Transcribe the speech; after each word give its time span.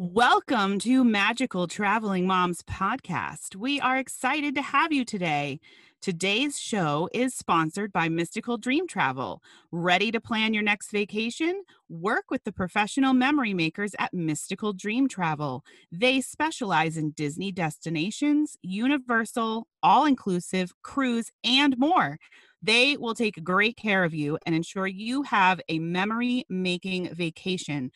Welcome 0.00 0.78
to 0.80 1.02
Magical 1.02 1.66
Traveling 1.66 2.24
Moms 2.24 2.62
podcast. 2.62 3.56
We 3.56 3.80
are 3.80 3.98
excited 3.98 4.54
to 4.54 4.62
have 4.62 4.92
you 4.92 5.04
today. 5.04 5.58
Today's 6.00 6.56
show 6.56 7.08
is 7.12 7.34
sponsored 7.34 7.92
by 7.92 8.08
Mystical 8.08 8.58
Dream 8.58 8.86
Travel. 8.86 9.42
Ready 9.72 10.12
to 10.12 10.20
plan 10.20 10.54
your 10.54 10.62
next 10.62 10.92
vacation? 10.92 11.64
Work 11.88 12.26
with 12.30 12.44
the 12.44 12.52
professional 12.52 13.12
memory 13.12 13.52
makers 13.54 13.96
at 13.98 14.14
Mystical 14.14 14.72
Dream 14.72 15.08
Travel. 15.08 15.64
They 15.90 16.20
specialize 16.20 16.96
in 16.96 17.10
Disney 17.10 17.50
destinations, 17.50 18.56
Universal, 18.62 19.66
all 19.82 20.04
inclusive, 20.06 20.72
cruise, 20.82 21.32
and 21.42 21.76
more. 21.76 22.18
They 22.62 22.96
will 22.96 23.14
take 23.14 23.42
great 23.42 23.76
care 23.76 24.04
of 24.04 24.14
you 24.14 24.38
and 24.46 24.54
ensure 24.54 24.86
you 24.86 25.22
have 25.22 25.60
a 25.68 25.80
memory 25.80 26.44
making 26.48 27.12
vacation. 27.14 27.90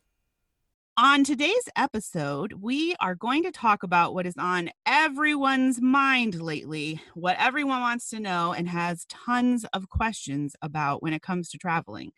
On 0.95 1.25
today's 1.25 1.67
episode, 1.75 2.53
we 2.61 2.95
are 3.01 3.13
going 3.13 3.43
to 3.43 3.51
talk 3.51 3.83
about 3.83 4.13
what 4.13 4.25
is 4.25 4.35
on 4.39 4.69
everyone's 4.85 5.81
mind 5.81 6.41
lately, 6.41 7.01
what 7.13 7.35
everyone 7.37 7.81
wants 7.81 8.09
to 8.11 8.21
know 8.21 8.53
and 8.53 8.69
has 8.69 9.03
tons 9.09 9.65
of 9.73 9.89
questions 9.89 10.55
about 10.61 11.03
when 11.03 11.11
it 11.11 11.21
comes 11.21 11.49
to 11.49 11.57
traveling. 11.57 12.13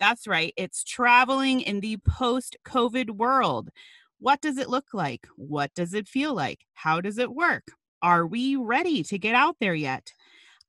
That's 0.00 0.26
right, 0.26 0.54
it's 0.56 0.82
traveling 0.82 1.60
in 1.60 1.80
the 1.80 1.98
post 1.98 2.56
COVID 2.66 3.10
world. 3.10 3.68
What 4.18 4.40
does 4.40 4.56
it 4.56 4.70
look 4.70 4.94
like? 4.94 5.26
What 5.36 5.74
does 5.74 5.92
it 5.92 6.08
feel 6.08 6.32
like? 6.32 6.60
How 6.72 7.02
does 7.02 7.18
it 7.18 7.34
work? 7.34 7.64
Are 8.04 8.26
we 8.26 8.54
ready 8.54 9.02
to 9.02 9.18
get 9.18 9.34
out 9.34 9.56
there 9.60 9.74
yet? 9.74 10.12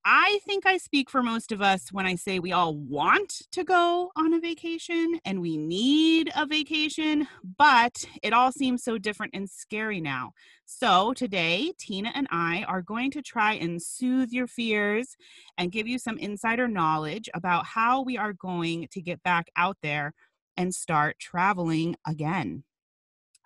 I 0.06 0.40
think 0.46 0.66
I 0.66 0.78
speak 0.78 1.10
for 1.10 1.22
most 1.22 1.52
of 1.52 1.62
us 1.62 1.92
when 1.92 2.06
I 2.06 2.16
say 2.16 2.40
we 2.40 2.54
all 2.54 2.78
want 2.78 3.42
to 3.52 3.66
go 3.66 4.10
on 4.16 4.34
a 4.34 4.40
vacation 4.40 5.20
and 5.26 5.42
we 5.42 5.58
need 5.58 6.32
a 6.34 6.46
vacation, 6.46 7.28
but 7.58 8.06
it 8.24 8.32
all 8.32 8.54
seems 8.54 8.86
so 8.86 8.98
different 8.98 9.36
and 9.36 9.50
scary 9.50 10.00
now. 10.00 10.32
So, 10.64 11.12
today, 11.12 11.74
Tina 11.78 12.14
and 12.16 12.28
I 12.32 12.64
are 12.70 12.82
going 12.82 13.12
to 13.12 13.22
try 13.22 13.56
and 13.56 13.82
soothe 13.82 14.32
your 14.32 14.48
fears 14.48 15.18
and 15.58 15.74
give 15.74 15.90
you 15.90 16.00
some 16.00 16.18
insider 16.18 16.70
knowledge 16.70 17.30
about 17.34 17.66
how 17.66 18.02
we 18.02 18.18
are 18.18 18.32
going 18.32 18.88
to 18.94 19.02
get 19.02 19.22
back 19.24 19.50
out 19.58 19.76
there 19.84 20.14
and 20.56 20.74
start 20.74 21.20
traveling 21.20 21.98
again. 22.08 22.64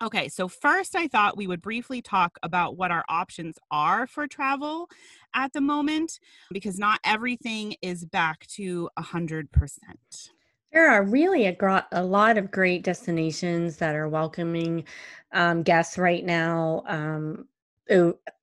Okay, 0.02 0.28
so 0.28 0.48
first 0.48 0.96
I 0.96 1.08
thought 1.08 1.36
we 1.36 1.46
would 1.46 1.60
briefly 1.60 2.00
talk 2.00 2.38
about 2.42 2.76
what 2.78 2.90
our 2.90 3.04
options 3.08 3.58
are 3.70 4.06
for 4.06 4.26
travel 4.26 4.88
at 5.34 5.52
the 5.52 5.60
moment 5.60 6.20
because 6.50 6.78
not 6.78 7.00
everything 7.04 7.74
is 7.82 8.06
back 8.06 8.46
to 8.54 8.88
100%. 8.98 9.48
There 10.72 10.90
are 10.90 11.02
really 11.02 11.46
a, 11.46 11.52
gro- 11.52 11.82
a 11.92 12.02
lot 12.02 12.38
of 12.38 12.50
great 12.50 12.82
destinations 12.82 13.76
that 13.76 13.94
are 13.94 14.08
welcoming 14.08 14.84
um, 15.32 15.62
guests 15.62 15.98
right 15.98 16.24
now. 16.24 16.82
Um, 16.86 17.46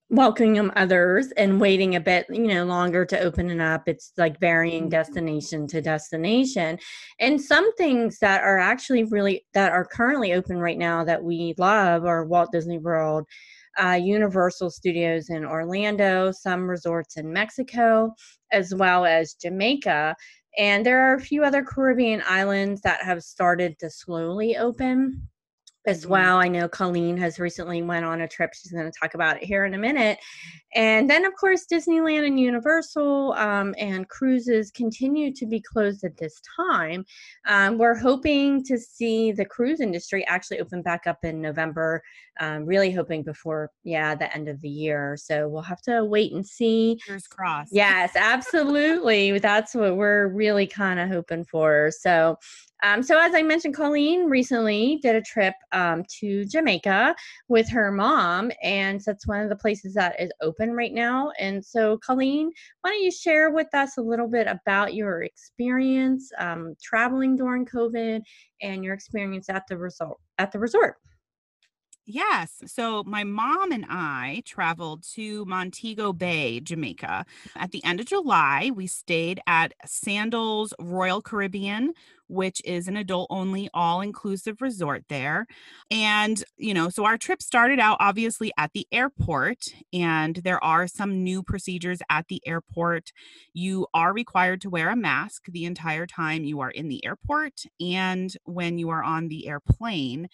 welcoming 0.09 0.72
others 0.78 1.31
and 1.35 1.59
waiting 1.59 1.95
a 1.95 2.00
bit 2.00 2.25
you 2.29 2.47
know 2.47 2.63
longer 2.63 3.06
to 3.06 3.19
open 3.19 3.50
it 3.50 3.59
up. 3.59 3.88
It's 3.88 4.13
like 4.18 4.40
varying 4.40 4.84
mm-hmm. 4.84 4.90
destination 4.90 5.68
to 5.68 5.81
destination. 5.81 6.79
And 7.19 7.41
some 7.41 7.73
things 7.75 8.19
that 8.19 8.41
are 8.41 8.57
actually 8.57 9.03
really 9.03 9.45
that 9.53 9.72
are 9.72 9.85
currently 9.85 10.34
open 10.34 10.59
right 10.59 10.78
now 10.78 11.03
that 11.03 11.23
we 11.23 11.53
love 11.57 12.06
are 12.06 12.25
walt 12.25 12.51
disney 12.51 12.78
world 12.78 13.25
uh, 13.81 14.00
universal 14.01 14.72
studios 14.72 15.29
in 15.29 15.45
orlando 15.45 16.31
some 16.31 16.68
resorts 16.68 17.18
in 17.18 17.31
mexico 17.31 18.12
as 18.51 18.74
well 18.74 19.06
as 19.06 19.34
jamaica. 19.34 20.16
And 20.57 20.84
there 20.84 21.12
are 21.12 21.16
a 21.16 21.22
few 21.22 21.44
other 21.44 21.63
caribbean 21.63 22.24
islands 22.25 22.81
that 22.81 23.03
have 23.03 23.22
started 23.22 23.78
to 23.79 23.91
slowly 23.91 24.57
open 24.57 25.28
as 25.88 26.02
mm-hmm. 26.02 26.12
well. 26.12 26.38
I 26.38 26.48
know 26.48 26.68
Colleen 26.68 27.18
has 27.18 27.40
recently 27.40 27.81
went 27.81 28.06
on 28.06 28.22
a 28.22 28.28
trip. 28.28 28.53
She's 28.53 28.72
going 28.72 28.92
to 28.92 29.00
talk 29.00 29.14
about 29.14 29.38
it 29.38 29.44
here 29.44 29.66
in 29.66 29.74
a 29.74 29.78
minute. 29.78 30.20
And 30.75 31.09
then, 31.09 31.25
of 31.25 31.34
course, 31.36 31.66
Disneyland 31.72 32.28
and 32.28 32.40
Universal 32.40 33.34
um, 33.34 33.74
and 33.80 34.08
cruises 34.09 34.70
continue 34.70 35.34
to 35.34 35.46
be 35.46 35.62
closed 35.62 36.03
at 36.03 36.18
this 36.18 36.40
time. 36.56 37.06
Um, 37.48 37.78
we're 37.78 37.98
hoping 37.98 38.64
to 38.66 38.78
see 38.78 39.31
the 39.31 39.46
cruise 39.46 39.80
industry 39.80 40.25
actually 40.28 40.59
open 40.59 40.81
back 40.81 41.08
up 41.08 41.24
in 41.24 41.42
November. 41.42 42.04
Um, 42.40 42.66
really 42.66 42.92
hoping 42.92 43.24
before, 43.24 43.72
yeah, 43.84 44.14
the 44.14 44.31
end 44.36 44.48
of 44.48 44.62
the 44.62 44.69
year. 44.69 45.18
So 45.19 45.48
we'll 45.48 45.64
have 45.64 45.81
to 45.84 46.06
wait 46.06 46.34
and 46.34 46.46
see. 46.46 47.00
Fingers 47.06 47.28
crossed. 47.28 47.74
Yes, 47.78 48.16
absolutely. 48.16 49.40
That's 49.40 49.74
what 49.74 49.98
we're 49.98 50.28
really 50.28 50.68
kind 50.68 51.00
of 51.00 51.09
hoping 51.09 51.46
for. 51.46 51.92
So 51.92 52.38
um, 52.84 53.02
so, 53.02 53.19
as 53.19 53.34
I 53.34 53.42
mentioned, 53.42 53.75
Colleen 53.75 54.30
recently 54.30 55.00
did 55.02 55.16
a 55.16 55.22
trip 55.22 55.56
um, 55.78 56.04
to 56.20 56.46
Jamaica 56.46 57.16
with 57.48 57.70
her 57.70 57.92
mom, 57.92 58.52
and 58.64 59.00
that's 59.06 59.28
one 59.28 59.42
of 59.42 59.50
the 59.50 59.56
places 59.56 59.94
that 59.94 60.20
is 60.20 60.32
open 60.42 60.72
right 60.72 60.94
now. 60.94 61.32
And 61.40 61.64
so, 61.64 61.98
Colleen, 62.00 62.52
why 62.82 62.92
don't 62.92 63.04
you 63.04 63.12
share 63.12 63.52
with 63.52 63.74
us 63.74 63.98
a 63.98 64.02
little 64.02 64.28
bit 64.28 64.48
about 64.48 64.96
your 64.96 65.24
experience 65.24 66.32
um, 66.40 66.76
traveling 66.82 67.36
during 67.36 67.66
COVID 67.66 68.22
and 68.62 68.84
your 68.84 68.96
experience 68.96 69.50
at 69.50 69.64
the 69.68 69.78
resort 69.78 70.18
at 70.40 70.52
the 70.52 70.60
resort? 70.60 70.96
Yes. 72.09 72.62
So 72.68 73.03
my 73.03 73.25
mom 73.25 73.73
and 73.73 73.85
I 73.90 74.41
traveled 74.45 75.03
to 75.16 75.44
Montego 75.44 76.13
Bay, 76.13 76.62
Jamaica. 76.62 77.25
At 77.57 77.72
the 77.72 77.84
end 77.84 78.00
of 78.00 78.06
July, 78.06 78.72
we 78.73 78.88
stayed 78.88 79.41
at 79.45 79.73
Sandals 79.85 80.73
Royal 80.79 81.22
Caribbean, 81.22 81.94
which 82.29 82.62
is 82.63 82.88
an 82.88 82.95
adult 82.95 83.28
only 83.29 83.69
all 83.73 84.00
inclusive 84.00 84.62
resort 84.62 85.03
there. 85.09 85.47
And, 85.91 86.41
you 86.57 86.73
know, 86.73 86.88
so 86.90 87.03
our 87.03 87.18
trip 87.18 87.41
started 87.41 87.78
out 87.79 87.97
obviously 88.00 88.53
at 88.57 88.72
the 88.74 88.88
airport, 88.94 89.66
and 89.91 90.38
there 90.38 90.63
are 90.63 90.88
some 90.88 91.24
new 91.25 91.44
procedures 91.44 92.00
at 92.09 92.28
the 92.29 92.41
airport. 92.45 93.12
You 93.53 93.85
are 93.94 94.13
required 94.13 94.62
to 94.62 94.69
wear 94.69 94.89
a 94.89 94.95
mask 94.95 95.45
the 95.47 95.66
entire 95.66 96.06
time 96.07 96.45
you 96.45 96.62
are 96.62 96.72
in 96.72 96.88
the 96.88 97.06
airport 97.06 97.63
and 97.81 98.34
when 98.45 98.78
you 98.78 98.89
are 98.89 99.03
on 99.03 99.28
the 99.28 99.47
airplane. 99.50 100.29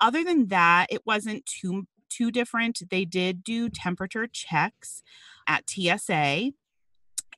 Other 0.00 0.24
than 0.24 0.48
that, 0.48 0.86
it 0.90 1.02
wasn't 1.06 1.46
too 1.46 1.86
too 2.08 2.30
different. 2.30 2.82
They 2.90 3.04
did 3.04 3.42
do 3.42 3.68
temperature 3.68 4.26
checks 4.26 5.02
at 5.46 5.68
TSA. 5.68 6.52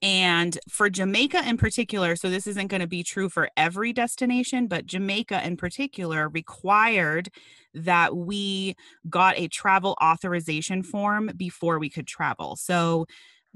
And 0.01 0.59
for 0.69 0.89
Jamaica 0.89 1.43
in 1.49 1.57
particular, 1.57 2.15
so 2.15 2.31
this 2.31 2.47
isn't 2.47 2.69
going 2.69 2.81
to 2.81 2.87
be 2.87 3.03
true 3.03 3.29
for 3.29 3.49
every 3.57 3.93
destination, 3.93 4.69
but 4.69 4.87
Jamaica 4.87 5.45
in 5.45 5.57
particular 5.57 6.29
required 6.29 7.31
that 7.75 8.17
we 8.17 8.77
got 9.11 9.37
a 9.37 9.49
travel 9.49 9.97
authorization 10.01 10.85
form 10.85 11.31
before 11.37 11.81
we 11.81 11.91
could 11.91 12.07
travel. 12.07 12.55
So 12.55 13.07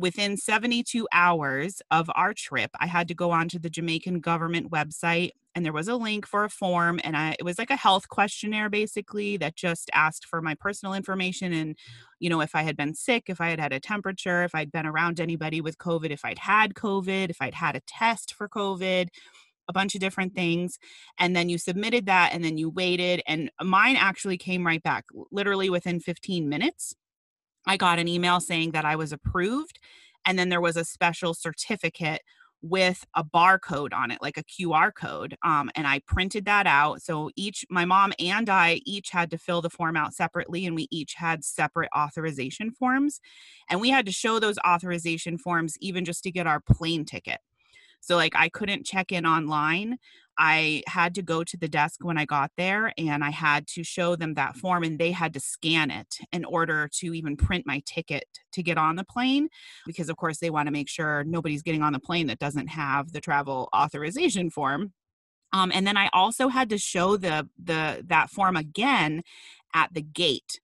within 0.02 0.36
72 0.36 1.06
hours 1.12 1.80
of 1.92 2.10
our 2.16 2.34
trip, 2.34 2.72
I 2.80 2.86
had 2.86 3.06
to 3.08 3.14
go 3.14 3.30
onto 3.30 3.58
the 3.58 3.70
Jamaican 3.70 4.18
government 4.20 4.70
website 4.70 5.30
and 5.54 5.64
there 5.64 5.72
was 5.72 5.86
a 5.86 5.96
link 5.96 6.26
for 6.26 6.44
a 6.44 6.50
form 6.50 6.98
and 7.04 7.16
I 7.16 7.36
it 7.38 7.44
was 7.44 7.58
like 7.58 7.70
a 7.70 7.76
health 7.76 8.08
questionnaire 8.08 8.68
basically 8.68 9.36
that 9.36 9.54
just 9.54 9.90
asked 9.94 10.26
for 10.26 10.42
my 10.42 10.54
personal 10.54 10.94
information 10.94 11.52
and 11.52 11.76
you 12.20 12.28
know 12.28 12.40
if 12.40 12.54
I 12.54 12.62
had 12.62 12.76
been 12.76 12.94
sick, 12.94 13.24
if 13.28 13.40
I 13.40 13.50
had 13.50 13.60
had 13.60 13.72
a 13.72 13.80
temperature, 13.80 14.42
if 14.42 14.54
I'd 14.54 14.72
been 14.72 14.86
around 14.86 15.20
anybody 15.20 15.60
with 15.60 15.78
covid, 15.78 16.10
if 16.10 16.24
I'd 16.24 16.38
had 16.38 16.74
covid, 16.74 17.30
if 17.30 17.40
I'd 17.40 17.54
had 17.54 17.76
a 17.76 17.80
test 17.86 18.34
for 18.34 18.48
covid, 18.48 19.08
a 19.68 19.72
bunch 19.72 19.94
of 19.94 20.00
different 20.00 20.34
things 20.34 20.78
and 21.18 21.36
then 21.36 21.48
you 21.48 21.58
submitted 21.58 22.06
that 22.06 22.30
and 22.32 22.44
then 22.44 22.58
you 22.58 22.68
waited 22.68 23.22
and 23.28 23.50
mine 23.62 23.94
actually 23.96 24.36
came 24.36 24.66
right 24.66 24.82
back 24.82 25.04
literally 25.30 25.70
within 25.70 26.00
15 26.00 26.48
minutes. 26.48 26.96
I 27.66 27.76
got 27.76 27.98
an 27.98 28.08
email 28.08 28.40
saying 28.40 28.72
that 28.72 28.84
I 28.84 28.96
was 28.96 29.12
approved 29.12 29.78
and 30.24 30.38
then 30.38 30.48
there 30.48 30.60
was 30.60 30.76
a 30.76 30.84
special 30.84 31.34
certificate 31.34 32.22
with 32.62 33.04
a 33.16 33.24
barcode 33.24 33.92
on 33.92 34.10
it, 34.10 34.22
like 34.22 34.38
a 34.38 34.44
QR 34.44 34.94
code. 34.94 35.36
Um, 35.44 35.68
and 35.74 35.86
I 35.86 36.00
printed 36.06 36.44
that 36.44 36.66
out. 36.66 37.02
So 37.02 37.30
each, 37.36 37.64
my 37.68 37.84
mom 37.84 38.12
and 38.20 38.48
I 38.48 38.80
each 38.86 39.10
had 39.10 39.30
to 39.32 39.38
fill 39.38 39.60
the 39.60 39.70
form 39.70 39.96
out 39.96 40.14
separately, 40.14 40.64
and 40.64 40.76
we 40.76 40.86
each 40.90 41.14
had 41.14 41.44
separate 41.44 41.90
authorization 41.96 42.70
forms. 42.70 43.20
And 43.68 43.80
we 43.80 43.90
had 43.90 44.06
to 44.06 44.12
show 44.12 44.38
those 44.38 44.58
authorization 44.66 45.38
forms 45.38 45.76
even 45.80 46.04
just 46.04 46.22
to 46.22 46.30
get 46.30 46.46
our 46.46 46.60
plane 46.60 47.04
ticket. 47.04 47.40
So, 48.02 48.16
like, 48.16 48.34
I 48.36 48.48
couldn't 48.50 48.84
check 48.84 49.12
in 49.12 49.24
online. 49.24 49.96
I 50.38 50.82
had 50.86 51.14
to 51.16 51.22
go 51.22 51.44
to 51.44 51.56
the 51.56 51.68
desk 51.68 52.02
when 52.02 52.18
I 52.18 52.24
got 52.24 52.50
there 52.56 52.92
and 52.96 53.22
I 53.22 53.30
had 53.30 53.66
to 53.68 53.84
show 53.84 54.16
them 54.16 54.34
that 54.34 54.56
form 54.56 54.82
and 54.82 54.98
they 54.98 55.12
had 55.12 55.34
to 55.34 55.40
scan 55.40 55.90
it 55.90 56.16
in 56.32 56.44
order 56.44 56.88
to 57.00 57.14
even 57.14 57.36
print 57.36 57.66
my 57.66 57.82
ticket 57.86 58.24
to 58.52 58.62
get 58.62 58.78
on 58.78 58.96
the 58.96 59.04
plane 59.04 59.48
because 59.86 60.08
of 60.08 60.16
course 60.16 60.38
they 60.38 60.50
want 60.50 60.68
to 60.68 60.72
make 60.72 60.88
sure 60.88 61.22
nobody's 61.24 61.62
getting 61.62 61.82
on 61.82 61.92
the 61.92 62.00
plane 62.00 62.26
that 62.28 62.38
doesn't 62.38 62.68
have 62.68 63.12
the 63.12 63.20
travel 63.20 63.68
authorization 63.76 64.50
form. 64.50 64.92
Um, 65.52 65.70
and 65.74 65.86
then 65.86 65.98
I 65.98 66.08
also 66.14 66.48
had 66.48 66.70
to 66.70 66.78
show 66.78 67.16
the 67.16 67.48
the 67.62 68.02
that 68.06 68.30
form 68.30 68.56
again 68.56 69.22
at 69.74 69.92
the 69.92 70.02
gate. 70.02 70.60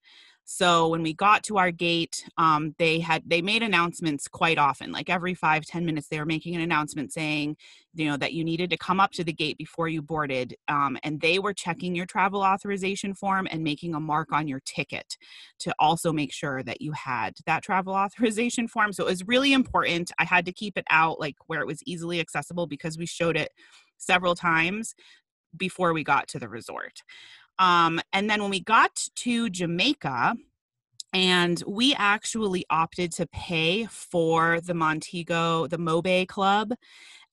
So 0.51 0.89
when 0.89 1.03
we 1.03 1.13
got 1.13 1.43
to 1.45 1.59
our 1.59 1.71
gate, 1.71 2.25
um, 2.39 2.75
they 2.79 3.01
had 3.01 3.23
they 3.27 3.43
made 3.43 3.63
announcements 3.63 4.27
quite 4.27 4.57
often. 4.57 4.91
Like 4.91 5.11
every 5.11 5.35
five 5.35 5.67
ten 5.67 5.85
minutes, 5.85 6.09
they 6.09 6.19
were 6.19 6.25
making 6.25 6.55
an 6.55 6.63
announcement 6.63 7.13
saying, 7.13 7.59
you 7.93 8.07
know, 8.07 8.17
that 8.17 8.33
you 8.33 8.43
needed 8.43 8.71
to 8.71 8.79
come 8.79 8.99
up 8.99 9.11
to 9.13 9.25
the 9.25 9.33
gate 9.33 9.59
before 9.59 9.89
you 9.89 10.01
boarded, 10.01 10.57
um, 10.69 10.97
and 11.03 11.21
they 11.21 11.39
were 11.39 11.53
checking 11.53 11.95
your 11.95 12.07
travel 12.07 12.41
authorization 12.41 13.13
form 13.13 13.47
and 13.51 13.63
making 13.63 13.95
a 13.95 14.01
mark 14.01 14.33
on 14.33 14.49
your 14.49 14.61
ticket 14.65 15.19
to 15.59 15.75
also 15.79 16.15
make 16.15 16.33
sure 16.33 16.63
that 16.63 16.81
you 16.81 16.93
had 16.93 17.35
that 17.45 17.63
travel 17.63 17.93
authorization 18.05 18.69
form. 18.69 18.95
So 18.95 19.05
it 19.05 19.11
was 19.11 19.29
really 19.29 19.53
important. 19.53 20.13
I 20.19 20.25
had 20.25 20.47
to 20.47 20.53
keep 20.53 20.79
it 20.79 20.87
out 20.89 21.21
like 21.21 21.37
where 21.47 21.61
it 21.61 21.67
was 21.67 21.83
easily 21.85 22.21
accessible 22.21 22.67
because 22.67 22.97
we 22.97 23.05
showed 23.05 23.37
it 23.37 23.51
several 23.99 24.35
times 24.35 24.95
before 25.57 25.93
we 25.93 26.05
got 26.05 26.29
to 26.29 26.39
the 26.39 26.49
resort. 26.49 27.03
Um, 27.59 28.01
and 28.13 28.29
then 28.29 28.41
when 28.41 28.51
we 28.51 28.61
got 28.61 29.09
to 29.17 29.51
Jamaica, 29.51 30.35
and 31.13 31.63
we 31.67 31.95
actually 31.95 32.65
opted 32.69 33.13
to 33.13 33.27
pay 33.29 33.87
for 33.87 34.61
the 34.61 34.75
Montego, 34.75 35.67
the 35.67 35.79
MoBay 35.79 36.29
Club. 36.29 36.75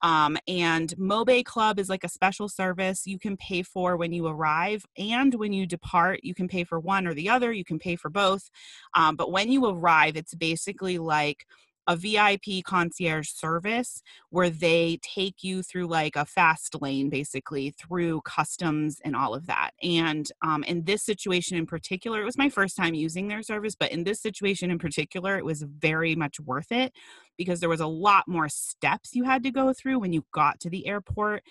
Um, 0.01 0.37
and 0.47 0.89
MoBay 0.97 1.43
Club 1.43 1.79
is 1.79 1.89
like 1.89 2.03
a 2.03 2.09
special 2.09 2.47
service 2.47 3.07
you 3.07 3.17
can 3.17 3.35
pay 3.37 3.63
for 3.63 3.97
when 3.97 4.13
you 4.13 4.27
arrive 4.27 4.85
and 4.97 5.33
when 5.33 5.51
you 5.51 5.65
depart. 5.65 6.19
You 6.23 6.33
can 6.33 6.47
pay 6.47 6.63
for 6.63 6.79
one 6.79 7.07
or 7.07 7.13
the 7.13 7.29
other, 7.29 7.51
you 7.51 7.65
can 7.65 7.79
pay 7.79 7.95
for 7.95 8.09
both. 8.09 8.49
Um, 8.93 9.15
but 9.15 9.31
when 9.31 9.51
you 9.51 9.65
arrive, 9.65 10.15
it's 10.15 10.35
basically 10.35 10.97
like 10.97 11.45
a 11.87 11.95
VIP 11.95 12.63
concierge 12.63 13.29
service 13.29 14.01
where 14.29 14.49
they 14.49 14.99
take 15.01 15.43
you 15.43 15.61
through 15.61 15.87
like 15.87 16.15
a 16.15 16.25
fast 16.25 16.81
lane, 16.81 17.09
basically 17.09 17.71
through 17.71 18.21
customs 18.21 18.99
and 19.03 19.15
all 19.15 19.33
of 19.33 19.45
that. 19.47 19.71
And 19.83 20.29
um, 20.41 20.63
in 20.63 20.83
this 20.83 21.03
situation 21.03 21.57
in 21.57 21.65
particular, 21.65 22.21
it 22.21 22.25
was 22.25 22.37
my 22.37 22.49
first 22.49 22.75
time 22.75 22.93
using 22.93 23.27
their 23.27 23.43
service, 23.43 23.75
but 23.75 23.91
in 23.91 24.03
this 24.03 24.21
situation 24.21 24.71
in 24.71 24.79
particular, 24.79 25.37
it 25.37 25.45
was 25.45 25.63
very 25.63 26.15
much 26.15 26.39
worth 26.39 26.71
it 26.71 26.93
because 27.37 27.59
there 27.59 27.69
was 27.69 27.81
a 27.81 27.87
lot 27.87 28.27
more 28.27 28.49
steps 28.49 29.13
you 29.13 29.23
had 29.23 29.43
to 29.43 29.51
go 29.51 29.73
through 29.73 29.99
when 29.99 30.13
you 30.13 30.25
got 30.31 30.59
to 30.61 30.69
the 30.69 30.87
airport, 30.87 31.43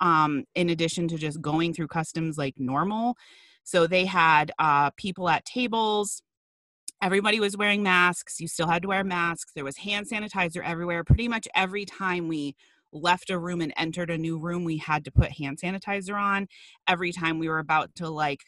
um, 0.00 0.44
in 0.54 0.70
addition 0.70 1.08
to 1.08 1.16
just 1.16 1.40
going 1.40 1.74
through 1.74 1.88
customs 1.88 2.38
like 2.38 2.54
normal. 2.58 3.16
So 3.64 3.86
they 3.86 4.04
had 4.04 4.52
uh, 4.58 4.90
people 4.96 5.28
at 5.28 5.44
tables 5.44 6.22
everybody 7.02 7.40
was 7.40 7.56
wearing 7.56 7.82
masks 7.82 8.40
you 8.40 8.48
still 8.48 8.66
had 8.66 8.82
to 8.82 8.88
wear 8.88 9.04
masks 9.04 9.52
there 9.54 9.64
was 9.64 9.76
hand 9.76 10.06
sanitizer 10.08 10.62
everywhere. 10.64 11.04
Pretty 11.04 11.28
much 11.28 11.48
every 11.54 11.84
time 11.84 12.28
we 12.28 12.54
left 12.92 13.30
a 13.30 13.38
room 13.38 13.60
and 13.60 13.72
entered 13.76 14.10
a 14.10 14.18
new 14.18 14.38
room 14.38 14.64
we 14.64 14.76
had 14.76 15.04
to 15.04 15.10
put 15.10 15.30
hand 15.30 15.58
sanitizer 15.62 16.20
on. 16.20 16.46
Every 16.88 17.12
time 17.12 17.38
we 17.38 17.48
were 17.48 17.58
about 17.58 17.94
to 17.96 18.08
like 18.08 18.40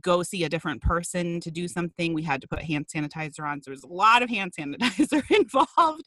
go 0.00 0.22
see 0.22 0.44
a 0.44 0.48
different 0.48 0.82
person 0.82 1.40
to 1.40 1.50
do 1.50 1.68
something 1.68 2.12
we 2.12 2.22
had 2.22 2.40
to 2.40 2.48
put 2.48 2.62
hand 2.62 2.86
sanitizer 2.94 3.48
on. 3.48 3.62
So 3.62 3.70
there 3.70 3.74
was 3.74 3.84
a 3.84 3.88
lot 3.88 4.22
of 4.22 4.28
hand 4.28 4.52
sanitizer 4.58 5.22
involved. 5.30 6.04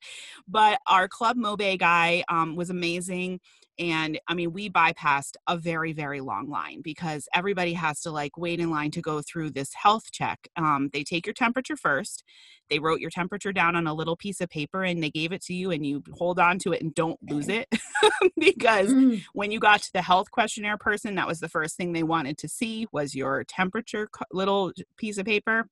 But 0.48 0.80
our 0.88 1.08
club 1.08 1.38
MoBay 1.38 1.80
guy 1.80 2.24
um, 2.30 2.56
was 2.56 2.70
amazing 2.70 3.40
and 3.80 4.20
i 4.28 4.34
mean 4.34 4.52
we 4.52 4.70
bypassed 4.70 5.36
a 5.48 5.58
very 5.58 5.94
very 5.94 6.22
long 6.22 6.50
line 6.50 6.82
because 6.84 7.28
everybody 7.34 7.74
has 7.74 8.02
to 8.02 8.12
like 8.12 8.38
wait 8.38 8.60
in 8.60 8.70
line 8.70 8.92
to 8.92 9.02
go 9.02 9.22
through 9.22 9.50
this 9.50 9.74
health 9.74 10.12
check 10.12 10.48
um, 10.58 10.90
they 10.94 11.04
take 11.04 11.26
your 11.26 11.34
temperature 11.34 11.78
first 11.78 12.24
they 12.70 12.78
wrote 12.78 13.00
your 13.00 13.10
temperature 13.10 13.52
down 13.52 13.76
on 13.76 13.88
a 13.88 13.94
little 13.94 14.16
piece 14.16 14.42
of 14.42 14.50
paper 14.50 14.84
and 14.84 15.02
they 15.02 15.10
gave 15.10 15.32
it 15.32 15.42
to 15.42 15.54
you 15.54 15.72
and 15.72 15.86
you 15.86 16.04
hold 16.14 16.38
on 16.38 16.60
to 16.60 16.74
it 16.74 16.82
and 16.82 16.94
don't 16.94 17.20
lose 17.24 17.48
it 17.48 17.68
because 18.38 18.94
mm. 18.94 19.24
when 19.34 19.50
you 19.50 19.60
got 19.60 19.82
to 19.82 19.94
the 19.94 20.02
health 20.02 20.30
questionnaire 20.30 20.78
person 20.78 21.16
that 21.16 21.28
was 21.28 21.40
the 21.40 21.50
first 21.50 21.76
thing 21.78 21.94
they 21.94 22.04
wanted 22.04 22.38
to 22.38 22.48
see 22.48 22.86
was 22.92 23.16
your 23.16 23.44
temperature 23.46 24.10
little 24.32 24.72
piece 24.98 25.18
of 25.18 25.26
paper 25.26 25.66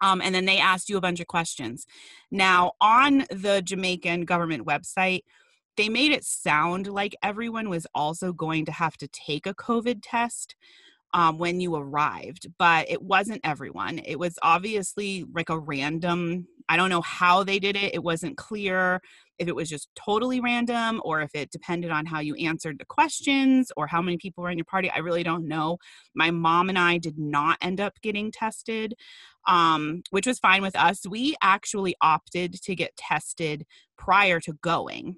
um, 0.00 0.20
and 0.20 0.34
then 0.34 0.46
they 0.46 0.58
asked 0.58 0.90
you 0.90 0.96
a 0.96 1.00
bunch 1.00 1.20
of 1.20 1.28
questions. 1.28 1.86
Now, 2.30 2.72
on 2.80 3.24
the 3.30 3.62
Jamaican 3.64 4.24
government 4.24 4.66
website, 4.66 5.22
they 5.76 5.88
made 5.88 6.12
it 6.12 6.24
sound 6.24 6.86
like 6.86 7.14
everyone 7.22 7.68
was 7.68 7.86
also 7.94 8.32
going 8.32 8.64
to 8.66 8.72
have 8.72 8.96
to 8.98 9.08
take 9.08 9.46
a 9.46 9.54
COVID 9.54 10.00
test 10.02 10.54
um, 11.14 11.38
when 11.38 11.60
you 11.60 11.74
arrived, 11.74 12.46
but 12.58 12.90
it 12.90 13.02
wasn't 13.02 13.40
everyone. 13.44 13.98
It 13.98 14.18
was 14.18 14.38
obviously 14.42 15.24
like 15.34 15.50
a 15.50 15.58
random, 15.58 16.46
I 16.68 16.76
don't 16.76 16.88
know 16.88 17.02
how 17.02 17.44
they 17.44 17.58
did 17.58 17.76
it. 17.76 17.94
It 17.94 18.02
wasn't 18.02 18.38
clear 18.38 19.00
if 19.38 19.48
it 19.48 19.54
was 19.54 19.68
just 19.68 19.88
totally 19.94 20.40
random 20.40 21.02
or 21.04 21.20
if 21.20 21.30
it 21.34 21.50
depended 21.50 21.90
on 21.90 22.06
how 22.06 22.20
you 22.20 22.34
answered 22.36 22.78
the 22.78 22.84
questions 22.86 23.70
or 23.76 23.86
how 23.86 24.00
many 24.00 24.16
people 24.16 24.42
were 24.42 24.50
in 24.50 24.58
your 24.58 24.64
party. 24.64 24.90
I 24.90 24.98
really 24.98 25.22
don't 25.22 25.48
know. 25.48 25.78
My 26.14 26.30
mom 26.30 26.68
and 26.68 26.78
I 26.78 26.98
did 26.98 27.18
not 27.18 27.58
end 27.60 27.80
up 27.80 27.94
getting 28.02 28.30
tested, 28.30 28.94
um, 29.46 30.02
which 30.10 30.26
was 30.26 30.38
fine 30.38 30.62
with 30.62 30.76
us. 30.76 31.06
We 31.06 31.34
actually 31.42 31.94
opted 32.00 32.54
to 32.62 32.74
get 32.74 32.96
tested 32.96 33.66
prior 33.98 34.40
to 34.40 34.54
going 34.62 35.16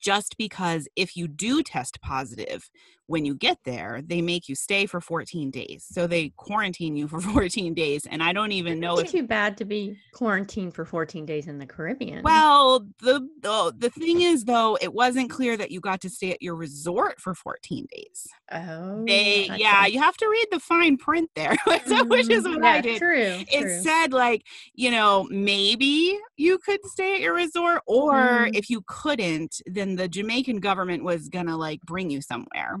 just 0.00 0.36
because 0.36 0.88
if 0.96 1.16
you 1.16 1.28
do 1.28 1.62
test 1.62 2.00
positive 2.00 2.70
when 3.06 3.24
you 3.24 3.34
get 3.34 3.58
there, 3.64 4.00
they 4.04 4.22
make 4.22 4.48
you 4.48 4.54
stay 4.54 4.86
for 4.86 5.00
14 5.00 5.50
days. 5.50 5.86
So 5.90 6.06
they 6.06 6.30
quarantine 6.36 6.96
you 6.96 7.08
for 7.08 7.20
14 7.20 7.74
days. 7.74 8.06
And 8.06 8.22
I 8.22 8.32
don't 8.32 8.52
even 8.52 8.80
know 8.80 8.98
it's 8.98 9.12
if, 9.12 9.20
too 9.20 9.26
bad 9.26 9.56
to 9.58 9.64
be 9.64 9.98
quarantined 10.12 10.74
for 10.74 10.84
14 10.84 11.26
days 11.26 11.46
in 11.46 11.58
the 11.58 11.66
Caribbean. 11.66 12.22
Well, 12.22 12.86
the, 13.00 13.28
the 13.40 13.74
the 13.76 13.90
thing 13.90 14.22
is 14.22 14.44
though, 14.44 14.78
it 14.80 14.92
wasn't 14.92 15.30
clear 15.30 15.56
that 15.56 15.70
you 15.70 15.80
got 15.80 16.00
to 16.02 16.10
stay 16.10 16.32
at 16.32 16.42
your 16.42 16.54
resort 16.54 17.20
for 17.20 17.34
14 17.34 17.86
days. 17.94 18.26
Oh. 18.52 19.04
They 19.06 19.50
yeah, 19.56 19.86
you 19.86 20.00
have 20.00 20.16
to 20.18 20.28
read 20.28 20.46
the 20.50 20.60
fine 20.60 20.96
print 20.96 21.30
there, 21.34 21.56
which 22.06 22.30
is 22.30 22.44
what 22.44 22.62
yeah, 22.62 22.70
I 22.70 22.80
did. 22.80 22.98
True. 22.98 23.42
It 23.52 23.60
true. 23.60 23.82
said 23.82 24.12
like, 24.12 24.42
you 24.74 24.90
know, 24.90 25.26
maybe 25.30 26.18
you 26.36 26.58
could 26.58 26.84
stay 26.86 27.14
at 27.14 27.20
your 27.20 27.34
resort 27.34 27.82
or 27.86 28.12
mm. 28.12 28.54
if 28.54 28.70
you 28.70 28.82
couldn't, 28.86 29.60
then 29.66 29.96
the 29.96 30.08
Jamaican 30.08 30.60
government 30.60 31.04
was 31.04 31.28
going 31.28 31.46
to 31.46 31.56
like 31.56 31.80
bring 31.82 32.10
you 32.10 32.20
somewhere. 32.20 32.78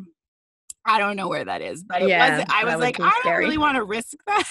I 0.86 0.98
don't 0.98 1.16
know 1.16 1.28
where 1.28 1.44
that 1.44 1.62
is, 1.62 1.82
but 1.82 2.02
it 2.02 2.08
yeah, 2.08 2.38
was 2.38 2.46
I 2.50 2.64
was 2.64 2.76
like, 2.76 3.00
I 3.00 3.20
don't 3.22 3.38
really 3.38 3.56
want 3.56 3.76
to 3.76 3.84
risk 3.84 4.14
that. 4.26 4.44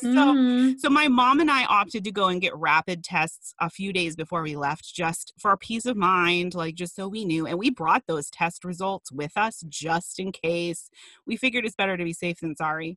so, 0.00 0.08
mm-hmm. 0.08 0.78
so 0.78 0.88
my 0.88 1.08
mom 1.08 1.40
and 1.40 1.50
I 1.50 1.64
opted 1.64 2.04
to 2.04 2.12
go 2.12 2.28
and 2.28 2.40
get 2.40 2.56
rapid 2.56 3.02
tests 3.02 3.54
a 3.60 3.68
few 3.68 3.92
days 3.92 4.14
before 4.14 4.42
we 4.42 4.54
left, 4.54 4.94
just 4.94 5.32
for 5.38 5.56
peace 5.56 5.84
of 5.84 5.96
mind, 5.96 6.54
like 6.54 6.76
just 6.76 6.94
so 6.94 7.08
we 7.08 7.24
knew. 7.24 7.46
And 7.46 7.58
we 7.58 7.70
brought 7.70 8.04
those 8.06 8.30
test 8.30 8.64
results 8.64 9.10
with 9.10 9.32
us 9.36 9.64
just 9.68 10.20
in 10.20 10.30
case. 10.30 10.90
We 11.26 11.36
figured 11.36 11.64
it's 11.64 11.74
better 11.74 11.96
to 11.96 12.04
be 12.04 12.12
safe 12.12 12.40
than 12.40 12.54
sorry. 12.54 12.96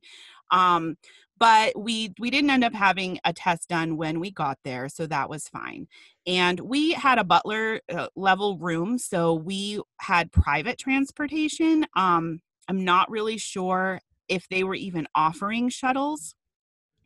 Um, 0.52 0.96
but 1.38 1.76
we 1.76 2.12
we 2.20 2.30
didn't 2.30 2.50
end 2.50 2.62
up 2.62 2.74
having 2.74 3.18
a 3.24 3.32
test 3.32 3.68
done 3.68 3.96
when 3.96 4.20
we 4.20 4.30
got 4.30 4.58
there 4.62 4.88
so 4.88 5.06
that 5.08 5.28
was 5.28 5.48
fine 5.48 5.88
and 6.24 6.60
we 6.60 6.92
had 6.92 7.18
a 7.18 7.24
butler 7.24 7.80
uh, 7.92 8.06
level 8.14 8.58
room 8.58 8.96
so 8.96 9.34
we 9.34 9.80
had 9.98 10.30
private 10.30 10.78
transportation 10.78 11.84
um 11.96 12.40
I'm 12.68 12.84
not 12.84 13.10
really 13.10 13.38
sure 13.38 14.00
if 14.28 14.48
they 14.48 14.64
were 14.64 14.74
even 14.74 15.06
offering 15.14 15.68
shuttles. 15.68 16.34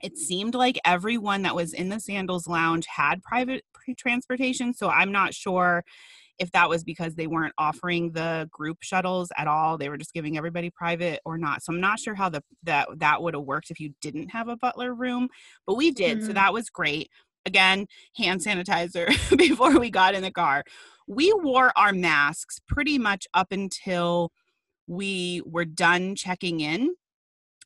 It 0.02 0.16
seemed 0.18 0.54
like 0.54 0.78
everyone 0.84 1.42
that 1.42 1.54
was 1.54 1.72
in 1.72 1.88
the 1.88 2.00
Sandals 2.00 2.46
Lounge 2.46 2.86
had 2.86 3.22
private 3.22 3.64
transportation, 3.96 4.74
so 4.74 4.88
I'm 4.88 5.12
not 5.12 5.32
sure 5.32 5.84
if 6.38 6.52
that 6.52 6.68
was 6.68 6.84
because 6.84 7.14
they 7.14 7.26
weren't 7.26 7.54
offering 7.56 8.12
the 8.12 8.48
group 8.52 8.78
shuttles 8.82 9.30
at 9.36 9.48
all 9.48 9.78
they 9.78 9.88
were 9.88 9.96
just 9.96 10.12
giving 10.12 10.36
everybody 10.36 10.70
private 10.70 11.20
or 11.24 11.38
not 11.38 11.62
so 11.62 11.72
i'm 11.72 11.80
not 11.80 11.98
sure 11.98 12.14
how 12.14 12.28
the 12.28 12.42
that 12.62 12.88
that 12.96 13.22
would 13.22 13.34
have 13.34 13.44
worked 13.44 13.70
if 13.70 13.80
you 13.80 13.92
didn't 14.00 14.28
have 14.28 14.48
a 14.48 14.56
butler 14.56 14.94
room 14.94 15.28
but 15.66 15.76
we 15.76 15.90
did 15.90 16.18
mm-hmm. 16.18 16.26
so 16.26 16.32
that 16.32 16.52
was 16.52 16.68
great 16.68 17.10
again 17.44 17.86
hand 18.16 18.40
sanitizer 18.40 19.06
before 19.38 19.78
we 19.78 19.90
got 19.90 20.14
in 20.14 20.22
the 20.22 20.30
car 20.30 20.62
we 21.06 21.32
wore 21.42 21.72
our 21.76 21.92
masks 21.92 22.60
pretty 22.68 22.98
much 22.98 23.26
up 23.34 23.52
until 23.52 24.30
we 24.86 25.42
were 25.44 25.64
done 25.64 26.14
checking 26.14 26.60
in 26.60 26.94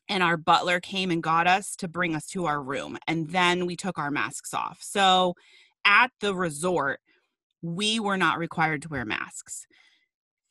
and 0.09 0.23
our 0.23 0.37
butler 0.37 0.79
came 0.79 1.11
and 1.11 1.23
got 1.23 1.47
us 1.47 1.75
to 1.77 1.87
bring 1.87 2.15
us 2.15 2.27
to 2.27 2.45
our 2.45 2.61
room 2.61 2.97
and 3.07 3.29
then 3.29 3.65
we 3.65 3.75
took 3.75 3.97
our 3.97 4.11
masks 4.11 4.53
off. 4.53 4.79
So 4.81 5.35
at 5.85 6.11
the 6.19 6.35
resort 6.35 6.99
we 7.61 7.99
were 7.99 8.17
not 8.17 8.39
required 8.39 8.81
to 8.81 8.89
wear 8.89 9.05
masks. 9.05 9.65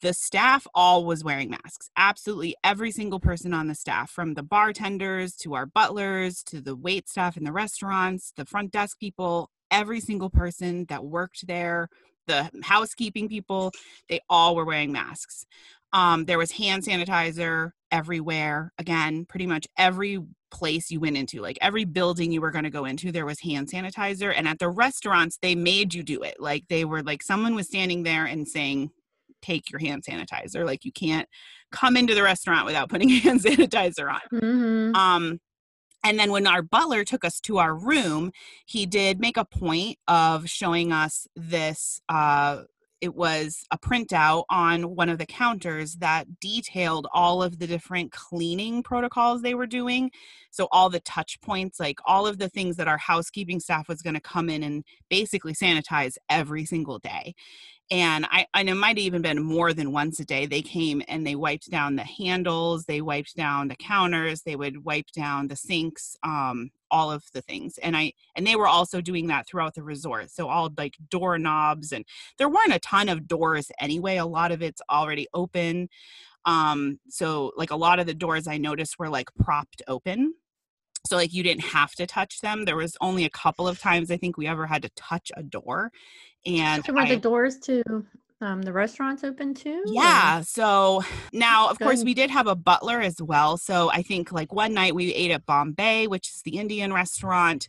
The 0.00 0.14
staff 0.14 0.66
all 0.74 1.04
was 1.04 1.24
wearing 1.24 1.50
masks. 1.50 1.90
Absolutely 1.96 2.54
every 2.64 2.90
single 2.90 3.20
person 3.20 3.52
on 3.52 3.66
the 3.68 3.74
staff 3.74 4.10
from 4.10 4.34
the 4.34 4.42
bartenders 4.42 5.36
to 5.36 5.54
our 5.54 5.66
butlers 5.66 6.42
to 6.44 6.60
the 6.60 6.74
wait 6.76 7.08
staff 7.08 7.36
in 7.36 7.44
the 7.44 7.52
restaurants 7.52 8.32
the 8.36 8.46
front 8.46 8.72
desk 8.72 8.98
people 8.98 9.50
every 9.70 10.00
single 10.00 10.30
person 10.30 10.86
that 10.88 11.04
worked 11.04 11.46
there 11.46 11.88
the 12.26 12.50
housekeeping 12.62 13.28
people 13.28 13.72
they 14.08 14.20
all 14.28 14.54
were 14.54 14.64
wearing 14.64 14.92
masks 14.92 15.44
Um, 15.92 16.24
there 16.24 16.38
was 16.38 16.52
hand 16.52 16.84
sanitizer 16.84 17.72
everywhere. 17.90 18.72
Again, 18.78 19.26
pretty 19.26 19.46
much 19.46 19.66
every 19.76 20.20
place 20.50 20.90
you 20.90 21.00
went 21.00 21.16
into, 21.16 21.40
like 21.40 21.58
every 21.60 21.84
building 21.84 22.32
you 22.32 22.40
were 22.40 22.50
going 22.50 22.64
to 22.64 22.70
go 22.70 22.84
into, 22.84 23.12
there 23.12 23.26
was 23.26 23.40
hand 23.40 23.68
sanitizer. 23.70 24.32
And 24.36 24.48
at 24.48 24.58
the 24.58 24.68
restaurants, 24.68 25.38
they 25.40 25.54
made 25.54 25.94
you 25.94 26.02
do 26.02 26.22
it. 26.22 26.36
Like 26.38 26.64
they 26.68 26.84
were 26.84 27.02
like 27.02 27.22
someone 27.22 27.54
was 27.54 27.66
standing 27.66 28.02
there 28.02 28.24
and 28.24 28.46
saying, 28.46 28.90
take 29.42 29.70
your 29.70 29.80
hand 29.80 30.04
sanitizer. 30.04 30.64
Like 30.64 30.84
you 30.84 30.92
can't 30.92 31.28
come 31.72 31.96
into 31.96 32.14
the 32.14 32.22
restaurant 32.22 32.66
without 32.66 32.88
putting 32.88 33.08
hand 33.20 33.40
sanitizer 33.40 34.12
on. 34.12 34.20
Mhm. 34.40 34.96
Um, 34.96 35.40
and 36.02 36.18
then 36.18 36.30
when 36.30 36.46
our 36.46 36.62
butler 36.62 37.04
took 37.04 37.24
us 37.24 37.40
to 37.40 37.58
our 37.58 37.74
room, 37.74 38.32
he 38.64 38.86
did 38.86 39.20
make 39.20 39.36
a 39.36 39.44
point 39.44 39.98
of 40.08 40.48
showing 40.48 40.92
us 40.92 41.26
this. 41.36 42.00
Uh, 42.08 42.62
it 43.00 43.14
was 43.14 43.64
a 43.70 43.78
printout 43.78 44.44
on 44.50 44.94
one 44.94 45.08
of 45.08 45.18
the 45.18 45.26
counters 45.26 45.96
that 45.96 46.40
detailed 46.40 47.06
all 47.12 47.42
of 47.42 47.58
the 47.58 47.66
different 47.66 48.12
cleaning 48.12 48.82
protocols 48.82 49.42
they 49.42 49.54
were 49.54 49.66
doing. 49.66 50.10
So, 50.50 50.68
all 50.70 50.90
the 50.90 51.00
touch 51.00 51.40
points, 51.40 51.80
like 51.80 51.98
all 52.04 52.26
of 52.26 52.38
the 52.38 52.48
things 52.48 52.76
that 52.76 52.88
our 52.88 52.98
housekeeping 52.98 53.60
staff 53.60 53.88
was 53.88 54.02
going 54.02 54.14
to 54.14 54.20
come 54.20 54.50
in 54.50 54.62
and 54.62 54.84
basically 55.08 55.54
sanitize 55.54 56.16
every 56.28 56.64
single 56.64 56.98
day 56.98 57.34
and 57.90 58.26
I, 58.30 58.46
and 58.54 58.68
it 58.68 58.74
might 58.74 58.98
have 58.98 58.98
even 58.98 59.22
been 59.22 59.42
more 59.42 59.72
than 59.72 59.92
once 59.92 60.20
a 60.20 60.24
day 60.24 60.46
they 60.46 60.62
came 60.62 61.02
and 61.08 61.26
they 61.26 61.34
wiped 61.34 61.70
down 61.70 61.96
the 61.96 62.04
handles 62.04 62.84
they 62.84 63.00
wiped 63.00 63.36
down 63.36 63.68
the 63.68 63.76
counters 63.76 64.42
they 64.42 64.56
would 64.56 64.84
wipe 64.84 65.10
down 65.12 65.48
the 65.48 65.56
sinks 65.56 66.16
um, 66.22 66.70
all 66.90 67.10
of 67.10 67.24
the 67.32 67.42
things 67.42 67.78
and 67.78 67.96
i 67.96 68.12
and 68.36 68.46
they 68.46 68.56
were 68.56 68.66
also 68.66 69.00
doing 69.00 69.26
that 69.28 69.46
throughout 69.46 69.74
the 69.74 69.82
resort 69.82 70.30
so 70.30 70.48
all 70.48 70.70
like 70.76 70.96
doorknobs 71.08 71.92
and 71.92 72.04
there 72.38 72.48
weren't 72.48 72.74
a 72.74 72.80
ton 72.80 73.08
of 73.08 73.28
doors 73.28 73.70
anyway 73.80 74.16
a 74.16 74.26
lot 74.26 74.52
of 74.52 74.62
it's 74.62 74.82
already 74.90 75.26
open 75.34 75.88
um 76.46 76.98
so 77.08 77.52
like 77.56 77.70
a 77.70 77.76
lot 77.76 78.00
of 78.00 78.06
the 78.06 78.14
doors 78.14 78.48
i 78.48 78.56
noticed 78.56 78.98
were 78.98 79.08
like 79.08 79.28
propped 79.38 79.82
open 79.86 80.34
so 81.06 81.16
like 81.16 81.32
you 81.32 81.42
didn't 81.42 81.64
have 81.64 81.92
to 81.92 82.06
touch 82.06 82.40
them 82.40 82.64
there 82.64 82.76
was 82.76 82.96
only 83.00 83.24
a 83.24 83.30
couple 83.30 83.66
of 83.66 83.78
times 83.80 84.10
i 84.10 84.16
think 84.16 84.36
we 84.36 84.46
ever 84.46 84.66
had 84.66 84.82
to 84.82 84.90
touch 84.96 85.30
a 85.36 85.42
door 85.42 85.90
and 86.46 86.84
So 86.84 86.92
were 86.92 87.00
I- 87.00 87.08
the 87.14 87.16
doors 87.16 87.58
to 87.60 87.82
um, 88.42 88.62
the 88.62 88.72
restaurants 88.72 89.22
open 89.22 89.52
too? 89.52 89.82
or- 89.86 89.92
yeah. 89.92 90.40
So 90.40 91.04
now, 91.30 91.68
of 91.68 91.78
course, 91.78 92.02
we 92.02 92.14
did 92.14 92.30
have 92.30 92.46
a 92.46 92.56
butler 92.56 92.98
as 92.98 93.20
well. 93.20 93.58
So 93.58 93.90
I 93.90 94.00
think 94.00 94.32
like 94.32 94.50
one 94.50 94.72
night 94.72 94.94
we 94.94 95.12
ate 95.12 95.30
at 95.30 95.44
Bombay, 95.44 96.06
which 96.06 96.30
is 96.30 96.40
the 96.42 96.56
Indian 96.56 96.90
restaurant. 96.90 97.68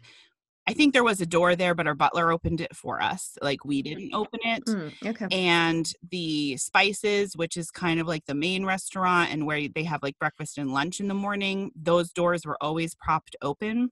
I 0.68 0.74
think 0.74 0.94
there 0.94 1.04
was 1.04 1.20
a 1.22 1.26
door 1.26 1.56
there, 1.56 1.74
but 1.74 1.88
our 1.88 1.96
butler 1.96 2.32
opened 2.32 2.62
it 2.62 2.76
for 2.76 3.02
us. 3.02 3.38
Like 3.42 3.66
we 3.66 3.82
didn't 3.82 4.14
open 4.14 4.40
it. 4.44 4.66
Mm, 4.66 4.94
okay. 5.06 5.28
And 5.32 5.92
the 6.12 6.56
Spices, 6.58 7.36
which 7.36 7.58
is 7.58 7.72
kind 7.72 8.00
of 8.00 8.08
like 8.08 8.26
the 8.26 8.36
main 8.36 8.66
restaurant 8.66 9.32
and 9.32 9.46
where 9.46 9.68
they 9.68 9.84
have 9.84 10.04
like 10.04 10.20
breakfast 10.20 10.58
and 10.58 10.72
lunch 10.72 11.00
in 11.00 11.08
the 11.08 11.14
morning, 11.14 11.72
those 11.76 12.12
doors 12.12 12.46
were 12.46 12.58
always 12.62 12.94
propped 12.96 13.36
open. 13.42 13.92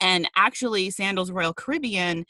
And 0.00 0.28
actually, 0.34 0.90
Sandals 0.90 1.30
Royal 1.30 1.52
Caribbean, 1.52 2.24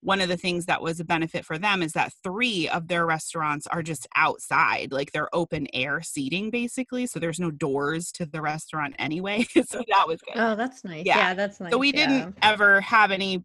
one 0.00 0.20
of 0.20 0.28
the 0.28 0.36
things 0.36 0.66
that 0.66 0.80
was 0.80 1.00
a 1.00 1.04
benefit 1.04 1.44
for 1.44 1.58
them 1.58 1.82
is 1.82 1.92
that 1.92 2.12
three 2.22 2.68
of 2.68 2.88
their 2.88 3.04
restaurants 3.04 3.66
are 3.66 3.82
just 3.82 4.06
outside, 4.14 4.92
like 4.92 5.10
they're 5.12 5.34
open 5.34 5.66
air 5.72 6.00
seating 6.02 6.50
basically. 6.50 7.06
So 7.06 7.18
there's 7.18 7.40
no 7.40 7.50
doors 7.50 8.12
to 8.12 8.26
the 8.26 8.40
restaurant 8.40 8.94
anyway. 8.98 9.42
so 9.66 9.82
that 9.88 10.06
was 10.06 10.20
good. 10.20 10.40
Oh, 10.40 10.54
that's 10.54 10.84
nice. 10.84 11.04
Yeah. 11.04 11.18
Yeah, 11.18 11.34
that's 11.34 11.60
nice. 11.60 11.72
So 11.72 11.78
we 11.78 11.92
yeah. 11.92 12.06
didn't 12.06 12.38
ever 12.42 12.80
have 12.80 13.10
anything 13.10 13.44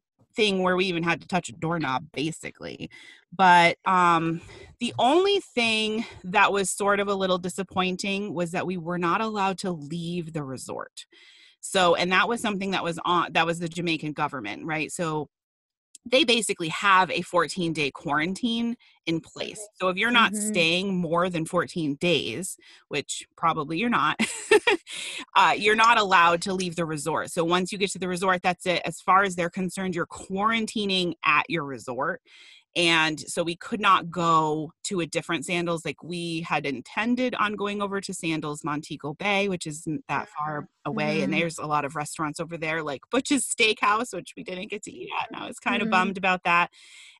where 0.62 0.75
we 0.75 0.86
even 0.86 1.03
had 1.03 1.22
to 1.22 1.27
touch 1.27 1.50
a 1.50 1.53
doorknob, 1.53 2.05
basically. 2.13 2.89
But 3.36 3.77
um, 3.86 4.41
the 4.79 4.93
only 5.00 5.39
thing 5.39 6.05
that 6.24 6.51
was 6.51 6.69
sort 6.69 7.00
of 7.00 7.07
a 7.07 7.15
little 7.15 7.39
disappointing 7.39 8.33
was 8.33 8.51
that 8.51 8.67
we 8.67 8.77
were 8.77 9.00
not 9.00 9.22
allowed 9.22 9.57
to 9.60 9.72
leave 9.72 10.33
the 10.33 10.43
resort. 10.43 11.05
So, 11.62 11.95
and 11.95 12.12
that 12.12 12.27
was 12.27 12.41
something 12.41 12.72
that 12.72 12.83
was 12.83 13.00
on, 13.05 13.33
that 13.33 13.45
was 13.45 13.57
the 13.57 13.69
Jamaican 13.69 14.13
government, 14.13 14.65
right? 14.65 14.91
So 14.91 15.29
they 16.05 16.24
basically 16.24 16.69
have 16.69 17.10
a 17.12 17.22
14 17.22 17.74
day 17.74 17.91
quarantine 17.91 18.75
in 19.05 19.19
place. 19.22 19.69
So 19.74 19.89
if 19.89 19.98
you're 19.98 20.12
not 20.12 20.36
Mhm. 20.36 20.36
staying 20.36 20.95
more 20.95 21.29
than 21.29 21.45
14 21.45 21.95
days, 21.95 22.57
which 22.89 23.25
probably 23.38 23.77
you're 23.77 23.89
not, 23.89 24.17
uh, 25.36 25.53
you're 25.57 25.75
not 25.75 25.98
allowed 25.98 26.41
to 26.43 26.53
leave 26.53 26.75
the 26.75 26.86
resort. 26.86 27.31
So 27.31 27.43
once 27.43 27.72
you 27.72 27.77
get 27.77 27.91
to 27.91 28.00
the 28.00 28.07
resort, 28.07 28.41
that's 28.41 28.65
it. 28.65 28.81
As 28.86 29.01
far 29.01 29.24
as 29.24 29.36
they're 29.36 29.50
concerned, 29.50 29.95
you're 29.95 30.07
quarantining 30.07 31.13
at 31.25 31.43
your 31.50 31.63
resort. 31.63 32.22
And 32.75 33.20
so 33.20 33.44
we 33.44 33.56
could 33.56 33.80
not 33.80 34.10
go 34.10 34.72
to 34.86 35.00
a 35.01 35.06
different 35.06 35.46
Sandals. 35.46 35.86
Like 35.86 36.01
we 36.03 36.42
had 36.42 36.65
intended 36.65 37.36
on 37.36 37.53
going 37.56 37.82
over 37.82 38.01
to 38.01 38.13
Sandals 38.13 38.63
Montego 38.63 39.13
Bay, 39.13 39.48
which 39.48 39.68
isn't 39.68 40.03
that 40.08 40.27
far 40.30 40.68
away. 40.86 41.22
And 41.22 41.32
Mhm. 41.32 41.34
there's 41.34 41.60
a 41.60 41.68
lot 41.68 41.86
of 41.86 41.96
restaurants 41.96 42.39
over 42.39 42.58
there, 42.58 42.82
like 42.82 43.01
Butch's 43.12 43.46
Steakhouse, 43.48 44.13
which 44.13 44.34
we 44.36 44.44
didn't 44.44 44.70
get 44.72 44.84
to 44.84 44.92
eat 44.92 45.10
at. 45.22 45.30
And 45.32 45.39
I 45.44 45.48
was 45.48 45.60
kind 45.60 45.84
of 45.84 45.89
Mhm. 45.89 45.92
bummed 45.92 46.18
about 46.18 46.44
that. 46.46 46.72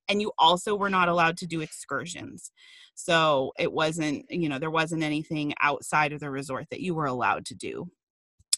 And 0.10 0.22
you 0.22 0.32
also 0.38 0.76
were 0.76 0.90
not 0.90 1.10
allowed 1.10 1.38
to 1.38 1.48
do 1.48 1.62
excursions. 1.62 2.52
So 2.96 3.54
it 3.60 3.74
wasn't, 3.74 4.26
you 4.32 4.50
know, 4.50 4.60
there 4.60 4.72
wasn't 4.72 5.04
anything 5.04 5.54
outside 5.62 6.14
of 6.14 6.20
the 6.20 6.32
resort 6.32 6.68
that 6.72 6.82
you 6.82 6.96
were 6.96 7.06
allowed 7.06 7.46
to 7.48 7.56
do. 7.56 7.90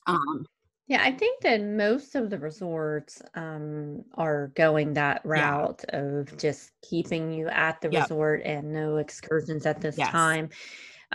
Um, 0.07 0.45
Yeah, 0.87 1.01
I 1.03 1.11
think 1.11 1.41
that 1.41 1.63
most 1.63 2.13
of 2.15 2.29
the 2.29 2.37
resorts 2.37 3.19
um, 3.33 4.03
are 4.13 4.49
going 4.55 4.93
that 4.93 5.21
Yeah. 5.33 5.57
route 5.57 5.83
of 5.89 6.37
just 6.37 6.73
keeping 6.83 7.33
you 7.33 7.47
at 7.47 7.81
the 7.81 7.89
Yep. 7.89 8.11
resort 8.11 8.41
and 8.45 8.71
no 8.71 8.97
excursions 8.97 9.65
at 9.65 9.81
this 9.81 9.97
Yes. 9.97 10.03
time. 10.03 10.49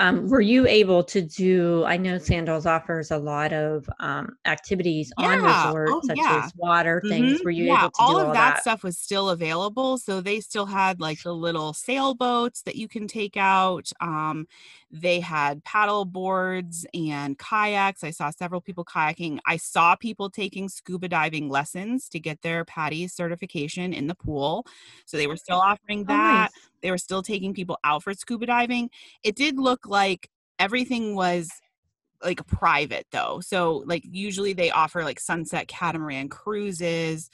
Um, 0.00 0.28
were 0.28 0.40
you 0.40 0.66
able 0.66 1.04
to 1.04 1.20
do? 1.22 1.84
I 1.84 1.96
know 1.98 2.18
Sandals 2.18 2.66
offers 2.66 3.10
a 3.10 3.18
lot 3.18 3.52
of 3.52 3.88
um, 4.00 4.38
activities 4.46 5.12
on 5.18 5.42
Yeah. 5.42 5.42
resort, 5.42 5.90
Oh, 5.92 6.00
such 6.02 6.16
yeah. 6.16 6.30
as 6.30 6.52
water 6.56 7.04
things. 7.08 7.42
Mhm. 7.42 7.44
Were 7.44 7.50
you 7.50 7.66
yeah, 7.66 7.74
able 7.74 7.90
to 7.92 8.04
all 8.04 8.16
do 8.16 8.18
of 8.18 8.26
all 8.26 8.32
that, 8.32 8.56
that? 8.56 8.62
stuff 8.62 8.82
was 8.84 8.98
still 8.98 9.30
available. 9.30 9.98
So 9.98 10.20
they 10.20 10.40
still 10.40 10.66
had 10.66 11.00
like 11.00 11.22
the 11.22 11.34
little 11.34 11.72
sailboats 11.74 12.62
that 12.62 12.76
you 12.76 12.88
can 12.88 13.08
take 13.08 13.36
out. 13.36 13.90
Um, 14.00 14.46
they 14.90 15.20
had 15.20 15.64
paddle 15.64 16.04
boards 16.04 16.86
and 16.94 17.38
kayaks. 17.38 18.04
I 18.04 18.10
saw 18.10 18.30
several 18.30 18.60
people 18.60 18.84
kayaking. 18.84 19.38
I 19.46 19.56
saw 19.58 19.96
people 19.96 20.30
taking 20.30 20.68
scuba 20.68 21.08
diving 21.08 21.48
lessons 21.48 22.08
to 22.10 22.20
get 22.20 22.42
their 22.42 22.64
PADI 22.64 23.08
certification 23.08 23.92
in 23.92 24.06
the 24.06 24.14
pool. 24.14 24.66
So 25.06 25.16
they 25.16 25.26
were 25.26 25.36
still 25.36 25.58
offering 25.60 26.06
Oh, 26.06 26.18
that. 26.18 26.50
nice. 26.52 26.69
They 26.82 26.90
were 26.90 26.98
still 26.98 27.22
taking 27.22 27.54
people 27.54 27.78
out 27.84 28.02
for 28.02 28.14
scuba 28.14 28.46
diving. 28.46 28.90
It 29.22 29.36
did 29.36 29.58
look 29.58 29.86
like 29.86 30.28
everything 30.58 31.14
was 31.14 31.50
like 32.22 32.46
private 32.46 33.06
though. 33.12 33.40
So 33.40 33.82
like 33.86 34.04
usually 34.10 34.52
they 34.52 34.70
offer 34.70 35.04
like 35.04 35.20
sunset 35.20 35.68
catamaran 35.68 36.28
cruises 36.28 37.30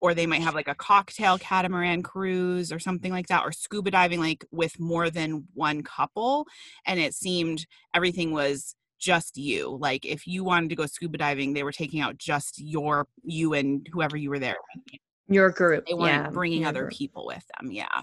or 0.00 0.14
they 0.14 0.26
might 0.26 0.42
have 0.42 0.54
like 0.54 0.68
a 0.68 0.74
cocktail 0.74 1.38
catamaran 1.38 2.02
cruise 2.02 2.70
or 2.72 2.78
something 2.78 3.12
like 3.12 3.28
that 3.28 3.44
or 3.44 3.52
scuba 3.52 3.90
diving 3.90 4.20
like 4.20 4.44
with 4.50 4.78
more 4.78 5.10
than 5.10 5.46
one 5.54 5.82
couple 5.82 6.46
and 6.84 7.00
it 7.00 7.14
seemed 7.14 7.66
everything 7.94 8.32
was 8.32 8.76
just 8.98 9.36
you 9.36 9.76
like 9.80 10.04
if 10.06 10.26
you 10.26 10.44
wanted 10.44 10.70
to 10.70 10.76
go 10.76 10.86
scuba 10.86 11.18
diving 11.18 11.52
they 11.52 11.62
were 11.62 11.72
taking 11.72 12.00
out 12.00 12.16
just 12.18 12.60
your 12.60 13.06
you 13.24 13.52
and 13.52 13.88
whoever 13.92 14.16
you 14.16 14.30
were 14.30 14.38
there 14.38 14.56
with. 14.74 15.00
Your 15.28 15.50
group. 15.50 15.86
they 15.86 15.94
weren't 15.94 16.24
yeah, 16.24 16.30
bringing 16.30 16.64
other 16.64 16.82
group. 16.82 16.92
people 16.92 17.26
with 17.26 17.44
them 17.58 17.72
yeah 17.72 18.02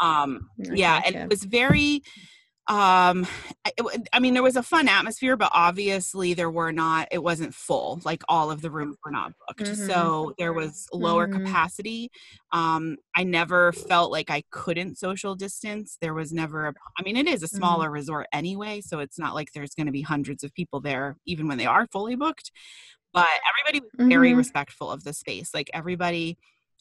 um 0.00 0.50
yeah 0.58 1.00
and 1.06 1.14
it 1.16 1.28
was 1.28 1.44
very 1.44 2.02
um 2.66 3.26
I, 3.66 3.72
it 3.76 3.76
w- 3.76 4.02
I 4.14 4.20
mean 4.20 4.32
there 4.32 4.42
was 4.42 4.56
a 4.56 4.62
fun 4.62 4.88
atmosphere 4.88 5.36
but 5.36 5.50
obviously 5.52 6.32
there 6.32 6.50
were 6.50 6.72
not 6.72 7.08
it 7.12 7.22
wasn't 7.22 7.54
full 7.54 8.00
like 8.06 8.22
all 8.26 8.50
of 8.50 8.62
the 8.62 8.70
rooms 8.70 8.96
were 9.04 9.10
not 9.10 9.32
booked 9.46 9.70
Mhm. 9.70 9.76
so 9.76 10.32
there 10.38 10.54
was 10.54 10.88
lower 10.90 11.28
Mhm. 11.28 11.32
capacity 11.44 12.10
um 12.52 12.96
i 13.16 13.22
never 13.22 13.70
felt 13.72 14.10
like 14.10 14.30
i 14.30 14.42
couldn't 14.50 14.96
social 14.96 15.34
distance 15.34 15.98
there 16.00 16.14
was 16.14 16.32
never 16.32 16.68
a, 16.68 16.74
i 16.98 17.02
mean 17.02 17.18
it 17.18 17.26
is 17.28 17.42
a 17.42 17.46
Mhm. 17.46 17.56
smaller 17.58 17.90
resort 17.90 18.26
anyway 18.32 18.80
so 18.80 18.98
it's 18.98 19.18
not 19.18 19.34
like 19.34 19.52
there's 19.52 19.74
going 19.74 19.86
to 19.86 19.92
be 19.92 20.00
hundreds 20.02 20.42
of 20.42 20.54
people 20.54 20.80
there 20.80 21.18
even 21.26 21.46
when 21.46 21.58
they 21.58 21.66
are 21.66 21.86
fully 21.92 22.16
booked 22.16 22.50
but 23.12 23.28
everybody 23.50 23.80
was 23.98 24.08
very 24.08 24.32
Mhm. 24.32 24.38
respectful 24.38 24.90
of 24.90 25.04
the 25.04 25.12
space 25.12 25.52
like 25.52 25.68
everybody 25.74 26.38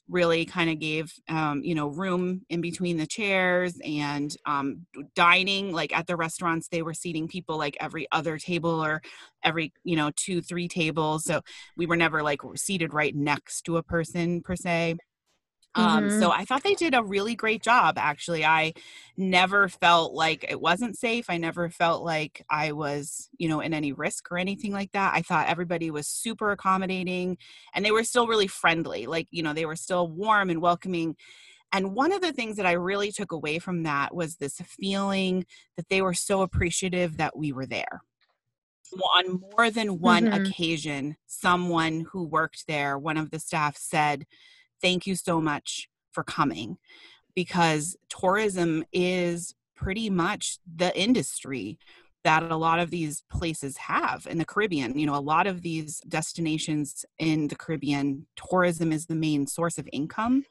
really 0.10 0.46
kind 0.46 0.70
of 0.70 0.80
gave 0.80 1.14
um, 1.30 1.64
you 1.64 1.76
know 1.76 1.88
room 1.88 2.42
in 2.50 2.62
between 2.62 2.98
the 2.98 3.08
chairs 3.08 3.80
and 3.86 4.36
um, 4.46 4.86
dining 5.16 5.72
like 5.72 5.96
at 5.96 6.08
the 6.08 6.16
restaurants 6.16 6.68
they 6.68 6.82
were 6.82 6.94
seating 6.94 7.28
people 7.28 7.58
like 7.58 7.78
every 7.80 8.08
other 8.12 8.38
table 8.38 8.84
or 8.84 9.02
every 9.44 9.72
you 9.84 9.96
know 9.96 10.12
two 10.16 10.42
three 10.42 10.68
tables 10.68 11.24
so 11.24 11.42
we 11.78 11.86
were 11.86 11.96
never 11.96 12.22
like 12.22 12.42
seated 12.56 12.94
right 12.94 13.16
next 13.16 13.62
to 13.64 13.78
a 13.78 13.84
person 13.84 14.42
per 14.42 14.56
se 14.56 14.96
um, 15.75 16.10
Mhm. 16.10 16.10
so 16.10 16.32
I 16.32 16.46
thought 16.46 16.63
they 16.63 16.75
did 16.75 16.94
a 16.94 17.03
really 17.03 17.36
great 17.36 17.63
job. 17.63 17.98
Actually, 17.98 18.46
I 18.46 18.74
never 19.18 19.68
felt 19.70 20.13
like 20.13 20.46
it 20.48 20.62
wasn't 20.62 20.98
safe. 20.98 21.25
I 21.30 21.38
never 21.38 21.70
felt 21.70 22.03
like 22.03 22.46
I 22.50 22.72
was, 22.74 23.30
you 23.39 23.48
know, 23.50 23.60
in 23.60 23.74
any 23.74 23.92
risk 23.94 24.32
or 24.32 24.38
anything 24.38 24.72
like 24.72 24.92
that. 24.94 25.13
I 25.15 25.22
thought 25.22 25.48
everybody 25.50 25.92
was 25.92 26.08
super 26.08 26.51
accommodating 26.51 27.38
and 27.74 27.84
they 27.84 27.92
were 27.92 28.03
still 28.03 28.27
really 28.27 28.48
friendly. 28.48 29.08
Like, 29.08 29.27
you 29.32 29.42
know, 29.44 29.53
they 29.53 29.65
were 29.65 29.75
still 29.75 30.08
warm 30.08 30.50
and 30.50 30.62
welcoming. 30.62 31.15
And 31.74 31.96
one 31.96 32.13
of 32.13 32.22
the 32.22 32.34
things 32.34 32.58
that 32.58 32.65
I 32.68 32.74
really 32.74 33.12
took 33.12 33.32
away 33.32 33.60
from 33.60 33.84
that 33.84 34.15
was 34.15 34.38
this 34.38 34.62
feeling 34.62 35.46
that 35.77 35.89
they 35.89 36.01
were 36.01 36.13
so 36.15 36.42
appreciative 36.42 37.18
that 37.18 37.38
we 37.38 37.51
were 37.53 37.65
there. 37.68 38.01
On 39.15 39.39
more 39.39 39.72
than 39.72 40.00
one 40.00 40.27
Mhm. 40.27 40.30
occasion, 40.32 41.18
someone 41.25 42.01
who 42.12 42.24
worked 42.25 42.68
there, 42.68 42.98
one 43.00 43.18
of 43.18 43.32
the 43.32 43.39
staff 43.39 43.75
said, 43.75 44.25
Thank 44.84 45.08
you 45.08 45.16
so 45.16 45.40
much 45.40 45.90
for 46.12 46.24
coming 46.24 46.78
because 47.36 47.96
tourism 48.10 48.84
is 48.92 49.56
pretty 49.75 50.10
much 50.10 50.60
the 50.75 50.96
industry 51.00 51.80
that 52.25 52.44
a 52.52 52.56
lot 52.56 52.80
of 52.80 52.90
these 52.90 53.24
places 53.32 53.78
have 53.78 54.28
in 54.30 54.38
the 54.38 54.46
Caribbean. 54.46 55.00
You 55.00 55.06
know, 55.06 55.16
a 55.16 55.20
lot 55.20 55.48
of 55.48 55.62
these 55.62 56.02
destinations 56.02 57.06
in 57.18 57.48
the 57.48 57.56
Caribbean, 57.56 58.28
tourism 58.36 58.92
is 58.92 59.06
the 59.06 59.16
main 59.16 59.48
source 59.48 59.78
of 59.78 59.88
income. 59.94 60.44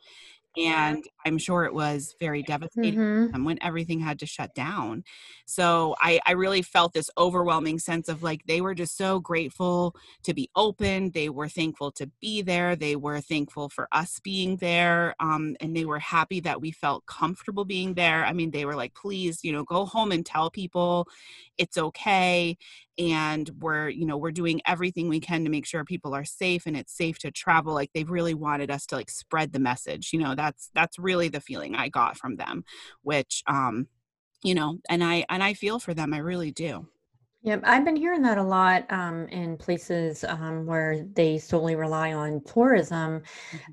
And 0.57 1.05
I'm 1.27 1.39
sure 1.39 1.65
it 1.65 1.75
was 1.75 2.15
very 2.21 2.43
devastating 2.43 2.99
Mhm. 3.31 3.33
when 3.45 3.59
everything 3.63 4.01
had 4.01 4.19
to 4.19 4.27
shut 4.27 4.55
down. 4.55 5.05
So 5.47 5.95
I, 6.01 6.21
I 6.27 6.33
really 6.33 6.63
felt 6.63 6.93
this 6.93 7.09
overwhelming 7.17 7.79
sense 7.79 8.09
of 8.09 8.23
like 8.23 8.45
they 8.47 8.61
were 8.61 8.75
just 8.75 8.97
so 8.97 9.21
grateful 9.21 9.95
to 10.25 10.35
be 10.35 10.51
open. 10.55 11.11
They 11.13 11.29
were 11.31 11.49
thankful 11.49 11.93
to 11.93 12.07
be 12.21 12.43
there. 12.43 12.77
They 12.77 12.97
were 12.97 13.21
thankful 13.21 13.69
for 13.71 13.89
us 13.93 14.21
being 14.21 14.57
there. 14.57 15.15
Um, 15.21 15.57
and 15.61 15.75
they 15.77 15.85
were 15.87 15.99
happy 15.99 16.41
that 16.41 16.61
we 16.61 16.71
felt 16.71 17.07
comfortable 17.07 17.65
being 17.65 17.95
there. 17.95 18.25
I 18.25 18.33
mean, 18.33 18.51
they 18.51 18.65
were 18.67 18.77
like, 18.77 18.95
please, 18.95 19.43
you 19.43 19.53
know, 19.53 19.65
go 19.65 19.87
home 19.87 20.13
and 20.13 20.25
tell 20.27 20.51
people 20.51 21.09
it's 21.59 21.79
okay 21.79 22.57
and 22.99 23.51
we're 23.61 23.89
you 23.89 24.05
know 24.05 24.17
we're 24.17 24.31
doing 24.31 24.61
everything 24.67 25.09
we 25.09 25.21
can 25.21 25.45
to 25.45 25.51
make 25.51 25.67
sure 25.67 25.85
people 25.85 26.15
are 26.15 26.25
safe 26.25 26.67
and 26.67 26.77
it's 26.77 26.97
safe 26.97 27.19
to 27.19 27.31
travel 27.31 27.73
like 27.73 27.91
they've 27.95 28.11
really 28.11 28.35
wanted 28.35 28.71
us 28.71 28.85
to 28.87 28.97
like 28.97 29.11
spread 29.11 29.53
the 29.53 29.59
message 29.59 30.13
you 30.13 30.19
know 30.19 30.35
that's 30.35 30.71
that's 30.75 30.99
really 30.99 31.29
the 31.29 31.41
feeling 31.41 31.75
i 31.75 31.89
got 31.89 32.17
from 32.17 32.37
them 32.37 32.65
which 33.03 33.43
um 33.47 33.87
you 34.43 34.55
know 34.55 34.79
and 34.91 35.03
i 35.03 35.25
and 35.31 35.43
i 35.43 35.55
feel 35.55 35.79
for 35.79 35.95
them 35.95 36.13
i 36.13 36.19
really 36.19 36.51
do 36.51 36.87
yeah, 37.45 37.59
I've 37.65 37.85
been 37.85 37.97
hearing 37.97 38.23
that 38.23 38.39
a 38.39 38.43
lot 38.43 38.87
um, 38.93 39.27
in 39.27 39.57
places 39.57 40.23
um, 40.23 40.65
where 40.65 41.05
they 41.15 41.39
solely 41.39 41.75
rely 41.75 42.13
on 42.13 42.41
tourism 42.45 43.23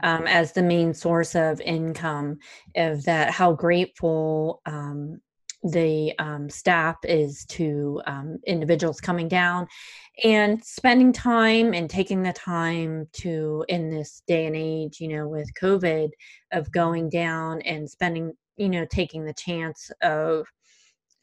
um, 0.02 0.26
as 0.26 0.54
the 0.54 0.64
main 0.64 0.92
source 0.92 1.36
of 1.36 1.62
income. 1.62 2.40
Of 2.76 3.04
that, 3.06 3.30
how 3.30 3.54
grateful 3.54 4.64
um, 4.66 5.22
the 5.63 6.13
um, 6.20 6.50
staff 6.50 6.96
is 7.04 7.46
to 7.46 8.01
um, 8.08 8.38
individuals 8.48 9.01
coming 9.01 9.28
down 9.28 9.68
and 10.24 10.63
spending 10.63 11.12
time 11.12 11.74
and 11.74 11.89
taking 11.89 12.24
the 12.24 12.34
time 12.34 13.08
to, 13.13 13.66
in 13.68 13.89
this 13.89 14.22
day 14.28 14.46
and 14.46 14.56
age, 14.56 15.00
you 15.00 15.10
know, 15.10 15.28
with 15.28 15.50
COVID, 15.62 16.10
of 16.51 16.72
going 16.72 17.10
down 17.10 17.62
and 17.62 17.89
spending, 17.89 18.34
you 18.58 18.70
know, 18.70 18.86
taking 18.89 19.25
the 19.25 19.34
chance 19.34 19.92
of 20.01 20.48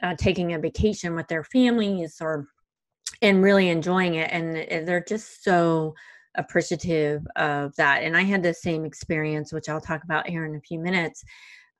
uh, 0.03 0.15
taking 0.19 0.53
a 0.53 0.59
vacation 0.59 1.15
with 1.15 1.29
their 1.29 1.45
families 1.45 2.19
or 2.21 2.47
and 3.23 3.43
really 3.43 3.69
enjoying 3.71 4.17
it. 4.17 4.29
And, 4.31 4.57
and 4.57 4.87
they're 4.87 5.03
just 5.03 5.43
so 5.43 5.95
appreciative 6.35 7.27
of 7.37 7.75
that. 7.77 8.03
And 8.03 8.15
i 8.15 8.23
had 8.23 8.43
the 8.43 8.53
same 8.53 8.85
experience 8.85 9.55
which 9.55 9.71
i'll 9.71 9.81
talk 9.81 10.05
about 10.05 10.29
here 10.29 10.45
in 10.45 10.55
a 10.55 10.61
few 10.61 10.79
minutes 10.79 11.25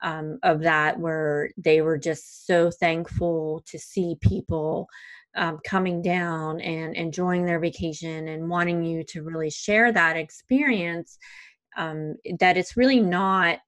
um, 0.03 0.39
of 0.43 0.61
that 0.61 0.99
where 0.99 1.51
they 1.57 1.81
were 1.81 1.99
just 1.99 2.47
so 2.47 2.71
thankful 2.71 3.63
to 3.67 3.79
see 3.79 4.17
people 4.21 4.89
um, 5.37 5.59
coming 5.65 6.03
down 6.03 6.61
and 6.61 6.97
enjoying 6.97 7.45
their 7.45 7.61
vacation 7.61 8.29
and 8.29 8.49
wanting 8.49 8.85
you 8.85 9.05
to 9.05 9.23
really 9.23 9.51
share 9.51 9.93
that 9.93 10.17
experience 10.17 11.19
um, 11.77 12.15
that 12.41 12.57
it's 12.57 12.77
really 12.77 13.01
not 13.01 13.59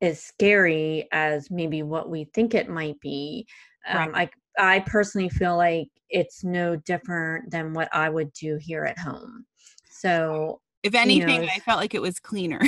as 0.00 0.22
scary 0.22 1.08
as 1.12 1.50
maybe 1.50 1.82
what 1.82 2.08
we 2.08 2.24
think 2.34 2.54
it 2.54 2.68
might 2.68 2.98
be. 3.00 3.46
Um, 3.88 4.12
I 4.14 4.30
I 4.58 4.80
personally 4.80 5.28
feel 5.28 5.56
like 5.56 5.88
it's 6.08 6.44
no 6.44 6.76
different 6.76 7.50
than 7.50 7.72
what 7.72 7.88
I 7.92 8.08
would 8.08 8.32
do 8.32 8.58
here 8.60 8.84
at 8.84 8.98
home. 8.98 9.44
So 9.90 10.60
if 10.82 10.94
anything 10.94 11.42
know, 11.42 11.48
i 11.54 11.58
felt 11.60 11.78
like 11.78 11.94
it 11.94 12.02
was 12.02 12.18
cleaner 12.18 12.60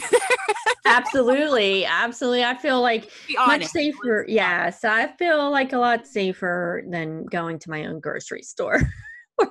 absolutely, 0.85 1.85
absolutely, 1.85 2.45
I 2.45 2.55
feel 2.57 2.81
like 2.81 3.05
much 3.31 3.39
honest, 3.39 3.77
it 3.77 3.87
was 3.87 3.97
safer. 3.97 4.25
Yeah, 4.29 4.71
so 4.71 4.89
I 4.89 5.09
feel 5.17 5.51
like 5.51 5.73
a 5.73 5.79
lot 5.79 6.07
safer 6.07 6.83
than 6.89 7.25
going 7.27 7.59
to 7.61 7.71
my 7.71 7.87
own 7.87 8.01
grocery 8.01 8.43
store. 8.43 8.81
Or 9.37 9.51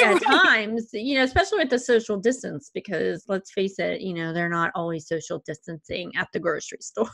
at 0.00 0.22
times, 0.22 0.90
you 0.92 1.16
know, 1.16 1.24
especially 1.24 1.58
with 1.58 1.70
the 1.70 1.78
social 1.80 2.16
distance, 2.16 2.70
because 2.72 3.24
let's 3.26 3.50
face 3.50 3.80
it, 3.80 4.00
you 4.00 4.14
know, 4.14 4.32
they're 4.32 4.48
not 4.48 4.70
always 4.76 5.08
social 5.08 5.42
distancing 5.44 6.12
at 6.14 6.28
the 6.32 6.38
grocery 6.38 6.78
store. 6.80 7.10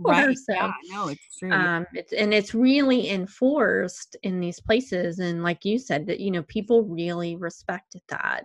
right 0.00 0.36
so, 0.36 0.52
yeah 0.54 0.72
no 0.90 1.08
it's 1.08 1.38
true 1.38 1.50
um 1.50 1.86
it's 1.94 2.12
and 2.12 2.34
it's 2.34 2.54
really 2.54 3.10
enforced 3.10 4.16
in 4.22 4.40
these 4.40 4.60
places 4.60 5.18
and 5.18 5.42
like 5.42 5.64
you 5.64 5.78
said 5.78 6.06
that 6.06 6.20
you 6.20 6.30
know 6.30 6.42
people 6.44 6.84
really 6.84 7.36
respected 7.36 8.00
that 8.08 8.44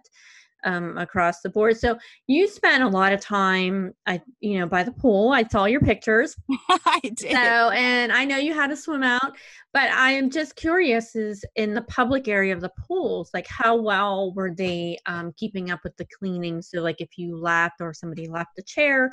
um 0.66 0.98
across 0.98 1.42
the 1.42 1.50
board. 1.50 1.78
So 1.78 1.98
you 2.28 2.48
spent 2.48 2.84
a 2.84 2.88
lot 2.88 3.14
of 3.14 3.22
time 3.22 3.94
i 4.06 4.22
you 4.40 4.60
know 4.60 4.68
by 4.68 4.84
the 4.84 4.92
pool. 4.92 5.32
I 5.32 5.44
saw 5.44 5.66
your 5.66 5.82
pictures. 5.82 6.36
I 6.70 7.00
did. 7.04 7.32
So 7.32 7.70
and 7.70 8.12
i 8.12 8.26
know 8.26 8.38
you 8.38 8.54
had 8.54 8.68
to 8.68 8.76
swim 8.76 9.04
out 9.04 9.36
but 9.74 9.90
i 9.92 10.12
am 10.12 10.30
just 10.30 10.56
curious 10.56 11.16
is 11.16 11.44
in 11.56 11.74
the 11.74 11.82
public 11.84 12.28
area 12.28 12.54
of 12.54 12.62
the 12.62 12.72
pools 12.88 13.30
like 13.34 13.48
how 13.48 13.76
well 13.76 14.34
were 14.34 14.54
they 14.54 14.98
um, 15.06 15.34
keeping 15.38 15.72
up 15.72 15.82
with 15.84 15.96
the 15.98 16.08
cleaning? 16.18 16.62
So 16.62 16.82
like 16.82 17.02
if 17.02 17.18
you 17.18 17.38
left 17.38 17.82
or 17.82 17.94
somebody 17.94 18.28
left 18.28 18.58
a 18.58 18.64
chair 18.64 19.12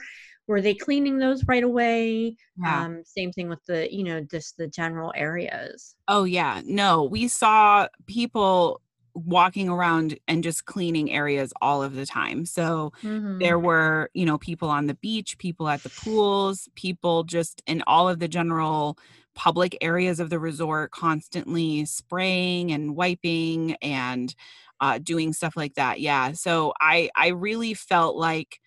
were 0.49 0.61
they 0.61 0.75
cleaning 0.75 1.19
those 1.19 1.45
right 1.47 1.63
away? 1.63 2.37
Yeah. 2.57 2.85
um 2.85 3.03
same 3.05 3.33
thing 3.33 3.49
with 3.49 3.65
the 3.67 3.93
you 3.93 4.05
know 4.05 4.21
just 4.21 4.57
the 4.57 4.67
general 4.67 5.13
areas. 5.15 5.95
Oh 6.09 6.25
yeah, 6.25 6.61
no, 6.65 7.05
we 7.05 7.29
saw 7.29 7.89
people 8.07 8.81
walking 9.15 9.69
around 9.69 10.19
and 10.29 10.43
just 10.45 10.65
cleaning 10.67 11.11
areas 11.11 11.53
all 11.61 11.83
of 11.83 11.95
the 11.95 12.07
time. 12.07 12.47
So 12.47 12.93
there 13.41 13.59
were, 13.59 14.11
you 14.15 14.25
know, 14.25 14.39
people 14.39 14.69
on 14.69 14.87
the 14.87 14.95
beach, 14.95 15.37
people 15.39 15.69
at 15.69 15.83
the 15.83 15.91
pools, 15.91 16.69
people 16.75 17.25
just 17.25 17.63
in 17.67 17.83
all 17.87 18.09
of 18.09 18.19
the 18.21 18.29
general 18.29 18.97
public 19.35 19.77
areas 19.81 20.21
of 20.21 20.31
the 20.31 20.39
resort 20.39 20.91
constantly 20.93 21.85
spraying 21.87 22.71
and 22.71 22.95
wiping 22.95 23.75
and 23.83 24.35
uh, 24.81 24.99
doing 24.99 25.33
stuff 25.33 25.57
like 25.57 25.75
that. 25.75 26.01
Yeah. 26.01 26.33
So 26.33 26.73
I 26.81 27.11
I 27.17 27.29
really 27.29 27.75
felt 27.75 28.17
like 28.17 28.61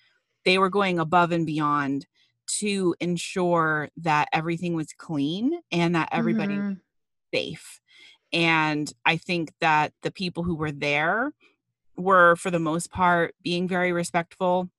they 0.44 0.58
were 0.58 0.70
going 0.70 1.00
above 1.00 1.32
and 1.32 1.46
beyond 1.46 2.06
to 2.60 2.96
ensure 3.00 3.90
that 3.98 4.28
everything 4.34 4.76
was 4.76 4.94
clean 4.98 5.60
and 5.72 5.96
that 5.96 6.10
everybody 6.12 6.56
Mhm. 6.60 6.80
safe. 7.34 7.82
And 8.36 8.92
I 9.06 9.16
think 9.16 9.54
that 9.62 9.94
the 10.04 10.12
people 10.12 10.44
who 10.44 10.56
were 10.56 10.72
there 10.74 11.32
were, 11.96 12.36
for 12.36 12.52
the 12.52 12.60
most 12.60 12.92
part, 12.92 13.34
being 13.42 13.66
very 13.68 13.94
respectful. 13.94 14.70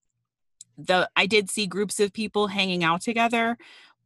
The 0.77 1.09
I 1.16 1.25
did 1.27 1.49
see 1.51 1.66
groups 1.66 1.99
of 1.99 2.12
people 2.12 2.49
hanging 2.49 2.85
out 2.85 3.01
together, 3.01 3.57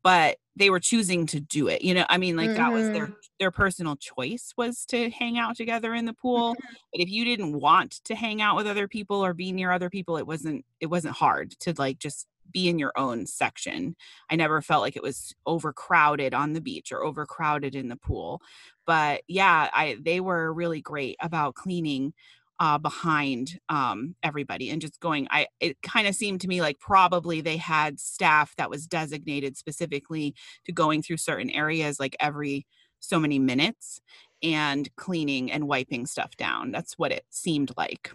but 0.05 0.39
they 0.55 0.71
were 0.71 0.79
choosing 0.79 1.27
to 1.27 1.41
do 1.41 1.67
it. 1.67 1.83
You 1.83 1.95
know, 1.95 2.07
I 2.09 2.17
mean, 2.17 2.37
like 2.37 2.55
that 2.55 2.73
was 2.73 2.91
their 2.91 3.09
Mhm. 3.09 3.15
their 3.41 3.51
personal 3.51 3.97
choice 3.97 4.53
was 4.57 4.85
to 4.87 5.11
hang 5.11 5.37
out 5.39 5.57
together 5.57 5.95
in 5.95 6.05
the 6.05 6.13
pool. 6.15 6.55
But 6.93 7.01
if 7.01 7.09
you 7.11 7.25
didn't 7.25 7.59
want 7.59 7.93
to 8.05 8.15
hang 8.15 8.41
out 8.41 8.55
with 8.55 8.69
other 8.69 8.87
people 8.87 9.25
or 9.25 9.35
be 9.35 9.51
near 9.51 9.73
other 9.73 9.91
people, 9.91 10.17
it 10.17 10.27
wasn't 10.29 10.65
it 10.79 10.87
wasn't 10.87 11.17
hard 11.17 11.53
to 11.61 11.75
like 11.77 11.99
just 11.99 12.29
be 12.53 12.69
in 12.69 12.79
your 12.79 12.93
own 12.97 13.27
section. 13.27 13.97
I 14.31 14.37
never 14.37 14.63
felt 14.63 14.83
like 14.83 14.97
it 14.97 15.03
was 15.03 15.35
overcrowded 15.47 16.35
on 16.35 16.53
the 16.53 16.61
beach 16.61 16.93
or 16.93 17.05
overcrowded 17.05 17.75
in 17.75 17.89
the 17.89 17.97
pool. 17.97 18.43
But 18.87 19.23
yeah, 19.29 19.71
I 19.73 19.97
they 20.01 20.21
were 20.21 20.53
really 20.53 20.81
great 20.81 21.17
about 21.21 21.55
cleaning 21.55 22.13
uh, 22.61 22.77
behind 22.77 23.59
um, 23.71 24.15
everybody 24.23 24.71
and 24.71 24.83
just 24.83 25.01
going. 25.01 25.27
I 25.31 25.47
it 25.61 25.81
kind 25.83 26.07
of 26.07 26.15
seemed 26.15 26.43
to 26.43 26.49
me 26.49 26.61
like 26.61 26.79
probably 26.79 27.41
they 27.41 27.57
had 27.57 27.99
staff 27.99 28.55
that 28.57 28.71
was 28.71 28.87
designated 28.87 29.57
specifically 29.57 30.35
to 30.67 30.73
going 30.73 31.03
through 31.03 31.17
certain 31.17 31.51
areas 31.51 31.99
like 31.99 32.17
every 32.21 32.67
so 33.01 33.19
many 33.19 33.39
minutes 33.39 34.01
and 34.43 34.95
cleaning 34.97 35.51
and 35.51 35.67
wiping 35.67 36.07
stuff 36.07 36.37
down. 36.37 36.71
That's 36.71 36.99
what 36.99 37.13
it 37.13 37.25
seemed 37.31 37.73
like. 37.77 38.13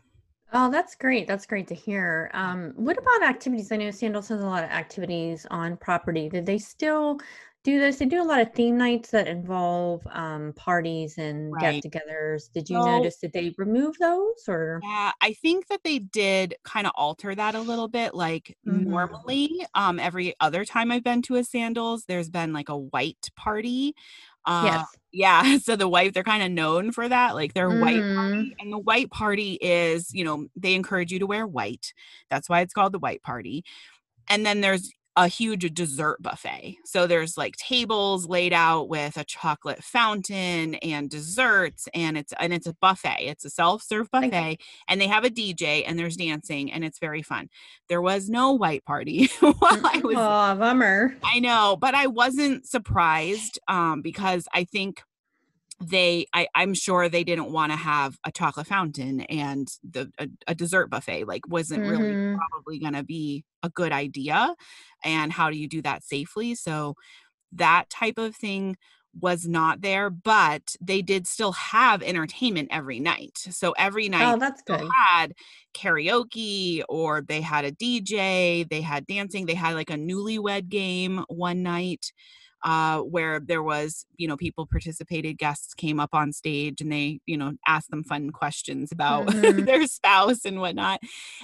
Oh, 0.53 0.69
that's 0.71 0.95
great. 0.95 1.27
That's 1.27 1.45
great 1.45 1.67
to 1.67 1.75
hear. 1.75 2.29
Um, 2.33 2.71
what 2.75 2.97
about 2.97 3.23
activities? 3.23 3.71
I 3.71 3.77
know 3.77 3.91
Sandals 3.91 4.27
has 4.29 4.41
a 4.41 4.45
lot 4.45 4.63
of 4.63 4.69
activities 4.69 5.45
on 5.51 5.75
property. 5.77 6.29
Did 6.29 6.45
they 6.45 6.57
still 6.59 7.19
do 7.63 7.79
this? 7.79 7.97
They 7.97 8.05
do 8.05 8.21
a 8.21 8.23
lot 8.23 8.41
of 8.41 8.53
theme 8.53 8.77
nights 8.77 9.09
that 9.11 9.27
involve 9.27 10.05
um, 10.11 10.53
parties 10.53 11.17
and 11.17 11.57
Right. 11.57 11.85
get-togethers. 11.85 12.51
Did 12.51 12.69
you 12.69 12.79
So 12.81 12.81
notice 12.81 13.17
did 13.17 13.33
they 13.33 13.53
remove 13.57 13.97
those 13.99 14.43
or? 14.47 14.83
Yeah, 14.83 15.13
I 15.21 15.33
think 15.33 15.67
that 15.67 15.83
they 15.83 15.99
did 15.99 16.55
kind 16.65 16.85
of 16.85 16.91
alter 16.95 17.33
that 17.33 17.55
a 17.55 17.61
little 17.61 17.87
bit. 17.87 18.13
Like 18.13 18.57
Mhm. 18.65 19.05
normally, 19.23 19.65
um, 19.73 19.99
every 19.99 20.35
other 20.41 20.65
time 20.65 20.91
I've 20.91 21.03
been 21.03 21.21
to 21.23 21.35
a 21.35 21.43
sandals, 21.45 22.05
there's 22.05 22.29
been 22.29 22.51
like 22.51 22.67
a 22.69 22.77
white 22.77 23.29
party. 23.37 23.95
Uh, 24.45 24.85
Yes. 24.85 24.95
yeah, 25.11 25.57
so 25.59 25.75
the 25.75 25.87
white, 25.87 26.13
they're 26.13 26.23
kind 26.23 26.43
of 26.43 26.51
known 26.51 26.91
for 26.91 27.07
that, 27.07 27.35
like 27.35 27.53
their 27.53 27.71
white 27.71 28.05
Mhm. 28.05 28.15
party. 28.15 28.55
And 28.59 28.71
the 28.73 28.79
white 28.79 29.09
party 29.11 29.53
is, 29.61 30.13
you 30.13 30.23
know, 30.23 30.47
they 30.55 30.75
encourage 30.75 31.11
you 31.11 31.19
to 31.19 31.27
wear 31.27 31.47
white. 31.47 31.93
That's 32.29 32.49
why 32.49 32.61
it's 32.61 32.73
called 32.73 32.93
the 32.93 32.99
white 32.99 33.21
party. 33.23 33.63
And 34.29 34.45
then 34.45 34.61
there's 34.61 34.91
a 35.17 35.27
huge 35.27 35.73
dessert 35.73 36.21
buffet. 36.21 36.77
So 36.83 37.07
there's 37.07 37.37
like 37.37 37.55
tables 37.55 38.27
laid 38.27 38.51
out 38.51 38.89
with 38.89 39.15
a 39.15 39.23
chocolate 39.23 39.81
fountain 39.81 40.75
and 40.75 41.09
desserts 41.09 41.87
and 41.93 42.17
it's 42.17 42.33
and 42.39 42.53
it's 42.53 42.67
a 42.67 42.73
buffet. 42.73 43.19
It's 43.21 43.45
a 43.45 43.49
self-serve 43.49 44.11
buffet 44.11 44.59
and 44.89 44.99
they 44.99 45.07
have 45.07 45.23
a 45.23 45.29
DJ 45.29 45.83
and 45.87 45.97
there's 45.97 46.17
dancing 46.17 46.71
and 46.71 46.83
it's 46.83 46.99
very 46.99 47.21
fun. 47.21 47.47
There 47.87 48.01
was 48.01 48.29
no 48.29 48.51
white 48.51 48.83
party 48.83 49.27
while 49.39 49.55
I 49.61 50.01
was 50.03 50.17
Oh, 50.17 50.55
bummer. 50.59 51.15
I 51.23 51.39
know, 51.39 51.77
but 51.79 51.95
I 51.95 52.07
wasn't 52.07 52.65
surprised 52.67 53.57
um 53.67 54.01
because 54.01 54.47
I 54.53 54.65
think 54.65 55.01
they 55.81 56.25
I, 56.33 56.47
i'm 56.55 56.73
sure 56.73 57.09
they 57.09 57.25
didn't 57.25 57.51
want 57.51 57.73
to 57.73 57.77
have 57.77 58.17
a 58.25 58.31
chocolate 58.31 58.67
fountain 58.67 59.21
and 59.21 59.67
the 59.83 60.09
a, 60.17 60.29
a 60.47 60.55
dessert 60.55 60.89
buffet 60.89 61.25
like 61.25 61.47
wasn't 61.49 61.83
mm-hmm. 61.83 62.01
really 62.01 62.37
probably 62.37 62.79
going 62.79 62.93
to 62.93 63.03
be 63.03 63.43
a 63.61 63.69
good 63.69 63.91
idea 63.91 64.55
and 65.03 65.31
how 65.31 65.49
do 65.49 65.57
you 65.57 65.67
do 65.67 65.81
that 65.83 66.03
safely? 66.03 66.55
So 66.55 66.95
that 67.53 67.89
type 67.89 68.17
of 68.17 68.35
thing 68.35 68.75
was 69.17 69.47
not 69.47 69.79
there 69.79 70.09
but 70.09 70.75
they 70.81 71.01
did 71.01 71.25
still 71.25 71.53
have 71.53 72.03
entertainment 72.03 72.67
every 72.69 72.99
night. 72.99 73.37
So 73.37 73.71
every 73.77 74.09
night 74.09 74.33
oh 74.33 74.37
that's 74.37 74.61
good. 74.63 74.89
had 74.93 75.33
karaoke 75.73 76.83
or 76.89 77.21
they 77.21 77.39
had 77.39 77.63
a 77.63 77.71
dj 77.71 78.67
they 78.69 78.81
had 78.81 79.07
dancing 79.07 79.45
they 79.45 79.53
had 79.55 79.73
like 79.73 79.89
a 79.89 79.95
newlywed 79.95 80.67
game 80.67 81.23
one 81.29 81.63
night 81.63 82.11
uh, 82.65 82.99
where 83.01 83.39
there 83.39 83.61
was, 83.61 84.07
you 84.17 84.27
know, 84.27 84.35
people 84.35 84.65
participated, 84.65 85.37
guests 85.37 85.75
came 85.75 85.99
up 85.99 86.09
on 86.13 86.33
stage 86.33 86.81
and 86.81 86.91
they, 86.91 87.19
you 87.27 87.37
know, 87.37 87.53
asked 87.67 87.91
them 87.91 88.03
fun 88.03 88.31
questions 88.31 88.91
about 88.91 89.27
mm-hmm. 89.27 89.65
their 89.65 89.85
spouse 89.85 90.45
and 90.45 90.59
whatnot. 90.59 90.99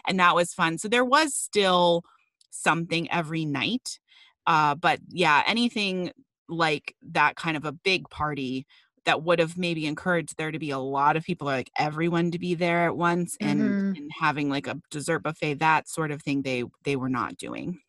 And 0.08 0.20
that 0.20 0.36
was 0.36 0.52
fun. 0.52 0.80
So 0.80 0.88
there 0.88 1.06
was 1.06 1.36
still 1.36 2.04
something 2.50 3.10
every 3.12 3.46
night. 3.46 4.00
Uh, 4.48 4.74
but 4.74 5.00
yeah, 5.10 5.44
anything 5.46 6.12
like 6.50 6.96
that 7.12 7.36
kind 7.36 7.56
of 7.56 7.66
a 7.66 7.72
big 7.72 8.10
party 8.10 8.66
that 9.06 9.22
would 9.22 9.38
have 9.38 9.58
maybe 9.58 9.86
encouraged 9.86 10.38
there 10.38 10.52
to 10.52 10.60
be 10.60 10.72
a 10.72 10.80
lot 10.80 11.16
of 11.16 11.24
people 11.24 11.46
like 11.46 11.70
everyone 11.78 12.32
to 12.32 12.40
be 12.40 12.56
there 12.56 12.86
at 12.88 12.98
once 12.98 13.38
and, 13.40 13.62
mm-hmm. 13.62 13.96
and 13.96 14.12
having 14.20 14.50
like 14.50 14.66
a 14.66 14.80
dessert 14.90 15.20
buffet 15.20 15.56
that 15.56 15.88
sort 15.88 16.12
of 16.12 16.22
thing 16.22 16.42
they 16.42 16.64
they 16.84 16.96
were 16.96 17.10
not 17.10 17.36
doing 17.38 17.80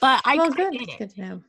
but 0.00 0.20
i 0.24 0.36
well, 0.36 0.50
good. 0.50 0.72
good 0.98 1.10
to 1.10 1.20
know 1.20 1.42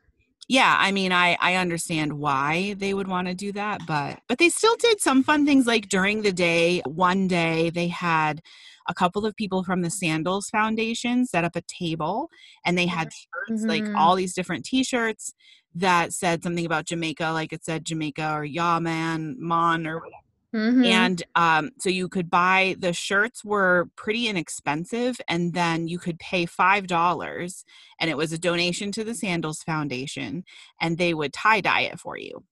yeah 0.47 0.75
i 0.79 0.91
mean 0.91 1.12
i 1.12 1.38
i 1.41 1.55
understand 1.55 2.13
why 2.13 2.73
they 2.77 2.93
would 2.93 3.07
want 3.07 3.27
to 3.27 3.33
do 3.33 3.51
that 3.51 3.81
but 3.86 4.19
but 4.27 4.38
they 4.38 4.49
still 4.49 4.75
did 4.77 4.99
some 5.01 5.23
fun 5.23 5.45
things 5.45 5.67
like 5.67 5.89
during 5.89 6.21
the 6.21 6.31
day 6.31 6.81
one 6.86 7.27
day 7.27 7.69
they 7.69 7.88
had 7.88 8.41
a 8.89 8.93
couple 8.93 9.25
of 9.25 9.36
people 9.36 9.63
from 9.63 9.81
the 9.81 9.89
sandals 9.89 10.49
foundation 10.49 11.25
set 11.25 11.43
up 11.43 11.55
a 11.55 11.62
table 11.62 12.29
and 12.65 12.77
they 12.77 12.86
had 12.86 13.10
shirts 13.12 13.62
mm-hmm. 13.62 13.69
like 13.69 13.95
all 13.95 14.15
these 14.15 14.33
different 14.33 14.63
t-shirts 14.65 15.33
that 15.75 16.13
said 16.13 16.41
something 16.43 16.65
about 16.65 16.86
jamaica 16.86 17.29
like 17.31 17.51
it 17.51 17.63
said 17.63 17.86
jamaica 17.86 18.31
or 18.33 18.45
yeah 18.45 18.79
man 18.79 19.36
mon 19.38 19.86
or 19.86 19.95
whatever 19.95 20.27
Mm-hmm. 20.55 20.83
And 20.86 21.23
um, 21.36 21.71
so 21.79 21.89
you 21.89 22.07
could 22.07 22.29
buy 22.29 22.75
the 22.79 22.93
shirts 22.93 23.43
were 23.43 23.89
pretty 23.95 24.27
inexpensive, 24.27 25.19
and 25.27 25.53
then 25.53 25.88
you 25.88 25.99
could 25.99 26.19
pay 26.19 26.45
five 26.45 26.88
dollars, 26.88 27.65
and 27.99 28.10
it 28.10 28.17
was 28.17 28.31
a 28.31 28.38
donation 28.38 28.91
to 28.93 29.03
the 29.03 29.13
Sandals 29.13 29.62
Foundation, 29.63 30.43
and 30.79 30.97
they 30.97 31.13
would 31.13 31.33
tie 31.33 31.62
dye 31.62 31.81
it 31.81 31.99
for 31.99 32.17
you. 32.17 32.43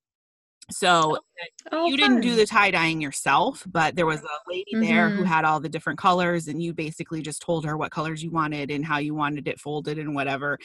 So 0.72 1.20
oh, 1.72 1.86
you 1.86 1.96
didn't 1.96 2.22
do 2.22 2.36
the 2.36 2.46
tie 2.46 2.72
dyeing 2.72 3.00
yourself, 3.00 3.64
but 3.68 3.96
there 3.96 4.08
was 4.08 4.22
a 4.22 4.50
lady 4.50 4.72
mm-hmm. 4.74 4.84
there 4.84 5.10
who 5.10 5.18
mm-hmm. 5.18 5.26
had 5.26 5.46
all 5.46 5.60
the 5.60 5.70
different 5.70 6.00
colors, 6.00 6.48
and 6.48 6.62
you 6.62 6.74
basically 6.74 7.22
just 7.22 7.42
told 7.42 7.66
her 7.66 7.78
what 7.78 7.92
colors 7.92 8.24
you 8.24 8.32
wanted 8.32 8.72
and 8.72 8.84
how 8.84 8.98
you 8.98 9.14
wanted 9.14 9.48
it 9.48 9.60
folded 9.60 10.00
and 10.00 10.16
whatever, 10.16 10.58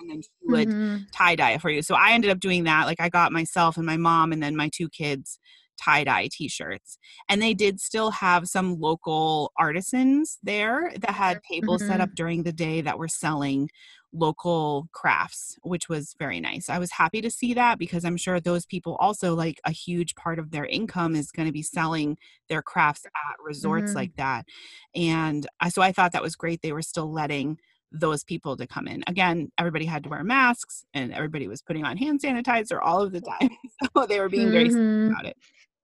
and 0.00 0.10
then 0.10 0.22
she 0.22 0.28
would 0.44 0.68
mm-hmm. 0.68 1.02
tie 1.12 1.34
dye 1.34 1.52
it 1.52 1.60
for 1.60 1.70
you. 1.70 1.82
So 1.82 1.96
I 1.96 2.12
ended 2.12 2.30
up 2.30 2.40
doing 2.40 2.64
that. 2.64 2.86
Like 2.86 3.00
I 3.00 3.08
got 3.08 3.32
myself 3.32 3.76
and 3.76 3.84
my 3.84 3.96
mom, 3.96 4.32
and 4.32 4.42
then 4.42 4.56
my 4.56 4.70
two 4.72 4.88
kids 4.88 5.38
tie 5.82 6.04
dye 6.04 6.28
t 6.30 6.48
shirts. 6.48 6.98
And 7.28 7.40
they 7.40 7.54
did 7.54 7.80
still 7.80 8.10
have 8.10 8.48
some 8.48 8.78
local 8.78 9.52
artisans 9.58 10.38
there 10.42 10.92
that 11.00 11.10
had 11.10 11.40
tables 11.50 11.82
mm-hmm. 11.82 11.92
set 11.92 12.00
up 12.00 12.10
during 12.14 12.42
the 12.42 12.52
day 12.52 12.80
that 12.80 12.98
were 12.98 13.08
selling 13.08 13.68
local 14.12 14.88
crafts, 14.92 15.58
which 15.62 15.88
was 15.88 16.14
very 16.18 16.40
nice. 16.40 16.68
I 16.68 16.78
was 16.78 16.92
happy 16.92 17.20
to 17.20 17.30
see 17.30 17.54
that 17.54 17.78
because 17.78 18.04
I'm 18.04 18.16
sure 18.16 18.40
those 18.40 18.64
people 18.64 18.96
also 18.96 19.34
like 19.34 19.60
a 19.64 19.70
huge 19.70 20.14
part 20.14 20.38
of 20.38 20.50
their 20.50 20.64
income 20.64 21.14
is 21.14 21.30
going 21.30 21.46
to 21.46 21.52
be 21.52 21.62
selling 21.62 22.16
their 22.48 22.62
crafts 22.62 23.04
at 23.04 23.36
resorts 23.44 23.90
mm-hmm. 23.90 23.98
like 23.98 24.16
that. 24.16 24.46
And 24.94 25.46
I, 25.60 25.68
so 25.68 25.82
I 25.82 25.92
thought 25.92 26.12
that 26.12 26.22
was 26.22 26.36
great. 26.36 26.62
They 26.62 26.72
were 26.72 26.82
still 26.82 27.12
letting 27.12 27.58
those 27.92 28.24
people 28.24 28.56
to 28.56 28.66
come 28.66 28.86
in. 28.86 29.02
Again, 29.06 29.50
everybody 29.58 29.86
had 29.86 30.04
to 30.04 30.10
wear 30.10 30.22
masks 30.22 30.84
and 30.92 31.12
everybody 31.12 31.48
was 31.48 31.62
putting 31.62 31.84
on 31.84 31.96
hand 31.96 32.20
sanitizer 32.20 32.78
all 32.82 33.02
of 33.02 33.12
the 33.12 33.20
time. 33.20 33.50
So 33.96 34.06
they 34.06 34.20
were 34.20 34.28
being 34.28 34.48
mm-hmm. 34.48 34.74
very 34.74 35.06
about 35.08 35.26
it. 35.26 35.36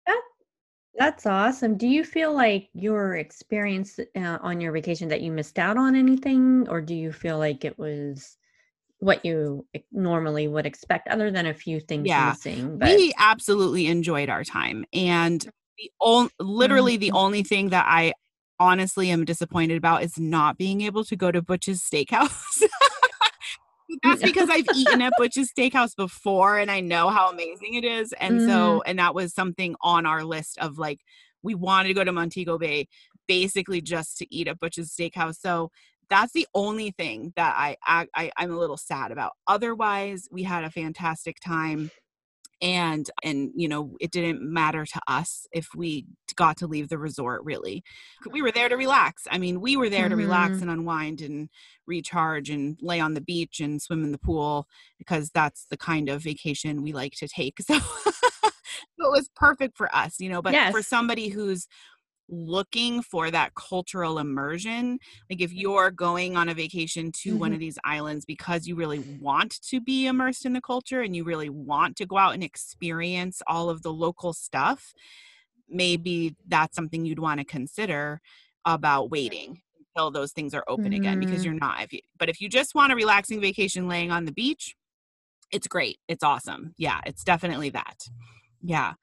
That, 0.07 0.23
that's 0.97 1.27
awesome. 1.27 1.77
Do 1.77 1.87
you 1.87 2.05
feel 2.05 2.35
like 2.35 2.69
your 2.73 3.17
experience 3.17 3.99
uh, 3.99 4.39
on 4.41 4.61
your 4.61 4.73
vacation 4.73 5.09
that 5.09 5.21
you 5.21 5.33
missed 5.33 5.59
out 5.59 5.77
on 5.77 5.97
anything, 5.97 6.69
or 6.69 6.81
do 6.81 6.95
you 6.95 7.13
feel 7.13 7.39
like 7.39 7.65
it 7.65 7.79
was 7.79 8.37
what 8.99 9.25
you 9.25 9.67
normally 9.93 10.49
would 10.49 10.67
expect, 10.67 11.09
other 11.09 11.31
than 11.31 11.47
a 11.47 11.55
few 11.55 11.81
things 11.81 12.07
yeah, 12.07 12.31
missing? 12.31 12.79
But... 12.79 12.97
We 12.97 13.13
absolutely 13.19 13.87
enjoyed 13.87 14.29
our 14.29 14.45
time, 14.45 14.85
and 14.93 15.47
the 15.79 15.91
only, 16.01 16.31
literally, 16.39 16.95
mm-hmm. 16.95 17.01
the 17.01 17.13
only 17.13 17.43
thing 17.43 17.71
that 17.71 17.87
I 17.89 18.13
honestly 18.61 19.11
am 19.11 19.25
disappointed 19.25 19.77
about 19.77 20.05
is 20.05 20.19
not 20.19 20.57
being 20.57 20.81
able 20.83 21.05
to 21.05 21.17
go 21.17 21.33
to 21.33 21.43
Butch's 21.43 21.83
Steakhouse. 21.83 22.63
that's 24.03 24.23
because 24.25 24.49
I've 24.51 24.67
eaten 24.75 25.03
at 25.03 25.13
Butch's 25.19 25.51
Steakhouse 25.53 25.95
before 25.97 26.59
and 26.59 26.71
I 26.71 26.81
know 26.81 27.09
how 27.09 27.31
amazing 27.31 27.75
it 27.75 27.85
is. 27.85 28.13
And 28.15 28.41
mm. 28.41 28.47
so, 28.47 28.83
and 28.83 28.99
that 28.99 29.15
was 29.15 29.35
something 29.35 29.75
on 29.81 30.07
our 30.07 30.25
list 30.25 30.59
of 30.59 30.79
like, 30.79 31.01
we 31.43 31.55
wanted 31.55 31.89
to 31.89 31.95
go 31.95 32.05
to 32.05 32.13
Montego 32.13 32.59
Bay 32.59 32.89
basically 33.29 33.81
just 33.81 34.19
to 34.19 34.35
eat 34.35 34.49
at 34.49 34.59
Butch's 34.59 34.95
Steakhouse. 34.95 35.37
So 35.39 35.71
that's 36.11 36.33
the 36.33 36.47
only 36.55 36.91
thing 36.91 37.33
that 37.37 37.55
I, 37.57 37.77
I, 37.85 38.07
I 38.15 38.31
I'm 38.37 38.51
a 38.51 38.59
little 38.59 38.77
sad 38.77 39.11
about. 39.11 39.33
Otherwise, 39.47 40.29
we 40.31 40.43
had 40.43 40.65
a 40.65 40.71
fantastic 40.71 41.39
time 41.45 41.91
and 42.63 43.11
and 43.23 43.51
you 43.55 43.69
know 43.69 43.97
it 44.01 44.11
didn't 44.11 44.41
matter 44.43 44.85
to 44.85 45.01
us 45.09 45.47
if 45.53 45.69
we 45.75 46.07
got 46.37 46.57
to 46.57 46.67
leave 46.67 46.89
the 46.89 46.99
resort 46.99 47.43
really 47.45 47.83
we 48.31 48.43
were 48.43 48.53
there 48.53 48.69
to 48.69 48.77
relax 48.77 49.25
i 49.31 49.39
mean 49.39 49.61
we 49.61 49.77
were 49.77 49.89
there 49.89 50.03
mm-hmm. 50.03 50.11
to 50.11 50.17
relax 50.17 50.55
mm-hmm. 50.55 50.63
and 50.63 50.71
unwind 50.71 51.21
and 51.21 51.49
recharge 51.87 52.51
and 52.51 52.79
lay 52.81 53.01
on 53.01 53.15
the 53.15 53.21
beach 53.21 53.61
and 53.61 53.83
swim 53.83 54.05
in 54.05 54.13
the 54.13 54.19
pool 54.19 54.67
because 54.99 55.31
that's 55.31 55.67
the 55.71 55.77
kind 55.77 56.09
of 56.09 56.23
vacation 56.23 56.83
we 56.83 56.93
like 56.93 57.13
to 57.13 57.29
take 57.29 57.61
so 57.61 57.77
it 57.77 59.11
was 59.11 59.29
perfect 59.37 59.77
for 59.77 59.95
us 59.95 60.19
you 60.19 60.29
know 60.29 60.43
but 60.43 60.53
yes. 60.53 60.73
for 60.73 60.83
somebody 60.83 61.29
who's 61.29 61.67
looking 62.29 63.03
for 63.03 63.31
that 63.31 63.55
cultural 63.55 64.19
immersion 64.19 64.99
like 65.29 65.41
if 65.41 65.53
you're 65.53 65.91
going 65.91 66.37
on 66.37 66.49
a 66.49 66.55
vacation 66.55 67.13
to 67.13 67.31
mm-hmm. 67.31 67.39
one 67.39 67.53
of 67.53 67.59
these 67.59 67.79
islands 67.85 68.25
because 68.25 68.67
you 68.67 68.75
really 68.75 69.01
want 69.21 69.61
to 69.63 69.81
be 69.81 70.07
immersed 70.07 70.47
in 70.47 70.55
the 70.55 70.61
culture 70.61 71.03
and 71.03 71.15
you 71.15 71.23
really 71.23 71.51
want 71.51 71.97
to 71.97 72.07
go 72.07 72.17
out 72.17 72.35
and 72.35 72.43
experience 72.43 73.43
all 73.47 73.69
of 73.69 73.83
the 73.83 73.93
local 73.93 74.33
stuff 74.33 74.95
maybe 75.69 76.35
that's 76.49 76.75
something 76.75 77.05
you'd 77.05 77.19
want 77.19 77.41
to 77.41 77.45
consider 77.45 78.21
about 78.65 79.11
waiting 79.11 79.61
until 79.95 80.11
those 80.11 80.33
things 80.33 80.55
are 80.55 80.65
open 80.67 80.87
mm-hmm. 80.87 80.95
again 80.95 81.21
because 81.21 81.37
mm-hmm. 81.37 81.53
you're 81.53 81.61
not 81.61 81.83
if 81.83 81.93
you, 81.93 82.01
but 82.19 82.29
if 82.29 82.41
you 82.41 82.49
just 82.49 82.75
want 82.75 82.93
a 82.93 82.97
relaxing 82.97 83.41
vacation 83.41 83.87
laying 83.87 84.11
on 84.11 84.25
the 84.25 84.33
beach 84.33 84.75
it's 85.53 85.69
great 85.69 85.99
it's 86.09 86.25
awesome 86.25 86.75
yeah 86.79 87.01
it's 87.05 87.23
definitely 87.23 87.69
that 87.69 88.09
yeah 88.63 88.95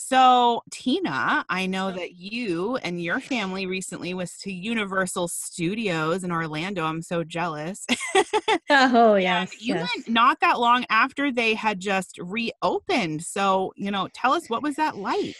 so, 0.00 0.62
Tina, 0.70 1.44
I 1.50 1.66
know 1.66 1.92
that 1.92 2.16
you 2.16 2.76
and 2.76 3.02
your 3.02 3.20
family 3.20 3.66
recently 3.66 4.14
was 4.14 4.38
to 4.38 4.50
Universal 4.50 5.28
Studios 5.28 6.24
in 6.24 6.32
Orlando. 6.32 6.84
I'm 6.84 7.02
so 7.02 7.22
jealous. 7.22 7.86
oh, 8.70 9.16
yes. 9.16 9.60
you 9.60 9.74
yes. 9.74 9.90
went 9.94 10.08
not 10.08 10.40
that 10.40 10.58
long 10.58 10.86
after 10.88 11.30
they 11.30 11.52
had 11.52 11.80
just 11.80 12.18
reopened. 12.18 13.22
So, 13.22 13.74
you 13.76 13.90
know, 13.90 14.08
tell 14.14 14.32
us 14.32 14.48
what 14.48 14.62
was 14.62 14.76
that 14.76 14.96
like? 14.96 15.36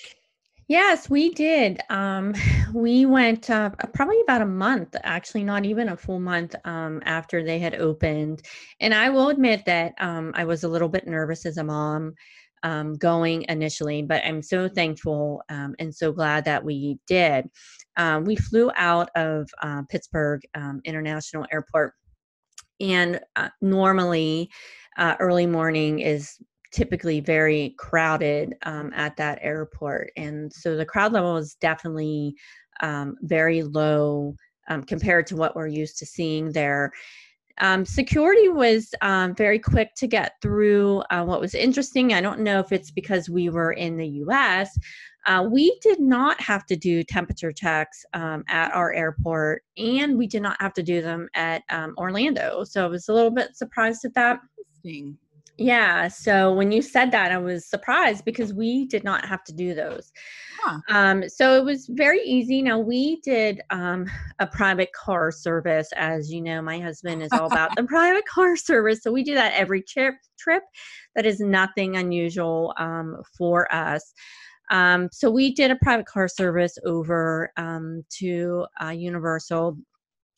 Yes, 0.68 1.09
we 1.09 1.31
did. 1.31 1.81
Um, 1.88 2.35
we 2.75 3.07
went 3.07 3.49
uh, 3.49 3.70
probably 3.94 4.20
about 4.20 4.42
a 4.42 4.46
month, 4.46 4.94
actually, 5.03 5.42
not 5.42 5.64
even 5.64 5.88
a 5.88 5.96
full 5.96 6.20
month 6.20 6.55
um, 6.66 7.03
after 7.07 7.42
they 7.42 7.59
had 7.59 7.77
opened. 7.77 8.42
And 8.79 8.92
I 8.92 9.09
will 9.09 9.31
admit 9.31 9.64
that 9.64 9.94
um, 9.99 10.33
I 10.37 10.44
was 10.44 10.64
a 10.64 10.68
little 10.68 10.90
bit 10.90 11.09
nervous 11.09 11.46
as 11.46 11.57
a 11.57 11.64
mom 11.64 12.14
um, 12.62 12.94
going 12.94 13.44
initially, 13.49 14.03
but 14.03 14.23
I'm 14.25 14.42
so 14.42 14.68
thankful 14.68 15.42
um, 15.49 15.75
and 15.79 15.94
so 15.94 16.12
glad 16.12 16.44
that 16.44 16.64
we 16.64 16.99
did. 17.07 17.49
Um, 17.96 18.25
we 18.25 18.37
flew 18.37 18.70
out 18.77 19.11
of 19.16 19.49
uh, 19.62 19.83
Pittsburgh 19.88 20.40
um, 20.55 20.81
International 20.85 21.46
Airport, 21.53 21.94
and 22.81 23.20
uh, 23.37 23.49
normally 23.61 24.51
uh, 24.99 25.16
early 25.20 25.46
morning 25.46 26.01
is 26.01 26.37
typically 26.73 27.20
very 27.20 27.75
crowded 27.79 28.55
um, 28.62 28.92
at 28.94 29.16
that 29.16 29.38
airport, 29.42 30.11
and 30.16 30.53
so 30.53 30.77
the 30.77 30.87
crowd 30.87 31.12
level 31.12 31.37
is 31.37 31.57
definitely 31.61 32.35
um, 32.83 33.16
very 33.23 33.62
low 33.62 34.35
compared 34.87 35.27
to 35.27 35.35
what 35.35 35.57
we're 35.57 35.66
used 35.66 35.99
to 35.99 36.07
seeing 36.07 36.53
there 36.53 36.92
Um, 37.59 37.85
security 37.85 38.49
was 38.49 38.95
um, 39.03 39.35
very 39.35 39.59
quick 39.59 39.95
to 39.97 40.07
get 40.07 40.35
through. 40.41 41.03
Uh, 41.11 41.25
what 41.25 41.41
was 41.41 41.55
interesting, 41.55 42.15
I 42.15 42.21
don't 42.21 42.41
know 42.41 42.61
if 42.61 42.73
it's 42.73 42.91
because 42.91 43.29
we 43.29 43.51
were 43.51 43.73
in 43.73 43.97
the 43.97 44.09
US, 44.25 44.79
uh, 45.27 45.47
we 45.51 45.79
did 45.83 46.01
not 46.01 46.41
have 46.41 46.65
to 46.67 46.77
do 46.77 47.03
temperature 47.03 47.53
checks 47.53 48.05
um, 48.15 48.43
at 48.49 48.73
our 48.73 48.93
airport, 48.93 49.63
and 49.77 50.17
we 50.17 50.27
did 50.27 50.43
not 50.43 50.57
have 50.61 50.73
to 50.75 50.83
do 50.83 51.03
them 51.03 51.29
at 51.35 51.63
um, 51.71 51.95
Orlando. 51.99 52.65
So 52.65 52.85
I 52.85 52.89
was 52.89 53.09
a 53.09 53.13
little 53.13 53.31
bit 53.31 53.55
surprised 53.55 54.05
at 54.05 54.15
that. 54.15 54.41
Interesting. 54.85 55.19
Yeah. 55.61 56.09
So 56.09 56.55
when 56.55 56.73
you 56.73 56.81
said 56.81 57.12
that, 57.12 57.33
I 57.33 57.37
was 57.37 57.66
surprised 57.66 58.25
because 58.25 58.55
we 58.55 58.87
did 58.87 59.05
not 59.05 59.27
have 59.27 59.44
to 59.44 59.53
do 59.53 59.75
those. 59.75 60.11
Huh. 60.59 60.79
Um, 60.88 61.29
so 61.29 61.55
it 61.59 61.66
was 61.66 61.87
very 61.87 62.23
easy. 62.23 62.62
Now 62.62 62.79
we 62.79 63.20
did 63.20 63.61
um, 63.68 64.07
a 64.38 64.46
private 64.46 64.90
car 64.94 65.31
service, 65.31 65.90
as 65.96 66.33
you 66.33 66.40
know, 66.40 66.62
my 66.62 66.81
husband 66.81 67.23
is 67.23 67.29
all 67.35 67.44
about 67.44 67.77
the 67.77 67.85
private 67.88 68.25
car 68.25 68.57
service. 68.57 69.03
So 69.03 69.12
we 69.12 69.23
do 69.23 69.35
that 69.35 69.53
every 69.53 69.83
trip. 69.83 70.14
Trip 70.38 70.62
that 71.14 71.27
is 71.27 71.40
nothing 71.40 71.96
unusual 71.96 72.73
um, 72.79 73.18
for 73.37 73.70
us. 73.75 74.14
Um, 74.70 75.11
so 75.12 75.31
we 75.31 75.53
did 75.53 75.70
a 75.70 75.77
private 75.83 76.07
car 76.07 76.27
service 76.27 76.79
over 76.87 77.53
um, 77.59 78.03
to 78.18 78.64
uh, 78.83 78.88
Universal. 78.88 79.77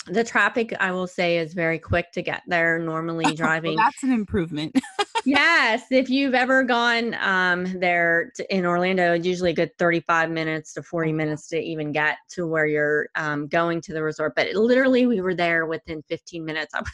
The 0.06 0.24
traffic, 0.24 0.74
I 0.80 0.90
will 0.90 1.06
say, 1.06 1.38
is 1.38 1.54
very 1.54 1.78
quick 1.78 2.10
to 2.12 2.22
get 2.22 2.42
there. 2.46 2.78
Normally, 2.78 3.34
driving. 3.36 3.76
well, 3.76 3.84
that's 3.84 4.02
an 4.02 4.12
improvement. 4.12 4.76
yes, 5.24 5.84
if 5.90 6.10
you've 6.10 6.34
ever 6.34 6.64
gone 6.64 7.14
um, 7.14 7.78
there 7.78 8.32
to, 8.36 8.54
in 8.54 8.66
Orlando, 8.66 9.14
it's 9.14 9.26
usually 9.26 9.50
a 9.50 9.54
good 9.54 9.76
35 9.78 10.30
minutes 10.30 10.72
to 10.74 10.82
40 10.82 11.12
minutes 11.12 11.48
to 11.48 11.58
even 11.58 11.92
get 11.92 12.18
to 12.30 12.46
where 12.46 12.66
you're 12.66 13.08
um, 13.14 13.46
going 13.46 13.80
to 13.82 13.92
the 13.92 14.02
resort. 14.02 14.34
But 14.34 14.48
it, 14.48 14.56
literally, 14.56 15.06
we 15.06 15.20
were 15.20 15.34
there 15.34 15.66
within 15.66 16.02
15 16.08 16.44
minutes. 16.44 16.74
I 16.74 16.80
was 16.80 16.90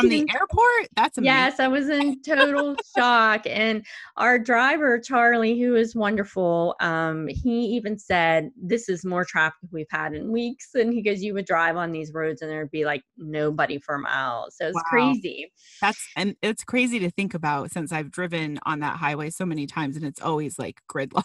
From 0.00 0.08
the 0.08 0.26
airport? 0.32 0.88
That's 0.96 1.18
amazing. 1.18 1.34
Yes, 1.34 1.60
I 1.60 1.68
was 1.68 1.88
in 1.88 2.20
total 2.22 2.76
shock. 2.96 3.42
And 3.46 3.86
our 4.16 4.38
driver, 4.38 4.98
Charlie, 4.98 5.58
who 5.60 5.76
is 5.76 5.94
wonderful, 5.94 6.74
um, 6.80 7.28
he 7.28 7.66
even 7.66 7.98
said, 7.98 8.50
This 8.60 8.88
is 8.88 9.04
more 9.04 9.24
traffic 9.24 9.68
we've 9.70 9.86
had 9.90 10.14
in 10.14 10.32
weeks. 10.32 10.70
And 10.74 10.92
he 10.92 11.02
goes, 11.02 11.22
You 11.22 11.34
would 11.34 11.46
drive 11.46 11.76
on 11.76 11.92
these 11.92 12.12
roads 12.12 12.42
and 12.42 12.50
there'd 12.50 12.70
be 12.70 12.84
like 12.84 13.02
nobody 13.16 13.78
for 13.78 13.98
miles. 13.98 14.56
So 14.56 14.66
it's 14.66 14.74
Wow. 14.74 14.82
crazy. 14.86 15.52
That's 15.80 16.08
and 16.16 16.34
it's 16.42 16.64
crazy 16.64 16.98
to 17.00 17.10
think 17.10 17.34
about 17.34 17.70
since 17.70 17.92
I've 17.92 18.10
driven 18.10 18.58
on 18.64 18.80
that 18.80 18.96
highway 18.96 19.30
so 19.30 19.46
many 19.46 19.66
times 19.66 19.96
and 19.96 20.04
it's 20.04 20.20
always 20.20 20.58
like 20.58 20.80
gridlocked. 20.90 21.24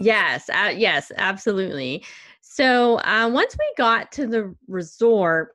Yes, 0.00 0.50
uh, 0.50 0.72
yes, 0.76 1.12
absolutely. 1.18 2.04
So 2.42 2.98
uh, 3.00 3.30
once 3.32 3.56
we 3.56 3.74
got 3.78 4.10
to 4.12 4.26
the 4.26 4.52
resort, 4.66 5.54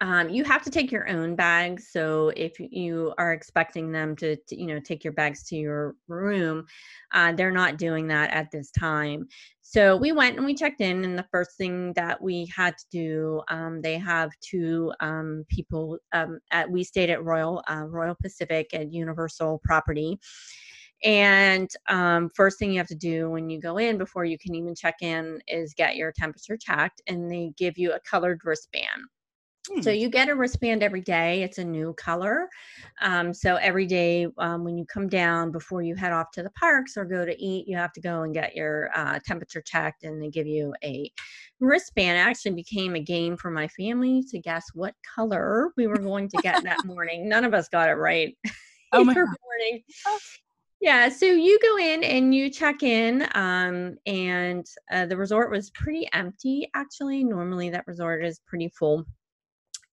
um, 0.00 0.30
you 0.30 0.44
have 0.44 0.62
to 0.62 0.70
take 0.70 0.90
your 0.90 1.08
own 1.08 1.36
bags. 1.36 1.88
So 1.90 2.32
if 2.36 2.58
you 2.58 3.12
are 3.18 3.32
expecting 3.32 3.92
them 3.92 4.16
to, 4.16 4.36
to, 4.36 4.58
you 4.58 4.66
know, 4.66 4.80
take 4.80 5.04
your 5.04 5.12
bags 5.12 5.44
to 5.48 5.56
your 5.56 5.94
room, 6.08 6.64
uh, 7.12 7.32
they're 7.32 7.50
not 7.50 7.76
doing 7.76 8.08
that 8.08 8.30
at 8.30 8.50
this 8.50 8.70
time. 8.70 9.28
So 9.62 9.96
we 9.96 10.12
went 10.12 10.36
and 10.36 10.44
we 10.44 10.54
checked 10.54 10.80
in, 10.80 11.04
and 11.04 11.16
the 11.16 11.26
first 11.30 11.56
thing 11.56 11.92
that 11.92 12.20
we 12.20 12.50
had 12.54 12.76
to 12.76 12.84
do, 12.90 13.42
um, 13.48 13.80
they 13.82 13.98
have 13.98 14.30
two 14.40 14.92
um, 15.00 15.44
people. 15.48 15.98
Um, 16.12 16.40
at 16.50 16.68
we 16.68 16.82
stayed 16.82 17.10
at 17.10 17.22
Royal 17.22 17.62
uh, 17.68 17.84
Royal 17.86 18.16
Pacific 18.20 18.74
at 18.74 18.92
Universal 18.92 19.60
Property. 19.62 20.18
And 21.04 21.70
um, 21.88 22.30
first 22.34 22.58
thing 22.58 22.72
you 22.72 22.78
have 22.78 22.88
to 22.88 22.94
do 22.94 23.30
when 23.30 23.48
you 23.48 23.60
go 23.60 23.78
in 23.78 23.96
before 23.96 24.24
you 24.24 24.38
can 24.38 24.54
even 24.54 24.74
check 24.74 24.96
in 25.00 25.40
is 25.46 25.72
get 25.72 25.96
your 25.96 26.12
temperature 26.12 26.56
checked, 26.56 27.00
and 27.06 27.30
they 27.30 27.52
give 27.56 27.78
you 27.78 27.92
a 27.92 28.00
colored 28.00 28.40
wristband. 28.44 29.02
So 29.78 29.90
Hmm. 29.90 29.96
you 29.96 30.08
get 30.10 30.28
a 30.28 30.34
wristband 30.34 30.82
every 30.82 31.00
day. 31.00 31.42
It's 31.42 31.58
a 31.58 31.64
new 31.64 31.94
color. 31.94 32.48
Um, 33.00 33.32
so 33.32 33.56
every 33.56 33.86
day 33.86 34.26
um, 34.38 34.64
when 34.64 34.76
you 34.76 34.84
come 34.84 35.08
down 35.08 35.52
before 35.52 35.80
you 35.82 35.94
head 35.94 36.12
off 36.12 36.32
to 36.32 36.42
the 36.42 36.50
parks 36.50 36.96
or 36.96 37.04
go 37.04 37.24
to 37.24 37.40
eat, 37.42 37.66
you 37.68 37.76
have 37.76 37.92
to 37.92 38.00
go 38.00 38.22
and 38.22 38.34
get 38.34 38.56
your 38.56 38.90
uh, 38.94 39.20
temperature 39.24 39.62
checked, 39.62 40.02
and 40.02 40.20
they 40.20 40.28
give 40.28 40.46
you 40.46 40.74
a 40.82 41.10
wristband. 41.60 42.18
It 42.18 42.20
actually 42.20 42.54
became 42.54 42.94
a 42.96 43.00
game 43.00 43.36
for 43.36 43.50
my 43.50 43.68
family 43.68 44.24
to 44.30 44.38
guess 44.38 44.66
what 44.74 44.94
color 45.14 45.70
we 45.76 45.86
were 45.86 45.98
going 45.98 46.28
to 46.30 46.38
get 46.38 46.62
that 46.64 46.80
morning. 46.84 47.28
None 47.28 47.44
of 47.44 47.54
us 47.54 47.68
got 47.68 47.88
it 47.88 47.94
right. 47.94 48.36
Oh 48.92 49.04
my 49.04 49.14
morning. 49.14 49.84
Yeah, 50.80 51.10
so 51.10 51.26
you 51.26 51.58
go 51.60 51.78
in 51.78 52.02
and 52.02 52.34
you 52.34 52.50
check 52.50 52.82
in, 52.82 53.28
um, 53.34 53.98
and 54.06 54.66
uh, 54.90 55.06
the 55.06 55.16
resort 55.16 55.50
was 55.50 55.70
pretty 55.70 56.08
empty. 56.12 56.68
Actually, 56.74 57.22
normally 57.22 57.70
that 57.70 57.86
resort 57.86 58.24
is 58.24 58.40
pretty 58.46 58.68
full 58.70 59.04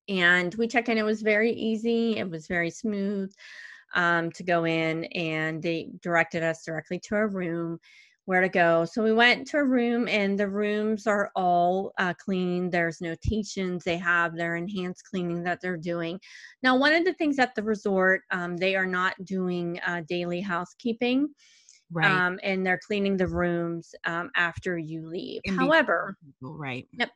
and 0.07 0.53
we 0.55 0.67
checked 0.67 0.89
in. 0.89 0.97
It 0.97 1.03
was 1.03 1.21
very 1.21 1.51
easy. 1.51 2.17
It 2.17 2.29
was 2.29 2.47
very 2.47 2.69
smooth 2.69 3.31
um, 3.95 4.31
to 4.31 4.43
go 4.43 4.65
in 4.65 5.05
and 5.05 5.61
they 5.61 5.89
directed 6.01 6.43
us 6.43 6.63
directly 6.63 6.99
to 7.07 7.15
a 7.15 7.27
room 7.27 7.79
where 8.25 8.41
to 8.41 8.49
go. 8.49 8.83
So 8.83 9.01
we 9.03 9.13
went 9.13 9.47
to 9.47 9.57
a 9.57 9.63
room 9.63 10.07
and 10.09 10.37
the 10.37 10.49
rooms 10.49 11.07
are 11.07 11.31
all 11.33 11.93
uh, 11.97 12.13
clean. 12.19 12.69
There's 12.69 12.99
notations. 12.99 13.85
They 13.85 13.97
have 13.97 14.35
their 14.35 14.57
enhanced 14.57 15.05
cleaning 15.09 15.43
that 15.43 15.61
they're 15.61 15.77
doing. 15.77 16.19
Now 16.61 16.75
one 16.75 16.93
of 16.93 17.05
the 17.05 17.13
things 17.13 17.39
at 17.39 17.55
the 17.55 17.63
resort 17.63 18.23
um, 18.31 18.57
they 18.57 18.75
are 18.75 18.85
not 18.85 19.13
doing 19.23 19.79
uh, 19.85 20.01
daily 20.07 20.41
housekeeping 20.41 21.29
Right. 21.91 22.11
um, 22.11 22.37
and 22.43 22.65
they're 22.65 22.79
cleaning 22.85 23.15
the 23.15 23.27
rooms 23.27 23.95
um, 24.05 24.29
after 24.35 24.77
you 24.77 25.07
leave. 25.07 25.41
In 25.45 25.55
however 25.55 26.17
right. 26.41 26.85
Yep. 26.93 27.11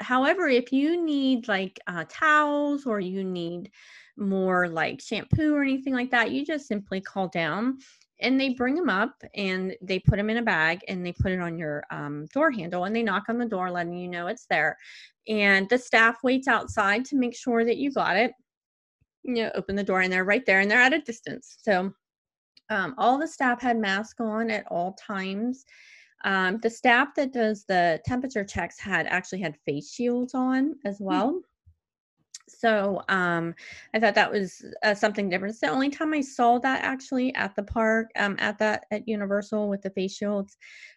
However, 0.00 0.48
if 0.48 0.72
you 0.72 1.02
need 1.02 1.48
like 1.48 1.80
uh, 1.86 2.04
towels 2.08 2.86
or 2.86 3.00
you 3.00 3.24
need 3.24 3.70
more 4.16 4.68
like 4.68 5.00
shampoo 5.00 5.54
or 5.54 5.62
anything 5.62 5.94
like 5.94 6.10
that, 6.10 6.30
you 6.30 6.44
just 6.44 6.66
simply 6.66 7.00
call 7.00 7.28
down 7.28 7.78
and 8.20 8.40
they 8.40 8.50
bring 8.50 8.74
them 8.74 8.88
up 8.88 9.22
and 9.34 9.74
they 9.82 9.98
put 9.98 10.16
them 10.16 10.30
in 10.30 10.36
a 10.36 10.42
bag 10.42 10.80
and 10.88 11.04
they 11.04 11.12
put 11.12 11.32
it 11.32 11.40
on 11.40 11.58
your 11.58 11.82
um, 11.90 12.26
door 12.32 12.50
handle 12.50 12.84
and 12.84 12.94
they 12.94 13.02
knock 13.02 13.24
on 13.28 13.38
the 13.38 13.46
door 13.46 13.70
letting 13.70 13.94
you 13.94 14.08
know 14.08 14.28
it's 14.28 14.46
there. 14.48 14.78
And 15.28 15.68
the 15.68 15.78
staff 15.78 16.18
waits 16.22 16.48
outside 16.48 17.04
to 17.06 17.16
make 17.16 17.34
sure 17.34 17.64
that 17.64 17.76
you 17.76 17.92
got 17.92 18.16
it. 18.16 18.32
You 19.24 19.34
know, 19.34 19.50
open 19.54 19.76
the 19.76 19.84
door 19.84 20.00
and 20.00 20.12
they're 20.12 20.24
right 20.24 20.44
there 20.44 20.60
and 20.60 20.70
they're 20.70 20.80
at 20.80 20.92
a 20.92 21.00
distance. 21.00 21.56
So 21.60 21.92
um, 22.70 22.94
all 22.98 23.18
the 23.18 23.28
staff 23.28 23.60
had 23.60 23.78
masks 23.78 24.20
on 24.20 24.50
at 24.50 24.66
all 24.70 24.94
times. 24.94 25.64
Um, 26.24 26.58
the 26.62 26.70
staff 26.70 27.14
that 27.16 27.32
does 27.32 27.64
the 27.64 28.00
temperature 28.04 28.44
checks 28.44 28.78
had 28.78 29.06
actually 29.06 29.40
had 29.40 29.56
face 29.64 29.92
shields 29.92 30.34
on 30.34 30.76
as 30.84 30.98
well. 31.00 31.40
So 32.48 33.02
um, 33.08 33.54
I 33.94 34.00
thought 34.00 34.14
that 34.14 34.30
was 34.30 34.64
uh, 34.82 34.94
something 34.94 35.28
different. 35.28 35.52
It's 35.52 35.60
the 35.60 35.68
only 35.68 35.90
time 35.90 36.12
I 36.12 36.20
saw 36.20 36.58
that 36.58 36.82
actually 36.84 37.34
at 37.34 37.56
the 37.56 37.62
park, 37.62 38.10
um, 38.16 38.36
at 38.38 38.58
that 38.58 38.86
at 38.90 39.08
Universal 39.08 39.68
with 39.68 39.82
the 39.82 39.90
face 39.90 40.16
shields, 40.16 40.56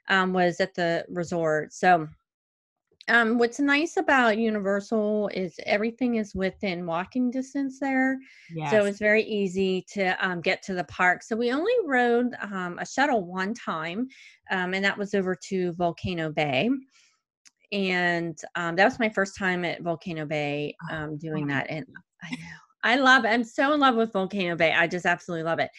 um, 0.10 0.34
was 0.34 0.60
at 0.60 0.76
the 0.76 1.06
resort. 1.10 1.74
So 1.74 2.08
um, 3.08 3.38
what's 3.38 3.60
nice 3.60 3.98
about 3.98 4.38
Universal 4.38 5.30
is 5.34 5.56
everything 5.66 6.16
is 6.16 6.34
within 6.34 6.86
walking 6.86 7.30
distance 7.30 7.80
there. 7.80 8.18
Yes. 8.54 8.72
So 8.72 8.86
it's 8.86 9.00
very 9.00 9.24
easy 9.24 9.86
to 9.94 10.16
um, 10.26 10.42
get 10.42 10.64
to 10.64 10.74
the 10.74 10.84
park. 10.86 11.22
So 11.22 11.36
we 11.36 11.52
only 11.52 11.74
rode 11.86 12.34
um, 12.42 12.80
a 12.80 12.86
shuttle 12.86 13.24
one 13.24 13.54
time, 13.54 14.08
um, 14.50 14.74
and 14.74 14.84
that 14.84 14.98
was 14.98 15.14
over 15.14 15.36
to 15.50 15.74
Volcano 15.74 16.32
Bay. 16.32 16.70
And 17.72 18.38
um, 18.56 18.76
that 18.76 18.86
was 18.86 19.00
my 19.00 19.10
first 19.10 19.38
time 19.38 19.66
at 19.66 19.82
Volcano 19.82 20.26
Bay 20.26 20.76
Oh, 20.92 20.96
um, 20.96 21.18
doing 21.18 21.48
that. 21.48 21.68
And 21.70 21.86
I 22.24 22.30
know 22.32 22.38
I 22.84 22.96
love 22.98 23.26
it. 23.26 23.30
I'm 23.30 23.44
so 23.44 23.74
in 23.74 23.80
love 23.80 23.96
with 23.96 24.14
Volcano 24.14 24.56
Bay. 24.56 24.72
I 24.72 24.88
just 24.88 25.06
absolutely 25.08 25.44
love 25.44 25.60
it. 25.60 25.72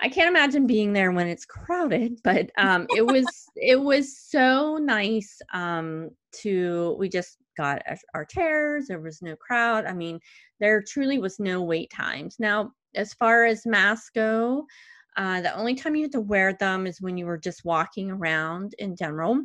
I 0.00 0.08
can't 0.08 0.28
imagine 0.28 0.66
being 0.66 0.92
there 0.92 1.12
when 1.12 1.28
it's 1.28 1.44
crowded, 1.44 2.20
but 2.24 2.50
um, 2.58 2.86
it 2.90 3.02
was 3.02 3.26
it 3.56 3.80
was 3.80 4.18
so 4.18 4.76
nice 4.76 5.40
um, 5.52 6.10
to. 6.42 6.96
We 6.98 7.08
just 7.08 7.38
got 7.56 7.82
our- 8.14 8.24
chairs. 8.24 8.86
There 8.86 9.00
was 9.00 9.22
no 9.22 9.36
crowd. 9.36 9.86
I 9.86 9.92
mean, 9.92 10.18
there 10.60 10.82
truly 10.82 11.18
was 11.18 11.38
no 11.38 11.62
wait 11.62 11.90
times. 11.90 12.36
Now, 12.38 12.72
as 12.94 13.14
far 13.14 13.44
as 13.44 13.66
masks 13.66 14.10
go, 14.14 14.66
uh, 15.16 15.40
the 15.40 15.54
only 15.54 15.74
time 15.74 15.94
you 15.94 16.02
had 16.02 16.12
to 16.12 16.20
wear 16.20 16.52
them 16.54 16.86
is 16.86 17.00
when 17.00 17.16
you 17.16 17.26
were 17.26 17.38
just 17.38 17.64
walking 17.64 18.10
around 18.10 18.74
in 18.78 18.96
general. 18.96 19.42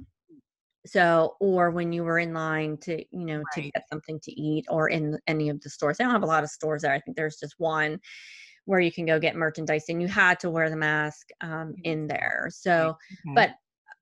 So, 0.85 1.35
or 1.39 1.71
when 1.71 1.91
you 1.91 2.03
were 2.03 2.19
in 2.19 2.33
line 2.33 2.77
to, 2.77 3.03
you 3.11 3.25
know, 3.25 3.43
to 3.53 3.61
get 3.61 3.83
something 3.89 4.19
to 4.23 4.31
eat, 4.31 4.65
or 4.69 4.89
in 4.89 5.19
any 5.27 5.49
of 5.49 5.59
the 5.61 5.69
stores. 5.69 5.97
They 5.97 6.05
don't 6.05 6.13
have 6.13 6.23
a 6.23 6.27
lot 6.27 6.43
of 6.43 6.49
stores 6.49 6.81
there. 6.81 6.93
I 6.93 6.99
think 7.01 7.17
there's 7.17 7.37
just 7.37 7.55
one 7.57 7.99
where 8.65 8.79
you 8.79 8.91
can 8.91 9.05
go 9.05 9.19
get 9.19 9.35
merchandise, 9.35 9.85
and 9.89 10.01
you 10.01 10.07
had 10.07 10.39
to 10.39 10.49
wear 10.49 10.69
the 10.69 10.75
mask 10.77 11.27
um, 11.41 11.73
in 11.83 12.07
there. 12.07 12.47
So, 12.49 12.95
Okay. 13.27 13.35
but 13.35 13.49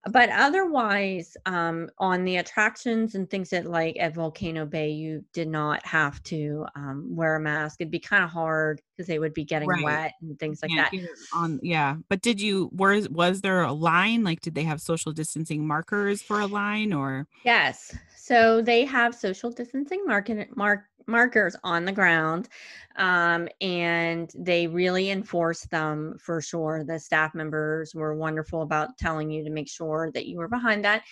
but 0.07 0.29
otherwise 0.29 1.35
um 1.45 1.89
on 1.97 2.23
the 2.23 2.37
attractions 2.37 3.15
and 3.15 3.29
things 3.29 3.49
that 3.49 3.65
like 3.65 3.95
at 3.99 4.13
volcano 4.13 4.65
bay 4.65 4.89
you 4.89 5.23
did 5.33 5.47
not 5.47 5.85
have 5.85 6.21
to 6.23 6.65
um 6.75 7.05
wear 7.15 7.35
a 7.35 7.39
mask. 7.39 7.81
It'd 7.81 7.91
be 7.91 7.99
kind 7.99 8.23
of 8.23 8.29
hard 8.29 8.81
because 8.95 9.07
they 9.07 9.19
would 9.19 9.33
be 9.33 9.43
getting 9.45 9.67
Right. 9.67 9.83
wet 9.83 10.13
and 10.21 10.37
things 10.39 10.61
like 10.61 10.71
Can't 10.71 10.91
that. 10.91 10.99
on 11.33 11.59
yeah. 11.63 11.95
But 12.09 12.21
did 12.21 12.39
you 12.41 12.69
was 12.73 13.09
was 13.09 13.41
there 13.41 13.61
a 13.61 13.73
line? 13.73 14.23
Like 14.23 14.41
did 14.41 14.55
they 14.55 14.63
have 14.63 14.81
social 14.81 15.11
distancing 15.11 15.67
markers 15.67 16.21
for 16.21 16.39
a 16.39 16.47
line 16.47 16.93
or? 16.93 17.27
Yes. 17.43 17.95
So 18.15 18.61
they 18.61 18.85
have 18.85 19.15
social 19.15 19.51
distancing 19.51 20.03
market 20.05 20.55
mark 20.55 20.83
markers 21.07 21.55
on 21.63 21.85
the 21.85 21.91
ground 21.91 22.49
um, 22.97 23.47
and 23.61 24.31
they 24.35 24.67
really 24.67 25.09
enforced 25.11 25.69
them 25.69 26.17
for 26.19 26.41
sure. 26.41 26.83
The 26.83 26.99
staff 26.99 27.33
members 27.33 27.93
were 27.95 28.15
wonderful 28.15 28.61
about 28.61 28.97
telling 28.97 29.31
you 29.31 29.43
to 29.43 29.49
make 29.49 29.69
sure 29.69 30.11
that 30.13 30.27
you 30.27 30.37
were 30.37 30.47
behind 30.47 30.83
that. 30.85 31.03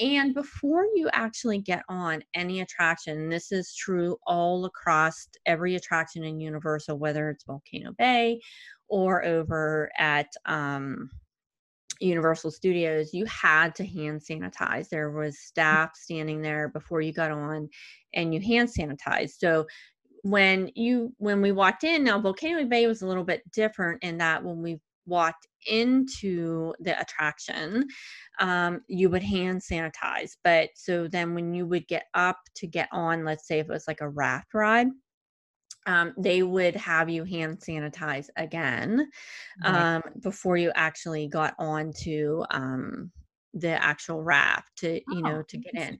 And 0.00 0.34
before 0.34 0.84
you 0.94 1.08
actually 1.12 1.58
get 1.58 1.82
on 1.88 2.22
any 2.34 2.60
attraction 2.60 3.30
this 3.30 3.50
is 3.50 3.74
true 3.74 4.18
all 4.26 4.66
across 4.66 5.26
every 5.46 5.74
attraction 5.74 6.22
in 6.22 6.38
universal 6.38 6.98
whether 6.98 7.30
it's 7.30 7.44
volcano 7.44 7.92
bay 7.96 8.38
or 8.88 9.24
over 9.24 9.90
at 9.96 10.28
um, 10.44 11.10
Universal 12.00 12.50
Studios, 12.50 13.12
you 13.12 13.24
had 13.26 13.74
to 13.76 13.86
hand 13.86 14.20
sanitize. 14.20 14.88
There 14.88 15.10
was 15.10 15.34
mm. 15.34 15.38
staff 15.38 15.96
standing 15.96 16.42
there 16.42 16.68
before 16.68 17.00
you 17.00 17.12
got 17.12 17.30
on 17.30 17.68
and 18.14 18.34
you 18.34 18.40
hand 18.40 18.68
sanitized. 18.68 19.38
So 19.38 19.66
when 20.22 20.70
you 20.74 21.14
when 21.18 21.40
we 21.40 21.52
walked 21.52 21.84
in, 21.84 22.04
now 22.04 22.20
Volcano 22.20 22.64
Bay 22.66 22.86
was 22.86 23.02
a 23.02 23.06
little 23.06 23.24
bit 23.24 23.42
different 23.52 24.02
in 24.02 24.18
that 24.18 24.42
when 24.42 24.62
we 24.62 24.80
walked 25.06 25.46
into 25.68 26.74
the 26.80 27.00
attraction, 27.00 27.86
um, 28.40 28.80
you 28.88 29.08
would 29.08 29.22
hand 29.22 29.60
sanitize. 29.60 30.32
But 30.42 30.70
so 30.74 31.08
then 31.08 31.34
when 31.34 31.54
you 31.54 31.66
would 31.66 31.86
get 31.86 32.06
up 32.14 32.38
to 32.56 32.66
get 32.66 32.88
on, 32.92 33.24
let's 33.24 33.46
say 33.46 33.60
if 33.60 33.68
it 33.68 33.72
was 33.72 33.86
like 33.88 34.00
a 34.00 34.08
raft 34.08 34.52
ride, 34.52 34.88
um, 35.86 36.12
they 36.18 36.42
would 36.42 36.76
have 36.76 37.08
you 37.08 37.24
hand 37.24 37.58
sanitize 37.60 38.28
again 38.36 39.08
um, 39.64 39.74
right. 39.74 40.22
before 40.22 40.56
you 40.56 40.72
actually 40.74 41.28
got 41.28 41.54
onto 41.58 42.42
um, 42.50 43.10
the 43.54 43.82
actual 43.82 44.22
raft 44.22 44.70
to 44.76 44.94
you 44.94 45.02
oh, 45.08 45.20
know 45.20 45.42
to 45.42 45.56
get 45.58 45.74
in 45.74 45.98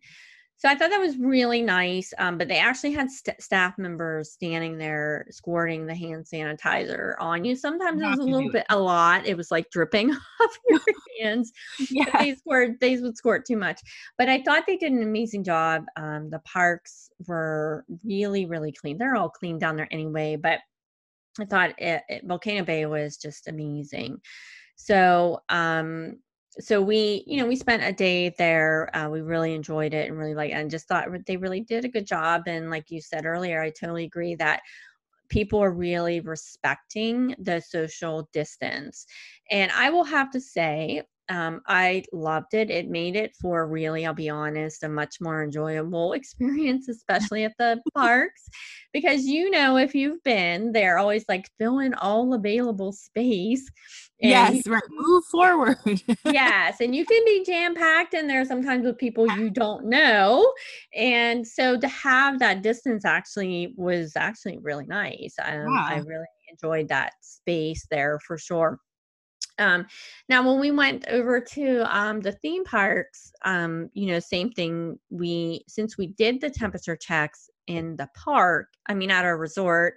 so 0.58 0.68
I 0.70 0.74
thought 0.74 0.90
that 0.90 1.00
was 1.00 1.18
really 1.18 1.60
nice. 1.60 2.14
Um, 2.18 2.38
but 2.38 2.48
they 2.48 2.58
actually 2.58 2.92
had 2.92 3.10
st- 3.10 3.40
staff 3.42 3.76
members 3.76 4.32
standing 4.32 4.78
there 4.78 5.26
squirting 5.30 5.86
the 5.86 5.94
hand 5.94 6.24
sanitizer 6.24 7.14
on 7.20 7.44
you. 7.44 7.54
Sometimes 7.54 8.00
Not 8.00 8.14
it 8.14 8.18
was 8.18 8.26
a 8.26 8.30
little 8.30 8.50
bit 8.50 8.64
a 8.70 8.78
lot. 8.78 9.26
It 9.26 9.36
was 9.36 9.50
like 9.50 9.70
dripping 9.70 10.10
off 10.40 10.58
your 10.68 10.80
hands. 11.20 11.52
yeah. 11.90 12.04
They 12.18 12.34
squirt, 12.36 12.80
they 12.80 12.96
would 12.96 13.18
squirt 13.18 13.44
too 13.46 13.58
much. 13.58 13.80
But 14.16 14.30
I 14.30 14.42
thought 14.42 14.64
they 14.66 14.78
did 14.78 14.92
an 14.92 15.02
amazing 15.02 15.44
job. 15.44 15.84
Um, 15.96 16.30
the 16.30 16.40
parks 16.40 17.10
were 17.26 17.84
really, 18.02 18.46
really 18.46 18.72
clean. 18.72 18.96
They're 18.96 19.16
all 19.16 19.30
clean 19.30 19.58
down 19.58 19.76
there 19.76 19.88
anyway. 19.90 20.36
But 20.36 20.60
I 21.38 21.44
thought 21.44 21.74
it, 21.78 22.02
it, 22.08 22.26
Volcano 22.26 22.64
Bay 22.64 22.86
was 22.86 23.18
just 23.18 23.46
amazing. 23.46 24.20
So 24.76 25.40
um, 25.50 26.18
so 26.58 26.80
we 26.80 27.22
you 27.26 27.36
know 27.36 27.46
we 27.46 27.56
spent 27.56 27.82
a 27.82 27.92
day 27.92 28.34
there 28.38 28.94
uh, 28.96 29.08
we 29.08 29.20
really 29.20 29.54
enjoyed 29.54 29.92
it 29.92 30.08
and 30.08 30.18
really 30.18 30.34
like 30.34 30.52
and 30.52 30.70
just 30.70 30.88
thought 30.88 31.08
they 31.26 31.36
really 31.36 31.60
did 31.60 31.84
a 31.84 31.88
good 31.88 32.06
job 32.06 32.42
and 32.46 32.70
like 32.70 32.90
you 32.90 33.00
said 33.00 33.26
earlier 33.26 33.60
i 33.60 33.70
totally 33.70 34.04
agree 34.04 34.34
that 34.34 34.60
people 35.28 35.62
are 35.62 35.72
really 35.72 36.20
respecting 36.20 37.34
the 37.40 37.60
social 37.60 38.28
distance. 38.32 39.06
And 39.50 39.70
i 39.72 39.90
will 39.90 40.04
have 40.04 40.30
to 40.30 40.40
say 40.40 41.02
um, 41.28 41.60
I 41.66 42.04
loved 42.12 42.54
it. 42.54 42.70
It 42.70 42.88
made 42.88 43.16
it 43.16 43.34
for 43.40 43.66
really, 43.66 44.06
I'll 44.06 44.14
be 44.14 44.30
honest, 44.30 44.82
a 44.82 44.88
much 44.88 45.20
more 45.20 45.42
enjoyable 45.42 46.12
experience, 46.14 46.88
especially 46.88 47.44
at 47.44 47.54
the 47.58 47.80
parks. 47.94 48.48
Because 48.92 49.24
you 49.24 49.50
know, 49.50 49.76
if 49.76 49.94
you've 49.94 50.22
been, 50.22 50.72
they're 50.72 50.98
always 50.98 51.24
like 51.28 51.50
fill 51.58 51.80
in 51.80 51.94
all 51.94 52.32
available 52.34 52.92
space. 52.92 53.68
yes, 54.20 54.66
right. 54.66 54.82
Move 54.90 55.24
forward. 55.24 55.76
yes. 56.24 56.80
And 56.80 56.94
you 56.94 57.04
can 57.04 57.24
be 57.24 57.44
jam 57.44 57.74
packed 57.74 58.14
in 58.14 58.26
there 58.26 58.44
sometimes 58.44 58.86
with 58.86 58.96
people 58.96 59.26
you 59.36 59.50
don't 59.50 59.86
know. 59.86 60.50
And 60.94 61.46
so 61.46 61.78
to 61.78 61.88
have 61.88 62.38
that 62.38 62.62
distance 62.62 63.04
actually 63.04 63.74
was 63.76 64.12
actually 64.16 64.58
really 64.62 64.86
nice. 64.86 65.34
Um, 65.44 65.66
yeah. 65.68 65.86
I 65.88 66.02
really 66.06 66.26
enjoyed 66.50 66.88
that 66.88 67.12
space 67.20 67.86
there 67.90 68.18
for 68.26 68.38
sure. 68.38 68.78
Um, 69.58 69.86
now, 70.28 70.46
when 70.46 70.60
we 70.60 70.70
went 70.70 71.06
over 71.08 71.40
to 71.40 71.96
um, 71.96 72.20
the 72.20 72.32
theme 72.32 72.64
parks, 72.64 73.32
um, 73.44 73.90
you 73.94 74.06
know, 74.06 74.18
same 74.18 74.50
thing. 74.50 74.98
We 75.10 75.64
since 75.68 75.96
we 75.96 76.08
did 76.08 76.40
the 76.40 76.50
temperature 76.50 76.96
checks 76.96 77.48
in 77.66 77.96
the 77.96 78.08
park, 78.14 78.68
I 78.86 78.94
mean, 78.94 79.10
at 79.10 79.24
our 79.24 79.38
resort, 79.38 79.94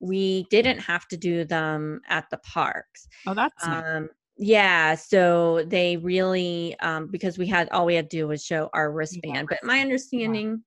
we 0.00 0.46
didn't 0.50 0.78
have 0.78 1.06
to 1.08 1.16
do 1.16 1.44
them 1.44 2.00
at 2.08 2.28
the 2.30 2.38
parks. 2.38 3.08
Oh, 3.26 3.34
that's 3.34 3.66
nice. 3.66 3.84
Um, 3.84 4.08
yeah, 4.36 4.94
so 4.94 5.64
they 5.66 5.96
really 5.96 6.76
um, 6.80 7.08
because 7.10 7.38
we 7.38 7.46
had 7.46 7.68
all 7.70 7.86
we 7.86 7.96
had 7.96 8.08
to 8.10 8.16
do 8.16 8.28
was 8.28 8.44
show 8.44 8.70
our 8.72 8.92
wristband. 8.92 9.34
Yeah, 9.34 9.42
but 9.48 9.64
my 9.64 9.80
understanding, 9.80 10.62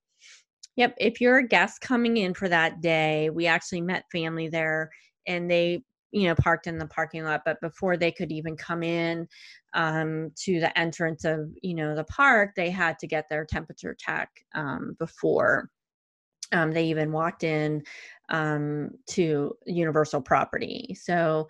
yeah. 0.75 0.87
yep, 0.87 0.95
if 0.99 1.21
you're 1.21 1.37
a 1.37 1.47
guest 1.47 1.79
coming 1.79 2.17
in 2.17 2.33
for 2.33 2.49
that 2.49 2.81
day, 2.81 3.29
we 3.29 3.47
actually 3.47 3.81
met 3.81 4.03
family 4.11 4.49
there 4.49 4.89
and 5.25 5.49
they 5.49 5.83
you 6.11 6.27
know 6.27 6.35
parked 6.35 6.67
in 6.67 6.77
the 6.77 6.85
parking 6.87 7.23
lot 7.23 7.41
but 7.45 7.59
before 7.61 7.97
they 7.97 8.11
could 8.11 8.31
even 8.31 8.55
come 8.55 8.83
in 8.83 9.27
um, 9.73 10.31
to 10.35 10.59
the 10.59 10.77
entrance 10.77 11.23
of 11.23 11.49
you 11.61 11.73
know 11.73 11.95
the 11.95 12.03
park 12.05 12.51
they 12.55 12.69
had 12.69 12.99
to 12.99 13.07
get 13.07 13.29
their 13.29 13.45
temperature 13.45 13.95
check 13.97 14.29
um, 14.53 14.95
before 14.99 15.69
um, 16.51 16.71
they 16.71 16.85
even 16.85 17.11
walked 17.11 17.43
in 17.43 17.83
um, 18.29 18.91
to 19.07 19.55
universal 19.65 20.21
property. 20.21 20.95
So 20.99 21.47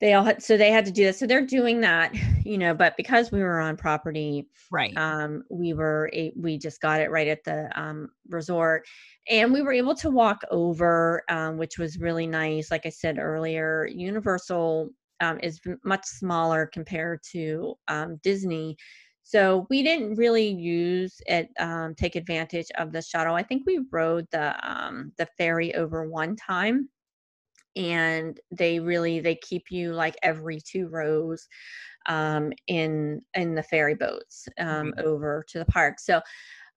they 0.00 0.14
all 0.14 0.24
had 0.24 0.42
so 0.42 0.56
they 0.56 0.70
had 0.70 0.84
to 0.84 0.90
do 0.90 1.04
this 1.04 1.18
so 1.18 1.26
they're 1.26 1.44
doing 1.44 1.80
that 1.80 2.14
you 2.44 2.56
know 2.58 2.74
but 2.74 2.96
because 2.96 3.30
we 3.30 3.40
were 3.40 3.60
on 3.60 3.76
property 3.76 4.46
right. 4.70 4.96
um 4.96 5.42
we 5.50 5.72
were 5.74 6.10
a, 6.12 6.32
we 6.36 6.58
just 6.58 6.80
got 6.80 7.00
it 7.00 7.10
right 7.10 7.28
at 7.28 7.44
the 7.44 7.70
um 7.80 8.08
resort. 8.28 8.86
And 9.28 9.52
we 9.52 9.62
were 9.62 9.72
able 9.72 9.94
to 9.96 10.10
walk 10.10 10.42
over 10.50 11.22
um, 11.28 11.56
which 11.56 11.78
was 11.78 11.98
really 11.98 12.26
nice. 12.26 12.70
Like 12.70 12.86
i 12.86 12.88
said 12.88 13.18
earlier 13.18 13.86
universal 13.86 14.90
um, 15.20 15.38
is 15.42 15.60
much 15.84 16.04
smaller 16.06 16.66
compared 16.72 17.20
to 17.32 17.74
um, 17.88 18.18
disney. 18.22 18.76
So 19.22 19.66
we 19.70 19.82
didn't 19.82 20.16
really 20.16 20.48
use 20.48 21.20
it 21.26 21.50
um, 21.60 21.94
take 21.94 22.16
advantage 22.16 22.66
of 22.78 22.90
the 22.90 23.02
shuttle. 23.02 23.34
I 23.34 23.42
think 23.42 23.64
we 23.66 23.80
rode 23.92 24.26
the 24.32 24.56
um, 24.68 25.12
the 25.18 25.26
ferry 25.36 25.74
over 25.74 26.08
one 26.08 26.34
time 26.36 26.88
and 27.76 28.40
they 28.50 28.80
really 28.80 29.20
they 29.20 29.36
keep 29.36 29.70
you 29.70 29.92
like 29.92 30.16
every 30.22 30.60
two 30.60 30.88
rows 30.88 31.48
um, 32.06 32.52
in 32.66 33.20
in 33.34 33.54
the 33.54 33.62
ferry 33.62 33.94
boats 33.94 34.48
um, 34.58 34.92
mm-hmm. 34.92 35.06
over 35.06 35.44
to 35.48 35.58
the 35.58 35.64
park. 35.66 36.00
So 36.00 36.20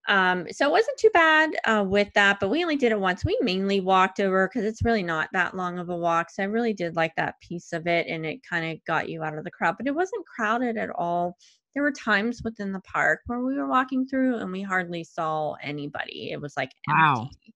um, 0.10 0.46
so 0.52 0.68
it 0.68 0.72
wasn't 0.72 0.98
too 0.98 1.10
bad 1.14 1.52
uh, 1.66 1.86
with 1.88 2.12
that, 2.14 2.40
but 2.40 2.50
we 2.50 2.62
only 2.62 2.76
did 2.76 2.92
it 2.92 3.00
once. 3.00 3.24
We 3.24 3.38
mainly 3.42 3.80
walked 3.80 4.20
over 4.20 4.48
because 4.48 4.66
it's 4.66 4.84
really 4.84 5.04
not 5.04 5.30
that 5.32 5.56
long 5.56 5.80
of 5.80 5.90
a 5.90 5.96
walk. 5.96 6.30
So 6.30 6.44
I 6.44 6.48
really 6.48 6.74
did 6.74 6.96
like 6.96 7.16
that 7.16 7.40
piece 7.40 7.72
of 7.72 7.88
it, 7.88 8.08
and 8.08 8.26
it 8.26 8.44
kind 8.44 8.70
of 8.72 8.84
got 8.86 9.08
you 9.08 9.24
out 9.24 9.38
of 9.38 9.46
the 9.46 9.52
crowd. 9.52 9.76
But 9.78 9.88
it 9.88 9.96
wasn't 9.96 10.26
crowded 10.26 10.78
at 10.78 10.90
all. 10.90 11.38
There 11.74 11.84
were 11.84 11.92
times 11.92 12.42
within 12.44 12.72
the 12.74 12.82
park 12.82 13.22
where 13.28 13.40
we 13.40 13.56
were 13.56 13.68
walking 13.68 14.06
through 14.06 14.38
and 14.38 14.52
we 14.52 14.62
hardly 14.62 15.04
saw 15.04 15.54
anybody. 15.54 16.32
It 16.32 16.40
was 16.40 16.56
like 16.56 16.72
empty. 16.88 17.54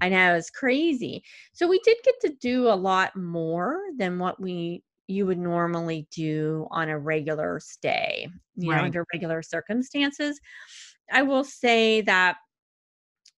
I 0.00 0.08
know 0.08 0.34
it's 0.34 0.50
crazy. 0.50 1.22
So 1.52 1.66
we 1.66 1.80
did 1.80 1.96
get 2.04 2.14
to 2.22 2.34
do 2.40 2.68
a 2.68 2.74
lot 2.74 3.16
more 3.16 3.80
than 3.96 4.18
what 4.18 4.40
we 4.40 4.82
you 5.08 5.24
would 5.24 5.38
normally 5.38 6.08
do 6.10 6.66
on 6.70 6.88
a 6.88 6.98
regular 6.98 7.60
stay, 7.60 8.28
you 8.56 8.70
right. 8.70 8.78
know, 8.78 8.84
under 8.84 9.06
regular 9.12 9.40
circumstances. 9.42 10.40
I 11.12 11.22
will 11.22 11.44
say 11.44 12.00
that 12.02 12.36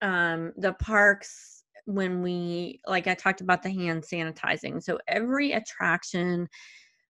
um 0.01 0.53
the 0.57 0.73
parks 0.75 1.65
when 1.85 2.23
we 2.23 2.81
like 2.87 3.07
I 3.07 3.15
talked 3.15 3.41
about 3.41 3.63
the 3.63 3.71
hand 3.71 4.03
sanitizing. 4.03 4.83
So 4.83 4.99
every 5.09 5.53
attraction 5.53 6.49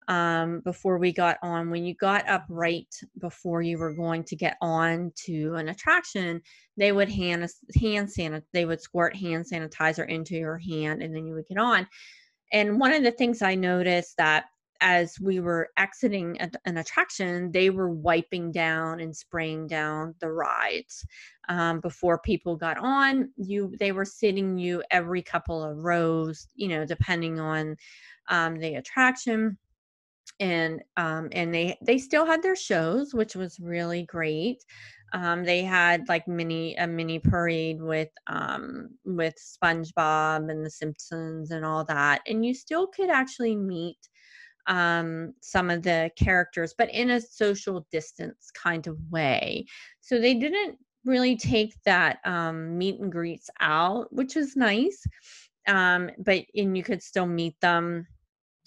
um, 0.08 0.60
before 0.60 0.98
we 0.98 1.12
got 1.12 1.38
on. 1.42 1.70
When 1.70 1.84
you 1.84 1.94
got 1.94 2.28
up 2.28 2.44
right 2.48 2.92
before 3.18 3.62
you 3.62 3.78
were 3.78 3.94
going 3.94 4.24
to 4.24 4.36
get 4.36 4.56
on 4.60 5.12
to 5.26 5.54
an 5.54 5.68
attraction, 5.68 6.42
they 6.76 6.92
would 6.92 7.08
hand 7.08 7.48
hand 7.80 8.08
sanit 8.08 8.42
they 8.52 8.64
would 8.64 8.80
squirt 8.80 9.16
hand 9.16 9.46
sanitizer 9.50 10.08
into 10.08 10.34
your 10.34 10.58
hand, 10.58 11.02
and 11.02 11.14
then 11.14 11.26
you 11.26 11.34
would 11.34 11.48
get 11.48 11.58
on. 11.58 11.86
And 12.52 12.78
one 12.78 12.92
of 12.92 13.02
the 13.02 13.10
things 13.10 13.42
I 13.42 13.54
noticed 13.54 14.16
that 14.18 14.44
as 14.80 15.18
we 15.18 15.40
were 15.40 15.70
exiting 15.78 16.38
an 16.66 16.76
attraction, 16.76 17.50
they 17.52 17.70
were 17.70 17.88
wiping 17.88 18.52
down 18.52 19.00
and 19.00 19.16
spraying 19.16 19.66
down 19.66 20.14
the 20.20 20.30
rides 20.30 21.06
um, 21.48 21.80
before 21.80 22.18
people 22.18 22.54
got 22.54 22.76
on. 22.78 23.30
You, 23.36 23.74
they 23.78 23.92
were 23.92 24.04
sitting 24.04 24.58
you 24.58 24.82
every 24.90 25.22
couple 25.22 25.64
of 25.64 25.78
rows, 25.78 26.48
you 26.54 26.68
know, 26.68 26.84
depending 26.84 27.40
on 27.40 27.76
um, 28.28 28.58
the 28.58 28.74
attraction 28.74 29.56
and 30.40 30.82
um 30.96 31.28
and 31.32 31.54
they 31.54 31.76
they 31.82 31.98
still 31.98 32.26
had 32.26 32.42
their 32.42 32.56
shows 32.56 33.14
which 33.14 33.36
was 33.36 33.60
really 33.60 34.02
great 34.04 34.64
um 35.12 35.44
they 35.44 35.62
had 35.62 36.08
like 36.08 36.26
mini 36.26 36.74
a 36.76 36.86
mini 36.86 37.18
parade 37.18 37.80
with 37.80 38.08
um 38.26 38.88
with 39.04 39.34
spongebob 39.36 40.50
and 40.50 40.64
the 40.64 40.70
simpsons 40.70 41.50
and 41.50 41.64
all 41.64 41.84
that 41.84 42.20
and 42.26 42.44
you 42.44 42.54
still 42.54 42.86
could 42.88 43.10
actually 43.10 43.54
meet 43.54 43.98
um 44.66 45.32
some 45.40 45.70
of 45.70 45.82
the 45.82 46.10
characters 46.16 46.74
but 46.76 46.90
in 46.92 47.10
a 47.10 47.20
social 47.20 47.86
distance 47.92 48.50
kind 48.50 48.86
of 48.86 48.98
way 49.10 49.64
so 50.00 50.18
they 50.18 50.34
didn't 50.34 50.78
really 51.04 51.36
take 51.36 51.74
that 51.84 52.18
um, 52.24 52.76
meet 52.78 53.00
and 53.00 53.12
greets 53.12 53.50
out, 53.60 54.12
which 54.12 54.34
was 54.34 54.56
nice. 54.56 55.04
Um, 55.66 56.10
but 56.18 56.44
and 56.54 56.76
you 56.76 56.82
could 56.82 57.02
still 57.02 57.26
meet 57.26 57.58
them, 57.60 58.06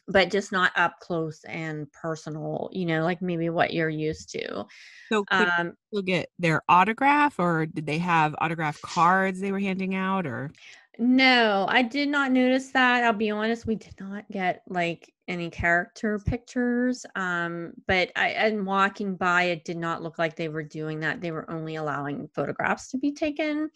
but 0.08 0.32
just 0.32 0.52
not 0.52 0.72
up 0.78 1.00
close 1.02 1.44
and 1.46 1.92
personal. 1.92 2.70
You 2.74 2.86
know, 2.86 3.04
like 3.04 3.22
maybe 3.22 3.50
what 3.50 3.74
you're 3.74 3.90
used 3.90 4.30
to. 4.32 4.66
So 5.12 5.26
could 5.38 5.54
Um, 5.58 5.76
you 5.92 6.04
get 6.04 6.30
their 6.38 6.62
autograph, 6.68 7.40
or 7.40 7.66
did 7.66 7.86
they 7.86 7.98
have 8.00 8.36
autograph 8.40 8.82
cards 8.82 9.40
they 9.40 9.52
were 9.52 9.60
handing 9.60 9.96
out, 9.96 10.28
or 10.28 10.52
No, 11.00 11.68
I 11.70 11.84
did 11.84 12.10
not 12.10 12.32
notice 12.32 12.72
that. 12.72 13.04
I'll 13.04 13.14
be 13.14 13.30
honest, 13.30 13.68
we 13.68 13.76
did 13.76 14.00
not 14.00 14.26
get 14.32 14.64
like 14.68 15.14
any 15.28 15.50
character 15.52 16.18
pictures. 16.18 17.06
Um, 17.16 17.74
but 17.86 18.12
I 18.16 18.30
and 18.30 18.66
walking 18.66 19.16
by, 19.16 19.44
it 19.44 19.64
did 19.64 19.78
not 19.78 20.02
look 20.02 20.18
like 20.18 20.36
they 20.36 20.50
were 20.50 20.64
doing 20.64 21.02
that. 21.02 21.22
They 21.22 21.32
were 21.32 21.50
only 21.52 21.76
allowing 21.76 22.30
photographs 22.34 22.90
to 22.92 22.98
be 22.98 23.12
taken. 23.14 23.70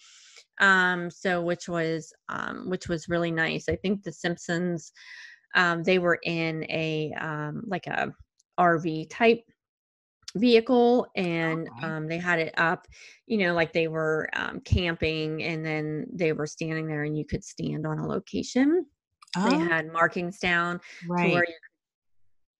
Um, 0.59 1.11
so 1.11 1.41
which 1.43 1.69
was 1.69 2.13
um 2.29 2.69
which 2.69 2.87
was 2.89 3.09
really 3.09 3.31
nice. 3.31 3.69
I 3.69 3.75
think 3.77 4.03
the 4.03 4.11
Simpsons 4.13 4.91
um 5.55 5.83
they 5.83 5.99
were 5.99 6.19
in 6.23 6.63
a 6.69 7.13
um 7.19 7.63
like 7.67 7.87
a 7.87 8.13
RV 8.59 9.09
type 9.09 9.43
vehicle 10.35 11.07
and 11.15 11.67
um, 11.83 12.07
they 12.07 12.17
had 12.17 12.39
it 12.39 12.53
up 12.57 12.87
you 13.27 13.37
know 13.37 13.53
like 13.53 13.73
they 13.73 13.87
were 13.87 14.29
um, 14.33 14.61
camping 14.61 15.43
and 15.43 15.65
then 15.65 16.05
they 16.13 16.33
were 16.33 16.47
standing 16.47 16.87
there 16.87 17.03
and 17.03 17.17
you 17.17 17.25
could 17.25 17.43
stand 17.43 17.85
on 17.85 17.99
a 17.99 18.07
location. 18.07 18.85
They 19.35 19.55
oh, 19.55 19.59
had 19.59 19.91
markings 19.91 20.39
down 20.39 20.79
to 21.01 21.07
where 21.07 21.43
you 21.47 21.55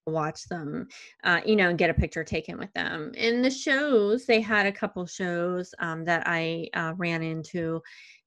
could 0.06 0.14
watch 0.14 0.48
them 0.48 0.88
uh, 1.24 1.42
you 1.46 1.56
know 1.56 1.70
and 1.70 1.78
get 1.78 1.90
a 1.90 1.94
picture 1.94 2.24
taken 2.24 2.58
with 2.58 2.74
them. 2.74 3.12
In 3.16 3.42
the 3.42 3.52
shows 3.52 4.26
they 4.26 4.42
had 4.42 4.66
a 4.66 4.72
couple 4.72 5.06
shows 5.06 5.74
um, 5.80 6.04
that 6.06 6.24
i 6.26 6.68
uh, 6.74 6.94
ran 6.98 7.22
into 7.22 7.82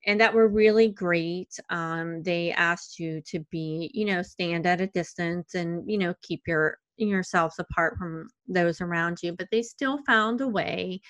and 0.06 0.20
that 0.20 0.34
were 0.34 0.48
really 0.48 0.88
great 0.88 1.58
um, 1.70 2.22
they 2.22 2.52
asked 2.52 2.98
you 2.98 3.20
to 3.22 3.40
be 3.50 3.90
you 3.94 4.04
know 4.04 4.22
stand 4.22 4.66
at 4.66 4.80
a 4.80 4.86
distance 4.88 5.54
and 5.54 5.88
you 5.90 5.98
know 5.98 6.14
keep 6.22 6.42
your 6.46 6.78
yourselves 6.96 7.58
apart 7.58 7.96
from 7.98 8.28
those 8.48 8.80
around 8.80 9.18
you 9.22 9.32
but 9.32 9.48
they 9.50 9.62
still 9.62 9.98
found 10.06 10.40
a 10.40 10.48
way 10.48 11.00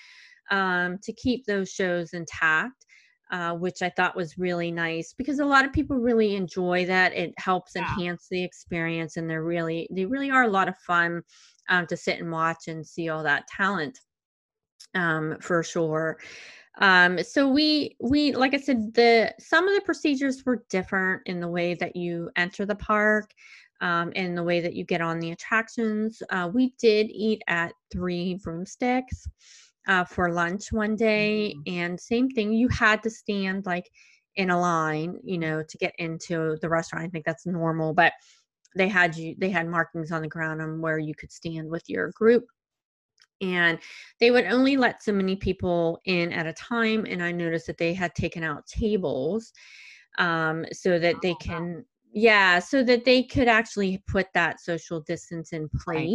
um, 0.50 0.98
to 1.02 1.12
keep 1.12 1.46
those 1.46 1.70
shows 1.70 2.12
intact 2.12 2.84
uh, 3.30 3.54
which 3.54 3.82
I 3.82 3.90
thought 3.90 4.16
was 4.16 4.38
really 4.38 4.70
nice 4.70 5.12
because 5.14 5.38
a 5.38 5.46
lot 5.46 5.64
of 5.64 5.72
people 5.72 5.96
really 5.96 6.36
enjoy 6.36 6.84
that. 6.86 7.14
It 7.14 7.32
helps 7.38 7.74
Yeah. 7.74 7.82
enhance 7.82 8.28
the 8.30 8.44
experience, 8.44 9.16
and 9.16 9.28
they're 9.28 9.42
really 9.42 9.88
they 9.90 10.04
really 10.04 10.30
are 10.30 10.44
a 10.44 10.48
lot 10.48 10.68
of 10.68 10.76
fun 10.78 11.22
um, 11.68 11.86
to 11.86 11.96
sit 11.96 12.20
and 12.20 12.30
watch 12.30 12.68
and 12.68 12.86
see 12.86 13.08
all 13.08 13.22
that 13.24 13.46
talent 13.48 13.98
um, 14.94 15.36
for 15.40 15.62
sure. 15.62 16.18
Um, 16.78 17.22
so 17.22 17.48
we 17.48 17.96
we 18.00 18.32
like 18.32 18.54
I 18.54 18.58
said, 18.58 18.94
the 18.94 19.32
some 19.38 19.68
of 19.68 19.74
the 19.74 19.80
procedures 19.82 20.44
were 20.44 20.64
different 20.70 21.22
in 21.26 21.40
the 21.40 21.48
way 21.48 21.74
that 21.74 21.96
you 21.96 22.30
enter 22.36 22.66
the 22.66 22.74
park. 22.76 23.30
Um, 23.80 24.12
and 24.16 24.38
the 24.38 24.42
way 24.42 24.60
that 24.60 24.74
you 24.74 24.84
get 24.84 25.00
on 25.02 25.18
the 25.18 25.32
attractions, 25.32 26.22
uh, 26.30 26.48
we 26.52 26.74
did 26.78 27.10
eat 27.10 27.42
at 27.48 27.72
three 27.92 28.36
broomsticks 28.42 29.26
uh, 29.88 30.04
for 30.04 30.32
lunch 30.32 30.72
one 30.72 30.96
day, 30.96 31.54
Mhm. 31.66 31.72
and 31.82 32.00
same 32.00 32.30
thing. 32.30 32.52
You 32.52 32.68
had 32.68 33.02
to 33.02 33.10
stand 33.10 33.66
like 33.66 33.90
in 34.36 34.50
a 34.50 34.58
line, 34.60 35.18
you 35.24 35.38
know, 35.38 35.62
to 35.62 35.78
get 35.78 35.94
into 35.98 36.56
the 36.62 36.68
restaurant. 36.68 37.04
I 37.04 37.08
think 37.08 37.24
that's 37.26 37.46
normal, 37.46 37.94
but 37.94 38.12
they 38.76 38.88
had 38.88 39.16
you 39.16 39.34
they 39.38 39.50
had 39.50 39.68
markings 39.68 40.12
on 40.12 40.22
the 40.22 40.28
ground 40.28 40.62
on 40.62 40.80
where 40.80 40.98
you 40.98 41.14
could 41.14 41.32
stand 41.32 41.68
with 41.70 41.88
your 41.88 42.10
group 42.12 42.46
and 43.52 43.78
they 44.20 44.30
would 44.30 44.46
only 44.46 44.76
let 44.76 45.02
so 45.02 45.12
many 45.12 45.36
people 45.36 46.00
in 46.04 46.32
at 46.32 46.46
a 46.46 46.52
time 46.54 47.06
and 47.08 47.22
i 47.22 47.30
noticed 47.30 47.66
that 47.66 47.78
they 47.78 47.92
had 47.94 48.14
taken 48.14 48.42
out 48.42 48.66
tables 48.66 49.52
um, 50.18 50.64
so 50.72 50.98
that 50.98 51.20
they 51.22 51.32
Oh, 51.32 51.36
can 51.36 51.84
yeah 52.12 52.58
so 52.58 52.82
that 52.82 53.04
they 53.04 53.22
could 53.22 53.48
actually 53.48 54.02
put 54.06 54.26
that 54.34 54.60
social 54.60 55.00
distance 55.00 55.52
in 55.52 55.68
Right. 55.86 56.08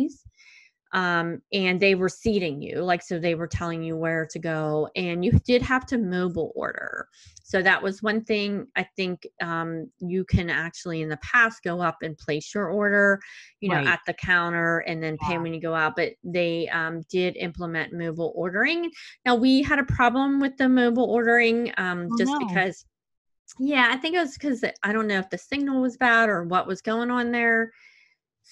Um, 0.92 1.42
and 1.54 1.80
they 1.80 1.96
were 1.96 2.10
seating 2.10 2.62
you 2.62 2.82
like 2.82 3.02
so 3.02 3.20
they 3.20 3.36
were 3.36 3.48
telling 3.48 3.84
you 3.84 3.96
where 3.96 4.26
to 4.26 4.40
go 4.40 4.90
and 4.96 5.24
you 5.24 5.32
did 5.46 5.62
have 5.62 5.86
to 5.86 5.98
mobile 5.98 6.52
order 6.56 7.08
so 7.44 7.62
that 7.62 7.82
was 7.82 8.02
one 8.02 8.24
thing 8.24 8.66
i 8.76 8.84
think 8.96 9.28
um, 9.42 9.90
you 10.00 10.26
can 10.26 10.50
actually 10.50 11.02
in 11.02 11.10
the 11.10 11.18
past 11.18 11.62
go 11.64 11.82
up 11.82 11.98
and 12.02 12.18
place 12.18 12.54
your 12.54 12.68
order 12.70 13.20
you 13.62 13.70
know 13.70 13.82
Right. 13.82 13.86
at 13.86 14.00
the 14.08 14.14
counter 14.14 14.80
and 14.80 15.04
then 15.04 15.18
pay 15.18 15.38
Yeah. 15.38 15.44
when 15.44 15.54
you 15.54 15.62
go 15.62 15.76
out 15.76 15.96
but 15.96 16.14
they 16.24 16.68
um, 16.70 17.02
did 17.10 17.36
implement 17.38 17.94
mobile 17.94 18.34
ordering 18.36 18.90
now 19.26 19.36
we 19.36 19.62
had 19.62 19.80
a 19.80 19.84
problem 19.84 20.40
with 20.40 20.58
the 20.58 20.68
mobile 20.70 21.06
ordering 21.06 21.72
um, 21.78 22.12
Oh, 22.12 22.16
just 22.18 22.38
no. 22.40 22.40
because 22.40 22.86
yeah 23.60 23.90
i 23.92 23.98
think 23.98 24.16
it 24.16 24.20
was 24.20 24.34
because 24.34 24.64
i 24.84 24.92
don't 24.94 25.08
know 25.08 25.20
if 25.20 25.30
the 25.30 25.38
signal 25.38 25.82
was 25.82 25.98
bad 25.98 26.30
or 26.30 26.44
what 26.44 26.68
was 26.68 26.82
going 26.82 27.12
on 27.12 27.32
there 27.32 27.72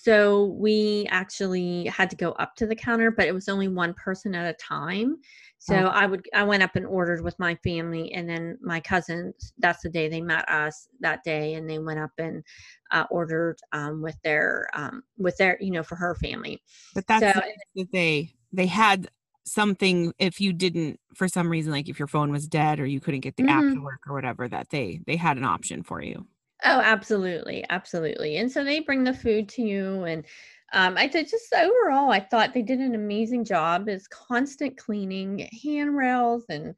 so 0.04 0.45
we 0.60 1.08
actually 1.10 1.86
had 1.86 2.10
to 2.12 2.16
go 2.16 2.32
up 2.34 2.56
to 2.58 2.68
the 2.68 2.76
counter, 2.76 3.10
but 3.12 3.28
it 3.28 3.34
was 3.34 3.50
only 3.50 3.68
one 3.68 3.93
person 3.95 4.36
at 4.36 4.48
a 4.54 4.58
time. 4.58 5.18
So 5.60 5.76
Oh. 5.76 5.88
I 5.88 6.06
would 6.06 6.28
I 6.34 6.43
went 6.43 6.64
up 6.64 6.76
and 6.76 6.86
ordered 6.86 7.24
with 7.24 7.38
my 7.39 7.56
family, 7.56 8.12
and 8.14 8.30
then 8.30 8.58
my 8.62 8.80
cousins. 8.80 9.54
That's 9.58 9.82
the 9.82 9.89
day 9.89 10.08
they 10.08 10.22
met 10.22 10.48
us 10.50 10.88
that 11.00 11.24
day, 11.24 11.56
and 11.56 11.70
they 11.70 11.80
went 11.80 12.00
up 12.00 12.12
and 12.20 12.43
uh, 12.91 13.06
ordered 13.10 13.58
um, 13.74 14.02
with 14.02 14.18
their 14.24 14.70
um, 14.74 15.04
with 15.18 15.36
their 15.38 15.58
you 15.62 15.72
know 15.72 15.84
for 15.84 15.95
her 15.95 16.16
family. 16.16 16.62
But 16.93 17.08
that's 17.08 17.32
So 17.34 17.41
that 17.76 17.88
they 17.91 18.34
they 18.52 18.68
had 18.68 19.10
something 19.45 20.14
if 20.20 20.41
you 20.41 20.52
didn't 20.54 21.00
for 21.16 21.28
some 21.28 21.50
reason 21.50 21.72
like 21.72 21.88
if 21.89 22.00
your 22.00 22.08
phone 22.08 22.32
was 22.32 22.48
dead 22.48 22.80
or 22.80 22.86
you 22.86 23.00
couldn't 23.00 23.22
get 23.22 23.38
the 23.38 23.48
app 23.48 23.64
Mhm. 23.64 23.74
to 23.74 23.82
work 23.82 24.02
or 24.08 24.14
whatever 24.14 24.48
that 24.50 24.70
they 24.70 25.00
they 25.08 25.16
had 25.16 25.38
an 25.38 25.45
option 25.45 25.84
for 25.84 26.02
you. 26.02 26.28
Oh, 26.64 26.82
absolutely, 26.84 27.64
absolutely. 27.70 28.38
And 28.38 28.51
so 28.51 28.64
they 28.64 28.80
bring 28.80 29.03
the 29.03 29.14
food 29.14 29.47
to 29.49 29.62
you, 29.62 30.03
and 30.05 30.26
um, 30.74 30.97
I 30.97 31.08
thought 31.08 31.28
just 31.28 31.53
overall, 31.53 32.12
I 32.12 32.20
thought 32.20 32.53
they 32.53 32.62
did 32.64 32.80
an 32.80 32.95
amazing 32.95 33.45
job. 33.45 33.88
Is 33.89 34.08
constant 34.08 34.78
cleaning, 34.78 35.47
handrails, 35.64 36.45
and 36.49 36.74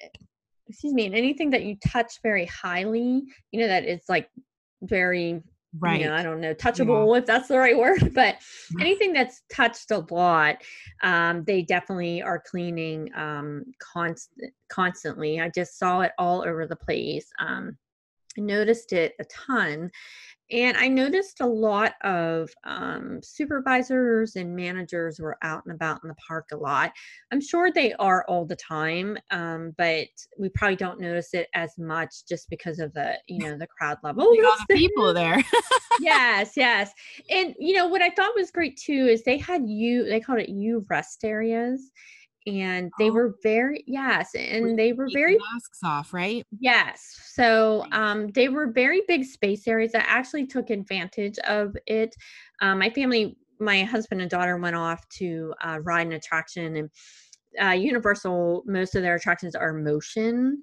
eh, 0.00 0.08
excuse 0.68 0.92
me, 0.92 1.06
and 1.06 1.14
anything 1.14 1.50
that 1.50 1.64
you 1.64 1.76
touch 1.76 2.20
very 2.22 2.44
highly, 2.46 3.22
you 3.50 3.60
know, 3.60 3.68
that 3.68 3.84
is 3.84 4.02
like 4.08 4.28
very, 4.82 5.42
Right. 5.80 6.00
you 6.00 6.06
know, 6.06 6.14
I 6.14 6.22
don't 6.22 6.40
know, 6.40 6.54
touchable 6.54 7.18
if 7.18 7.26
that's 7.26 7.48
the 7.48 7.58
right 7.58 7.76
word, 7.78 8.12
but 8.14 8.36
Yeah. 8.70 8.84
anything 8.84 9.12
that's 9.12 9.42
touched 9.50 9.90
a 9.90 10.04
lot, 10.10 10.56
um, 11.02 11.44
they 11.44 11.62
definitely 11.62 12.22
are 12.22 12.38
cleaning 12.38 13.10
um, 13.14 13.64
constant, 13.78 14.52
constantly. 14.68 15.40
I 15.40 15.48
just 15.48 15.78
saw 15.78 16.02
it 16.02 16.12
all 16.18 16.42
over 16.46 16.66
the 16.66 16.76
place. 16.76 17.30
Um, 17.40 17.76
noticed 18.36 18.92
it 18.92 19.14
a 19.20 19.24
ton. 19.24 19.90
And 20.50 20.76
I 20.76 20.86
noticed 20.86 21.40
a 21.40 21.46
lot 21.46 21.94
of 22.04 22.50
um, 22.64 23.20
supervisors 23.22 24.36
and 24.36 24.54
managers 24.54 25.18
were 25.18 25.38
out 25.42 25.62
and 25.64 25.74
about 25.74 26.00
in 26.02 26.08
the 26.08 26.14
park 26.16 26.48
a 26.52 26.56
lot. 26.56 26.92
I'm 27.32 27.40
sure 27.40 27.72
they 27.72 27.94
are 27.94 28.26
all 28.28 28.44
the 28.44 28.56
time, 28.56 29.16
um, 29.30 29.72
but 29.78 30.08
we 30.38 30.50
probably 30.50 30.76
don't 30.76 31.00
notice 31.00 31.32
it 31.32 31.48
as 31.54 31.72
much 31.78 32.26
just 32.28 32.50
because 32.50 32.80
of 32.80 32.92
the, 32.92 33.14
you 33.28 33.38
know, 33.38 33.56
the 33.56 33.66
crowd 33.66 33.96
level. 34.04 34.24
At 34.24 34.44
all 34.44 34.56
the 34.68 34.74
people 34.76 35.14
there. 35.14 35.42
yes, 36.00 36.52
yes. 36.54 36.92
And 37.30 37.54
you 37.58 37.74
know 37.74 37.86
what 37.86 38.02
I 38.02 38.10
thought 38.10 38.34
was 38.36 38.50
great 38.50 38.76
too 38.76 39.06
is 39.10 39.22
they 39.22 39.38
had 39.38 39.62
you 39.66 40.04
they 40.04 40.20
called 40.20 40.40
it 40.40 40.48
U 40.50 40.84
Rest 40.88 41.24
areas 41.24 41.90
and 42.46 42.90
they 42.98 43.10
Oh. 43.10 43.14
were 43.14 43.34
very 43.42 43.84
yes, 43.86 44.34
and 44.34 44.78
they 44.78 44.92
were 44.92 45.08
very 45.12 45.38
masks 45.52 45.80
off, 45.84 46.12
right? 46.12 46.46
Yes. 46.58 47.18
So 47.34 47.86
um, 47.92 48.28
they 48.28 48.48
were 48.48 48.68
very 48.68 49.02
big 49.08 49.24
space 49.24 49.66
areas. 49.66 49.94
I 49.94 50.00
actually 50.00 50.46
took 50.46 50.70
advantage 50.70 51.38
of 51.40 51.76
it. 51.86 52.14
Um, 52.60 52.78
my 52.78 52.90
family, 52.90 53.36
my 53.58 53.84
husband 53.84 54.20
and 54.20 54.30
daughter 54.30 54.56
went 54.56 54.76
off 54.76 55.08
to 55.18 55.54
uh, 55.62 55.78
ride 55.82 56.06
an 56.06 56.12
attraction 56.12 56.76
and 56.76 56.90
uh, 57.62 57.70
Universal, 57.72 58.62
most 58.66 58.94
of 58.94 59.02
their 59.02 59.14
attractions 59.14 59.54
are 59.54 59.72
motion, 59.72 60.62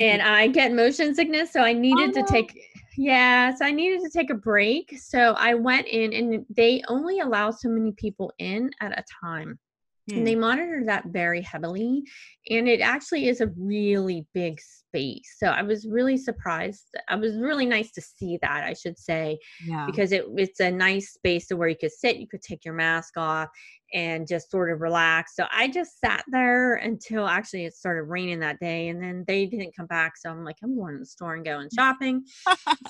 and 0.00 0.22
I 0.22 0.48
get 0.48 0.72
motion 0.72 1.14
sickness, 1.14 1.52
so 1.52 1.60
I 1.60 1.72
needed 1.72 2.12
to 2.14 2.22
take. 2.22 2.60
Yeah, 2.98 3.54
so 3.54 3.64
I 3.64 3.70
needed 3.70 4.00
to 4.02 4.10
take 4.10 4.30
a 4.30 4.34
break. 4.34 4.98
So 4.98 5.34
I 5.38 5.54
went 5.54 5.86
in, 5.86 6.12
and 6.12 6.44
they 6.50 6.82
only 6.88 7.20
allow 7.20 7.50
so 7.50 7.68
many 7.68 7.92
people 7.92 8.32
in 8.38 8.70
at 8.80 8.98
a 8.98 9.04
time 9.22 9.58
Hmm. 10.08 10.18
and 10.18 10.26
they 10.26 10.34
monitor 10.34 10.82
that 10.86 11.06
very 11.06 11.42
heavily 11.42 12.04
and 12.48 12.68
it 12.68 12.80
actually 12.80 13.28
is 13.28 13.40
a 13.40 13.48
really 13.58 14.26
big 14.34 14.60
space. 14.60 15.36
So 15.38 15.48
i 15.48 15.62
was 15.62 15.86
really 15.86 16.16
surprised 16.16 16.84
i 17.08 17.16
was 17.16 17.36
really 17.36 17.66
nice 17.66 17.90
to 17.92 18.00
see 18.00 18.38
that 18.40 18.64
i 18.64 18.72
should 18.72 18.98
say 18.98 19.38
yeah. 19.66 19.84
because 19.84 20.12
it, 20.12 20.24
it's 20.36 20.60
a 20.60 20.70
nice 20.70 21.12
space 21.12 21.48
to 21.48 21.56
where 21.56 21.68
you 21.68 21.76
could 21.78 21.92
sit 21.92 22.16
you 22.16 22.26
could 22.26 22.40
take 22.40 22.64
your 22.64 22.72
mask 22.74 23.16
off 23.16 23.50
and 23.92 24.26
just 24.26 24.50
sort 24.50 24.70
of 24.70 24.80
relax. 24.80 25.36
So 25.36 25.46
i 25.50 25.68
just 25.68 26.00
sat 26.00 26.24
there 26.28 26.76
until 26.76 27.26
actually 27.26 27.66
it 27.66 27.74
started 27.74 28.04
raining 28.04 28.40
that 28.40 28.58
day 28.58 28.88
and 28.88 29.02
then 29.02 29.24
they 29.26 29.46
didn't 29.46 29.76
come 29.76 29.86
back. 29.86 30.16
So 30.16 30.30
i'm 30.30 30.44
like 30.44 30.56
i'm 30.62 30.76
going 30.76 30.94
to 30.94 31.00
the 31.00 31.06
store 31.06 31.34
and 31.34 31.44
going 31.44 31.68
shopping. 31.76 32.24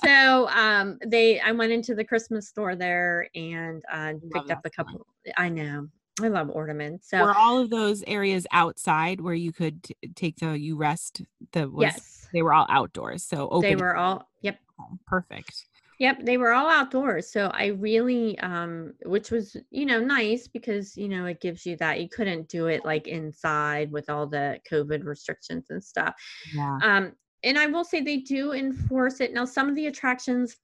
So 0.03 0.47
um 0.49 0.97
they 1.05 1.39
i 1.39 1.51
went 1.51 1.71
into 1.71 1.93
the 1.95 2.05
christmas 2.05 2.47
store 2.47 2.75
there 2.75 3.27
and 3.35 3.81
uh, 3.91 4.13
picked 4.33 4.51
up 4.51 4.61
a 4.65 4.69
couple 4.69 5.05
i 5.37 5.49
know 5.49 5.87
I 6.21 6.29
love 6.29 6.49
ornaments. 6.49 7.09
So 7.09 7.21
Were 7.21 7.35
all 7.35 7.59
of 7.59 7.69
those 7.69 8.03
areas 8.07 8.47
outside 8.51 9.21
where 9.21 9.35
you 9.35 9.51
could 9.51 9.83
t- 9.83 9.95
take 10.15 10.37
the 10.37 10.57
U 10.57 10.75
Rest 10.75 11.21
the 11.51 11.69
was 11.69 11.83
yes, 11.83 12.27
they 12.33 12.41
were 12.41 12.53
all 12.53 12.65
outdoors. 12.69 13.23
So 13.23 13.47
open 13.49 13.69
they 13.69 13.75
were 13.75 13.95
all. 13.95 14.27
Yep. 14.41 14.59
perfect. 15.05 15.65
Yep, 15.99 16.25
they 16.25 16.37
were 16.37 16.53
all 16.53 16.69
outdoors. 16.69 17.31
So 17.31 17.47
I 17.53 17.67
really 17.67 18.37
um 18.39 18.93
which 19.05 19.31
was, 19.31 19.55
you 19.69 19.85
know, 19.85 19.99
nice 19.99 20.47
because, 20.47 20.97
you 20.97 21.07
know, 21.07 21.25
it 21.25 21.41
gives 21.41 21.65
you 21.65 21.75
that 21.77 21.99
you 22.01 22.09
couldn't 22.09 22.49
do 22.49 22.67
it 22.67 22.85
like 22.85 23.07
inside 23.07 23.91
with 23.91 24.09
all 24.09 24.27
the 24.27 24.59
COVID 24.69 25.05
restrictions 25.05 25.67
and 25.69 25.83
stuff. 25.83 26.15
Yeah. 26.53 26.79
Um 26.81 27.13
and 27.43 27.57
I 27.57 27.67
will 27.67 27.83
say 27.83 28.01
they 28.01 28.17
do 28.17 28.53
enforce 28.53 29.21
it. 29.21 29.33
Now 29.33 29.45
some 29.45 29.69
of 29.69 29.75
the 29.75 29.87
attractions 29.87 30.57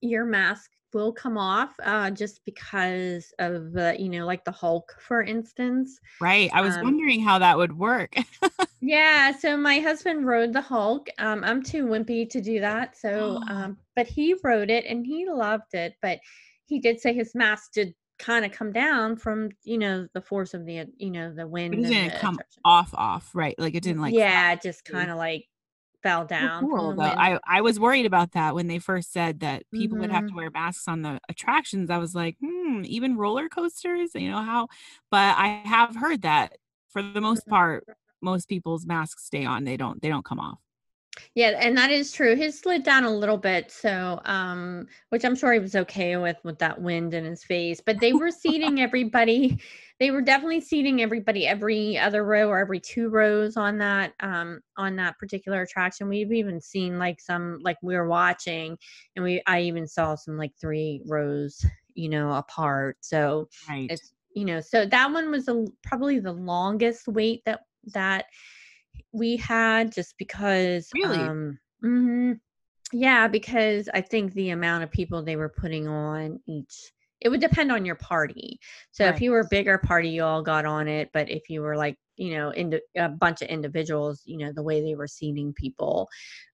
your 0.00 0.24
mask 0.24 0.70
will 0.94 1.12
come 1.12 1.36
off 1.36 1.74
uh 1.82 2.10
just 2.10 2.44
because 2.44 3.32
of 3.38 3.74
you 3.98 4.08
know, 4.08 4.24
like 4.24 4.44
the 4.44 4.52
Hulk 4.52 4.96
for 5.00 5.22
instance. 5.22 6.00
Right. 6.20 6.48
I 6.54 6.60
was 6.62 6.76
Um, 6.76 6.84
wondering 6.84 7.20
how 7.20 7.38
that 7.40 7.58
would 7.58 7.76
work. 7.76 8.14
Yeah, 8.80 9.32
so 9.32 9.56
my 9.56 9.78
husband 9.78 10.26
rode 10.26 10.52
the 10.52 10.60
Hulk. 10.60 11.08
Um, 11.18 11.42
I'm 11.42 11.62
too 11.62 11.86
wimpy 11.86 12.28
to 12.28 12.40
do 12.42 12.60
that. 12.60 12.98
So, 12.98 13.40
um, 13.48 13.78
but 13.96 14.06
he 14.06 14.34
rode 14.44 14.68
it 14.68 14.84
and 14.84 15.06
he 15.06 15.26
loved 15.26 15.72
it. 15.72 15.94
But 16.02 16.20
he 16.66 16.80
did 16.80 17.00
say 17.00 17.14
his 17.14 17.34
mask 17.34 17.72
did 17.72 17.94
kind 18.18 18.44
of 18.44 18.52
come 18.52 18.72
down 18.72 19.16
from, 19.16 19.48
you 19.62 19.78
know, 19.78 20.06
the 20.12 20.20
force 20.20 20.52
of 20.52 20.66
the, 20.66 20.84
you 20.98 21.10
know, 21.10 21.32
the 21.32 21.46
wind. 21.46 21.72
it 21.74 21.78
didn't 21.88 22.18
come 22.20 22.34
attraction. 22.34 22.60
off 22.64 22.90
off, 22.94 23.30
right? 23.34 23.58
Like 23.58 23.74
it 23.74 23.82
didn't 23.82 24.02
like 24.02 24.12
yeah, 24.14 24.54
just 24.54 24.84
kind 24.84 25.10
of 25.10 25.16
like 25.16 25.46
fell 26.04 26.24
down. 26.26 26.52
cool, 26.58 26.94
though. 26.94 27.14
I, 27.16 27.38
I 27.46 27.60
was 27.60 27.78
worried 27.80 28.06
about 28.06 28.32
that 28.32 28.54
when 28.54 28.66
they 28.66 28.78
first 28.78 29.12
said 29.12 29.40
that 29.40 29.64
people 29.72 29.98
would 29.98 30.10
have 30.10 30.26
to 30.26 30.32
Mhm. 30.32 30.36
wear 30.36 30.50
masks 30.50 30.88
on 30.88 31.02
the 31.02 31.20
attractions. 31.28 31.90
I 31.90 31.98
was 31.98 32.14
like, 32.14 32.36
hmm, 32.40 32.82
even 32.84 33.16
roller 33.16 33.48
coasters, 33.48 34.10
you 34.14 34.30
know 34.30 34.42
how? 34.42 34.68
But 35.10 35.36
I 35.38 35.62
have 35.66 35.96
heard 35.96 36.22
that 36.22 36.56
for 36.88 37.02
the 37.02 37.20
most 37.20 37.46
Mhm. 37.46 37.48
part, 37.48 37.86
most 38.22 38.48
people's 38.48 38.86
masks 38.86 39.24
stay 39.24 39.44
on. 39.44 39.64
They 39.64 39.76
don't. 39.76 40.00
They 40.02 40.08
don't 40.08 40.24
come 40.24 40.40
off. 40.40 40.58
Yeah, 41.34 41.50
and 41.60 41.76
that 41.76 41.90
is 41.90 42.12
true. 42.12 42.34
His 42.36 42.58
slid 42.58 42.82
down 42.82 43.04
a 43.04 43.10
little 43.10 43.36
bit, 43.36 43.70
so 43.70 44.20
um, 44.24 44.86
which 45.10 45.24
I'm 45.24 45.34
sure 45.36 45.52
he 45.52 45.58
was 45.58 45.74
okay 45.76 46.16
with 46.16 46.36
with 46.44 46.58
that 46.58 46.80
wind 46.80 47.14
in 47.14 47.24
his 47.24 47.44
face. 47.44 47.80
But 47.80 48.00
they 48.00 48.12
were 48.12 48.30
seating 48.30 48.80
everybody. 48.80 49.60
They 50.00 50.10
were 50.10 50.22
definitely 50.22 50.60
seating 50.60 51.02
everybody 51.02 51.46
every 51.46 51.96
other 51.96 52.24
row 52.24 52.48
or 52.48 52.58
every 52.58 52.80
two 52.80 53.10
rows 53.10 53.56
on 53.56 53.78
that 53.78 54.12
um 54.20 54.60
on 54.76 54.96
that 54.96 55.18
particular 55.18 55.62
attraction. 55.62 56.08
We've 56.08 56.32
even 56.32 56.60
seen 56.60 56.98
like 56.98 57.20
some 57.20 57.60
like 57.62 57.76
we 57.80 57.94
were 57.94 58.08
watching, 58.08 58.76
and 59.14 59.24
we 59.24 59.40
I 59.46 59.60
even 59.62 59.86
saw 59.86 60.16
some 60.16 60.36
like 60.36 60.52
three 60.60 61.00
rows, 61.06 61.64
you 61.94 62.08
know, 62.08 62.32
apart. 62.32 62.96
So 63.02 63.48
Right. 63.68 63.88
it's 63.88 64.14
you 64.34 64.44
know, 64.44 64.60
so 64.60 64.84
that 64.84 65.12
one 65.12 65.30
was 65.30 65.46
a, 65.46 65.64
probably 65.82 66.18
the 66.18 66.32
longest 66.32 67.06
wait 67.06 67.44
that 67.44 67.60
that 67.92 68.26
we 69.14 69.36
had 69.36 69.92
just 69.92 70.14
because 70.18 70.90
Really? 70.94 71.18
um 71.20 71.58
mhm. 71.82 72.38
yeah 72.92 73.28
because 73.28 73.88
i 73.94 74.00
think 74.00 74.32
the 74.34 74.50
amount 74.50 74.82
of 74.84 74.90
people 74.90 75.22
they 75.22 75.36
were 75.36 75.48
putting 75.48 75.86
on 75.88 76.40
each 76.46 76.92
it 77.20 77.28
would 77.30 77.40
depend 77.40 77.72
on 77.72 77.84
your 77.86 77.94
party 77.94 78.58
so 78.90 79.04
Right. 79.04 79.14
if 79.14 79.20
you 79.20 79.30
were 79.30 79.40
a 79.40 79.48
bigger 79.50 79.78
party 79.78 80.08
you 80.10 80.22
all 80.24 80.42
got 80.42 80.66
on 80.66 80.88
it 80.88 81.08
but 81.12 81.30
if 81.30 81.48
you 81.48 81.62
were 81.62 81.76
like 81.76 81.96
you 82.16 82.34
know 82.36 82.50
in 82.50 82.78
a 82.96 83.08
bunch 83.08 83.40
of 83.42 83.48
individuals 83.48 84.22
you 84.24 84.36
know 84.36 84.52
the 84.52 84.62
way 84.62 84.80
they 84.82 84.94
were 84.94 85.06
seating 85.06 85.52
people 85.54 86.08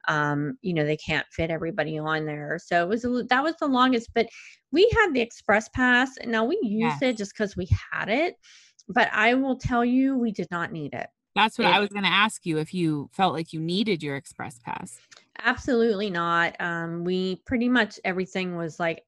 um 0.09 0.57
you 0.63 0.73
know 0.75 0.85
they 0.85 0.97
can't 0.97 1.27
fit 1.33 1.51
everybody 1.51 1.99
on 1.99 2.25
there 2.25 2.59
so 2.63 2.83
it 2.83 2.89
was 2.89 3.05
a, 3.05 3.25
that 3.29 3.43
was 3.43 3.55
the 3.61 3.67
longest 3.67 4.11
but 4.15 4.27
we 4.73 4.89
had 4.95 5.13
the 5.13 5.21
express 5.21 5.69
pass 5.71 6.17
and 6.19 6.31
now 6.31 6.45
we 6.45 6.59
used 6.63 7.01
Yes. 7.01 7.03
it 7.03 7.17
just 7.17 7.33
because 7.35 7.57
we 7.57 7.69
had 7.93 8.09
it 8.09 8.37
but 8.89 9.09
i 9.13 9.35
will 9.35 9.57
tell 9.57 9.85
you 9.85 10.17
we 10.17 10.31
did 10.31 10.49
not 10.51 10.73
need 10.73 10.95
it 10.95 11.09
That's 11.35 11.59
what 11.59 11.69
I 11.69 11.79
was 11.79 11.91
going 11.91 12.05
to 12.05 12.11
ask 12.11 12.45
you 12.45 12.59
if 12.59 12.75
you 12.75 13.09
felt 13.13 13.35
like 13.35 13.53
you 13.53 13.61
needed 13.61 14.03
your 14.03 14.17
express 14.17 14.59
pass. 14.59 14.99
Absolutely 15.43 16.11
not. 16.11 16.57
Um, 16.61 17.05
we 17.05 17.37
pretty 17.47 17.69
much 17.69 18.01
everything 18.05 18.57
was 18.57 18.81
like 18.81 19.05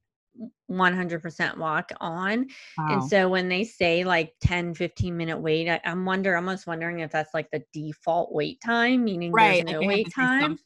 100% 0.73 1.59
walk 1.59 1.93
on. 2.01 2.47
Wow. 2.79 2.87
And 2.91 3.05
so 3.05 3.29
when 3.29 3.49
they 3.49 3.65
say 3.65 4.05
like 4.05 4.33
10, 4.41 4.75
15 4.75 5.17
minute 5.17 5.39
wait, 5.39 5.69
I, 5.69 5.81
I'm 5.85 6.05
wonder, 6.05 6.35
I'm 6.35 6.49
almost 6.49 6.67
wondering 6.67 7.01
if 7.01 7.11
that's 7.11 7.35
like 7.35 7.51
the 7.51 7.63
default 7.73 8.33
wait 8.33 8.61
time, 8.65 9.05
meaning 9.05 9.33
right. 9.33 9.65
there's 9.67 9.81
no 9.81 9.87
wait 9.87 10.13
time. 10.15 10.59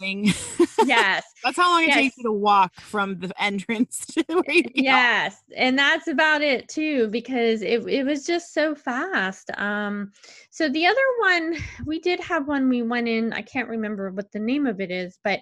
Yes. 0.84 1.24
That's 1.44 1.56
how 1.56 1.70
long 1.70 1.84
it 1.84 1.92
takes 1.92 2.16
you 2.16 2.24
to 2.24 2.32
walk 2.32 2.74
from 2.80 3.18
the 3.18 3.32
entrance 3.40 4.04
to 4.06 4.24
where 4.28 4.44
you. 4.48 4.64
Yes. 4.74 5.42
And 5.56 5.78
that's 5.78 6.08
about 6.08 6.42
it 6.42 6.68
too, 6.68 7.08
because 7.08 7.62
it, 7.62 7.86
it 7.88 8.04
was 8.04 8.26
just 8.26 8.52
so 8.52 8.74
fast. 8.74 9.50
Um, 9.56 10.12
so 10.50 10.68
the 10.68 10.86
other 10.86 11.00
one, 11.20 11.56
we 11.84 12.00
did 12.00 12.18
have 12.20 12.48
one 12.48 12.68
we 12.68 12.82
went 12.82 13.06
in, 13.06 13.32
I 13.32 13.42
can't 13.42 13.68
remember 13.68 14.10
what 14.10 14.32
the 14.32 14.40
name 14.40 14.66
of 14.66 14.80
it 14.80 14.90
is, 14.90 15.18
but 15.22 15.40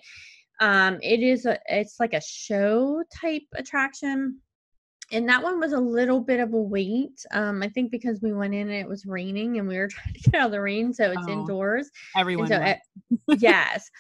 um 0.61 0.99
it 1.03 1.21
is 1.21 1.47
a 1.47 1.59
it's 1.67 1.97
like 1.99 2.13
a 2.15 2.21
show 2.21 3.03
type 3.21 3.43
attraction 3.55 4.39
and 5.13 5.29
that 5.29 5.43
one 5.43 5.61
was 5.61 5.73
a 5.73 5.79
little 5.79 6.21
bit 6.21 6.41
of 6.41 6.53
a 6.53 6.57
wait 6.61 7.25
um 7.33 7.63
i 7.63 7.69
think 7.69 7.91
because 7.91 8.21
we 8.23 8.33
went 8.33 8.55
in 8.55 8.69
and 8.69 8.77
it 8.77 8.89
was 8.89 9.05
raining 9.05 9.59
and 9.59 9.67
we 9.69 9.77
were 9.77 9.89
trying 9.89 10.15
to 10.15 10.31
get 10.31 10.35
out 10.41 10.47
of 10.47 10.53
the 10.53 10.61
rain 10.61 10.93
so 10.93 11.11
it's 11.11 11.27
Oh, 11.29 11.33
indoors 11.33 11.91
Everyone. 12.17 12.53
and 12.53 12.63
so 12.65 12.71
it- 12.71 13.41
yes 13.41 13.91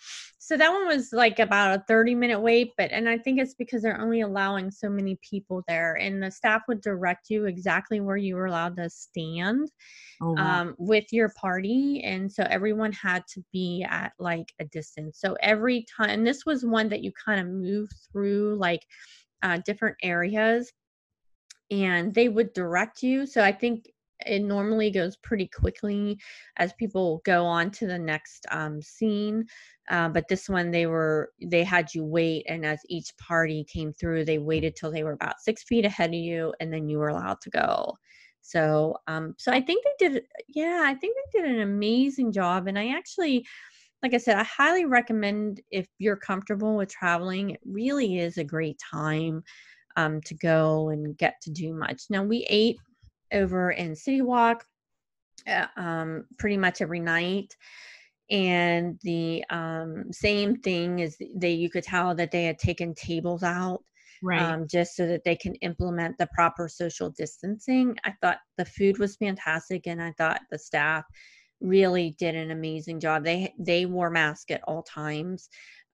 so 0.44 0.58
that 0.58 0.70
one 0.70 0.86
was 0.86 1.08
like 1.10 1.38
about 1.38 1.78
a 1.78 1.84
30 1.88 2.14
minute 2.14 2.38
wait 2.38 2.72
but 2.76 2.90
and 2.92 3.08
i 3.08 3.16
think 3.16 3.40
it's 3.40 3.54
because 3.54 3.80
they're 3.80 4.00
only 4.00 4.20
allowing 4.20 4.70
so 4.70 4.90
many 4.90 5.18
people 5.28 5.64
there 5.66 5.94
and 5.94 6.22
the 6.22 6.30
staff 6.30 6.60
would 6.68 6.82
direct 6.82 7.30
you 7.30 7.46
exactly 7.46 8.00
where 8.00 8.18
you 8.18 8.36
were 8.36 8.44
allowed 8.44 8.76
to 8.76 8.90
stand 8.90 9.70
oh, 10.20 10.32
wow. 10.32 10.60
um, 10.60 10.74
with 10.78 11.06
your 11.12 11.30
party 11.30 12.02
and 12.04 12.30
so 12.30 12.42
everyone 12.50 12.92
had 12.92 13.26
to 13.26 13.42
be 13.54 13.86
at 13.88 14.12
like 14.18 14.52
a 14.60 14.66
distance 14.66 15.18
so 15.18 15.34
every 15.40 15.86
time 15.96 16.10
and 16.10 16.26
this 16.26 16.44
was 16.44 16.62
one 16.62 16.90
that 16.90 17.02
you 17.02 17.10
kind 17.12 17.40
of 17.40 17.46
move 17.46 17.88
through 18.12 18.54
like 18.56 18.82
uh, 19.42 19.58
different 19.64 19.96
areas 20.02 20.70
and 21.70 22.12
they 22.12 22.28
would 22.28 22.52
direct 22.52 23.02
you 23.02 23.24
so 23.24 23.42
i 23.42 23.50
think 23.50 23.86
it 24.26 24.40
normally 24.40 24.90
goes 24.90 25.16
pretty 25.16 25.46
quickly 25.46 26.18
as 26.56 26.72
people 26.74 27.20
go 27.24 27.44
on 27.44 27.70
to 27.70 27.86
the 27.86 27.98
next 27.98 28.46
um, 28.50 28.80
scene 28.80 29.44
uh, 29.90 30.08
but 30.08 30.26
this 30.28 30.48
one 30.48 30.70
they 30.70 30.86
were 30.86 31.30
they 31.42 31.62
had 31.62 31.92
you 31.94 32.04
wait 32.04 32.44
and 32.48 32.64
as 32.64 32.80
each 32.88 33.16
party 33.16 33.64
came 33.64 33.92
through 33.92 34.24
they 34.24 34.38
waited 34.38 34.74
till 34.76 34.90
they 34.90 35.04
were 35.04 35.12
about 35.12 35.40
six 35.40 35.62
feet 35.64 35.84
ahead 35.84 36.10
of 36.10 36.14
you 36.14 36.54
and 36.60 36.72
then 36.72 36.88
you 36.88 36.98
were 36.98 37.08
allowed 37.08 37.40
to 37.40 37.50
go. 37.50 37.92
So 38.40 38.96
um 39.06 39.34
so 39.38 39.50
i 39.52 39.60
think 39.60 39.84
they 39.84 40.08
did 40.08 40.22
yeah 40.48 40.82
i 40.84 40.94
think 40.94 41.16
they 41.16 41.40
did 41.40 41.50
an 41.50 41.62
amazing 41.62 42.30
job 42.30 42.66
and 42.66 42.78
i 42.78 42.88
actually 42.88 43.46
like 44.02 44.12
i 44.12 44.18
said 44.18 44.36
i 44.36 44.42
highly 44.42 44.84
recommend 44.84 45.62
if 45.70 45.86
you're 45.98 46.16
comfortable 46.16 46.76
with 46.76 46.90
traveling 46.90 47.50
it 47.50 47.60
really 47.64 48.18
is 48.18 48.36
a 48.36 48.44
great 48.44 48.78
time 48.78 49.42
um 49.96 50.20
to 50.22 50.34
go 50.34 50.90
and 50.90 51.16
get 51.16 51.40
to 51.42 51.50
do 51.50 51.72
much. 51.72 52.04
Now 52.10 52.22
we 52.22 52.46
ate 52.48 52.78
over 53.34 53.72
in 53.72 53.94
city 53.94 54.22
walk 54.22 54.64
uh, 55.48 55.66
um 55.76 56.24
pretty 56.38 56.56
much 56.56 56.80
every 56.80 57.00
night 57.00 57.54
and 58.30 58.98
the 59.02 59.44
um 59.50 60.04
same 60.12 60.56
thing 60.56 61.00
is 61.00 61.16
they 61.36 61.52
you 61.52 61.68
could 61.68 61.84
tell 61.84 62.14
that 62.14 62.30
they 62.30 62.44
had 62.44 62.58
taken 62.58 62.94
tables 62.94 63.42
out 63.42 63.82
right. 64.24 64.40
um, 64.40 64.66
just 64.66 64.96
so 64.96 65.06
that 65.06 65.22
they 65.24 65.36
can 65.36 65.54
implement 65.56 66.16
the 66.18 66.28
proper 66.34 66.68
social 66.68 67.10
distancing. 67.10 67.96
I 68.04 68.14
thought 68.20 68.38
the 68.56 68.64
food 68.64 68.98
was 68.98 69.16
fantastic, 69.16 69.86
and 69.86 70.02
I 70.02 70.12
thought 70.18 70.40
the 70.50 70.58
staff 70.58 71.04
really 71.60 72.16
did 72.18 72.34
an 72.34 72.50
amazing 72.50 72.98
job. 72.98 73.24
They 73.24 73.52
they 73.58 73.86
wore 73.86 74.10
masks 74.10 74.50
at 74.50 74.62
all 74.66 74.82
times, 74.82 75.48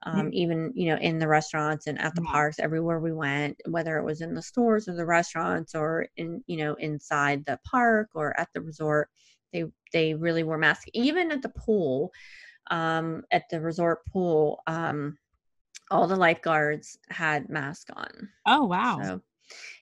um, 0.05 0.29
Mm. 0.29 0.33
even 0.33 0.73
you 0.75 0.87
know 0.89 0.97
in 0.97 1.19
the 1.19 1.29
restaurants 1.29 1.87
and 1.87 1.99
at 2.01 2.15
the 2.17 2.23
Yeah. 2.23 2.23
parks, 2.23 2.59
everywhere 2.59 3.01
we 3.01 3.13
went, 3.13 3.61
whether 3.69 3.99
it 3.99 4.05
was 4.05 4.21
in 4.21 4.35
the 4.35 4.43
stores 4.43 4.89
or 4.89 4.95
the 4.95 5.07
restaurants 5.07 5.75
or 5.75 6.09
in 6.17 6.43
you 6.47 6.57
know 6.57 6.75
inside 6.75 7.45
the 7.47 7.59
park 7.65 8.11
or 8.15 8.39
at 8.39 8.49
the 8.55 8.61
resort. 8.63 9.11
They 9.53 9.65
they 9.93 10.15
really 10.15 10.43
wore 10.45 10.59
masks, 10.59 10.87
even 10.95 11.33
at 11.33 11.43
the 11.43 11.51
pool. 11.51 12.13
Um, 12.71 13.25
at 13.33 13.45
the 13.51 13.61
resort 13.61 14.07
pool, 14.07 14.63
um, 14.67 15.19
all 15.91 16.07
the 16.07 16.17
lifeguards 16.17 16.99
had 17.11 17.49
masks 17.49 17.91
on. 17.95 18.31
oh, 18.47 18.65
wow. 18.67 19.09
So 19.09 19.23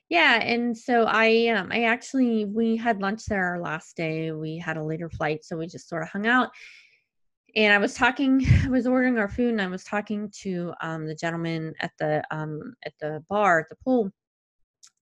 yeah, 0.09 0.39
and 0.43 0.77
so 0.77 1.05
I 1.07 1.47
um 1.49 1.71
I 1.71 1.83
actually 1.85 2.45
we 2.45 2.77
had 2.77 3.01
lunch 3.01 3.25
there 3.25 3.45
our 3.45 3.61
last 3.61 3.95
day. 3.97 4.31
We 4.31 4.57
had 4.57 4.77
a 4.77 4.83
later 4.83 5.09
flight, 5.09 5.43
so 5.45 5.57
we 5.57 5.67
just 5.67 5.89
sort 5.89 6.03
of 6.03 6.09
hung 6.09 6.27
out. 6.27 6.51
And 7.55 7.73
I 7.73 7.77
was 7.77 7.93
talking, 7.93 8.45
I 8.65 8.69
was 8.69 8.87
ordering 8.87 9.17
our 9.17 9.29
food 9.29 9.51
and 9.51 9.61
I 9.61 9.67
was 9.67 9.83
talking 9.83 10.31
to 10.41 10.73
um 10.81 11.05
the 11.05 11.15
gentleman 11.15 11.73
at 11.79 11.91
the 11.99 12.23
um 12.31 12.75
at 12.85 12.93
the 12.99 13.23
bar 13.29 13.59
at 13.59 13.69
the 13.69 13.75
pool. 13.83 14.11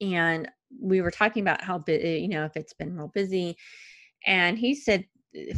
And 0.02 0.50
we 0.82 1.02
were 1.02 1.12
talking 1.12 1.42
about 1.42 1.62
how 1.62 1.80
busy, 1.80 2.20
you 2.20 2.28
know, 2.28 2.46
if 2.46 2.56
it's 2.56 2.74
been 2.74 2.96
real 2.96 3.12
busy. 3.14 3.58
And 4.26 4.58
he 4.58 4.76
said 4.76 5.06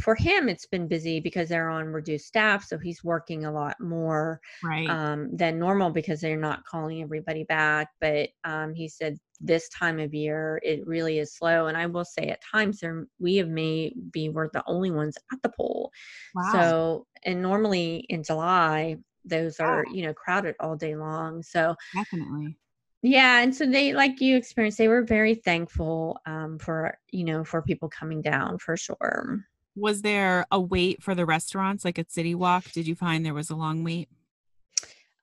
for 0.00 0.14
him 0.14 0.48
it's 0.48 0.66
been 0.66 0.88
busy 0.88 1.20
because 1.20 1.48
they're 1.48 1.70
on 1.70 1.86
reduced 1.86 2.26
staff, 2.26 2.64
so 2.64 2.78
he's 2.78 3.04
working 3.04 3.44
a 3.44 3.52
lot 3.52 3.80
more 3.80 4.40
right. 4.62 4.88
um, 4.90 5.34
than 5.36 5.58
normal 5.58 5.90
because 5.90 6.20
they're 6.20 6.36
not 6.36 6.64
calling 6.64 7.02
everybody 7.02 7.44
back. 7.44 7.88
But 8.00 8.30
um, 8.44 8.74
he 8.74 8.88
said 8.88 9.18
this 9.40 9.68
time 9.70 9.98
of 9.98 10.12
year 10.12 10.60
it 10.62 10.86
really 10.86 11.18
is 11.18 11.34
slow 11.34 11.68
and 11.68 11.76
i 11.76 11.86
will 11.86 12.04
say 12.04 12.24
at 12.28 12.40
times 12.44 12.78
there 12.78 13.06
we 13.18 13.36
have 13.36 13.48
may 13.48 13.90
be 14.10 14.28
we're 14.28 14.50
the 14.52 14.62
only 14.66 14.90
ones 14.90 15.16
at 15.32 15.40
the 15.42 15.48
pool 15.48 15.90
Wow. 16.34 16.52
so 16.52 17.06
and 17.24 17.40
normally 17.40 18.04
in 18.10 18.22
july 18.22 18.96
those 19.24 19.58
are 19.58 19.86
you 19.92 20.02
know 20.04 20.12
crowded 20.12 20.54
all 20.60 20.76
day 20.76 20.94
long 20.94 21.42
so 21.42 21.74
Definitely. 21.94 22.58
yeah 23.02 23.40
and 23.40 23.54
so 23.54 23.64
they 23.66 23.94
like 23.94 24.20
you 24.20 24.36
experienced 24.36 24.76
they 24.78 24.88
were 24.88 25.04
very 25.04 25.34
thankful 25.34 26.18
um 26.26 26.58
for 26.58 26.94
you 27.10 27.24
know 27.24 27.44
for 27.44 27.62
people 27.62 27.88
coming 27.88 28.20
down 28.20 28.58
for 28.58 28.76
sure 28.76 29.46
Was 29.80 30.02
there 30.02 30.46
a 30.50 30.60
wait 30.60 31.02
for 31.02 31.14
the 31.14 31.24
restaurants 31.26 31.84
like 31.84 31.98
at 31.98 32.12
City 32.12 32.34
Walk? 32.34 32.70
Did 32.72 32.86
you 32.86 32.94
find 32.94 33.24
there 33.24 33.34
was 33.34 33.50
a 33.50 33.56
long 33.56 33.82
wait? 33.82 34.08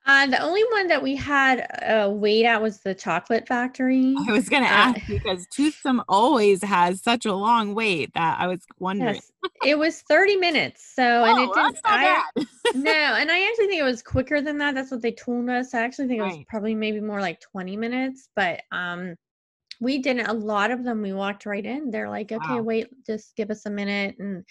uh 0.05 0.26
the 0.28 0.39
only 0.41 0.64
one 0.72 0.88
that 0.88 1.03
we 1.03 1.16
had 1.16 1.60
uh 1.84 2.10
wait 2.10 2.45
at 2.45 2.62
was 2.62 2.80
the 2.80 2.95
chocolate 2.95 3.47
factory 3.47 4.16
I 4.28 4.32
was 4.32 4.47
going 4.49 4.64
to 4.64 4.70
Uh, 4.70 4.93
ask 4.93 4.99
because 5.08 5.45
Toothsome 5.47 6.01
always 6.08 6.64
has 6.64 7.01
such 7.03 7.26
a 7.26 7.34
long 7.34 7.76
wait 7.76 8.14
that 8.14 8.39
I 8.39 8.47
was 8.47 8.60
wondering. 8.80 9.16
yes 9.16 9.32
it 9.66 9.78
was 9.78 10.01
30 10.01 10.38
minutes 10.38 10.91
so 10.95 11.03
and 11.26 11.38
it 11.39 11.49
Oh, 11.49 11.53
didn't 11.53 11.78
I, 11.86 12.24
no, 12.74 12.91
and 12.91 13.32
I 13.32 13.47
actually 13.49 13.68
think 13.68 13.80
it 13.82 13.84
was 13.84 14.01
quicker 14.03 14.41
than 14.41 14.58
that. 14.60 14.76
That's 14.76 14.91
what 14.91 15.01
they 15.01 15.12
told 15.14 15.49
us. 15.49 15.74
I 15.74 15.82
actually 15.82 16.08
think 16.08 16.20
it 16.20 16.24
was 16.24 16.34
Right. 16.36 16.47
probably 16.47 16.76
maybe 16.76 16.99
more 16.99 17.22
like 17.22 17.39
20 17.41 17.76
minutes, 17.78 18.30
but 18.36 18.62
um 18.72 19.16
we 19.80 19.99
didn't 19.99 20.28
a 20.28 20.34
lot 20.34 20.71
of 20.71 20.84
them 20.84 21.01
we 21.01 21.13
walked 21.13 21.45
right 21.45 21.65
in. 21.65 21.91
They're 21.91 22.09
like, 22.09 22.32
"Okay, 22.32 22.59
Wow. 22.59 22.61
wait, 22.61 22.88
just 23.05 23.36
give 23.36 23.51
us 23.51 23.65
a 23.65 23.69
minute." 23.71 24.15
And 24.19 24.45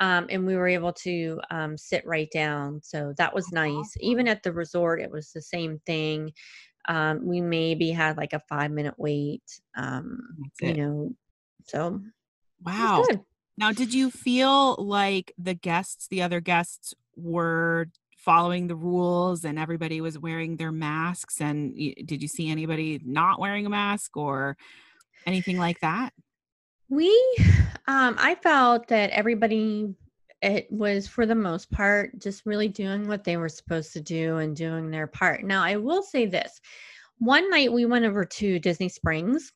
um 0.00 0.26
and 0.30 0.46
we 0.46 0.56
were 0.56 0.68
able 0.68 0.92
to 0.94 1.40
um 1.50 1.78
sit 1.78 2.06
right 2.06 2.30
down. 2.32 2.82
So 2.82 3.14
that 3.18 3.34
was 3.34 3.52
nice. 3.52 3.94
Even 4.00 4.28
at 4.28 4.42
the 4.44 4.52
resort 4.52 5.00
it 5.02 5.10
was 5.10 5.32
the 5.32 5.42
same 5.42 5.80
thing. 5.86 6.32
Um 6.88 7.26
we 7.26 7.40
maybe 7.42 7.90
had 7.92 8.16
like 8.18 8.32
a 8.34 8.40
5 8.48 8.70
minute 8.72 8.94
wait. 8.98 9.44
Um 9.76 10.20
you 10.60 10.74
know, 10.74 11.16
so 11.64 12.02
Wow. 12.64 13.10
Now, 13.56 13.72
did 13.72 13.92
you 13.94 14.10
feel 14.10 14.76
like 14.76 15.32
the 15.38 15.54
guests, 15.54 16.08
the 16.08 16.22
other 16.22 16.40
guests, 16.40 16.94
were 17.16 17.86
following 18.24 18.66
the 18.66 18.76
rules 18.76 19.44
and 19.44 19.58
everybody 19.58 20.00
was 20.00 20.18
wearing 20.18 20.56
their 20.56 20.72
masks? 20.72 21.40
And 21.40 21.74
did 21.74 22.22
you 22.22 22.28
see 22.28 22.50
anybody 22.50 23.00
not 23.04 23.40
wearing 23.40 23.66
a 23.66 23.70
mask 23.70 24.16
or 24.16 24.56
anything 25.26 25.58
like 25.58 25.80
that? 25.80 26.12
We, 26.88 27.08
um, 27.86 28.16
I 28.18 28.36
felt 28.42 28.88
that 28.88 29.10
everybody, 29.10 29.94
it 30.42 30.66
was 30.70 31.06
for 31.06 31.24
the 31.24 31.34
most 31.34 31.70
part 31.70 32.18
just 32.18 32.46
really 32.46 32.68
doing 32.68 33.08
what 33.08 33.24
they 33.24 33.36
were 33.36 33.48
supposed 33.48 33.92
to 33.94 34.00
do 34.00 34.38
and 34.38 34.56
doing 34.56 34.90
their 34.90 35.06
part. 35.06 35.44
Now, 35.44 35.62
I 35.62 35.76
will 35.76 36.02
say 36.02 36.26
this 36.26 36.60
one 37.18 37.48
night 37.50 37.72
we 37.72 37.84
went 37.84 38.04
over 38.04 38.24
to 38.24 38.58
Disney 38.58 38.88
Springs 38.88 39.52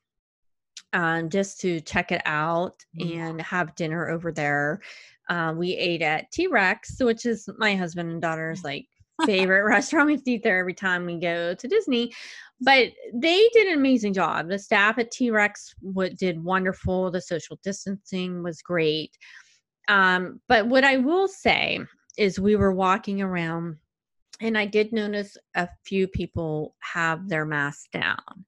um, 0.95 1.29
just 1.29 1.61
to 1.61 1.81
check 1.81 2.11
it 2.13 2.23
out 2.25 2.83
Mm. 2.99 3.17
and 3.19 3.43
have 3.43 3.75
dinner 3.75 4.09
over 4.09 4.33
there. 4.33 4.81
Uh, 5.29 5.53
we 5.57 5.73
ate 5.75 6.01
at 6.03 6.31
T 6.31 6.47
Rex, 6.47 6.97
which 7.01 7.27
is 7.27 7.49
my 7.59 7.75
husband 7.75 8.11
and 8.11 8.23
daughter's 8.23 8.65
like 8.65 8.87
favorite 9.27 9.65
restaurant. 9.65 10.07
We 10.07 10.23
eat 10.25 10.43
there 10.43 10.59
every 10.59 10.75
time 10.75 11.05
we 11.05 11.19
go 11.19 11.55
to 11.55 11.69
Disney. 11.69 12.13
But 12.61 12.93
they 13.13 13.49
did 13.53 13.67
an 13.69 13.75
amazing 13.79 14.15
job. 14.15 14.49
The 14.49 14.59
staff 14.59 14.99
at 14.99 15.11
T 15.11 15.31
Rex 15.31 15.75
did 16.17 16.43
wonderful. 16.43 17.11
The 17.11 17.21
social 17.21 17.59
distancing 17.63 18.43
was 18.43 18.63
great. 18.63 19.19
Um, 19.89 20.41
but 20.49 20.67
what 20.67 20.85
I 20.85 20.97
will 20.97 21.29
say 21.29 21.81
is 22.17 22.39
we 22.41 22.57
were 22.57 22.73
walking 22.73 23.21
around 23.21 23.77
and 24.41 24.57
I 24.57 24.67
did 24.67 24.93
notice 24.93 25.37
a 25.55 25.69
few 25.85 26.09
people 26.09 26.75
have 26.81 27.29
their 27.29 27.45
masks 27.45 27.89
down. 27.93 28.45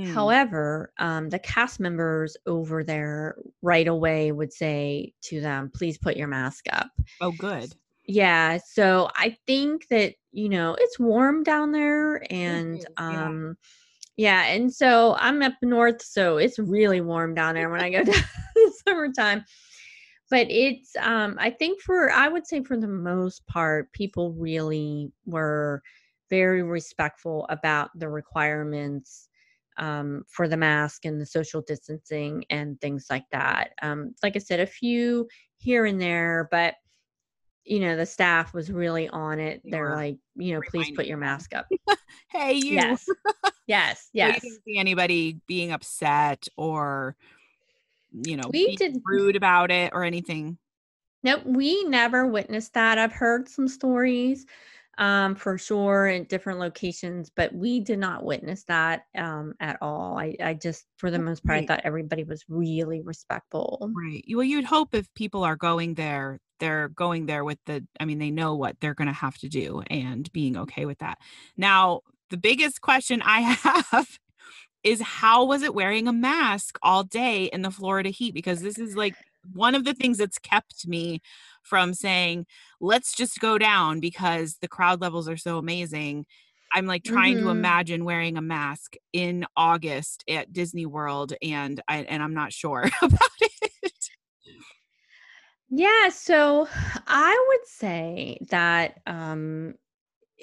Hmm. 0.00 0.14
However, 0.14 0.92
um, 0.98 1.28
the 1.28 1.38
cast 1.38 1.78
members 1.78 2.36
over 2.46 2.82
there 2.82 3.36
right 3.60 3.86
away 3.86 4.32
would 4.32 4.52
say 4.52 5.12
to 5.22 5.40
them, 5.40 5.70
please 5.74 5.98
put 5.98 6.16
your 6.16 6.28
mask 6.28 6.66
up. 6.72 6.90
Oh, 7.20 7.32
good. 7.32 7.74
Yeah. 8.06 8.58
So 8.64 9.10
I 9.14 9.36
think 9.46 9.88
that, 9.88 10.14
you 10.32 10.48
know, 10.48 10.74
it's 10.78 10.98
warm 10.98 11.42
down 11.42 11.72
there 11.72 12.24
and 12.32 12.78
is, 12.78 12.86
yeah. 12.98 13.26
um 13.26 13.56
yeah, 14.16 14.42
and 14.48 14.70
so 14.72 15.16
I'm 15.18 15.40
up 15.40 15.54
north, 15.62 16.02
so 16.02 16.36
it's 16.36 16.58
really 16.58 17.00
warm 17.00 17.34
down 17.34 17.54
there 17.54 17.70
when 17.70 17.80
I 17.80 17.88
go 17.90 18.02
down 18.04 18.14
in 18.14 18.22
the 18.54 18.72
summertime. 18.86 19.44
But 20.30 20.50
it's 20.50 20.96
um 20.96 21.36
I 21.38 21.50
think 21.50 21.80
for 21.82 22.10
I 22.10 22.28
would 22.28 22.46
say 22.46 22.62
for 22.62 22.76
the 22.76 22.88
most 22.88 23.46
part, 23.46 23.92
people 23.92 24.32
really 24.32 25.12
were 25.26 25.82
very 26.30 26.62
respectful 26.62 27.46
about 27.48 27.90
the 27.98 28.08
requirements 28.08 29.28
um, 29.76 30.24
for 30.28 30.48
the 30.48 30.56
mask 30.56 31.04
and 31.04 31.20
the 31.20 31.26
social 31.26 31.62
distancing 31.62 32.44
and 32.50 32.80
things 32.80 33.06
like 33.10 33.24
that. 33.32 33.72
Um, 33.82 34.14
like 34.22 34.36
I 34.36 34.40
said, 34.40 34.60
a 34.60 34.66
few 34.66 35.28
here 35.58 35.86
and 35.86 36.00
there, 36.00 36.48
but 36.50 36.74
you 37.64 37.78
know, 37.80 37.96
the 37.96 38.06
staff 38.06 38.52
was 38.54 38.72
really 38.72 39.08
on 39.10 39.38
it. 39.38 39.60
They 39.64 39.70
They're 39.70 39.94
like, 39.94 40.16
you 40.36 40.54
know, 40.54 40.62
please 40.68 40.90
put 40.96 41.06
your 41.06 41.18
mask 41.18 41.54
up. 41.54 41.66
Hey, 42.30 42.54
you. 42.54 42.74
yes. 42.74 43.08
Yes. 43.66 44.00
So 44.16 44.26
you 44.26 44.32
Yes. 44.32 44.40
didn't 44.40 44.62
see 44.66 44.78
anybody 44.78 45.40
being 45.46 45.72
upset 45.72 46.48
or, 46.56 47.16
you 48.12 48.36
know, 48.36 48.50
We 48.52 48.74
did- 48.76 49.00
rude 49.04 49.36
about 49.36 49.70
it 49.70 49.92
or 49.94 50.04
anything. 50.04 50.58
Nope, 51.22 51.42
we 51.44 51.84
never 51.84 52.26
witnessed 52.26 52.72
that. 52.74 52.98
I've 52.98 53.12
heard 53.12 53.48
some 53.48 53.68
stories 53.68 54.46
um, 55.00 55.34
for 55.34 55.56
sure 55.56 56.08
in 56.08 56.24
different 56.24 56.60
locations, 56.60 57.30
but 57.34 57.52
we 57.54 57.80
did 57.80 57.98
not 57.98 58.22
witness 58.22 58.64
that 58.64 59.06
um, 59.16 59.54
at 59.58 59.78
all. 59.80 60.18
I, 60.18 60.36
I 60.42 60.54
just, 60.54 60.84
for 60.98 61.10
the 61.10 61.16
That's 61.16 61.26
most 61.26 61.44
part, 61.46 61.62
I 61.62 61.66
thought 61.66 61.80
everybody 61.84 62.22
was 62.22 62.44
really 62.48 63.00
respectful. 63.00 63.90
Right. 63.94 64.22
Well, 64.28 64.44
you'd 64.44 64.66
hope 64.66 64.94
if 64.94 65.12
people 65.14 65.42
are 65.42 65.56
going 65.56 65.94
there, 65.94 66.38
they're 66.60 66.90
going 66.90 67.24
there 67.24 67.44
with 67.44 67.58
the, 67.64 67.86
I 67.98 68.04
mean, 68.04 68.18
they 68.18 68.30
know 68.30 68.54
what 68.54 68.76
they're 68.80 68.94
going 68.94 69.08
to 69.08 69.14
have 69.14 69.38
to 69.38 69.48
do 69.48 69.82
and 69.88 70.30
being 70.32 70.58
okay 70.58 70.84
with 70.84 70.98
that. 70.98 71.16
Now, 71.56 72.02
the 72.28 72.36
biggest 72.36 72.82
question 72.82 73.22
I 73.24 73.40
have 73.90 74.18
is 74.84 75.00
how 75.00 75.46
was 75.46 75.62
it 75.62 75.74
wearing 75.74 76.08
a 76.08 76.12
mask 76.12 76.78
all 76.82 77.04
day 77.04 77.44
in 77.46 77.62
the 77.62 77.70
Florida 77.70 78.10
heat? 78.10 78.34
Because 78.34 78.60
this 78.60 78.78
is 78.78 78.96
like 78.96 79.14
one 79.54 79.74
of 79.74 79.84
the 79.84 79.94
things 79.94 80.18
that's 80.18 80.38
kept 80.38 80.86
me 80.86 81.20
from 81.70 81.94
saying, 81.94 82.46
let's 82.82 83.14
just 83.16 83.40
go 83.40 83.58
down 83.58 84.00
because 84.00 84.58
the 84.60 84.68
crowd 84.68 85.00
levels 85.00 85.28
are 85.28 85.38
so 85.38 85.58
amazing. 85.58 86.26
I'm 86.74 86.86
like 86.86 87.04
trying 87.04 87.38
to 87.38 87.48
Mhm. 87.48 87.50
imagine 87.50 88.04
wearing 88.04 88.36
a 88.36 88.42
mask 88.42 88.96
in 89.12 89.46
August 89.56 90.24
at 90.28 90.52
Disney 90.52 90.86
World 90.86 91.34
and 91.42 91.80
I 91.88 91.98
and 92.04 92.22
I'm 92.22 92.34
not 92.34 92.52
sure 92.52 92.82
about 93.02 93.20
it. 93.40 94.10
Yeah, 95.70 96.08
so 96.08 96.66
I 97.06 97.46
would 97.48 97.66
say 97.66 98.38
that 98.50 99.00
um, 99.06 99.74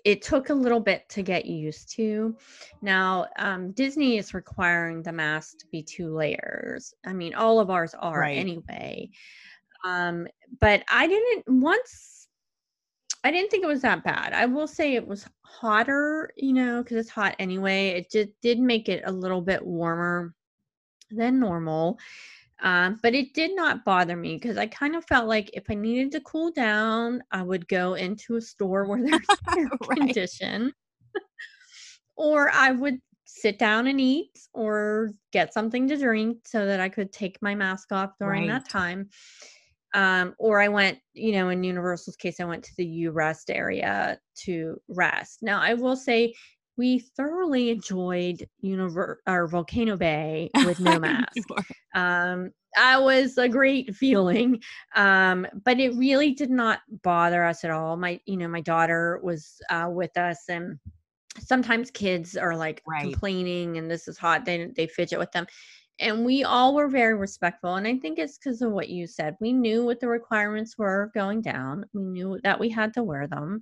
it 0.06 0.22
took 0.22 0.50
a 0.50 0.56
little 0.56 0.80
bit 0.82 1.10
to 1.10 1.24
get 1.24 1.46
used 1.46 1.92
to. 1.96 2.38
Now, 2.82 3.28
um, 3.40 3.72
Disney 3.74 4.18
is 4.18 4.34
requiring 4.34 5.04
the 5.04 5.14
mask 5.14 5.60
to 5.60 5.68
be 5.68 5.84
two 5.84 6.16
layers. 6.16 6.94
I 7.06 7.14
mean, 7.14 7.34
all 7.36 7.60
of 7.60 7.70
ours 7.72 7.96
are 7.96 8.30
Right. 8.30 8.36
anyway. 8.36 9.10
Um, 9.86 10.28
but 10.60 10.84
I 10.90 11.08
didn't 11.08 11.46
once. 11.48 12.28
I 13.24 13.32
didn't 13.32 13.50
think 13.52 13.64
it 13.64 13.68
was 13.68 13.82
that 13.82 14.04
bad. 14.04 14.34
I 14.34 14.46
will 14.46 14.68
say 14.68 14.94
it 14.96 15.06
was 15.08 15.28
hotter, 15.42 16.32
you 16.38 16.54
know, 16.54 16.82
because 16.84 16.98
it's 16.98 17.10
hot 17.10 17.36
anyway. 17.40 17.90
It 17.90 18.12
just 18.12 18.30
did 18.42 18.60
make 18.60 18.88
it 18.90 19.04
a 19.06 19.12
little 19.12 19.42
bit 19.42 19.66
warmer 19.66 20.34
than 21.10 21.40
normal. 21.40 22.00
Um, 22.62 23.00
but 23.04 23.14
it 23.14 23.34
did 23.34 23.56
not 23.56 23.86
bother 23.86 24.16
me 24.16 24.36
because 24.36 24.58
I 24.58 24.66
kind 24.68 24.96
of 24.96 25.06
felt 25.06 25.28
like 25.28 25.52
if 25.54 25.66
I 25.70 25.76
needed 25.76 26.12
to 26.14 26.22
cool 26.22 26.52
down, 26.52 27.22
I 27.32 27.44
would 27.44 27.68
go 27.68 27.94
into 27.96 28.36
a 28.36 28.42
store 28.42 28.86
where 28.86 29.04
there's 29.04 29.42
air 29.58 29.72
Right. 29.80 29.98
condition, 29.98 30.74
or 32.16 32.50
I 32.52 32.72
would 32.72 33.00
sit 33.26 33.60
down 33.60 33.88
and 33.88 34.00
eat 34.02 34.48
or 34.54 35.12
get 35.32 35.54
something 35.54 35.88
to 35.88 35.98
drink 35.98 36.48
so 36.48 36.66
that 36.66 36.80
I 36.80 36.90
could 36.90 37.12
take 37.12 37.42
my 37.42 37.54
mask 37.54 37.92
off 37.92 38.14
during 38.20 38.48
that 38.48 38.68
time. 38.70 39.10
Um, 39.94 40.36
or 40.38 40.60
I 40.62 40.68
went, 40.68 41.00
you 41.14 41.32
know, 41.32 41.50
in 41.50 41.64
Universal's 41.64 42.18
case, 42.18 42.40
I 42.40 42.46
went 42.46 42.64
to 42.66 42.76
the 42.78 42.86
U 42.86 43.12
Rest 43.12 43.50
area 43.50 44.20
to 44.46 44.80
rest. 44.88 45.40
Now, 45.42 45.62
I 45.62 45.74
will 45.74 45.96
say 45.96 46.34
we 46.78 47.00
thoroughly 47.00 47.70
enjoyed 47.72 48.48
Univer- 48.64 49.18
or 49.28 49.48
Volcano 49.48 49.98
Bay 49.98 50.52
with 50.60 50.80
no 50.80 51.00
mask. 51.00 51.48
um 51.96 52.52
that 52.76 53.02
was 53.02 53.38
a 53.38 53.50
great 53.50 53.96
feeling. 53.96 54.62
Um 54.96 55.48
but 55.66 55.80
it 55.80 55.96
really 55.96 56.34
did 56.34 56.52
not 56.52 56.82
bother 57.04 57.44
us 57.44 57.64
at 57.64 57.72
all. 57.72 57.98
My 57.98 58.20
you 58.26 58.38
know 58.38 58.48
my 58.48 58.62
daughter 58.62 59.20
was 59.24 59.60
uh 59.70 59.88
with 59.92 60.16
us 60.18 60.44
and 60.50 60.78
sometimes 61.40 61.92
kids 61.92 62.36
are 62.36 62.56
like 62.56 62.84
Right. 62.86 63.00
complaining 63.00 63.78
and 63.78 63.90
this 63.92 64.08
is 64.08 64.18
hot 64.18 64.46
they 64.46 64.68
they 64.76 64.88
fidget 64.88 65.20
with 65.20 65.32
them 65.32 65.46
and 66.00 66.26
we 66.26 66.44
all 66.44 66.76
were 66.76 66.88
very 66.88 67.16
respectful 67.16 67.76
and 67.76 67.88
i 67.88 67.98
think 67.98 68.20
it's 68.20 68.38
because 68.38 68.62
of 68.62 68.72
what 68.72 68.90
you 68.90 69.08
said. 69.08 69.36
We 69.40 69.54
knew 69.54 69.84
what 69.86 70.00
the 70.00 70.08
requirements 70.08 70.78
were 70.78 71.12
going 71.14 71.42
down. 71.42 71.86
We 71.94 72.04
knew 72.04 72.40
that 72.44 72.60
we 72.60 72.70
had 72.70 72.94
to 72.96 73.04
wear 73.04 73.28
them 73.28 73.62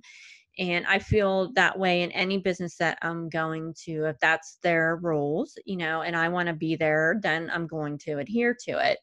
and 0.58 0.86
i 0.86 0.98
feel 0.98 1.52
that 1.54 1.78
way 1.78 2.02
in 2.02 2.10
any 2.12 2.38
business 2.38 2.76
that 2.76 2.98
i'm 3.02 3.28
going 3.28 3.74
to 3.84 4.06
if 4.06 4.16
that's 4.20 4.58
their 4.62 4.96
rules 5.02 5.58
you 5.66 5.76
know 5.76 6.02
and 6.02 6.16
i 6.16 6.28
want 6.28 6.48
to 6.48 6.54
be 6.54 6.76
there 6.76 7.18
then 7.22 7.50
i'm 7.52 7.66
going 7.66 7.98
to 7.98 8.18
adhere 8.18 8.56
to 8.64 8.72
it. 8.90 8.98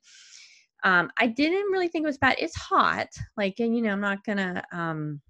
Um, 0.84 1.12
i 1.20 1.28
didn't 1.28 1.72
really 1.72 1.88
think 1.88 2.04
it 2.04 2.08
was 2.08 2.18
bad. 2.18 2.36
It's 2.40 2.56
hot 2.56 3.08
like 3.38 3.56
and 3.60 3.76
you 3.76 3.82
know 3.82 3.92
i'm 3.92 4.02
not 4.02 4.24
gonna 4.26 4.64
um 4.72 5.22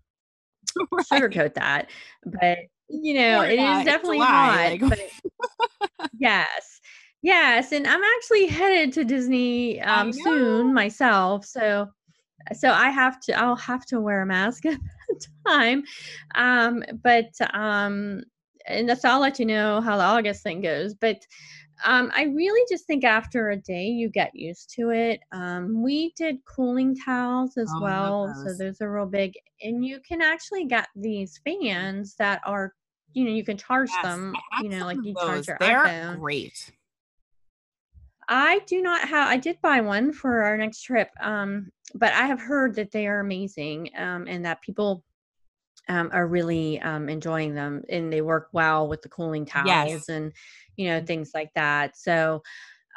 right. 0.92 1.06
sugarcoat 1.12 1.54
that 1.56 1.90
but 2.26 2.60
you 2.90 3.14
know 3.16 3.42
it 3.42 3.60
is 3.60 3.86
definitely 3.86 4.20
hot 4.20 4.72
like- 4.72 4.80
but 4.80 5.00
yes 6.18 6.80
yes 7.24 7.72
and 7.72 7.88
i'm 7.88 8.04
actually 8.18 8.46
headed 8.48 8.94
to 8.94 9.04
disney 9.04 9.82
um 9.82 10.14
soon 10.14 10.74
myself 10.74 11.46
so 11.46 11.90
so 12.54 12.72
i 12.72 12.90
have 12.90 13.20
to 13.22 13.34
i'll 13.40 13.56
have 13.56 13.86
to 13.86 14.00
wear 14.02 14.22
a 14.22 14.26
mask 14.28 14.66
at 14.68 14.80
the 15.10 15.28
time 15.48 15.84
um 16.36 16.84
but 17.04 17.32
um 17.54 18.24
and 18.68 18.90
that's 18.90 19.06
i'll 19.06 19.20
let 19.22 19.40
you 19.40 19.46
know 19.46 19.82
how 19.82 19.98
the 19.98 20.04
august 20.04 20.44
thing 20.44 20.62
goes 20.62 20.94
but 20.94 21.26
um, 21.86 22.12
I 22.16 22.26
really 22.26 22.66
just 22.70 22.86
think 22.88 23.04
after 23.04 23.50
a 23.50 23.58
day 23.58 23.86
you 23.88 24.10
get 24.10 24.34
used 24.36 24.70
to 24.76 24.92
it. 24.92 25.22
Um, 25.34 25.82
we 25.84 26.14
did 26.16 26.38
cooling 26.46 26.96
towels 26.96 27.58
as 27.58 27.76
Oh, 27.76 27.82
well, 27.82 28.34
so 28.36 28.54
those. 28.54 28.80
are 28.82 28.94
real 28.94 29.06
big, 29.06 29.34
and 29.62 29.84
you 29.86 30.00
can 30.08 30.22
actually 30.22 30.66
get 30.66 30.88
these 30.96 31.42
fans 31.44 32.16
that 32.20 32.42
are, 32.46 32.74
you 33.14 33.26
know, 33.26 33.32
you 33.32 33.44
can 33.44 33.58
charge 33.58 33.90
Yes, 33.90 34.02
them, 34.02 34.36
you 34.62 34.70
know, 34.70 34.86
like 34.86 35.00
you 35.04 35.16
charge 35.26 35.48
your 35.48 35.58
They're 35.60 35.82
iPhone. 35.84 36.20
great. 36.20 36.72
I 38.30 38.60
do 38.68 38.82
not 38.82 39.08
have. 39.08 39.28
I 39.30 39.38
did 39.38 39.60
buy 39.62 39.82
one 39.82 40.12
for 40.14 40.44
our 40.44 40.58
next 40.58 40.82
trip, 40.84 41.10
um, 41.22 41.72
but 41.96 42.14
I 42.14 42.26
have 42.28 42.40
heard 42.40 42.76
that 42.76 42.92
they 42.92 43.08
are 43.08 43.20
amazing, 43.20 43.90
um, 43.98 44.28
and 44.28 44.46
that 44.46 44.62
people 44.62 45.04
um, 45.90 46.10
are 46.14 46.28
really 46.28 46.80
um, 46.82 47.10
enjoying 47.10 47.56
them, 47.56 47.84
and 47.90 48.12
they 48.12 48.22
work 48.22 48.50
well 48.54 48.88
with 48.88 49.02
the 49.02 49.10
cooling 49.10 49.46
towels 49.46 50.08
Yes. 50.08 50.10
and 50.10 50.32
you 50.78 50.88
know 50.88 51.02
things 51.06 51.32
like 51.34 51.52
that. 51.56 51.98
So, 51.98 52.42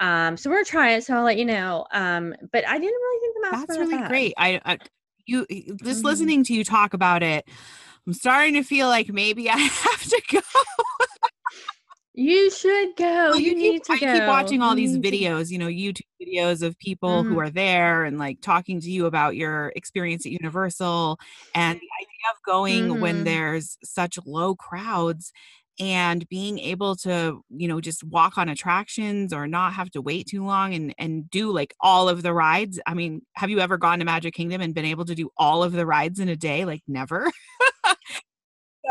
um, 0.00 0.36
so 0.36 0.50
we're 0.50 0.56
gonna 0.56 0.64
try 0.66 0.92
it. 0.92 1.04
So 1.04 1.14
I'll 1.16 1.24
let 1.24 1.38
you 1.38 1.44
know. 1.44 1.86
Um, 1.92 2.34
but 2.52 2.66
I 2.68 2.78
didn't 2.78 2.94
really 3.00 3.20
think 3.20 3.34
the 3.34 3.40
masks 3.42 3.66
That's 3.66 3.78
were 3.78 3.84
that 3.84 3.90
really 3.90 4.02
great. 4.08 4.34
I, 4.36 4.60
I 4.64 4.78
you 5.26 5.46
just 5.82 6.00
Mhm. 6.00 6.04
listening 6.04 6.44
to 6.44 6.54
you 6.54 6.64
talk 6.64 6.94
about 6.94 7.22
it, 7.22 7.48
I'm 8.06 8.12
starting 8.12 8.54
to 8.54 8.62
feel 8.62 8.88
like 8.88 9.08
maybe 9.08 9.50
I 9.50 9.56
have 9.58 10.02
to 10.04 10.22
go. 10.30 10.40
You 12.16 12.50
should 12.50 12.96
go. 12.96 13.04
Well, 13.04 13.34
Oh, 13.34 13.36
You 13.36 13.54
keep 13.54 13.56
need 13.56 13.84
to 13.84 13.92
I 13.92 13.98
go. 13.98 14.06
keep 14.12 14.26
watching 14.26 14.62
all 14.62 14.74
these 14.74 14.92
need 14.92 15.02
to 15.04 15.18
go. 15.18 15.18
videos, 15.18 15.50
you 15.50 15.58
know, 15.58 15.66
YouTube 15.68 16.00
videos 16.22 16.62
of 16.62 16.78
people 16.78 17.24
who 17.24 17.34
Mhm. 17.34 17.40
are 17.40 17.50
there 17.50 18.04
and 18.04 18.18
like 18.18 18.40
talking 18.40 18.80
to 18.80 18.90
you 18.90 19.06
about 19.06 19.36
your 19.36 19.72
experience 19.76 20.24
at 20.26 20.32
Universal 20.32 21.18
and 21.54 21.74
the 21.78 21.88
idea 22.00 22.30
of 22.32 22.42
going 22.46 23.00
when 23.00 23.24
Mhm. 23.24 23.24
there's 23.24 23.78
such 23.84 24.18
low 24.26 24.54
crowds 24.56 25.32
and 25.78 26.26
being 26.30 26.58
able 26.58 26.96
to, 26.96 27.42
you 27.50 27.68
know, 27.68 27.80
just 27.82 28.02
walk 28.04 28.38
on 28.38 28.48
attractions 28.48 29.32
or 29.34 29.46
not 29.46 29.74
have 29.74 29.90
to 29.90 30.00
wait 30.00 30.26
too 30.26 30.42
long 30.44 30.72
and 30.74 30.94
and 30.98 31.28
do 31.30 31.52
like 31.52 31.74
all 31.80 32.08
of 32.08 32.22
the 32.22 32.32
rides. 32.32 32.80
I 32.86 32.94
mean, 32.94 33.22
have 33.36 33.50
you 33.50 33.60
ever 33.60 33.76
gone 33.76 33.98
to 33.98 34.06
Magic 34.06 34.32
Kingdom 34.34 34.62
and 34.62 34.74
been 34.74 34.86
able 34.86 35.04
to 35.04 35.14
do 35.14 35.28
all 35.36 35.62
of 35.62 35.72
the 35.72 35.84
rides 35.84 36.18
in 36.20 36.30
a 36.30 36.36
day? 36.36 36.64
Like 36.64 36.82
never. 36.88 37.30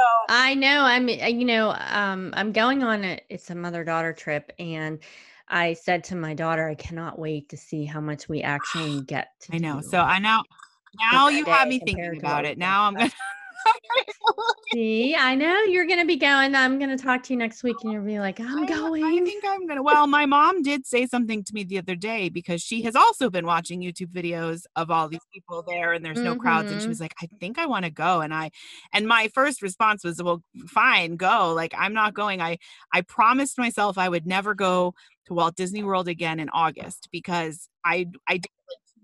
So 0.05 0.25
I 0.29 0.53
know. 0.53 0.81
I'm, 0.83 1.07
uh, 1.07 1.27
you 1.27 1.45
know, 1.45 1.71
um, 1.71 2.31
I'm 2.35 2.51
going 2.51 2.83
on 2.83 3.03
a, 3.03 3.19
it's 3.29 3.49
a 3.49 3.55
mother 3.55 3.83
daughter 3.83 4.13
trip, 4.13 4.51
and 4.59 4.99
I 5.47 5.73
said 5.73 6.03
to 6.05 6.15
my 6.15 6.33
daughter, 6.33 6.67
I 6.67 6.75
cannot 6.75 7.17
wait 7.17 7.49
to 7.49 7.57
see 7.57 7.85
how 7.85 8.01
much 8.01 8.29
we 8.29 8.41
actually 8.43 9.01
get 9.01 9.29
to 9.41 9.55
I 9.55 9.57
know. 9.59 9.81
So 9.81 9.99
I 9.99 10.19
know 10.19 10.43
now 11.11 11.29
you 11.29 11.43
have 11.45 11.67
me 11.67 11.79
thinking 11.79 12.11
to 12.11 12.17
about 12.17 12.45
it. 12.45 12.57
Now 12.57 12.83
I'm 12.83 12.95
gonna 12.95 13.11
See, 14.73 15.15
I 15.15 15.35
know 15.35 15.61
you're 15.63 15.85
gonna 15.85 16.05
be 16.05 16.15
going. 16.17 16.55
I'm 16.55 16.79
gonna 16.79 16.97
talk 16.97 17.23
to 17.23 17.33
you 17.33 17.37
next 17.37 17.63
week, 17.63 17.75
and 17.83 17.93
you'll 17.93 18.03
be 18.03 18.19
like, 18.19 18.39
I'm 18.39 18.65
I'm- 19.03 19.03
I 19.03 19.19
think 19.23 19.43
I'm 19.47 19.67
gonna. 19.67 19.83
Well, 19.83 20.07
my 20.07 20.25
mom 20.25 20.61
did 20.63 20.85
say 20.85 21.05
something 21.05 21.43
to 21.43 21.53
me 21.53 21.63
the 21.63 21.77
other 21.77 21.95
day 21.95 22.29
because 22.29 22.61
she 22.61 22.81
has 22.83 22.95
also 22.95 23.29
been 23.29 23.45
watching 23.45 23.81
YouTube 23.81 24.11
videos 24.11 24.63
of 24.75 24.89
all 24.91 25.07
these 25.07 25.19
people 25.33 25.63
there, 25.67 25.93
and 25.93 26.03
there's 26.03 26.21
no 26.21 26.35
crowds, 26.35 26.71
and 26.71 26.81
she 26.81 26.87
Mhm. 26.87 26.89
was 26.89 26.99
like, 26.99 27.13
"I 27.21 27.27
think 27.39 27.57
I 27.59 27.65
want 27.67 27.85
to 27.85 27.91
go." 27.91 28.21
And 28.21 28.33
I, 28.33 28.51
and 28.93 29.07
my 29.07 29.29
first 29.33 29.61
response 29.61 30.03
was, 30.03 30.21
"Well, 30.21 30.41
fine, 30.67 31.15
go." 31.15 31.53
Like 31.53 31.73
I'm 31.77 31.93
not 31.93 32.13
going. 32.13 32.41
I 32.41 32.57
I 32.93 33.01
promised 33.01 33.57
myself 33.57 33.97
I 33.97 34.09
would 34.09 34.25
never 34.25 34.53
go 34.55 34.93
to 35.27 35.33
Walt 35.33 35.55
Disney 35.55 35.83
World 35.83 36.07
again 36.07 36.39
in 36.39 36.49
August 36.49 37.09
because 37.11 37.69
I 37.83 38.07
I 38.27 38.37
did 38.37 38.45
it 38.45 38.51
like 38.51 38.51
two 38.51 38.54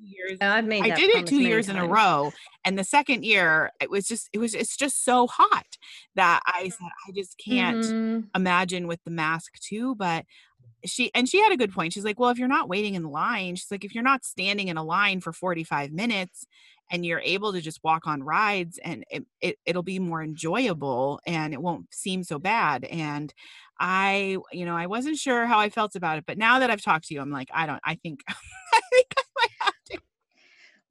years. 0.03 0.37
Oh, 0.41 0.47
I've 0.49 0.65
made 0.65 0.83
I 0.83 0.89
did 0.91 1.09
it 1.11 1.25
two 1.25 1.39
years 1.39 1.69
in 1.69 1.77
a 1.77 1.85
row, 1.85 2.33
and 2.65 2.77
the 2.77 2.83
second 2.83 3.23
year 3.25 3.71
it 3.81 3.89
was 3.89 4.07
just 4.07 4.29
it 4.33 4.39
was 4.39 4.53
it's 4.55 4.75
just 4.77 5.03
so 5.05 5.27
hot 5.27 5.65
that 6.15 6.41
I 6.45 6.69
said 6.69 6.87
I 7.07 7.11
just 7.13 7.37
can't 7.37 7.83
Mhm. 7.83 8.29
imagine 8.35 8.87
with 8.87 9.03
the 9.03 9.11
mask 9.11 9.53
too 9.59 9.93
but 9.95 10.25
she 10.85 11.11
and 11.13 11.29
she 11.29 11.39
had 11.41 11.51
a 11.51 11.57
good 11.57 11.71
point 11.71 11.93
she's 11.93 12.05
like 12.05 12.19
well 12.19 12.29
if 12.29 12.39
you're 12.39 12.47
not 12.47 12.69
waiting 12.69 12.95
in 12.95 13.03
line 13.03 13.55
she's 13.55 13.69
like 13.69 13.83
if 13.85 13.93
you're 13.93 14.03
not 14.03 14.25
standing 14.25 14.67
in 14.67 14.77
a 14.77 14.83
line 14.83 15.21
for 15.21 15.31
45 15.33 15.91
minutes 15.91 16.45
and 16.89 17.05
you're 17.05 17.19
able 17.21 17.53
to 17.53 17.61
just 17.61 17.79
walk 17.83 18.07
on 18.07 18.23
rides 18.23 18.79
and 18.83 19.03
it, 19.11 19.25
it 19.41 19.57
it'll 19.65 19.83
be 19.83 19.99
more 19.99 20.23
enjoyable 20.23 21.19
and 21.27 21.53
it 21.53 21.61
won't 21.61 21.93
seem 21.93 22.23
so 22.23 22.39
bad 22.39 22.83
and 22.85 23.33
i 23.79 24.37
you 24.51 24.65
know 24.65 24.75
i 24.75 24.87
wasn't 24.87 25.17
sure 25.17 25.45
how 25.45 25.59
i 25.59 25.69
felt 25.69 25.95
about 25.95 26.17
it 26.17 26.25
but 26.25 26.37
now 26.37 26.59
that 26.59 26.71
i've 26.71 26.81
talked 26.81 27.07
to 27.07 27.13
you 27.13 27.21
i'm 27.21 27.31
like 27.31 27.49
i 27.53 27.65
don't 27.65 27.81
i 27.85 27.95
think 27.95 28.21
i 28.29 28.81
think 28.91 29.07
i 29.17 29.23
might 29.37 29.49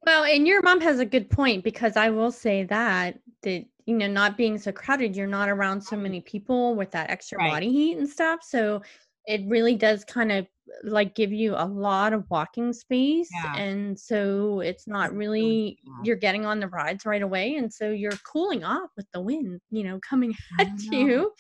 Well, 0.07 0.24
and 0.24 0.46
your 0.46 0.62
mom 0.62 0.80
has 0.80 0.98
a 0.98 1.05
good 1.05 1.28
point 1.30 1.62
because 1.64 1.96
I 1.96 2.11
will 2.11 2.32
say 2.32 2.64
that 2.64 3.18
that 3.42 3.64
you 3.86 3.96
know, 3.96 4.07
not 4.07 4.36
being 4.36 4.57
so 4.59 4.70
crowded, 4.70 5.16
you're 5.16 5.26
not 5.26 5.48
around 5.48 5.80
so 5.80 5.96
many 5.96 6.20
people 6.20 6.74
with 6.76 6.90
that 6.92 7.11
extra 7.11 7.38
Right. 7.38 7.51
body 7.51 7.72
heat 7.72 7.96
and 7.98 8.09
stuff. 8.09 8.40
So 8.42 8.82
it 9.26 9.40
really 9.46 9.74
does 9.74 10.05
kind 10.05 10.30
of 10.30 10.46
like 10.84 11.16
give 11.16 11.32
you 11.32 11.55
a 11.57 11.64
lot 11.64 12.12
of 12.12 12.24
walking 12.30 12.72
space. 12.72 13.28
Yeah. 13.34 13.57
And 13.57 13.98
so 13.98 14.61
it's 14.61 14.86
not 14.86 15.12
really 15.12 15.78
you're 16.05 16.16
getting 16.16 16.46
on 16.46 16.61
the 16.61 16.68
rides 16.68 17.05
right 17.05 17.22
away. 17.22 17.57
And 17.57 17.72
so 17.72 17.90
you're 17.90 18.12
cooling 18.30 18.62
off 18.62 18.90
with 18.96 19.07
the 19.12 19.20
wind, 19.20 19.61
you 19.70 19.82
know, 19.82 19.98
coming 20.09 20.34
at 20.61 20.68
you. 20.82 21.32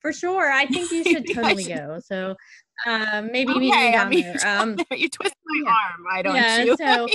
For 0.00 0.12
sure. 0.12 0.52
I 0.52 0.66
think 0.66 0.92
you 0.92 1.02
should 1.02 1.26
totally 1.34 1.64
should- 1.64 1.74
go. 1.76 1.98
So 2.04 2.36
um 2.86 3.30
maybe 3.32 3.52
meet 3.54 3.58
me 3.58 3.68
okay 3.72 3.88
i 3.88 3.90
down 3.90 4.08
mean 4.10 4.22
there. 4.22 4.36
Um 4.60 4.76
you 4.92 5.08
twist 5.08 5.34
my 5.46 5.62
yeah. 5.64 5.70
arm 5.70 6.04
why 6.04 6.22
don't 6.22 6.36
yeah, 6.36 6.62
you 6.62 6.76
so 6.76 7.08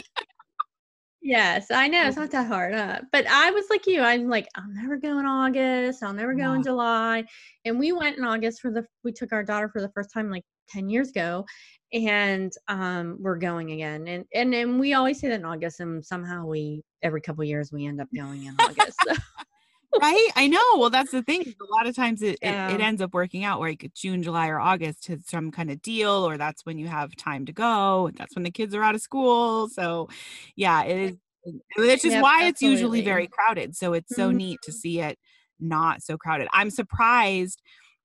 Yes, 1.25 1.71
I 1.71 1.87
know 1.87 2.05
it's 2.07 2.17
Mhm. 2.17 2.21
not 2.21 2.31
that 2.31 2.47
hard, 2.47 2.73
huh? 2.73 3.01
But 3.11 3.25
I 3.27 3.49
was 3.51 3.65
like 3.69 3.87
you. 3.87 4.01
I'm 4.01 4.27
like, 4.27 4.47
I'll 4.55 4.67
never 4.69 4.97
go 4.97 5.19
in 5.19 5.25
August. 5.25 6.03
I'll 6.03 6.13
never 6.13 6.35
go 6.35 6.53
in 6.53 6.63
July. 6.63 7.23
And 7.63 7.79
we 7.79 7.93
went 7.93 8.17
in 8.17 8.25
August 8.25 8.59
for 8.61 8.71
the 8.71 8.85
we 9.03 9.13
took 9.13 9.31
our 9.31 9.43
daughter 9.43 9.69
for 9.69 9.79
the 9.81 9.89
first 9.93 10.11
time 10.13 10.29
like 10.29 10.43
10 10.69 10.89
years 10.89 11.09
ago 11.09 11.45
and 11.93 12.51
um 12.67 13.17
we're 13.21 13.37
going 13.37 13.71
again. 13.71 14.07
And 14.07 14.25
and 14.33 14.51
then 14.53 14.79
we 14.79 14.93
always 14.95 15.19
say 15.19 15.29
that 15.29 15.39
in 15.39 15.45
August 15.45 15.79
and 15.79 16.05
somehow 16.05 16.45
we 16.45 16.83
every 17.01 17.21
couple 17.21 17.43
years 17.45 17.71
we 17.71 17.85
end 17.85 18.01
up 18.01 18.09
going 18.15 18.43
in 18.45 18.57
August. 18.57 19.03
So, 19.03 19.13
Right? 20.01 20.29
I 20.35 20.47
know. 20.47 20.59
Well, 20.77 20.89
that's 20.89 21.11
the 21.11 21.21
thing. 21.21 21.43
A 21.61 21.65
lot 21.77 21.87
of 21.87 21.95
times 21.95 22.21
it, 22.23 22.37
it, 22.41 22.59
it 22.65 22.79
ends 22.81 23.01
up 23.01 23.13
working 23.13 23.43
out 23.43 23.59
where 23.59 23.69
like 23.69 23.91
June, 23.93 24.23
July, 24.23 24.47
or 24.49 24.59
August 24.59 25.07
has 25.07 25.25
some 25.27 25.51
kind 25.51 25.69
of 25.69 25.81
deal, 25.81 26.09
or 26.27 26.37
that's 26.37 26.65
when 26.65 26.77
you 26.79 26.87
have 26.87 27.15
time 27.15 27.45
to 27.45 27.53
go. 27.53 28.07
and 28.07 28.17
That's 28.17 28.35
when 28.35 28.43
the 28.43 28.51
kids 28.51 28.73
are 28.73 28.81
out 28.83 28.95
of 28.95 29.01
school. 29.01 29.69
So, 29.69 30.09
yeah, 30.55 30.83
it 30.83 30.97
is. 30.97 31.17
Which 31.77 32.05
is 32.05 32.15
Yep, 32.15 32.17
why 32.17 32.45
it's 32.45 32.61
usually 32.61 33.01
very 33.01 33.27
crowded. 33.27 33.75
So 33.75 33.93
it's 33.93 34.13
so 34.13 34.31
Mhm. 34.31 34.31
neat 34.31 34.61
to 34.63 34.71
see 34.71 34.99
it 34.99 35.19
not 35.59 36.01
so 36.03 36.17
crowded. 36.17 36.47
I'm 36.53 36.69
surprised 36.71 37.61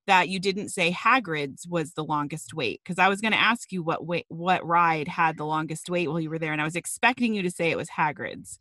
that 0.07 0.29
you 0.29 0.41
didn't 0.41 0.71
say 0.71 0.91
Hagrid's 0.91 1.67
was 1.69 1.93
the 1.93 2.05
longest 2.05 2.55
wait 2.55 2.81
because 2.83 2.99
I 2.99 3.09
was 3.09 3.21
going 3.21 3.33
to 3.33 3.41
ask 3.41 3.73
you 3.73 3.83
what 3.83 4.07
wait, 4.07 4.25
what 4.29 4.67
ride 4.67 5.09
had 5.09 5.37
the 5.37 5.45
longest 5.47 5.91
wait 5.91 6.09
while 6.09 6.21
you 6.21 6.31
were 6.31 6.39
there, 6.39 6.53
and 6.53 6.61
I 6.63 6.65
was 6.65 6.77
expecting 6.77 7.35
you 7.35 7.43
to 7.43 7.51
say 7.51 7.71
it 7.71 7.77
was 7.77 7.91
Hagrid's. 7.91 8.59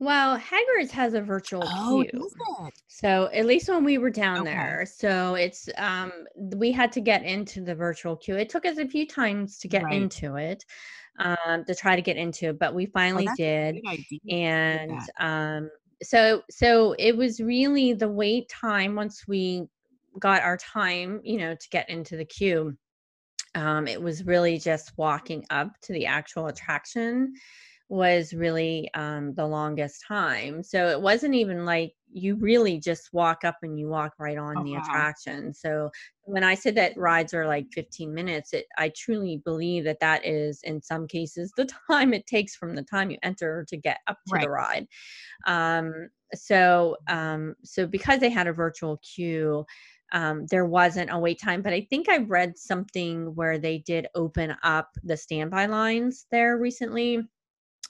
Well, 0.00 0.38
Hagrid's 0.38 0.92
has 0.92 1.12
a 1.12 1.20
virtual 1.20 1.68
Oh, 1.68 2.04
queue. 2.08 2.10
does 2.12 2.34
it? 2.38 2.82
So 2.88 3.28
at 3.34 3.44
least 3.46 3.68
when 3.68 3.84
we 3.84 3.98
were 3.98 4.10
down 4.10 4.42
Okay. 4.42 4.44
there, 4.44 4.84
so 4.86 5.34
it's 5.34 5.68
um 5.76 6.10
we 6.56 6.72
had 6.72 6.90
to 6.92 7.00
get 7.02 7.22
into 7.24 7.62
the 7.62 7.74
virtual 7.74 8.16
queue. 8.16 8.36
It 8.36 8.48
took 8.48 8.64
us 8.66 8.78
a 8.78 8.88
few 8.88 9.06
times 9.06 9.58
to 9.58 9.68
get 9.68 9.86
Right. 9.86 9.90
into 9.90 10.36
it, 10.36 10.64
um, 11.18 11.64
to 11.66 11.74
try 11.74 11.96
to 11.96 12.02
get 12.02 12.16
into 12.16 12.48
it, 12.50 12.58
but 12.58 12.74
we 12.74 12.86
Oh, 13.14 13.22
finally 13.22 13.28
that's 13.28 13.40
a 13.48 13.52
did. 13.52 13.80
great 13.80 13.84
idea. 13.88 14.34
I 14.54 14.56
did 14.70 14.80
And 14.80 15.00
that. 15.00 15.10
um 15.20 15.70
so 16.02 16.42
so 16.50 16.94
it 16.98 17.16
was 17.16 17.40
really 17.40 17.92
the 17.92 18.08
wait 18.08 18.48
time 18.48 18.96
once 18.96 19.26
we 19.28 19.66
got 20.20 20.42
our 20.42 20.56
time, 20.58 21.20
you 21.24 21.38
know, 21.38 21.54
to 21.54 21.68
get 21.70 21.90
into 21.90 22.16
the 22.16 22.24
queue. 22.24 22.76
Um, 23.56 23.88
it 23.88 24.02
was 24.02 24.24
really 24.26 24.58
just 24.58 24.92
walking 24.98 25.44
up 25.50 25.72
to 25.82 25.92
the 25.94 26.06
actual 26.06 26.46
attraction 26.48 27.34
was 27.90 28.32
really 28.32 28.88
um, 28.94 29.34
the 29.34 29.46
longest 29.46 30.04
time. 30.06 30.62
So 30.62 30.88
it 30.88 31.02
wasn't 31.02 31.34
even 31.34 31.66
like 31.66 31.94
you 32.12 32.36
really 32.36 32.78
just 32.78 33.12
walk 33.12 33.44
up 33.44 33.58
and 33.62 33.78
you 33.78 33.88
walk 33.88 34.14
right 34.18 34.38
on 34.38 34.62
Oh, 34.62 34.64
the 34.64 34.74
wow. 34.74 34.76
attraction. 34.76 35.52
So 35.52 35.90
when 36.22 36.44
I 36.44 36.54
said 36.54 36.76
that 36.76 36.96
rides 36.96 37.34
are 37.34 37.46
like 37.46 37.66
15 37.72 38.14
minutes, 38.14 38.52
it, 38.54 38.66
I 38.78 38.92
truly 38.96 39.38
believe 39.44 39.84
that 39.84 40.00
that 40.00 40.24
is 40.24 40.62
in 40.62 40.82
some 40.82 41.08
cases 41.08 41.52
the 41.56 41.68
time 41.90 42.14
it 42.14 42.26
takes 42.28 42.56
from 42.56 42.76
the 42.76 42.84
time 42.84 43.10
you 43.10 43.18
enter 43.24 43.66
to 43.68 43.76
get 43.76 43.98
up 44.06 44.18
to 44.28 44.38
Right. 44.38 44.40
the 44.40 44.50
ride. 44.50 44.86
Um, 45.46 46.10
so 46.34 46.96
um, 47.08 47.56
so 47.64 47.86
because 47.86 48.20
they 48.20 48.30
had 48.30 48.46
a 48.46 48.52
virtual 48.52 48.98
queue, 48.98 49.66
um, 50.12 50.46
there 50.48 50.66
wasn't 50.66 51.10
a 51.12 51.18
wait 51.18 51.40
time. 51.40 51.62
But 51.62 51.72
I 51.72 51.86
think 51.90 52.08
I 52.08 52.18
read 52.18 52.58
something 52.58 53.34
where 53.34 53.58
they 53.58 53.78
did 53.78 54.08
open 54.14 54.56
up 54.62 54.90
the 55.02 55.16
standby 55.16 55.66
lines 55.66 56.26
there 56.30 56.56
recently. 56.58 57.22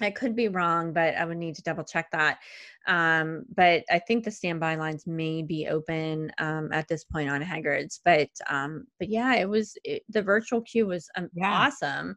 I 0.01 0.11
could 0.11 0.35
be 0.35 0.49
wrong, 0.49 0.93
but 0.93 1.15
I 1.17 1.25
would 1.25 1.37
need 1.39 1.55
to 1.57 1.63
double 1.63 1.85
check 1.85 2.11
that. 2.13 2.39
Um, 2.87 3.45
but 3.55 3.85
I 3.91 3.99
think 3.99 4.25
the 4.25 4.31
standby 4.31 4.77
lines 4.77 5.07
may 5.07 5.43
be 5.43 5.69
open 5.69 6.33
um, 6.39 6.73
at 6.73 6.89
this 6.89 7.05
point 7.05 7.31
on 7.31 7.43
Hagrid's. 7.43 8.01
But 8.05 8.31
um, 8.49 8.87
but 8.99 9.09
yeah, 9.09 9.35
it 9.35 9.49
was 9.49 9.77
it, 9.85 10.03
the 10.09 10.23
virtual 10.23 10.63
queue 10.63 10.87
was 10.87 11.09
um, 11.17 11.29
Yeah. 11.35 11.67
awesome 11.67 12.17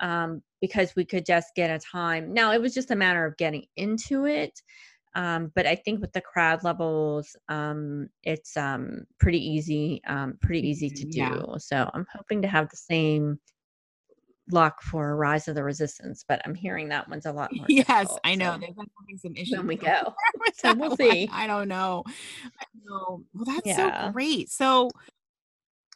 um, 0.00 0.42
because 0.60 0.94
we 0.96 1.04
could 1.04 1.26
just 1.26 1.54
get 1.56 1.70
a 1.70 1.78
time. 1.78 2.32
Now 2.32 2.52
it 2.52 2.60
was 2.60 2.74
just 2.74 2.90
a 2.90 2.96
matter 2.96 3.24
of 3.26 3.36
getting 3.36 3.66
into 3.76 4.26
it. 4.26 4.60
Um, 5.16 5.52
but 5.54 5.66
I 5.66 5.76
think 5.76 6.00
with 6.00 6.12
the 6.12 6.20
crowd 6.20 6.64
levels, 6.64 7.36
um, 7.48 8.08
it's 8.24 8.56
um, 8.56 9.04
pretty 9.20 9.38
easy, 9.38 10.02
um, 10.08 10.38
pretty 10.42 10.68
easy 10.68 10.90
to 10.90 11.06
do. 11.06 11.30
Yeah. 11.30 11.42
So 11.58 11.88
I'm 11.94 12.06
hoping 12.12 12.42
to 12.42 12.48
have 12.48 12.68
the 12.68 12.76
same 12.76 13.38
luck 14.50 14.82
for 14.82 15.16
Rise 15.16 15.48
of 15.48 15.54
the 15.54 15.64
Resistance, 15.64 16.24
but 16.26 16.40
I'm 16.44 16.54
hearing 16.54 16.88
that 16.90 17.08
one's 17.08 17.26
a 17.26 17.32
lot 17.32 17.54
more. 17.56 17.66
Yes, 17.68 18.16
I 18.24 18.34
know. 18.34 18.52
so 18.52 18.58
They've 18.58 18.76
been 18.76 18.86
having 19.00 19.18
some 19.18 19.36
issues. 19.36 19.56
when 19.58 19.66
we 19.66 19.76
go. 19.76 20.14
So 20.56 20.72
we'll 20.78 20.96
see. 20.96 21.28
I 21.32 21.46
don't 21.46 21.68
know. 21.68 22.04
I 22.06 22.64
know. 22.84 23.24
Well, 23.34 23.44
that's 23.44 23.66
Yeah. 23.66 24.06
so 24.06 24.12
great. 24.12 24.50
So, 24.50 24.90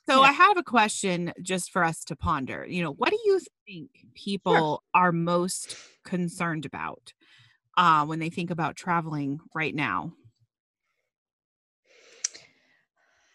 so 0.09 0.21
Yeah. 0.21 0.29
I 0.29 0.33
have 0.33 0.57
a 0.57 0.63
question 0.63 1.33
just 1.43 1.71
for 1.71 1.85
us 1.85 2.03
to 2.05 2.17
ponder. 2.17 2.67
You 2.67 2.83
know, 2.83 2.93
what 2.93 3.11
do 3.11 3.19
you 3.25 3.41
think 3.67 3.91
people 4.15 4.83
are 4.95 5.13
most 5.13 5.77
concerned 6.05 6.65
about 6.67 7.13
uh, 7.77 8.05
when 8.07 8.19
they 8.19 8.31
think 8.31 8.51
about 8.51 8.75
traveling 8.77 9.39
right 9.55 9.75
now? 9.75 10.13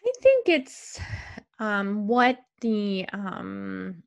I 0.06 0.12
think 0.20 0.48
it's 0.48 1.00
um, 1.58 2.06
what 2.06 2.38
the 2.60 3.06
um, 3.12 4.02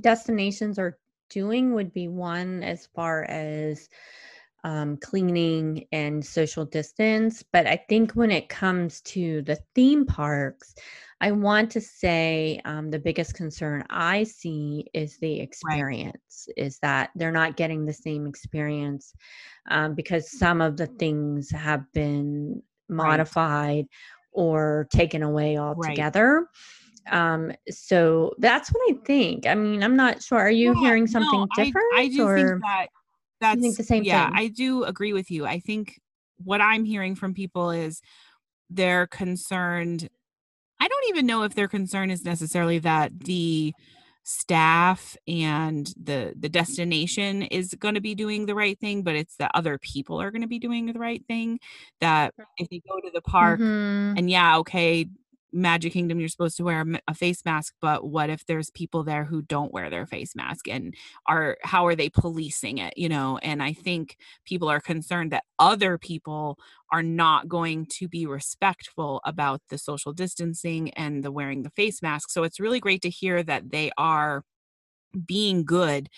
destinations 0.00 0.78
are 0.78 0.98
doing 1.30 1.74
would 1.74 1.92
be 1.92 2.08
one 2.08 2.62
as 2.62 2.86
far 2.94 3.24
as 3.24 3.88
um, 4.64 4.96
cleaning 4.98 5.86
and 5.92 6.24
social 6.24 6.64
distance. 6.64 7.42
But 7.52 7.66
I 7.66 7.76
think 7.88 8.12
when 8.12 8.30
it 8.30 8.48
comes 8.48 9.00
to 9.02 9.42
the 9.42 9.58
theme 9.74 10.06
parks, 10.06 10.74
I 11.20 11.32
want 11.32 11.70
to 11.72 11.80
say 11.80 12.60
um, 12.64 12.90
the 12.90 12.98
biggest 12.98 13.34
concern 13.34 13.84
I 13.90 14.24
see 14.24 14.86
is 14.92 15.18
the 15.18 15.40
experience, 15.40 16.48
is 16.56 16.78
that 16.80 17.10
they're 17.14 17.32
not 17.32 17.56
getting 17.56 17.84
the 17.84 17.92
same 17.92 18.26
experience 18.26 19.14
um, 19.70 19.94
because 19.94 20.36
some 20.38 20.60
of 20.60 20.76
the 20.76 20.86
things 20.86 21.50
have 21.50 21.84
been 21.92 22.62
modified 22.88 23.86
or 24.32 24.88
taken 24.92 25.22
away 25.22 25.58
altogether. 25.58 26.46
Um, 27.10 27.52
so 27.70 28.34
that's 28.38 28.70
what 28.70 28.82
I 28.90 28.94
think. 29.04 29.46
I 29.46 29.54
mean, 29.54 29.82
I'm 29.82 29.96
not 29.96 30.22
sure. 30.22 30.38
Are 30.38 30.50
you 30.50 30.72
Yeah, 30.74 30.80
hearing 30.80 31.06
something 31.06 31.46
I- 31.56 31.64
different? 31.64 31.86
I, 31.94 32.08
do 32.08 32.22
or 32.22 32.36
think 32.36 32.62
that 32.62 32.86
that's 33.40 33.60
think 33.60 33.76
the 33.76 33.82
same 33.82 34.04
yeah, 34.04 34.26
thing? 34.26 34.36
I 34.36 34.48
do 34.48 34.84
agree 34.84 35.12
with 35.12 35.30
you. 35.30 35.46
I 35.46 35.58
think 35.58 36.00
what 36.42 36.60
I'm 36.60 36.84
hearing 36.84 37.14
from 37.14 37.34
people 37.34 37.70
is 37.70 38.00
they're 38.70 39.06
concerned. 39.06 40.08
I 40.80 40.88
don't 40.88 41.08
even 41.08 41.26
know 41.26 41.42
if 41.42 41.54
their 41.54 41.68
concern 41.68 42.10
is 42.10 42.24
necessarily 42.24 42.78
that 42.80 43.18
the 43.20 43.72
staff 44.24 45.16
and 45.26 45.92
the 46.00 46.32
the 46.38 46.48
destination 46.48 47.42
is 47.42 47.74
going 47.74 47.96
to 47.96 48.00
be 48.00 48.14
doing 48.14 48.46
the 48.46 48.54
right 48.54 48.78
thing 48.78 49.02
but 49.02 49.16
it's 49.16 49.34
that 49.34 49.50
other 49.52 49.78
people 49.78 50.22
are 50.22 50.30
going 50.30 50.42
to 50.42 50.46
be 50.46 50.60
doing 50.60 50.86
the 50.86 50.98
right 50.98 51.24
thing 51.26 51.58
that 52.00 52.32
if 52.56 52.68
you 52.70 52.80
go 52.88 53.00
to 53.00 53.10
the 53.12 53.20
park 53.22 53.58
Mhm. 53.58 54.16
and 54.16 54.30
yeah, 54.30 54.58
okay, 54.58 55.08
Magic 55.52 55.92
Kingdom, 55.92 56.18
you're 56.18 56.28
supposed 56.28 56.56
to 56.56 56.64
wear 56.64 56.84
a, 57.08 57.14
face 57.14 57.44
mask, 57.44 57.74
but 57.80 58.06
what 58.06 58.30
if 58.30 58.46
there's 58.46 58.70
people 58.70 59.04
there 59.04 59.24
who 59.24 59.42
don't 59.42 59.72
wear 59.72 59.90
their 59.90 60.06
face 60.06 60.34
mask 60.34 60.68
and 60.68 60.94
are 61.26 61.58
how 61.62 61.86
are 61.86 61.94
they 61.94 62.08
policing 62.08 62.78
it, 62.78 62.94
you 62.96 63.08
know? 63.08 63.38
And 63.38 63.62
I 63.62 63.72
think 63.72 64.16
people 64.44 64.68
are 64.68 64.80
concerned 64.80 65.32
that 65.32 65.44
other 65.58 65.98
people 65.98 66.58
are 66.90 67.02
not 67.02 67.48
going 67.48 67.86
to 67.86 68.08
be 68.08 68.26
respectful 68.26 69.20
about 69.24 69.60
the 69.68 69.78
social 69.78 70.12
distancing 70.12 70.90
and 70.90 71.22
the 71.22 71.32
wearing 71.32 71.62
the 71.62 71.70
face 71.70 72.00
mask. 72.02 72.30
So 72.30 72.44
it's 72.44 72.60
really 72.60 72.80
great 72.80 73.02
to 73.02 73.10
hear 73.10 73.42
that 73.42 73.70
they 73.70 73.90
are 73.98 74.44
being 75.26 75.64
good 75.64 76.08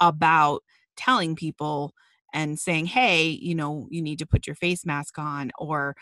about 0.00 0.62
telling 0.96 1.36
people 1.36 1.92
and 2.34 2.58
saying, 2.58 2.86
hey, 2.86 3.28
you 3.28 3.54
know, 3.54 3.88
you 3.90 4.02
need 4.02 4.18
to 4.18 4.26
put 4.26 4.46
your 4.46 4.56
face 4.56 4.84
mask 4.84 5.18
on 5.18 5.50
or 5.58 5.96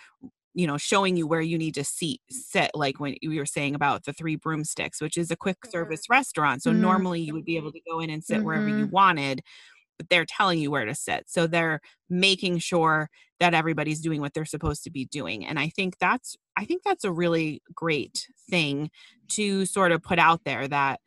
you 0.56 0.66
know, 0.66 0.78
showing 0.78 1.16
you 1.16 1.28
where 1.28 1.42
you 1.42 1.58
need 1.58 1.74
to 1.76 1.84
seat 1.84 2.22
sit, 2.30 2.72
like 2.74 3.00
when 3.00 3.16
you 3.22 3.38
were 3.38 3.46
saying 3.46 3.76
about 3.76 4.04
the 4.06 4.14
three 4.14 4.36
broomsticks, 4.36 5.00
which 5.02 5.18
is 5.18 5.30
a 5.30 5.36
quick 5.36 5.66
service 5.66 6.02
restaurant. 6.10 6.62
So 6.64 6.72
Mhm. 6.72 6.74
normally 6.74 7.22
you 7.22 7.34
would 7.34 7.46
be 7.46 7.58
able 7.58 7.72
to 7.72 7.80
go 7.88 8.00
in 8.00 8.10
and 8.10 8.24
sit 8.24 8.44
wherever 8.44 8.68
you 8.70 8.86
Mhm. 8.86 8.90
wanted, 8.90 9.42
but 9.98 10.08
they're 10.10 10.26
telling 10.26 10.58
you 10.58 10.70
where 10.70 10.84
to 10.86 10.94
sit. 10.94 11.24
So 11.28 11.46
they're 11.46 11.80
making 12.10 12.58
sure 12.58 13.10
that 13.40 13.54
everybody's 13.54 14.00
doing 14.00 14.20
what 14.20 14.34
they're 14.34 14.44
supposed 14.46 14.84
to 14.84 14.90
be 14.90 15.06
doing. 15.06 15.46
And 15.46 15.58
I 15.58 15.68
think 15.70 15.98
that's 15.98 16.36
I 16.56 16.64
think 16.64 16.82
that's 16.84 17.04
a 17.04 17.12
really 17.12 17.62
great 17.74 18.28
thing 18.50 18.90
to 19.30 19.66
sort 19.66 19.92
of 19.92 20.02
put 20.02 20.18
out 20.18 20.44
there 20.44 20.68
that 20.68 21.00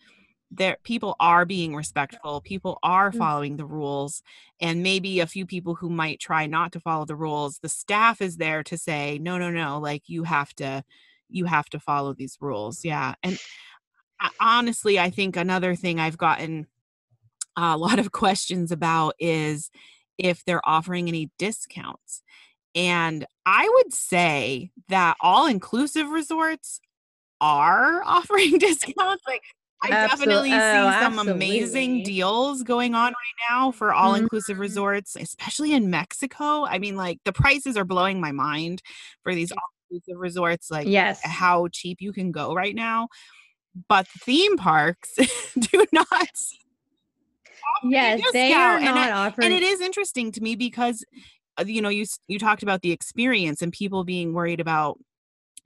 there 0.51 0.77
people 0.83 1.15
are 1.19 1.45
being 1.45 1.75
respectful 1.75 2.41
people 2.41 2.79
are 2.81 3.11
Mm. 3.11 3.17
following 3.17 3.57
the 3.57 3.65
rules 3.65 4.23
and 4.59 4.81
maybe 4.81 5.19
a 5.19 5.27
few 5.27 5.45
people 5.45 5.75
who 5.75 5.89
might 5.89 6.19
try 6.19 6.47
not 6.47 6.71
to 6.71 6.79
follow 6.79 7.05
the 7.05 7.15
rules 7.15 7.59
the 7.59 7.69
staff 7.69 8.19
is 8.21 8.37
there 8.37 8.63
to 8.63 8.77
say 8.77 9.19
no 9.21 9.37
no 9.37 9.51
no 9.51 9.79
like 9.79 10.09
you 10.09 10.23
have 10.23 10.53
to 10.55 10.83
you 11.29 11.45
have 11.45 11.69
to 11.69 11.79
follow 11.79 12.13
these 12.13 12.37
rules 12.41 12.83
yeah 12.83 13.13
and 13.21 13.37
I- 14.19 14.31
honestly 14.39 14.97
i 14.99 15.11
think 15.11 15.35
another 15.37 15.75
thing 15.75 15.99
i've 15.99 16.17
gotten 16.17 16.65
a 17.55 17.77
lot 17.77 17.99
of 17.99 18.11
questions 18.23 18.71
about 18.71 19.13
is 19.19 19.69
if 20.17 20.43
they're 20.45 20.67
offering 20.67 21.07
any 21.07 21.29
discounts 21.37 22.23
and 22.73 23.25
i 23.45 23.69
would 23.75 23.93
say 23.93 24.71
that 24.87 25.15
all 25.21 25.45
inclusive 25.45 26.09
resorts 26.09 26.81
are 27.39 28.01
offering 28.05 28.57
discounts 28.57 29.23
like 29.27 29.43
I 29.81 29.89
definitely 29.89 30.49
see 30.49 30.55
oh, 30.57 30.91
some 31.01 31.19
amazing 31.19 32.03
deals 32.03 32.63
going 32.63 32.95
on 32.95 33.13
right 33.13 33.49
now 33.49 33.71
for 33.71 33.93
all 33.93 34.13
inclusive 34.15 34.57
Mhm. 34.57 34.61
resorts, 34.61 35.15
especially 35.15 35.73
in 35.73 35.89
Mexico. 35.89 36.65
I 36.65 36.79
mean, 36.79 36.95
like 36.97 37.19
the 37.23 37.31
prices 37.31 37.77
are 37.77 37.85
blowing 37.85 38.19
my 38.19 38.31
mind 38.33 38.81
for 39.23 39.33
these 39.33 39.51
all 39.53 39.59
inclusive 39.89 40.19
resorts, 40.19 40.69
like 40.69 40.87
yes. 40.87 41.21
how 41.23 41.67
cheap 41.71 42.01
you 42.01 42.11
can 42.11 42.31
go 42.31 42.53
right 42.53 42.75
now. 42.75 43.07
But 43.87 44.07
theme 44.07 44.57
parks 44.57 45.15
do 45.59 45.85
not. 45.93 46.07
Yes, 47.83 48.21
they 48.33 48.51
are 48.53 48.75
and 48.77 48.85
not 48.85 49.09
I- 49.09 49.11
offering. 49.27 49.45
And 49.45 49.53
it 49.53 49.63
is 49.63 49.79
interesting 49.79 50.31
to 50.33 50.41
me 50.41 50.55
because, 50.55 51.05
uh, 51.57 51.63
you 51.65 51.81
know, 51.81 51.89
you 51.89 52.05
you 52.27 52.39
talked 52.39 52.63
about 52.63 52.81
the 52.81 52.91
experience 52.91 53.61
and 53.61 53.71
people 53.71 54.03
being 54.03 54.33
worried 54.33 54.59
about 54.59 54.99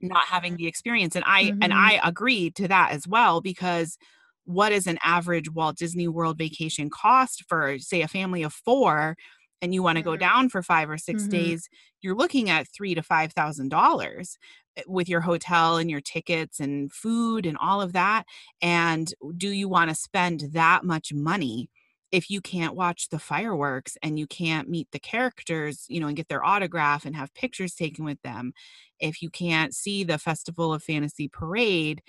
not 0.08 0.24
having 0.24 0.56
the 0.56 0.66
experience 0.66 1.16
and 1.16 1.24
i 1.26 1.52
and 1.60 1.72
Mhm. 1.72 1.74
i 1.74 2.00
agree 2.04 2.50
to 2.50 2.68
that 2.68 2.92
as 2.92 3.06
well 3.08 3.40
because 3.40 3.96
what 4.44 4.72
is 4.72 4.86
an 4.86 4.98
average 5.02 5.50
walt 5.50 5.76
disney 5.76 6.08
world 6.08 6.38
vacation 6.38 6.90
cost 6.90 7.44
for 7.48 7.78
say 7.78 8.02
a 8.02 8.08
family 8.08 8.42
of 8.42 8.52
four 8.52 9.16
and 9.62 9.72
you 9.72 9.82
want 9.82 9.96
to 9.96 10.02
go 10.02 10.16
down 10.16 10.48
for 10.48 10.62
five 10.62 10.90
or 10.90 10.98
6 10.98 11.26
Mhm. 11.28 11.54
days 11.54 11.68
you're 12.02 12.16
looking 12.16 12.50
at 12.50 12.68
three 12.68 12.94
to 12.94 13.02
five 13.02 13.32
thousand 13.32 13.68
dollars 13.70 14.36
eh, 14.76 14.82
with 14.86 15.08
your 15.08 15.20
hotel 15.22 15.76
and 15.78 15.90
your 15.90 16.00
tickets 16.00 16.60
and 16.60 16.92
food 16.92 17.46
and 17.46 17.56
all 17.60 17.80
of 17.80 17.92
that 17.92 18.24
and 18.62 19.14
do 19.36 19.48
you 19.50 19.68
want 19.68 19.88
to 19.90 19.94
spend 19.94 20.40
that 20.52 20.84
much 20.84 21.12
money 21.12 21.68
if 22.14 22.30
you 22.30 22.40
can't 22.40 22.76
watch 22.76 23.08
the 23.10 23.18
fireworks 23.18 23.98
and 24.02 24.18
you 24.18 24.26
can't 24.26 24.68
meet 24.68 24.90
the 24.92 25.00
characters, 25.00 25.86
you 25.88 26.00
know, 26.00 26.06
and 26.08 26.16
get 26.16 26.28
their 26.28 26.44
autograph 26.44 27.04
and 27.06 27.16
have 27.16 27.34
pictures 27.34 27.74
taken 27.74 28.04
with 28.04 28.20
them, 28.22 28.52
if 29.00 29.22
you 29.22 29.30
can't 29.30 29.74
see 29.74 30.04
the 30.04 30.18
Festival 30.18 30.72
of 30.72 30.82
Fantasy 30.82 31.28
parade, 31.28 32.02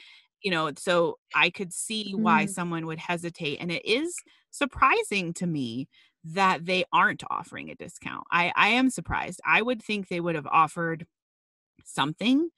you 0.44 0.52
know, 0.52 0.72
so 0.78 1.18
I 1.34 1.50
could 1.50 1.74
see 1.74 2.14
why 2.14 2.46
Mhm. 2.46 2.46
someone 2.46 2.86
would 2.86 3.00
hesitate. 3.00 3.58
And 3.60 3.72
it 3.72 3.86
is 3.86 4.24
surprising 4.52 5.34
to 5.36 5.48
me 5.48 5.88
that 6.24 6.66
they 6.66 6.86
aren't 6.94 7.24
offering 7.30 7.70
a 7.70 7.76
discount. 7.76 8.26
I, 8.32 8.52
I 8.56 8.70
am 8.70 8.90
surprised. 8.90 9.42
I 9.46 9.62
would 9.62 9.82
think 9.82 10.08
they 10.08 10.20
would 10.22 10.36
have 10.36 10.48
offered 10.48 11.08
something 11.84 12.50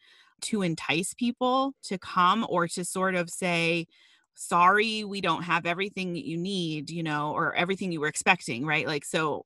to 0.42 0.62
entice 0.62 1.14
people 1.14 1.74
to 1.84 1.98
come 1.98 2.46
or 2.50 2.68
to 2.70 2.86
sort 2.86 3.16
of 3.16 3.30
say, 3.30 3.88
sorry, 4.38 5.04
we 5.06 5.22
don't 5.22 5.44
have 5.44 5.66
everything 5.66 6.14
that 6.14 6.26
you 6.28 6.38
need, 6.38 6.90
you 6.92 7.04
know, 7.04 7.34
or 7.34 7.56
everything 7.56 7.92
you 7.92 8.02
were 8.02 8.08
expecting, 8.08 8.66
right? 8.66 8.88
Like, 8.88 9.06
so 9.06 9.44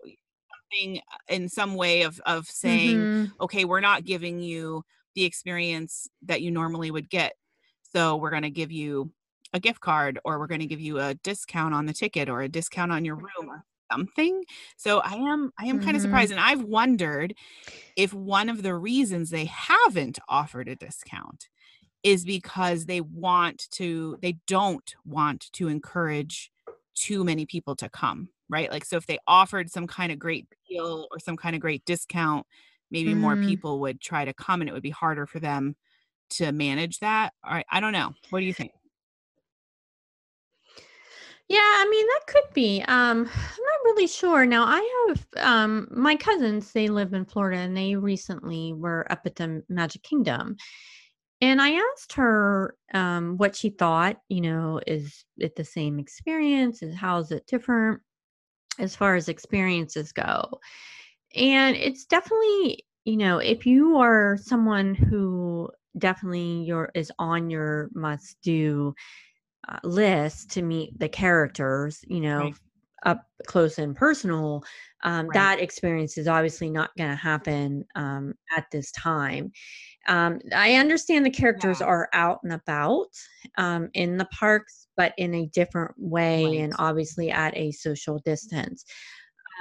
something 0.72 1.00
uh, 1.12 1.18
in 1.34 1.50
some 1.50 1.76
way 1.76 2.04
of 2.04 2.20
of 2.26 2.48
saying, 2.48 3.08
Mhm. 3.08 3.32
okay, 3.42 3.66
we're 3.66 3.80
not 3.82 4.06
giving 4.06 4.39
you 4.39 4.84
the 5.16 5.26
experience 5.26 6.08
that 6.24 6.42
you 6.42 6.52
normally 6.52 6.92
would 6.92 7.10
get. 7.10 7.34
So 7.84 8.16
we're 8.18 8.30
going 8.32 8.44
to 8.44 8.50
give 8.50 8.72
you 8.72 9.12
a 9.54 9.60
gift 9.60 9.82
card 9.82 10.20
or 10.26 10.39
we're 10.39 10.48
going 10.48 10.62
to 10.62 10.68
give 10.68 10.80
you 10.82 11.00
a 11.00 11.16
discount 11.16 11.74
on 11.74 11.86
the 11.86 11.94
ticket 11.94 12.30
or 12.30 12.42
a 12.42 12.48
discount 12.50 12.92
on 12.92 13.04
your 13.06 13.16
room 13.16 13.50
or 13.50 13.66
something. 13.92 14.44
So 14.78 15.00
I 15.00 15.14
am 15.16 15.52
I 15.60 15.66
am 15.66 15.80
kind 15.80 15.96
of 15.98 16.02
surprised 16.02 16.32
and 16.32 16.39
I've 16.39 16.64
wondered 16.64 17.34
if 17.96 18.14
one 18.14 18.50
of 18.50 18.64
the 18.64 18.76
reasons 18.76 19.30
they 19.30 19.46
haven't 19.46 20.20
offered 20.30 20.68
a 20.70 20.76
discount 20.76 21.50
is 22.04 22.26
because 22.26 22.86
they 22.86 23.02
want 23.02 23.70
to 23.72 24.18
they 24.22 24.38
don't 24.47 24.95
want 25.06 25.52
to 25.54 25.68
encourage 25.68 26.52
too 26.95 27.24
many 27.24 27.45
people 27.45 27.76
to 27.76 27.89
come, 27.89 28.30
right? 28.49 28.72
Like 28.72 28.86
so 28.86 28.97
if 28.97 29.06
they 29.06 29.20
offered 29.28 29.70
some 29.72 29.88
kind 29.88 30.12
of 30.12 30.20
great 30.20 30.47
deal 30.70 31.08
or 31.12 31.20
some 31.20 31.38
kind 31.38 31.56
of 31.56 31.62
great 31.62 31.86
discount, 31.86 32.45
maybe 32.89 33.14
more 33.14 33.38
Mm. 33.38 33.45
people 33.45 33.80
would 33.82 34.02
try 34.02 34.26
to 34.26 34.34
come 34.34 34.62
and 34.62 34.70
it 34.70 34.74
would 34.74 34.84
be 34.84 34.89
harder 34.89 35.26
for 35.28 35.39
them 35.39 35.76
to 36.32 36.52
manage 36.52 36.99
that. 36.99 37.34
I 37.43 37.64
I 37.70 37.80
don't 37.80 37.93
know. 37.93 38.14
What 38.30 38.39
do 38.39 38.45
you 38.45 38.54
think? 38.54 38.72
Yeah, 41.49 41.58
I 41.60 41.88
mean 41.89 42.08
that 42.08 42.22
could 42.28 42.54
be. 42.54 42.82
Um, 42.88 43.20
I'm 43.36 43.64
not 43.64 43.84
really 43.84 44.08
sure. 44.08 44.45
Now 44.45 44.64
I 44.66 45.06
have 45.08 45.28
um 45.38 45.88
my 45.91 46.16
cousins, 46.16 46.72
they 46.72 46.88
live 46.88 47.14
in 47.14 47.26
Florida 47.26 47.58
and 47.62 47.76
they 47.76 47.95
recently 47.95 48.74
were 48.74 49.10
up 49.12 49.22
at 49.26 49.36
the 49.36 49.64
Magic 49.70 50.04
Kingdom. 50.04 50.56
And 51.42 51.62
I 51.62 51.72
asked 51.94 52.14
her 52.14 52.78
um 52.94 53.38
what 53.38 53.56
she 53.56 53.70
thought, 53.70 54.22
you 54.30 54.42
know, 54.42 54.80
is 54.88 55.26
it 55.38 55.56
the 55.56 55.66
same 55.66 56.00
experience? 56.00 56.82
Is 56.84 56.96
how 56.96 57.20
is 57.20 57.32
it 57.32 57.48
different 57.48 58.02
as 58.80 58.96
far 58.96 59.16
as 59.16 59.30
experiences 59.30 60.12
go? 60.14 60.60
And 61.36 61.76
it's 61.78 62.06
definitely, 62.06 62.86
you 63.06 63.18
know, 63.18 63.39
if 63.39 63.66
you 63.66 63.98
are 63.98 64.38
someone 64.38 64.96
who 64.96 65.72
definitely 65.98 66.64
your 66.64 66.92
is 66.96 67.12
on 67.20 67.50
your 67.50 67.89
must 67.94 68.42
do 68.42 68.96
uh, 69.68 69.80
list 69.84 70.52
to 70.52 70.62
meet 70.62 70.98
the 71.00 71.10
characters, 71.10 72.04
you 72.08 72.20
know, 72.22 72.50
Right. 72.50 72.58
up 73.06 73.28
close 73.48 73.80
and 73.80 73.96
personal, 73.96 74.64
um, 75.04 75.30
Right. 75.30 75.32
that 75.32 75.60
experience 75.60 76.18
is 76.18 76.28
obviously 76.28 76.70
not 76.70 76.96
going 76.98 77.10
to 77.10 77.16
happen 77.16 77.86
um, 77.96 78.34
at 78.56 78.66
this 78.72 78.92
time. 78.92 79.52
Um, 80.08 80.39
I 80.56 80.76
understand 80.76 81.26
the 81.26 81.30
characters 81.30 81.80
Yeah. 81.80 81.88
are 81.88 82.10
out 82.14 82.39
and 82.43 82.54
about 82.54 83.08
um, 83.58 83.89
in 83.93 84.18
the 84.18 84.26
parks, 84.26 84.88
but 84.97 85.14
in 85.18 85.34
a 85.36 85.45
different 85.47 85.93
way 85.97 86.58
and 86.60 86.74
obviously 86.80 87.32
at 87.32 87.56
a 87.58 87.72
social 87.72 88.20
distance. 88.20 88.84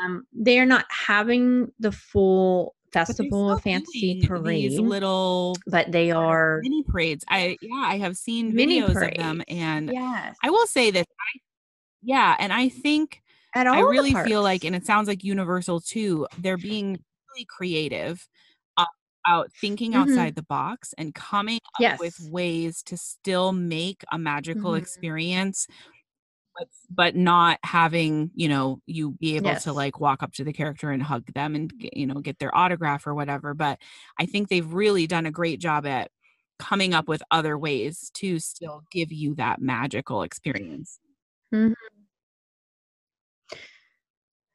Um, 0.05 0.27
they 0.33 0.59
are 0.59 0.67
not 0.67 0.87
having 0.91 1.73
the 1.79 1.93
full 1.93 2.75
Festival 2.93 3.53
of 3.53 3.61
Fantasy 3.63 4.17
parade, 4.17 4.79
little 4.79 5.57
but 5.67 5.93
they 5.93 6.11
are 6.11 6.61
mini 6.63 6.83
parades. 6.83 7.25
I 7.29 7.59
yeah, 7.61 7.85
I 7.87 7.99
have 7.99 8.17
seen 8.17 8.55
mini 8.55 8.81
videos 8.81 9.03
of 9.07 9.15
them 9.17 9.43
and 9.49 9.93
Yes. 9.93 10.37
I 10.43 10.51
will 10.51 10.67
say 10.67 10.91
this 10.91 11.07
I 11.09 11.39
yeah, 12.03 12.37
and 12.39 12.53
I 12.53 12.69
think 12.69 13.23
At 13.55 13.67
I 13.73 13.81
all 13.81 13.85
the 13.95 14.03
really 14.03 14.15
feel 14.17 14.43
like 14.43 14.65
and 14.65 14.77
it 14.77 14.87
sounds 14.87 15.09
like 15.09 15.25
Universal 15.25 15.81
too, 15.83 16.27
they're 16.39 16.57
being 16.59 16.99
really 17.35 17.45
creative 17.47 18.29
uh, 19.29 19.31
out 19.31 19.53
thinking 19.53 19.95
Mhm. 19.95 19.95
outside 19.95 20.35
the 20.37 20.43
box 20.43 20.95
and 20.99 21.15
coming 21.15 21.61
up 21.79 21.87
with 21.99 22.19
ways 22.21 22.83
to 22.85 22.97
still 22.97 23.53
make 23.53 24.05
a 24.13 24.19
magical 24.19 24.75
Mhm. 24.75 24.77
experience 24.77 25.67
but 26.59 26.69
but 26.91 27.17
not 27.17 27.59
having, 27.65 28.31
you 28.35 28.49
know, 28.49 28.81
you 28.87 29.13
be 29.13 29.37
able 29.37 29.57
to 29.57 29.73
like 29.73 30.01
walk 30.01 30.23
up 30.23 30.33
to 30.35 30.45
the 30.45 30.53
character 30.53 30.91
and 30.91 31.03
hug 31.03 31.33
them 31.35 31.55
and 31.55 31.73
you 31.95 32.07
know, 32.07 32.21
get 32.21 32.39
their 32.41 32.55
autograph 32.57 33.07
or 33.07 33.15
whatever, 33.15 33.55
but 33.55 33.79
I 34.19 34.27
think 34.27 34.49
they've 34.49 34.73
really 34.73 35.07
done 35.07 35.27
a 35.27 35.31
great 35.33 35.61
job 35.61 35.87
at 35.87 36.11
coming 36.59 36.95
up 36.95 37.09
with 37.09 37.23
other 37.31 37.59
ways 37.59 38.11
to 38.15 38.39
still 38.41 38.83
give 38.93 39.13
you 39.13 39.35
that 39.37 39.61
magical 39.63 40.23
experience. 40.23 40.99
Mhm. 41.53 42.00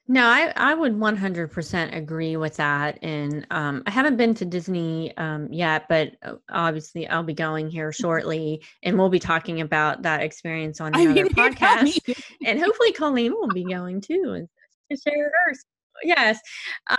No, 0.08 0.24
I 0.28 0.54
I 0.56 0.74
would 0.76 0.94
100% 0.94 1.96
agree 1.96 2.38
with 2.38 2.58
that, 2.58 3.00
and, 3.02 3.46
um, 3.50 3.82
I 3.88 3.92
haven't 3.92 4.18
been 4.18 4.36
to 4.36 4.46
Disney, 4.46 5.18
um, 5.18 5.52
yet, 5.52 5.88
but, 5.90 6.12
uh, 6.22 6.36
obviously, 6.50 7.08
I'll 7.08 7.24
be 7.24 7.34
going 7.34 7.70
here 7.70 7.92
shortly, 7.92 8.64
and 8.84 9.00
we'll 9.00 9.10
be 9.10 9.18
talking 9.20 9.62
about 9.62 10.04
that 10.04 10.22
experience 10.22 10.80
on 10.80 10.94
I 10.94 11.02
another 11.02 11.24
mean, 11.24 11.34
you 11.36 11.50
tell 11.56 11.80
me. 11.80 11.94
podcast, 12.08 12.24
and 12.46 12.60
hopefully 12.60 12.92
Colleen 12.94 13.34
will 13.34 13.48
be 13.48 13.66
going 13.66 14.00
too, 14.02 14.34
and 14.36 14.48
to 14.92 14.98
share 14.98 15.32
hers. 15.48 15.66
Yes, 16.04 16.40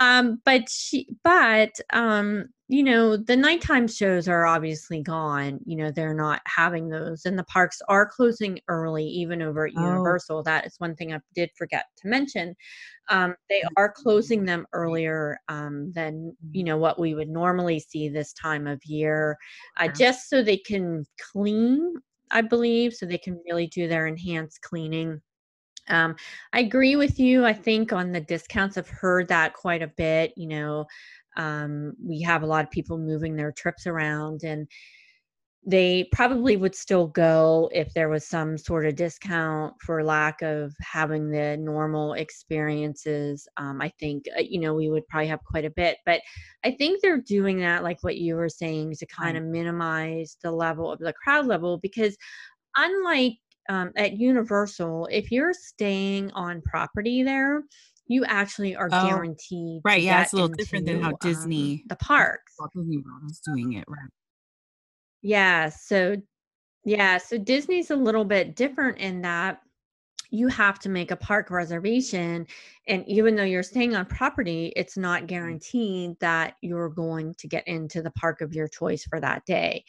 um, 0.01 0.41
but 0.43 0.69
she 0.69 1.07
but, 1.23 1.79
um, 1.93 2.45
you 2.69 2.83
know, 2.83 3.15
the 3.15 3.35
nighttime 3.37 3.87
shows 3.87 4.27
are 4.27 4.45
obviously 4.45 5.01
gone, 5.01 5.59
you 5.65 5.75
know, 5.77 5.91
they're 5.91 6.13
not 6.13 6.41
having 6.45 6.89
those, 6.89 7.25
and 7.25 7.37
the 7.37 7.43
parks 7.45 7.79
are 7.87 8.05
closing 8.07 8.59
early 8.67 9.05
even 9.05 9.41
over 9.41 9.65
at 9.67 9.73
Oh. 9.75 10.17
Universal, 10.27 10.43
that 10.43 10.65
is 10.65 10.75
one 10.79 10.95
thing 10.95 11.13
I 11.13 11.19
did 11.35 11.51
forget 11.57 11.85
to 11.97 12.07
mention. 12.07 12.55
Um, 13.09 13.35
they 13.49 13.63
Mm. 13.63 13.77
are 13.77 13.91
closing 13.91 14.45
them 14.45 14.67
earlier, 14.73 15.39
um, 15.49 15.91
than, 15.93 16.37
you 16.53 16.63
know, 16.63 16.77
what 16.77 16.99
we 16.99 17.15
would 17.15 17.29
normally 17.29 17.79
see 17.81 18.09
this 18.09 18.33
time 18.33 18.67
of 18.67 18.81
year, 18.85 19.37
uh, 19.79 19.89
just 19.89 20.29
so 20.29 20.43
they 20.43 20.57
can 20.57 21.05
clean, 21.33 21.95
I 22.31 22.41
believe, 22.43 22.93
so 22.93 23.07
they 23.07 23.17
can 23.19 23.41
really 23.49 23.67
do 23.67 23.87
their 23.89 24.07
enhanced 24.07 24.61
cleaning. 24.61 25.21
Um, 25.89 26.15
I 26.53 26.59
agree 26.59 26.95
with 26.95 27.19
you, 27.19 27.45
I 27.45 27.53
think 27.53 27.93
on 27.93 28.11
the 28.11 28.21
discounts, 28.21 28.77
I've 28.77 28.89
heard 28.89 29.27
that 29.29 29.53
quite 29.53 29.81
a 29.81 29.87
bit, 29.87 30.33
you 30.35 30.47
know, 30.47 30.85
um, 31.37 31.93
we 32.03 32.21
have 32.21 32.43
a 32.43 32.47
lot 32.47 32.65
of 32.65 32.71
people 32.71 32.97
moving 32.97 33.35
their 33.35 33.51
trips 33.51 33.87
around, 33.87 34.43
and 34.43 34.67
they 35.65 36.07
probably 36.13 36.55
would 36.55 36.73
still 36.73 37.07
go 37.07 37.69
if 37.73 37.93
there 37.93 38.07
was 38.07 38.25
some 38.25 38.57
sort 38.57 38.85
of 38.85 38.95
discount 38.95 39.73
for 39.81 40.01
lack 40.03 40.41
of 40.41 40.73
having 40.81 41.29
the 41.29 41.57
normal 41.57 42.13
experiences. 42.13 43.45
Um, 43.57 43.81
I 43.81 43.91
think, 43.99 44.25
uh, 44.37 44.41
you 44.41 44.61
know, 44.61 44.73
we 44.73 44.89
would 44.89 45.05
probably 45.09 45.27
have 45.27 45.43
quite 45.43 45.65
a 45.65 45.69
bit, 45.69 45.97
but 46.05 46.21
I 46.63 46.71
think 46.71 47.01
they're 47.01 47.19
doing 47.21 47.59
that, 47.59 47.83
like 47.83 48.01
what 48.01 48.15
you 48.17 48.35
were 48.35 48.49
saying, 48.49 48.93
to 48.95 49.05
kind 49.07 49.37
of 49.37 49.43
minimize 49.43 50.37
the 50.41 50.51
level 50.51 50.91
of 50.91 50.99
the 50.99 51.13
crowd 51.13 51.45
level 51.47 51.77
because 51.79 52.15
unlike 52.77 53.33
um, 53.69 53.91
at 53.95 54.17
Universal, 54.17 55.07
if 55.11 55.31
you're 55.31 55.53
staying 55.53 56.31
on 56.31 56.61
property 56.61 57.23
there, 57.23 57.63
you 58.07 58.25
actually 58.25 58.75
are 58.75 58.91
Oh, 58.91 58.97
guaranteed 59.01 59.83
right, 59.83 60.01
yeah, 60.03 60.21
it's 60.21 60.33
a 60.33 60.35
little 60.37 60.49
different 60.49 60.85
than 60.85 60.99
how 60.99 61.11
into 61.11 61.17
um, 61.21 61.21
Disney 61.21 61.83
the 61.87 61.95
parks. 61.97 62.53
Walt 62.59 62.71
Disney 62.73 62.97
World 62.99 63.23
is 63.31 63.39
doing 63.39 63.73
it, 63.73 63.85
right. 63.87 64.09
Yeah, 65.21 65.69
so 65.69 66.17
yeah, 66.85 67.17
so 67.19 67.37
Disney's 67.37 67.91
a 67.91 67.95
little 67.97 68.25
bit 68.25 68.55
different 68.55 68.99
in 68.99 69.21
that 69.23 69.61
you 70.31 70.47
have 70.49 70.79
to 70.79 70.89
make 70.89 71.11
a 71.11 71.15
park 71.17 71.51
reservation, 71.51 72.47
and 72.87 73.07
even 73.07 73.35
though 73.35 73.43
you're 73.43 73.63
staying 73.63 73.95
on 73.95 74.05
property, 74.07 74.73
it's 74.75 74.97
not 74.97 75.23
Mm. 75.23 75.27
guaranteed 75.27 76.19
that 76.21 76.55
you're 76.61 76.89
going 76.89 77.35
to 77.35 77.47
get 77.47 77.67
into 77.67 78.01
the 78.01 78.11
park 78.11 78.41
of 78.41 78.53
your 78.55 78.67
choice 78.69 79.05
for 79.05 79.19
that 79.21 79.45
day. 79.45 79.85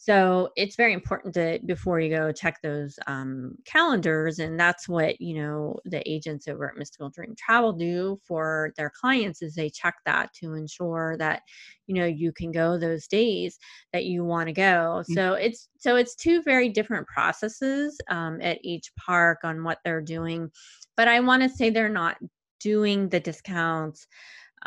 So 0.00 0.50
it's 0.54 0.76
very 0.76 0.92
important 0.92 1.34
to 1.34 1.58
before 1.66 1.98
you 1.98 2.08
go 2.08 2.30
check 2.30 2.62
those 2.62 3.00
um, 3.08 3.56
calendars, 3.64 4.38
and 4.38 4.58
that's 4.58 4.88
what 4.88 5.20
you 5.20 5.42
know 5.42 5.80
the 5.84 6.08
agents 6.08 6.46
over 6.46 6.70
at 6.70 6.78
Mystical 6.78 7.10
Dream 7.10 7.34
Travel 7.36 7.72
do 7.72 8.20
for 8.24 8.72
their 8.76 8.90
clients 8.90 9.42
is 9.42 9.56
they 9.56 9.68
check 9.68 9.96
that 10.06 10.32
to 10.34 10.54
ensure 10.54 11.16
that 11.18 11.42
you 11.88 11.96
know 11.96 12.06
you 12.06 12.30
can 12.30 12.52
go 12.52 12.78
those 12.78 13.08
days 13.08 13.58
that 13.92 14.04
you 14.04 14.24
want 14.24 14.46
to 14.46 14.52
go. 14.52 15.02
Mm. 15.10 15.14
So 15.14 15.32
it's 15.32 15.68
so 15.78 15.96
it's 15.96 16.14
two 16.14 16.42
very 16.42 16.68
different 16.68 17.08
processes 17.08 17.98
um, 18.08 18.40
at 18.40 18.58
each 18.62 18.92
park 18.94 19.40
on 19.42 19.64
what 19.64 19.78
they're 19.84 20.00
doing, 20.00 20.48
but 20.96 21.08
I 21.08 21.18
want 21.18 21.42
to 21.42 21.48
say 21.48 21.70
they're 21.70 21.88
not 21.88 22.18
doing 22.60 23.08
the 23.08 23.20
discounts 23.20 24.06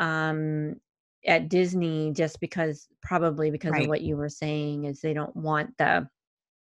um 0.00 0.76
at 1.26 1.48
Disney 1.48 2.12
just 2.12 2.40
because 2.40 2.88
probably 3.02 3.50
because 3.50 3.78
of 3.78 3.88
what 3.88 4.02
you 4.02 4.16
were 4.16 4.28
saying 4.28 4.84
is 4.84 5.00
they 5.00 5.14
don't 5.14 5.34
want 5.36 5.76
the 5.78 6.08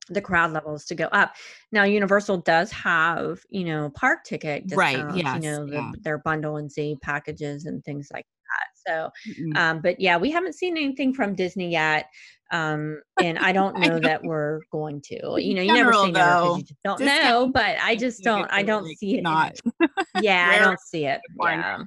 the 0.08 0.20
crowd 0.20 0.50
levels 0.52 0.84
to 0.86 0.94
go 0.94 1.04
up. 1.06 1.36
Now 1.70 1.84
Universal 1.84 2.38
does 2.38 2.72
have, 2.72 3.40
you 3.48 3.64
know, 3.64 3.90
park 3.90 4.24
ticket 4.24 4.66
Right, 4.72 4.96
discounts, 4.96 5.14
you 5.16 5.22
yes, 5.22 5.42
know, 5.42 5.66
the, 5.66 5.72
yeah. 5.72 5.92
their 6.02 6.18
bundle 6.18 6.56
and 6.56 6.70
save 6.70 7.00
packages 7.00 7.66
and 7.66 7.84
things 7.84 8.08
like 8.12 8.26
that. 8.26 8.66
So, 8.86 9.10
um 9.60 9.80
but 9.80 10.00
yeah, 10.00 10.16
we 10.16 10.30
haven't 10.30 10.54
seen 10.54 10.76
anything 10.76 11.14
from 11.14 11.34
Disney 11.34 11.70
yet. 11.70 12.06
Um 12.50 13.00
and 13.18 13.38
I 13.38 13.52
don't 13.52 13.76
I 13.76 13.88
know 13.88 13.94
know. 13.94 14.00
that 14.08 14.24
we're 14.24 14.60
going 14.72 15.00
to. 15.02 15.40
You 15.40 15.54
know, 15.54 15.62
you 15.62 15.72
never 15.72 15.92
general, 15.92 16.04
say 16.04 16.10
never 16.12 16.30
because 16.34 16.42
though, 16.42 16.56
you 16.56 16.62
just 16.64 16.82
don't 16.82 17.00
know, 17.04 17.50
but 17.54 17.76
I 17.80 17.94
just 17.94 18.24
don't 18.24 18.50
I 18.52 18.62
don't 18.64 18.86
see 18.96 19.18
it. 19.18 19.22
not 19.22 19.52
yeah, 20.14 20.48
I 20.50 20.58
don't 20.58 20.80
see 20.80 21.06
it. 21.06 21.20
Yeah. 21.40 21.78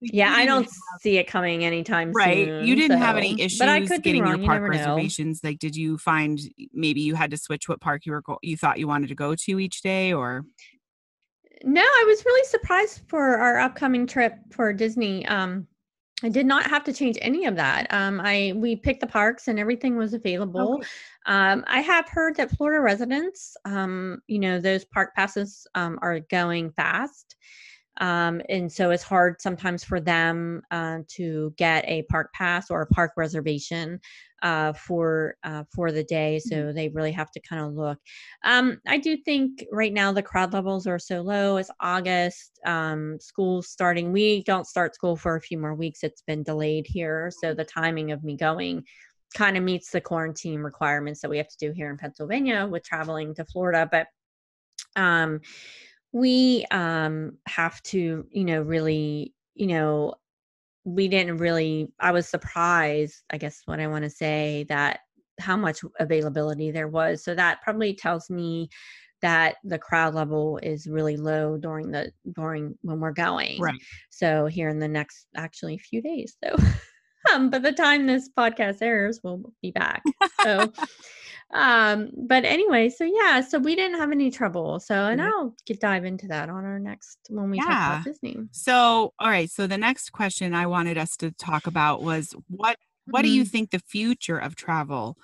Yeah, 0.00 0.32
I 0.34 0.46
don't 0.46 0.64
have 0.64 1.00
see 1.02 1.18
it 1.18 1.26
coming 1.26 1.64
anytime 1.64 2.08
soon. 2.08 2.14
right, 2.14 2.64
you 2.64 2.74
didn't 2.74 2.98
have 2.98 3.16
any 3.16 3.48
So, 3.48 3.58
but 3.58 3.68
I 3.68 3.78
issues 3.78 3.88
could 3.88 4.02
getting 4.02 4.26
your 4.26 4.38
park 4.38 4.62
never 4.62 4.68
know. 4.68 4.78
reservations, 4.78 5.40
like, 5.44 5.58
did 5.58 5.76
you 5.76 5.98
find 5.98 6.40
maybe 6.72 7.00
you 7.00 7.14
had 7.14 7.30
to 7.32 7.36
switch 7.36 7.68
what 7.68 7.80
park 7.80 8.06
you 8.06 8.12
were 8.12 8.22
go 8.22 8.38
you 8.42 8.56
thought 8.56 8.78
you 8.78 8.88
wanted 8.88 9.08
to 9.08 9.14
go 9.14 9.34
to 9.34 9.60
each 9.60 9.82
day, 9.82 10.12
or 10.12 10.44
no, 11.62 11.82
I 11.82 12.04
was 12.06 12.24
really 12.24 12.46
surprised 12.46 13.02
for 13.08 13.36
our 13.36 13.58
upcoming 13.58 14.06
trip 14.06 14.34
for 14.50 14.72
Disney. 14.72 15.26
Um, 15.26 15.66
I 16.22 16.28
did 16.28 16.46
not 16.46 16.66
have 16.68 16.84
to 16.84 16.92
change 16.92 17.18
any 17.20 17.46
of 17.46 17.56
that. 17.56 17.86
Um, 17.90 18.20
I 18.22 18.52
we 18.56 18.76
picked 18.76 19.00
the 19.00 19.06
parks 19.06 19.48
and 19.48 19.58
everything 19.58 19.96
was 19.96 20.14
available. 20.14 20.74
Okay. 20.74 20.86
Um, 21.26 21.64
I 21.66 21.80
have 21.80 22.08
heard 22.08 22.36
that 22.36 22.50
Florida 22.52 22.80
residents, 22.80 23.56
um, 23.64 24.20
you 24.26 24.38
know, 24.38 24.60
those 24.60 24.84
park 24.86 25.14
passes 25.14 25.66
um, 25.74 25.98
are 26.02 26.20
going 26.20 26.72
fast. 26.72 27.36
Um, 27.98 28.40
and 28.48 28.72
so 28.72 28.90
it's 28.90 29.02
hard 29.02 29.40
sometimes 29.40 29.84
for 29.84 30.00
them 30.00 30.62
uh, 30.70 30.98
to 31.08 31.52
get 31.56 31.84
a 31.86 32.02
park 32.04 32.32
pass 32.32 32.70
or 32.70 32.82
a 32.82 32.86
park 32.86 33.12
reservation 33.16 34.00
uh, 34.42 34.72
for 34.72 35.36
uh, 35.44 35.64
for 35.74 35.92
the 35.92 36.04
day. 36.04 36.38
So 36.38 36.56
Mhm. 36.56 36.74
they 36.74 36.88
really 36.88 37.12
have 37.12 37.30
to 37.32 37.40
kind 37.40 37.62
of 37.62 37.74
look. 37.74 37.98
Um, 38.44 38.80
I 38.86 38.96
do 38.96 39.16
think 39.18 39.66
right 39.70 39.92
now 39.92 40.12
the 40.12 40.22
crowd 40.22 40.54
levels 40.54 40.86
are 40.86 40.98
so 40.98 41.20
low. 41.20 41.58
It's 41.58 41.70
August. 41.80 42.58
Um, 42.64 43.18
school's 43.20 43.68
starting. 43.68 44.12
We 44.12 44.42
don't 44.44 44.66
start 44.66 44.94
school 44.94 45.16
for 45.16 45.36
a 45.36 45.40
few 45.42 45.58
more 45.58 45.74
weeks. 45.74 46.02
It's 46.02 46.22
been 46.22 46.42
delayed 46.42 46.86
here, 46.86 47.30
so 47.42 47.52
the 47.52 47.64
timing 47.64 48.12
of 48.12 48.24
me 48.24 48.36
going 48.36 48.84
kind 49.34 49.56
of 49.56 49.62
meets 49.62 49.90
the 49.90 50.00
quarantine 50.00 50.60
requirements 50.60 51.20
that 51.20 51.30
we 51.30 51.36
have 51.36 51.48
to 51.48 51.56
do 51.58 51.72
here 51.72 51.90
in 51.90 51.96
Pennsylvania 51.96 52.66
with 52.66 52.82
traveling 52.82 53.34
to 53.34 53.44
Florida. 53.44 53.88
But 53.90 54.06
um, 54.96 55.40
we 56.12 56.66
um, 56.70 57.38
have 57.46 57.82
to, 57.84 58.26
you 58.30 58.44
know, 58.44 58.62
really, 58.62 59.34
you 59.54 59.66
know, 59.66 60.14
we 60.84 61.08
didn't 61.08 61.38
really. 61.38 61.88
I 62.00 62.12
was 62.12 62.28
surprised. 62.28 63.22
I 63.30 63.38
guess 63.38 63.62
what 63.66 63.80
I 63.80 63.86
want 63.86 64.04
to 64.04 64.10
say 64.10 64.66
that 64.68 65.00
how 65.38 65.56
much 65.56 65.80
availability 65.98 66.70
there 66.70 66.88
was. 66.88 67.24
So 67.24 67.34
that 67.34 67.62
probably 67.62 67.94
tells 67.94 68.30
me 68.30 68.68
that 69.22 69.56
the 69.64 69.78
crowd 69.78 70.14
level 70.14 70.58
is 70.62 70.86
really 70.86 71.16
low 71.16 71.58
during 71.58 71.90
the 71.90 72.10
during 72.34 72.76
when 72.82 73.00
we're 73.00 73.12
going. 73.12 73.60
Right. 73.60 73.74
So 74.08 74.46
here 74.46 74.68
in 74.68 74.78
the 74.78 74.88
next 74.88 75.26
actually 75.36 75.78
few 75.78 76.00
days. 76.02 76.36
So 76.42 76.56
um 77.34 77.50
by 77.50 77.58
the 77.58 77.72
time 77.72 78.06
this 78.06 78.28
podcast 78.28 78.78
airs, 78.82 79.20
we'll 79.22 79.42
be 79.62 79.70
back. 79.70 80.04
So 80.40 80.72
um 81.52 82.10
but 82.16 82.44
anyway, 82.44 82.88
so 82.88 83.04
yeah, 83.04 83.40
so 83.40 83.58
we 83.58 83.74
didn't 83.76 83.98
have 83.98 84.12
any 84.12 84.30
trouble. 84.30 84.80
So 84.80 85.06
and 85.06 85.20
Mhm. 85.20 85.26
I'll 85.26 85.54
get 85.66 85.80
dive 85.80 86.04
into 86.04 86.28
that 86.28 86.48
on 86.48 86.64
our 86.64 86.78
next 86.78 87.18
when 87.28 87.50
we 87.50 87.60
talk 87.60 87.66
Yeah. 87.66 87.84
about 87.84 88.04
Disney. 88.04 88.36
So, 88.52 89.14
all 89.18 89.30
right. 89.30 89.50
So 89.50 89.66
the 89.66 89.78
next 89.78 90.10
question 90.10 90.54
I 90.54 90.66
wanted 90.66 90.98
us 90.98 91.16
to 91.18 91.30
talk 91.32 91.66
about 91.66 92.02
was 92.02 92.34
what 92.48 92.78
what 93.06 93.22
do 93.22 93.28
you 93.28 93.44
Mhm. 93.44 93.50
think 93.50 93.70
the 93.70 93.78
future 93.80 94.38
of 94.38 94.54
travel 94.56 95.16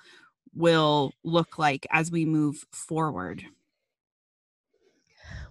will 0.53 1.13
look 1.23 1.57
like 1.57 1.85
as 1.91 2.11
we 2.11 2.25
move 2.25 2.65
forward? 2.71 3.45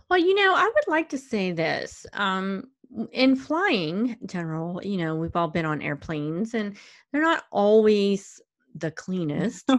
Well, 0.09 0.19
you 0.21 0.35
know, 0.35 0.55
I 0.55 0.65
would 0.65 0.89
like 0.89 1.09
to 1.11 1.19
say 1.19 1.53
this. 1.53 2.07
Um, 2.13 2.71
in 3.13 3.37
flying 3.37 4.17
in 4.21 4.27
general, 4.27 4.81
you 4.83 4.97
know, 4.97 5.17
we've 5.17 5.37
all 5.37 5.49
been 5.49 5.67
on 5.67 5.83
airplanes 5.83 6.55
and 6.55 6.77
they're 7.13 7.23
not 7.23 7.45
always 7.51 8.41
the 8.75 8.91
cleanest. 8.93 9.71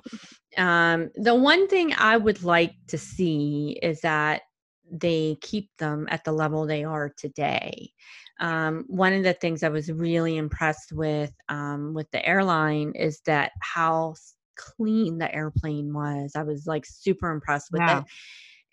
um, 0.58 1.10
the 1.16 1.36
one 1.36 1.68
thing 1.68 1.93
I 1.97 2.18
would 2.18 2.43
like 2.43 2.76
to 2.88 2.97
see 2.97 3.80
is 3.82 4.01
that 4.01 4.43
they 4.89 5.38
keep 5.41 5.70
them 5.78 6.08
at 6.10 6.24
the 6.24 6.32
level 6.32 6.66
they 6.66 6.84
are 6.84 7.10
today. 7.18 7.91
Um, 8.39 8.86
one 8.88 9.14
of 9.14 9.24
the 9.24 9.34
things 9.34 9.64
I 9.64 9.70
was 9.70 9.91
really 9.91 10.38
impressed 10.38 10.93
with 10.93 11.34
um, 11.49 11.93
with 11.93 12.10
the 12.12 12.26
airline 12.26 12.93
is 12.95 13.20
that 13.26 13.51
how 13.62 14.16
clean 14.55 15.18
the 15.18 15.34
airplane 15.34 15.93
was. 15.93 16.34
I 16.36 16.43
was 16.43 16.66
like 16.68 16.86
super 16.86 17.32
impressed 17.32 17.72
with 17.72 17.82
Yeah. 17.82 17.97
it 17.97 18.03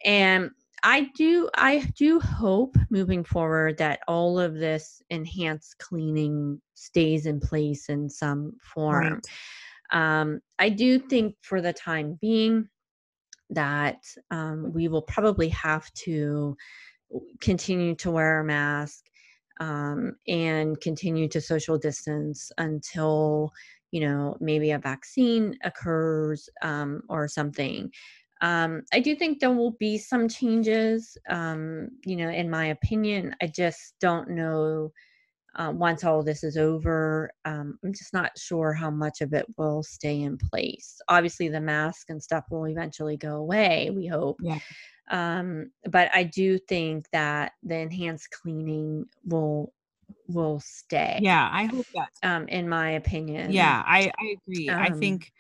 and 0.05 0.51
i 0.85 1.11
do 1.17 1.49
i 1.57 1.81
do 1.97 2.21
hope 2.21 2.77
moving 2.91 3.25
forward 3.25 3.77
that 3.79 4.01
all 4.07 4.39
of 4.39 4.55
this 4.55 5.03
enhanced 5.11 5.77
cleaning 5.79 6.61
stays 6.75 7.27
in 7.27 7.41
place 7.41 7.89
in 7.89 8.09
some 8.09 8.53
form. 8.63 9.21
Um, 9.91 10.41
i 10.59 10.69
do 10.69 10.99
think 10.99 11.35
for 11.43 11.61
the 11.61 11.73
time 11.73 12.19
being 12.21 12.69
that 13.51 14.03
um, 14.31 14.73
we 14.73 14.89
will 14.89 15.03
probably 15.03 15.49
have 15.51 15.93
to 15.93 16.57
continue 17.41 17.95
to 17.97 18.11
wear 18.11 18.41
a 18.41 18.45
mask 18.45 19.05
um, 19.61 20.17
and 20.27 20.81
continue 20.81 21.29
to 21.29 21.41
social 21.41 21.79
distance 21.79 22.51
until 22.59 23.51
you 23.93 24.01
know 24.01 24.37
maybe 24.41 24.73
a 24.73 24.79
vaccine 24.79 25.57
occurs 25.63 26.49
um, 26.63 27.03
or 27.09 27.29
something 27.29 27.91
um, 28.45 28.83
i 28.93 29.01
do 29.01 29.17
think 29.17 29.41
there 29.41 29.53
will 29.53 29.73
be 29.73 29.99
some 29.99 30.29
changes 30.29 31.19
um, 31.31 31.89
you 32.07 32.17
know 32.17 32.31
in 32.31 32.51
my 32.51 32.67
opinion 32.67 33.37
i 33.43 33.49
just 33.49 33.97
don't 34.01 34.31
know 34.31 34.93
uh, 35.57 35.73
once 35.75 36.05
all 36.05 36.23
this 36.23 36.45
is 36.45 36.57
over 36.57 37.31
um, 37.45 37.79
i'm 37.85 37.93
just 37.93 38.13
not 38.15 38.37
sure 38.39 38.73
how 38.75 38.91
much 38.91 39.21
of 39.21 39.33
it 39.35 39.47
will 39.59 39.83
stay 39.83 40.21
in 40.23 40.39
place 40.39 41.01
obviously 41.09 41.49
the 41.49 41.61
mask 41.61 42.11
and 42.11 42.23
stuff 42.23 42.45
will 42.51 42.69
eventually 42.69 43.17
go 43.17 43.37
away 43.37 43.91
we 43.91 44.07
hope 44.07 44.39
Yeah. 44.39 44.59
um, 45.11 45.71
but 45.91 46.11
i 46.15 46.23
do 46.25 46.59
think 46.59 47.11
that 47.13 47.53
the 47.63 47.77
enhanced 47.77 48.31
cleaning 48.31 49.07
will 49.27 49.75
will 50.29 50.61
stay 50.61 51.23
Yeah, 51.23 51.49
I 51.53 51.67
hope 51.67 51.87
that. 51.95 52.11
um, 52.23 52.49
in 52.49 52.69
my 52.69 52.91
opinion 52.93 53.79
Yeah, 53.79 53.83
I 53.87 54.11
I 54.19 54.37
agree. 54.43 54.75
I 54.79 54.91
Um, 54.91 54.91
think 54.91 55.33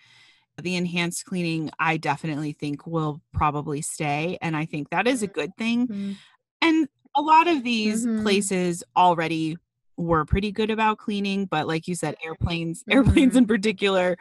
the 0.62 0.76
enhanced 0.76 1.24
cleaning 1.24 1.70
I 1.78 1.96
definitely 1.96 2.52
think 2.52 2.86
will 2.86 3.20
probably 3.32 3.82
stay 3.82 4.38
and 4.40 4.56
I 4.56 4.66
think 4.66 4.90
that 4.90 5.06
is 5.06 5.22
a 5.22 5.26
good 5.26 5.50
thing. 5.58 5.88
Mhm. 5.88 6.16
And 6.62 6.88
a 7.16 7.22
lot 7.22 7.48
of 7.48 7.64
these 7.64 8.06
Mhm. 8.06 8.22
places 8.22 8.82
already 8.96 9.56
were 9.96 10.24
pretty 10.24 10.50
good 10.52 10.70
about 10.70 10.98
cleaning, 10.98 11.46
but 11.46 11.66
like 11.66 11.86
you 11.88 11.94
said 11.94 12.14
airplanes 12.24 12.84
airplanes 12.88 13.34
Mhm. 13.34 13.38
in 13.38 13.46
particular 13.46 14.16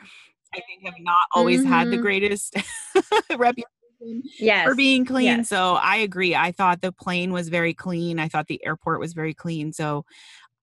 I 0.55 0.61
think 0.67 0.83
have 0.85 0.93
not 0.99 1.25
always 1.33 1.63
had 1.63 1.89
the 1.89 1.97
Mhm. 1.97 2.01
greatest 2.01 2.55
reputation 3.37 4.23
yes 4.39 4.67
for 4.67 4.75
being 4.75 5.05
clean. 5.05 5.25
yes. 5.25 5.49
So 5.49 5.75
I 5.75 5.97
agree. 5.97 6.35
I 6.35 6.51
thought 6.51 6.81
the 6.81 6.91
plane 6.91 7.31
was 7.31 7.49
very 7.49 7.73
clean. 7.73 8.19
I 8.19 8.27
thought 8.27 8.47
the 8.47 8.63
airport 8.65 8.99
was 8.99 9.13
very 9.13 9.33
clean. 9.33 9.73
So 9.73 10.05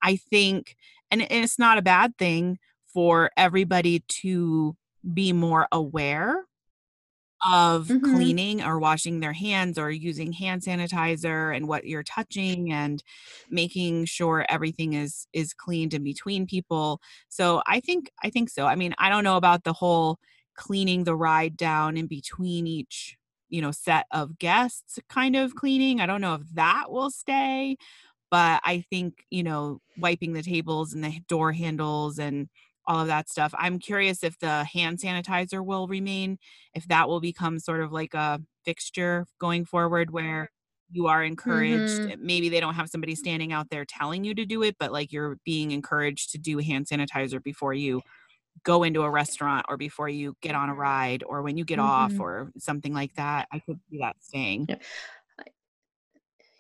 I 0.03 0.17
think, 0.17 0.77
and 1.11 1.23
it's 1.23 1.59
not 1.59 1.77
a 1.79 1.83
bad 1.83 2.17
thing 2.19 2.59
for 2.93 3.31
everybody 3.37 4.01
to 4.23 4.77
be 5.15 5.33
more 5.33 5.69
aware 5.73 6.47
of 7.47 7.89
Mhm. 7.89 8.01
cleaning 8.03 8.63
or 8.63 8.79
washing 8.79 9.21
their 9.21 9.33
hands 9.33 9.79
or 9.79 9.91
using 9.91 10.31
hand 10.33 10.61
sanitizer 10.63 11.57
and 11.57 11.67
what 11.69 11.87
you're 11.87 12.03
touching 12.03 12.71
and 12.71 13.03
making 13.49 14.05
sure 14.05 14.45
everything 14.51 14.93
is 14.93 15.27
is 15.33 15.55
cleaned 15.55 15.95
in 15.95 16.05
between 16.05 16.47
people. 16.47 17.01
So 17.31 17.63
i 17.67 17.81
think 17.81 18.11
i 18.23 18.29
think 18.31 18.51
so. 18.51 18.67
I 18.67 18.77
mean 18.77 18.95
i 18.99 19.09
don't 19.09 19.25
know 19.25 19.37
about 19.39 19.65
the 19.65 19.73
whole 19.73 20.19
cleaning 20.55 21.05
the 21.05 21.17
ride 21.17 21.57
down 21.57 21.97
in 21.97 22.07
between 22.07 22.67
each 22.67 23.17
you 23.49 23.63
know 23.63 23.71
set 23.73 24.07
of 24.13 24.39
guests 24.39 24.99
kind 25.09 25.35
of 25.37 25.55
cleaning. 25.55 26.01
I 26.01 26.07
don't 26.07 26.21
know 26.21 26.35
if 26.35 26.43
that 26.55 26.91
will 26.91 27.11
stay 27.11 27.77
but 28.31 28.61
i 28.65 28.81
think 28.91 29.25
you 29.31 29.43
know 29.43 29.81
wiping 29.97 30.33
the 30.33 30.43
tables 30.43 30.93
and 30.95 31.05
the 31.05 31.21
door 31.29 31.53
handles 31.53 32.19
and 32.19 32.49
all 32.87 33.01
of 33.01 33.07
that 33.07 33.29
stuff 33.29 33.55
i'm 33.59 33.79
curious 33.79 34.23
if 34.25 34.39
the 34.39 34.65
hand 34.65 34.99
sanitizer 34.99 35.65
will 35.65 35.87
remain 35.89 36.39
if 36.75 36.87
that 36.89 37.09
will 37.09 37.21
become 37.21 37.59
sort 37.59 37.81
of 37.81 37.93
like 37.93 38.15
a 38.15 38.41
fixture 38.65 39.27
going 39.39 39.65
forward 39.65 40.11
where 40.11 40.51
you 40.93 41.07
are 41.07 41.23
encouraged 41.23 42.07
Mhm. 42.07 42.19
maybe 42.19 42.49
they 42.49 42.61
don't 42.61 42.75
have 42.75 42.89
somebody 42.89 43.15
standing 43.15 43.53
out 43.53 43.71
there 43.71 43.85
telling 43.85 44.25
you 44.25 44.35
to 44.35 44.45
do 44.47 44.63
it 44.63 44.77
but 44.79 44.93
like 44.93 45.13
you're 45.13 45.39
being 45.45 45.71
encouraged 45.71 46.31
to 46.31 46.39
do 46.39 46.59
hand 46.59 46.87
sanitizer 46.87 47.43
before 47.43 47.73
you 47.75 48.03
go 48.65 48.83
into 48.83 49.03
a 49.03 49.11
restaurant 49.11 49.65
or 49.69 49.77
before 49.77 50.09
you 50.09 50.37
get 50.43 50.55
on 50.55 50.69
a 50.69 50.75
ride 50.75 51.23
or 51.25 51.43
when 51.43 51.57
you 51.57 51.65
get 51.65 51.79
off 51.79 52.15
Mhm. 52.15 52.21
or 52.21 52.51
something 52.59 52.93
like 52.95 53.15
that 53.15 53.49
i 53.53 53.61
could 53.61 53.81
see 53.91 53.99
that 54.01 54.17
staying 54.21 54.69
Yeah. 54.69 54.77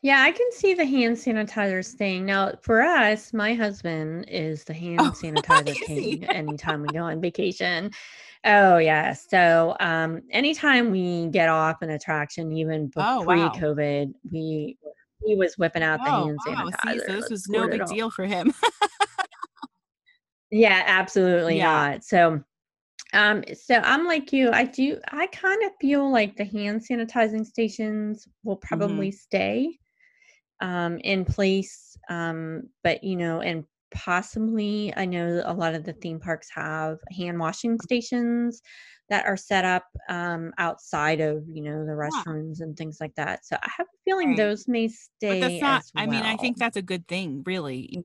Yeah, 0.02 0.22
I 0.22 0.32
can 0.32 0.51
see 0.52 0.72
the 0.72 0.85
hand 0.86 1.16
sanitizers 1.16 1.93
thing. 1.93 2.24
Now, 2.24 2.52
for 2.62 2.81
us, 2.81 3.35
my 3.35 3.52
husband 3.52 4.24
is 4.28 4.64
the 4.64 4.72
hand 4.72 5.02
Oh, 5.06 5.10
sanitizer 5.14 5.78
king 5.78 6.24
anytime 6.24 6.81
we 6.81 6.90
go 6.90 7.01
on 7.01 7.20
vacation. 7.20 7.90
Oh, 8.44 8.78
yeah. 8.78 9.12
So, 9.12 9.77
um, 9.78 10.22
anytime 10.31 10.90
we 10.90 11.27
get 11.28 11.51
off 11.51 11.82
an 11.82 11.90
attraction, 11.90 12.51
even 12.52 12.90
Oh, 12.97 13.22
wow. 13.24 13.51
pre-COVID, 13.52 14.14
we 14.32 14.78
he 15.22 15.36
was 15.36 15.59
whipping 15.59 15.82
out 15.82 16.02
the 16.02 16.10
oh 16.10 16.24
hand 16.24 16.40
wow 16.47 16.64
sanitizer. 16.64 16.70
see 16.81 16.98
so 16.98 17.12
this 17.12 17.28
was 17.31 17.47
no 17.48 17.68
big 17.68 17.85
deal 17.86 18.10
for 18.10 18.24
him 18.24 18.55
Yeah, 20.51 20.82
absolutely 20.86 21.59
Yeah. 21.59 21.64
not. 21.64 22.05
So, 22.05 22.43
um, 23.12 23.44
so 23.55 23.77
I'm 23.77 24.06
like 24.06 24.32
you. 24.32 24.51
I 24.51 24.64
do. 24.64 24.98
I 25.12 25.27
kind 25.28 25.62
of 25.64 25.72
feel 25.81 26.10
like 26.10 26.36
the 26.36 26.44
hand 26.44 26.81
sanitizing 26.89 27.44
stations 27.47 28.27
will 28.44 28.56
Mm-hmm. 28.56 28.66
probably 28.66 29.10
stay 29.12 29.78
um, 30.61 30.99
in 30.99 31.24
place. 31.24 31.97
Um, 32.09 32.70
but 32.82 33.03
you 33.05 33.16
know, 33.16 33.41
and 33.41 33.65
possibly 33.93 34.95
i 34.97 35.05
know 35.05 35.43
a 35.45 35.53
lot 35.53 35.74
of 35.74 35.82
the 35.82 35.93
theme 35.95 36.20
parks 36.20 36.49
have 36.55 36.99
hand 37.11 37.41
washing 37.41 37.77
stations 37.81 38.62
that 39.09 39.27
are 39.27 39.37
set 39.37 39.65
up 39.65 39.85
um, 40.09 40.53
outside 40.59 41.20
of 41.20 41.43
you 41.49 41.61
know 41.61 41.85
the 41.85 41.91
restrooms 41.93 42.61
and 42.61 42.77
things 42.77 42.99
like 43.01 43.12
that 43.16 43.45
so 43.45 43.57
i 43.62 43.69
have 43.77 43.87
a 43.89 43.99
feeling 44.05 44.35
Right. 44.35 44.37
those 44.37 44.69
may 44.69 44.87
stay 44.87 45.01
But 45.28 45.41
that's 45.41 45.61
not, 45.62 45.85
as 45.85 45.91
I 45.97 46.07
mean, 46.07 46.24
I 46.24 46.37
think 46.37 46.59
that's 46.59 46.77
a 46.77 46.82
good 46.82 47.09
thing, 47.09 47.43
really. 47.47 48.05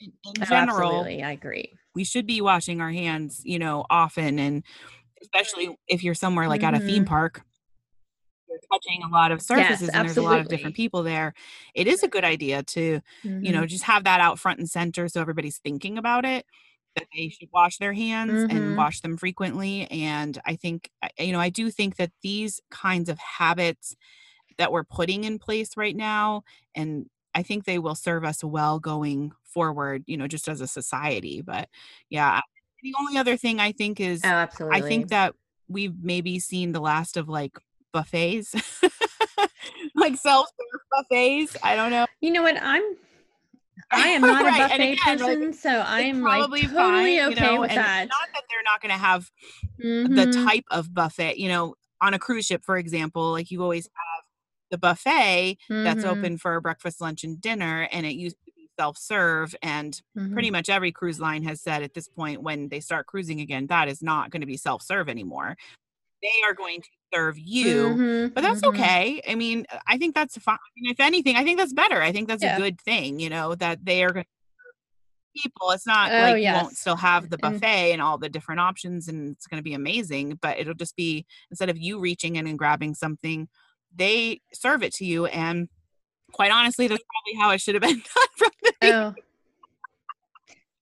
In 0.00 0.12
in 0.24 0.42
Oh, 0.42 0.44
general, 0.44 0.52
absolutely 0.54 1.22
i 1.22 1.30
agree 1.32 1.78
we 1.94 2.04
should 2.04 2.26
be 2.26 2.40
washing 2.40 2.80
our 2.80 2.92
hands, 2.92 3.42
you 3.44 3.58
know, 3.58 3.86
often. 3.90 4.38
And 4.38 4.64
especially 5.22 5.76
if 5.88 6.04
you're 6.04 6.14
somewhere 6.14 6.48
like 6.48 6.64
at 6.64 6.74
a 6.74 6.80
theme 6.80 7.04
Mhm. 7.04 7.06
park, 7.06 7.44
you're 8.52 8.60
touching 8.72 9.02
a 9.04 9.08
lot 9.08 9.32
of 9.32 9.42
surfaces 9.42 9.94
and 9.94 10.04
there's 10.04 10.18
a 10.18 10.22
lot 10.22 10.40
of 10.40 10.48
different 10.48 10.76
people 10.76 11.02
there. 11.02 11.34
It 11.74 11.88
is 11.88 12.02
a 12.02 12.08
good 12.08 12.24
idea 12.24 12.62
to, 12.64 13.00
you 13.40 13.52
know, 13.52 13.66
just 13.66 13.84
have 13.84 14.04
that 14.04 14.20
out 14.20 14.38
front 14.38 14.60
and 14.60 14.70
center 14.70 15.08
so 15.08 15.20
everybody's 15.20 15.58
thinking 15.58 15.98
about 15.98 16.24
it 16.26 16.46
that 16.96 17.06
they 17.16 17.30
should 17.30 17.48
wash 17.52 17.78
their 17.78 17.94
hands 17.94 18.44
and 18.50 18.74
Mhm. 18.74 18.76
wash 18.76 19.00
them 19.00 19.16
frequently. 19.16 19.90
And 19.90 20.38
I 20.46 20.56
think, 20.56 20.90
you 21.18 21.32
know, 21.32 21.40
I 21.40 21.50
do 21.50 21.70
think 21.70 21.96
that 21.96 22.12
these 22.22 22.60
kinds 22.70 23.08
of 23.08 23.18
habits 23.18 23.96
that 24.58 24.72
we're 24.72 24.84
putting 24.84 25.24
in 25.24 25.38
place 25.38 25.76
right 25.76 25.96
now, 25.96 26.42
and 26.74 27.06
I 27.34 27.42
think 27.42 27.64
they 27.64 27.78
will 27.78 27.94
serve 27.94 28.24
us 28.24 28.44
well 28.44 28.78
going 28.80 29.32
forward, 29.44 30.04
you 30.06 30.16
know, 30.16 30.28
just 30.28 30.48
as 30.48 30.60
a 30.60 30.66
society. 30.68 31.42
But 31.42 31.68
yeah, 32.10 32.40
the 32.82 32.94
only 32.98 33.18
other 33.18 33.36
thing 33.36 33.60
I 33.60 33.72
think 33.72 34.00
is 34.00 34.32
oh 34.32 34.46
I 34.70 34.82
think 34.82 35.08
that 35.08 35.34
we've 35.68 35.94
maybe 36.02 36.38
seen 36.40 36.72
the 36.72 36.80
last 36.80 37.16
of 37.16 37.28
like 37.28 37.58
buffets, 37.92 38.54
like 39.94 40.16
self-serve 40.16 40.80
buffets. 40.90 41.56
I 41.62 41.76
don't 41.76 41.90
know. 41.90 42.06
you 42.20 42.32
know 42.32 42.42
what 42.42 42.56
i'm 42.62 42.82
i 43.92 44.08
am 44.08 44.22
not 44.22 44.42
a 44.42 44.48
Right, 44.48 44.70
and 44.70 44.82
buffet 44.82 44.92
again, 44.92 45.18
like, 45.18 45.38
person 45.38 45.52
so 45.52 45.70
i 45.70 46.00
It's 46.00 46.08
am 46.16 46.22
like 46.22 46.38
probably 46.40 46.62
totally 46.62 46.76
fine, 46.76 47.08
you 47.16 47.22
okay 47.32 47.40
know, 47.54 47.60
with 47.60 47.70
and 47.70 47.78
that 47.78 48.08
not 48.08 48.28
that 48.34 48.42
they're 48.50 48.62
not 48.64 48.80
going 48.80 48.92
to 48.92 48.98
have 48.98 49.30
the 49.78 50.26
Mhm. 50.26 50.44
type 50.46 50.64
of 50.70 50.92
buffet, 50.94 51.38
you 51.38 51.48
know, 51.48 51.74
on 52.00 52.14
a 52.14 52.18
cruise 52.18 52.46
ship, 52.46 52.64
for 52.64 52.76
example, 52.76 53.30
like 53.30 53.50
you 53.50 53.62
always 53.62 53.84
have 53.86 54.24
the 54.70 54.78
buffet 54.78 55.56
that's 55.84 56.02
Mhm. 56.04 56.08
open 56.08 56.38
for 56.38 56.60
breakfast, 56.60 57.00
lunch, 57.00 57.22
and 57.24 57.40
dinner, 57.40 57.88
and 57.92 58.04
it 58.06 58.14
used 58.14 58.36
to 58.46 58.52
be 58.56 58.68
self-serve. 58.78 59.54
And 59.62 60.00
pretty 60.32 60.48
Mhm. 60.48 60.52
much 60.52 60.68
every 60.68 60.92
cruise 60.92 61.20
line 61.20 61.42
has 61.44 61.60
said 61.60 61.82
at 61.82 61.94
this 61.94 62.08
point, 62.08 62.42
when 62.42 62.68
they 62.68 62.80
start 62.80 63.06
cruising 63.06 63.40
again, 63.40 63.66
that 63.68 63.88
is 63.88 64.02
not 64.02 64.30
going 64.30 64.40
to 64.40 64.46
be 64.46 64.56
self-serve 64.56 65.08
anymore. 65.08 65.56
They 66.22 66.42
are 66.46 66.54
going 66.54 66.80
to 66.82 66.88
serve 67.14 67.38
you, 67.38 67.88
Mhm, 67.96 68.34
but 68.34 68.40
that's 68.42 68.60
mhm. 68.62 68.68
okay. 68.68 69.20
I 69.28 69.34
mean, 69.34 69.66
I 69.86 69.98
think 69.98 70.14
that's 70.14 70.36
fine. 70.38 70.54
I 70.56 70.80
mean, 70.80 70.90
if 70.92 71.00
anything, 71.00 71.36
I 71.36 71.44
think 71.44 71.58
that's 71.58 71.72
better. 71.72 72.00
I 72.00 72.12
think 72.12 72.28
that's 72.28 72.42
a 72.56 72.58
good 72.58 72.80
thing, 72.80 73.20
you 73.20 73.30
know, 73.30 73.54
that 73.56 73.84
they 73.84 74.02
are 74.04 74.12
going 74.12 74.24
to 74.24 74.30
people. 75.42 75.70
It's 75.70 75.86
not 75.86 76.12
Oh, 76.12 76.18
like 76.20 76.42
you 76.42 76.52
won't 76.52 76.76
still 76.76 76.96
have 76.96 77.30
the 77.30 77.38
buffet 77.38 77.92
and 77.92 78.02
all 78.02 78.18
the 78.18 78.28
different 78.28 78.60
options 78.60 79.08
and 79.08 79.32
it's 79.32 79.46
going 79.46 79.58
to 79.58 79.64
be 79.64 79.74
amazing, 79.74 80.38
but 80.42 80.58
it'll 80.58 80.74
just 80.74 80.94
be 80.96 81.24
instead 81.50 81.70
of 81.70 81.78
you 81.78 81.98
reaching 82.00 82.36
in 82.36 82.46
and 82.46 82.58
grabbing 82.58 82.94
something, 82.94 83.48
they 83.94 84.40
serve 84.52 84.82
it 84.82 84.92
to 84.94 85.04
you. 85.06 85.26
And 85.26 85.68
quite 86.32 86.50
honestly, 86.52 86.86
that's 86.86 87.02
probably 87.02 87.40
how 87.40 87.50
it 87.50 87.60
should 87.60 87.74
have 87.74 87.82
been 87.90 87.96
done 87.98 88.26
from 88.36 88.50
the 88.62 88.72
beginning. 88.80 89.14
oh. 89.18 89.22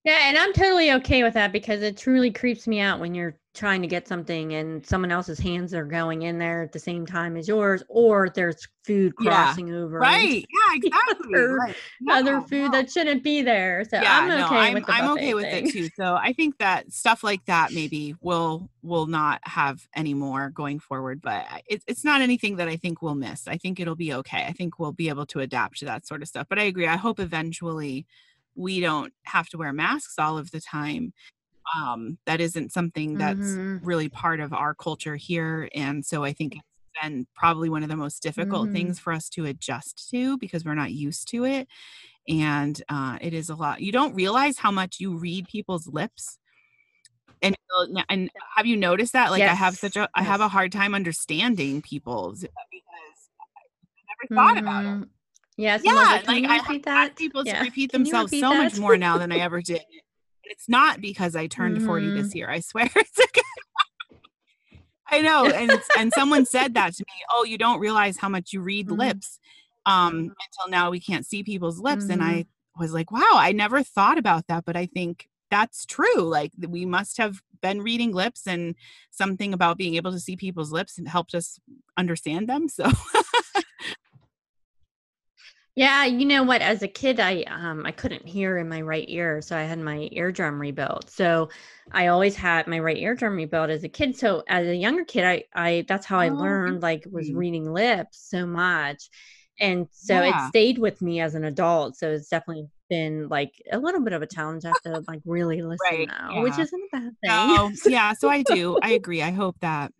Yeah, 0.05 0.17
and 0.29 0.37
I'm 0.37 0.51
totally 0.53 0.91
okay 0.93 1.21
with 1.21 1.35
that 1.35 1.51
because 1.51 1.83
it 1.83 1.95
truly 1.95 2.31
creeps 2.31 2.67
me 2.67 2.79
out 2.79 2.99
when 2.99 3.13
you're 3.13 3.37
trying 3.53 3.81
to 3.83 3.87
get 3.87 4.07
something 4.07 4.53
and 4.53 4.83
someone 4.83 5.11
else's 5.11 5.37
hands 5.37 5.73
are 5.75 5.85
going 5.85 6.23
in 6.23 6.39
there 6.39 6.63
at 6.63 6.71
the 6.71 6.79
same 6.79 7.05
time 7.05 7.37
as 7.37 7.47
yours, 7.47 7.83
or 7.87 8.29
there's 8.29 8.67
food 8.83 9.15
Yeah. 9.17 9.55
crossing 9.55 9.71
over 9.73 9.99
Right. 9.99 10.45
Yeah, 10.49 10.75
exactly. 10.75 11.47
other, 11.57 11.57
Like, 11.57 11.77
other 12.09 12.41
food 12.41 12.71
no. 12.71 12.73
that 12.73 12.91
shouldn't 12.91 13.23
be 13.23 13.41
there. 13.43 13.83
So 13.85 13.97
yeah, 13.97 14.19
I'm 14.19 14.29
no, 14.33 14.47
okay 14.47 14.55
I'm 14.55 14.73
with 14.73 14.85
the 14.85 14.93
I'm 14.93 15.07
okay 15.13 15.33
with 15.33 15.43
thing. 15.43 15.65
it 15.65 15.67
too. 15.67 15.89
So 15.95 16.15
I 16.15 16.33
think 16.33 16.57
that 16.57 16.91
stuff 16.93 17.23
like 17.23 17.45
that 17.45 17.73
maybe 17.73 18.15
will 18.21 18.69
will 18.81 19.05
not 19.07 19.41
have 19.43 19.85
any 19.95 20.13
more 20.13 20.49
going 20.49 20.79
forward, 20.79 21.21
but 21.21 21.45
it's 21.67 21.83
it's 21.87 22.05
not 22.05 22.21
anything 22.21 22.55
that 22.55 22.67
I 22.69 22.77
think 22.77 23.01
we'll 23.01 23.15
miss. 23.15 23.47
I 23.47 23.57
think 23.57 23.79
it'll 23.79 23.95
be 23.97 24.13
okay. 24.13 24.45
I 24.45 24.53
think 24.53 24.79
we'll 24.79 24.93
be 24.93 25.09
able 25.09 25.25
to 25.27 25.39
adapt 25.41 25.79
to 25.79 25.85
that 25.85 26.07
sort 26.07 26.21
of 26.21 26.29
stuff. 26.29 26.47
But 26.49 26.57
I 26.59 26.63
agree. 26.63 26.87
I 26.87 26.95
hope 26.97 27.19
eventually 27.19 28.05
we 28.55 28.79
don't 28.81 29.13
have 29.25 29.49
to 29.49 29.57
wear 29.57 29.73
masks 29.73 30.15
all 30.19 30.37
of 30.37 30.51
the 30.51 30.61
time. 30.61 31.13
Um, 31.75 32.19
that 32.27 32.41
isn't 32.41 32.71
something 32.73 33.17
that's 33.17 33.59
Mhm. 33.59 33.81
really 33.81 34.09
part 34.09 34.39
of 34.41 34.53
our 34.53 34.75
culture 34.75 35.15
here, 35.17 35.69
and 35.75 36.05
so 36.05 36.23
I 36.25 36.33
think 36.33 36.55
it's 36.57 36.63
been 37.01 37.27
probably 37.35 37.69
one 37.69 37.83
of 37.83 37.89
the 37.89 37.97
most 37.97 38.23
difficult 38.23 38.71
Mhm. 38.71 38.71
things 38.71 38.99
for 38.99 39.13
us 39.13 39.29
to 39.31 39.45
adjust 39.45 40.09
to 40.11 40.37
because 40.39 40.65
we're 40.65 40.75
not 40.75 40.91
used 40.93 41.27
to 41.29 41.45
it 41.45 41.67
and 42.29 42.81
uh, 42.89 43.17
it 43.21 43.33
is 43.33 43.49
a 43.49 43.55
lot. 43.55 43.81
You 43.81 43.91
don't 43.93 44.15
realize 44.15 44.57
how 44.59 44.71
much 44.71 44.99
you 44.99 45.17
read 45.17 45.47
people's 45.47 45.87
lips. 45.87 46.39
And 47.41 47.55
and 48.09 48.29
have 48.55 48.65
you 48.65 48.77
noticed 48.77 49.13
that? 49.13 49.31
Like 49.31 49.47
I 49.47 49.53
have 49.53 49.77
such 49.77 49.95
Yes. 49.95 49.97
a 49.97 50.09
I 50.13 50.23
have 50.23 50.41
a 50.41 50.47
hard 50.47 50.71
time 50.71 50.93
understanding 50.93 51.81
people's 51.81 52.41
because 52.41 53.29
I 53.97 54.01
never 54.09 54.29
thought 54.35 54.59
about 54.59 54.85
it. 54.85 54.97
Yes. 55.57 55.81
Yeah, 55.83 56.17
and, 56.19 56.27
like 56.27 56.43
you 56.43 56.49
I 56.49 56.57
have 56.57 56.81
that? 56.83 57.15
people 57.15 57.43
to 57.43 57.49
Yeah. 57.49 57.61
repeat 57.61 57.91
Can 57.91 58.03
themselves 58.03 58.31
repeat 58.31 58.41
so 58.41 58.53
much 58.55 58.77
more 58.79 58.97
now 58.97 59.17
than 59.17 59.31
I 59.31 59.37
ever 59.47 59.61
did. 59.61 59.81
It's 60.43 60.67
not 60.67 61.01
because 61.01 61.35
I 61.35 61.47
turned 61.47 61.83
40 61.83 62.07
Mhm. 62.07 62.21
this 62.21 62.35
year. 62.35 62.49
I 62.49 62.59
swear. 62.61 62.89
It's 62.95 63.17
like- 63.17 63.37
I 65.13 65.21
know, 65.21 65.45
and 65.45 65.69
it's- 65.69 65.87
and 65.97 66.11
someone 66.13 66.45
said 66.45 66.73
that 66.75 66.93
to 66.95 67.03
me. 67.05 67.13
Oh, 67.31 67.43
you 67.43 67.57
don't 67.57 67.79
realize 67.81 68.17
how 68.17 68.29
much 68.29 68.53
you 68.53 68.61
read 68.61 68.87
Mhm. 68.87 68.97
lips. 68.97 69.39
Um, 69.85 70.15
until 70.15 70.69
now 70.69 70.89
we 70.89 70.99
can't 71.01 71.25
see 71.25 71.43
people's 71.43 71.79
lips, 71.79 72.05
and 72.09 72.21
Mhm. 72.21 72.25
I 72.25 72.45
was 72.77 72.93
like, 72.93 73.11
wow, 73.11 73.31
I 73.33 73.51
never 73.51 73.83
thought 73.83 74.17
about 74.17 74.47
that, 74.47 74.63
but 74.63 74.77
I 74.77 74.85
think 74.85 75.27
that's 75.49 75.85
true. 75.85 76.21
Like 76.21 76.51
we 76.57 76.85
must 76.85 77.17
have 77.17 77.41
been 77.61 77.81
reading 77.81 78.13
lips, 78.13 78.47
and 78.47 78.75
something 79.09 79.53
about 79.53 79.77
being 79.77 79.95
able 79.95 80.11
to 80.13 80.19
see 80.19 80.37
people's 80.37 80.71
lips 80.71 80.97
and 80.97 81.07
helped 81.09 81.35
us 81.35 81.59
understand 81.97 82.47
them. 82.47 82.69
So 82.69 82.85
Yeah, 85.75 86.03
you 86.05 86.25
know 86.25 86.43
what? 86.43 86.61
As 86.61 86.83
a 86.83 86.87
kid, 86.87 87.19
I 87.19 87.43
um 87.43 87.85
I 87.85 87.91
couldn't 87.91 88.27
hear 88.27 88.57
in 88.57 88.67
my 88.67 88.81
right 88.81 89.05
ear, 89.07 89.41
so 89.41 89.57
I 89.57 89.63
had 89.63 89.79
my 89.79 90.09
eardrum 90.11 90.59
rebuilt. 90.59 91.09
So 91.09 91.49
I 91.91 92.07
always 92.07 92.35
had 92.35 92.67
my 92.67 92.79
right 92.79 92.97
eardrum 92.97 93.35
rebuilt 93.35 93.69
as 93.69 93.83
a 93.83 93.89
kid. 93.89 94.17
So 94.17 94.43
as 94.47 94.67
a 94.67 94.75
younger 94.75 95.05
kid, 95.05 95.23
I 95.23 95.43
I 95.55 95.85
that's 95.87 96.05
how 96.05 96.19
I 96.19 96.29
Oh, 96.29 96.29
learned 96.29 96.81
like 96.81 97.05
was 97.09 97.31
reading 97.31 97.71
lips 97.71 98.19
so 98.29 98.45
much. 98.45 99.09
And 99.59 99.87
so 99.91 100.21
it 100.21 100.41
stayed 100.41 100.77
with 100.77 101.01
me 101.01 101.21
as 101.21 101.35
an 101.35 101.45
adult. 101.45 101.95
So 101.97 102.11
it's 102.11 102.27
definitely 102.29 102.67
been 102.89 103.29
like 103.29 103.53
a 103.71 103.77
little 103.79 104.01
bit 104.01 104.13
of 104.13 104.21
a 104.21 104.27
challenge. 104.27 104.65
I 104.65 104.69
have 104.69 104.81
to 104.81 105.03
like 105.07 105.21
really 105.25 105.61
listen 105.61 106.01
Right, 106.01 106.07
now, 106.07 106.41
which 106.41 106.57
isn't 106.59 106.81
a 106.93 106.97
bad 106.97 107.15
thing. 107.21 107.53
No, 107.53 107.77
yeah, 107.83 108.13
so 108.13 108.29
I 108.29 108.43
do. 108.43 108.77
I 108.81 108.91
agree. 108.91 109.21
I 109.21 109.31
hope 109.31 109.57
that 109.61 109.93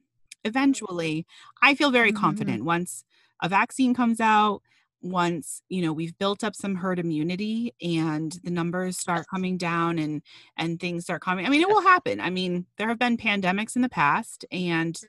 eventually 0.43 1.25
I 1.61 1.75
feel 1.75 1.91
very 1.91 2.11
Mhm. 2.11 2.13
confident 2.13 2.63
once 2.65 3.03
a 3.41 3.49
vaccine 3.49 3.93
comes 3.93 4.19
out, 4.19 4.61
once, 5.01 5.61
you 5.69 5.81
know, 5.81 5.93
we've 5.93 6.17
built 6.17 6.43
up 6.43 6.55
some 6.55 6.75
herd 6.75 6.99
immunity 6.99 7.73
and 7.81 8.33
the 8.43 8.51
numbers 8.51 8.97
start 8.97 9.27
coming 9.33 9.57
down 9.57 9.97
and 9.99 10.21
and 10.57 10.79
things 10.79 11.03
start 11.05 11.21
coming. 11.21 11.45
I 11.45 11.49
mean, 11.49 11.61
it 11.61 11.69
will 11.69 11.81
happen. 11.81 12.19
I 12.19 12.29
mean, 12.29 12.67
there 12.77 12.87
have 12.87 12.99
been 12.99 13.17
pandemics 13.17 13.75
in 13.75 13.81
the 13.81 13.89
past 13.89 14.45
and 14.51 14.99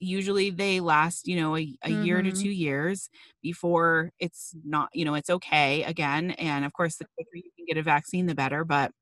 usually 0.00 0.50
they 0.50 0.80
last, 0.80 1.26
you 1.28 1.36
know, 1.36 1.56
a, 1.56 1.76
a 1.84 1.90
year 1.90 2.22
to 2.22 2.32
Mhm. 2.32 2.32
2 2.32 2.50
years 2.50 3.08
before 3.42 4.12
it's 4.18 4.54
not, 4.64 4.90
you 4.94 5.04
know, 5.04 5.14
it's 5.14 5.30
okay 5.30 5.84
again. 5.84 6.32
And 6.32 6.64
of 6.64 6.72
course, 6.74 6.96
the 6.96 7.06
quicker 7.16 7.36
you 7.36 7.50
can 7.56 7.66
get 7.66 7.78
a 7.78 7.82
vaccine 7.82 8.26
the 8.26 8.34
better, 8.34 8.64
but 8.64 8.92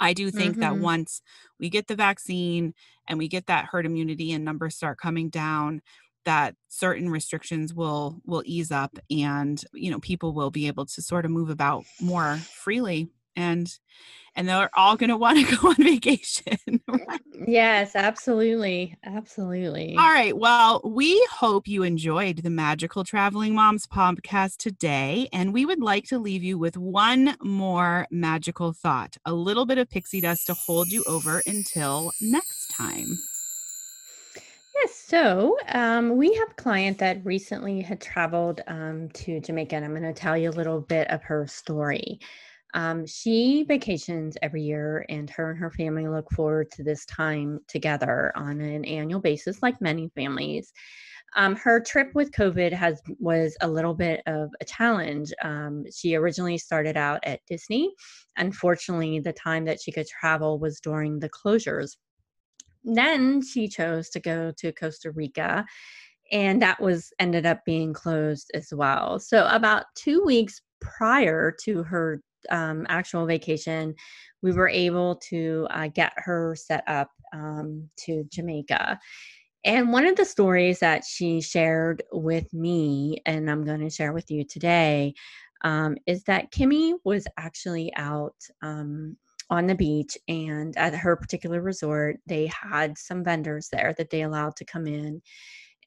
I 0.00 0.12
do 0.12 0.30
think 0.30 0.60
that 0.60 0.78
Mhm. 0.78 0.78
once 0.78 1.20
we 1.58 1.70
get 1.70 1.88
the 1.88 1.96
vaccine 1.96 2.74
and 3.08 3.18
we 3.18 3.28
get 3.28 3.46
that 3.46 3.66
herd 3.66 3.84
immunity 3.86 4.32
and 4.32 4.44
numbers 4.44 4.76
start 4.76 4.98
coming 4.98 5.28
down, 5.28 5.82
that 6.28 6.54
certain 6.68 7.08
restrictions 7.08 7.72
will 7.72 8.20
will 8.26 8.42
ease 8.44 8.70
up 8.70 8.98
and 9.10 9.64
you 9.72 9.90
know 9.90 9.98
people 9.98 10.34
will 10.34 10.50
be 10.50 10.66
able 10.66 10.84
to 10.84 11.00
sort 11.00 11.24
of 11.24 11.30
move 11.30 11.48
about 11.48 11.84
more 12.02 12.36
freely 12.36 13.08
and 13.34 13.78
and 14.36 14.46
they're 14.46 14.68
all 14.76 14.94
going 14.98 15.08
to 15.14 15.16
want 15.16 15.38
to 15.38 15.56
go 15.56 15.68
on 15.68 15.76
vacation. 15.76 16.80
Yes, 17.46 17.94
absolutely. 17.94 18.96
Absolutely. 19.04 19.96
all 19.96 20.12
right. 20.12 20.36
Well, 20.36 20.80
we 20.84 21.24
hope 21.30 21.68
you 21.68 21.84
enjoyed 21.84 22.38
the 22.38 22.50
Magical 22.50 23.04
Traveling 23.04 23.54
Moms 23.54 23.86
podcast 23.86 24.56
today. 24.56 25.28
And 25.32 25.54
we 25.54 25.64
would 25.64 25.80
like 25.80 26.04
to 26.08 26.18
leave 26.18 26.42
you 26.42 26.58
with 26.58 26.76
one 26.76 27.36
more 27.40 28.08
magical 28.10 28.72
thought 28.72 29.16
a 29.24 29.32
little 29.32 29.66
bit 29.66 29.78
of 29.78 29.88
pixie 29.88 30.20
dust 30.20 30.48
to 30.48 30.54
hold 30.54 30.90
you 30.90 31.04
over 31.06 31.42
until 31.46 32.10
next 32.20 32.74
time. 32.76 33.16
Yes, 34.80 34.94
so 34.94 35.56
um, 35.68 36.16
we 36.16 36.32
have 36.34 36.50
a 36.50 36.54
client 36.54 36.98
that 36.98 37.24
recently 37.24 37.80
had 37.80 38.00
traveled 38.00 38.60
um, 38.68 39.08
to 39.14 39.40
Jamaica, 39.40 39.74
and 39.74 39.84
I'm 39.84 39.90
going 39.90 40.02
to 40.02 40.12
tell 40.12 40.36
you 40.36 40.50
a 40.50 40.52
little 40.52 40.80
bit 40.80 41.10
of 41.10 41.22
her 41.24 41.46
story. 41.46 42.20
Um, 42.74 43.06
she 43.06 43.64
vacations 43.64 44.36
every 44.42 44.62
year, 44.62 45.04
and 45.08 45.28
her 45.30 45.50
and 45.50 45.58
her 45.58 45.70
family 45.70 46.06
look 46.06 46.30
forward 46.30 46.70
to 46.72 46.84
this 46.84 47.04
time 47.06 47.60
together 47.66 48.32
on 48.36 48.60
an 48.60 48.84
annual 48.84 49.20
basis, 49.20 49.62
like 49.62 49.80
many 49.80 50.10
families. 50.14 50.72
Um, 51.36 51.56
her 51.56 51.80
trip 51.80 52.10
with 52.14 52.32
COVID 52.32 52.72
has 52.72 53.02
was 53.18 53.56
a 53.60 53.68
little 53.68 53.94
bit 53.94 54.22
of 54.26 54.50
a 54.60 54.64
challenge. 54.64 55.32
Um, 55.42 55.84
she 55.94 56.14
originally 56.14 56.58
started 56.58 56.96
out 56.96 57.20
at 57.24 57.40
Disney. 57.46 57.94
Unfortunately, 58.36 59.20
the 59.20 59.32
time 59.32 59.64
that 59.66 59.80
she 59.80 59.92
could 59.92 60.06
travel 60.06 60.58
was 60.58 60.80
during 60.80 61.18
the 61.18 61.30
closures. 61.30 61.96
Then 62.84 63.42
she 63.42 63.68
chose 63.68 64.08
to 64.10 64.20
go 64.20 64.52
to 64.58 64.72
Costa 64.72 65.10
Rica 65.10 65.64
and 66.30 66.60
that 66.60 66.80
was 66.80 67.12
ended 67.18 67.46
up 67.46 67.64
being 67.64 67.92
closed 67.92 68.50
as 68.54 68.72
well. 68.72 69.18
So 69.18 69.46
about 69.50 69.84
two 69.94 70.22
weeks 70.24 70.60
prior 70.80 71.54
to 71.64 71.82
her 71.84 72.20
um, 72.50 72.86
actual 72.88 73.26
vacation, 73.26 73.94
we 74.42 74.52
were 74.52 74.68
able 74.68 75.16
to 75.28 75.66
uh, 75.70 75.88
get 75.88 76.12
her 76.16 76.54
set 76.54 76.84
up 76.86 77.10
um, 77.32 77.88
to 78.04 78.24
Jamaica. 78.30 78.98
And 79.64 79.92
one 79.92 80.06
of 80.06 80.16
the 80.16 80.24
stories 80.24 80.78
that 80.80 81.04
she 81.04 81.40
shared 81.40 82.02
with 82.12 82.52
me, 82.54 83.20
and 83.26 83.50
I'm 83.50 83.64
going 83.64 83.80
to 83.80 83.90
share 83.90 84.12
with 84.12 84.30
you 84.30 84.44
today, 84.44 85.14
um, 85.64 85.96
is 86.06 86.22
that 86.24 86.52
Kimmy 86.52 86.94
was 87.04 87.26
actually 87.36 87.92
out 87.96 88.36
um, 88.62 89.16
on 89.50 89.66
the 89.66 89.74
beach, 89.74 90.16
and 90.28 90.76
at 90.76 90.94
her 90.94 91.16
particular 91.16 91.62
resort, 91.62 92.18
they 92.26 92.46
had 92.48 92.98
some 92.98 93.24
vendors 93.24 93.68
there 93.70 93.94
that 93.96 94.10
they 94.10 94.22
allowed 94.22 94.56
to 94.56 94.64
come 94.64 94.86
in 94.86 95.22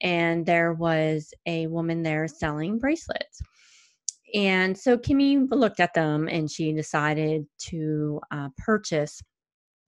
and 0.01 0.45
there 0.45 0.73
was 0.73 1.33
a 1.45 1.67
woman 1.67 2.03
there 2.03 2.27
selling 2.27 2.79
bracelets. 2.79 3.41
And 4.33 4.77
so 4.77 4.97
Kimmy 4.97 5.47
looked 5.51 5.79
at 5.79 5.93
them 5.93 6.27
and 6.27 6.49
she 6.49 6.73
decided 6.73 7.45
to 7.69 8.19
uh, 8.31 8.49
purchase 8.57 9.21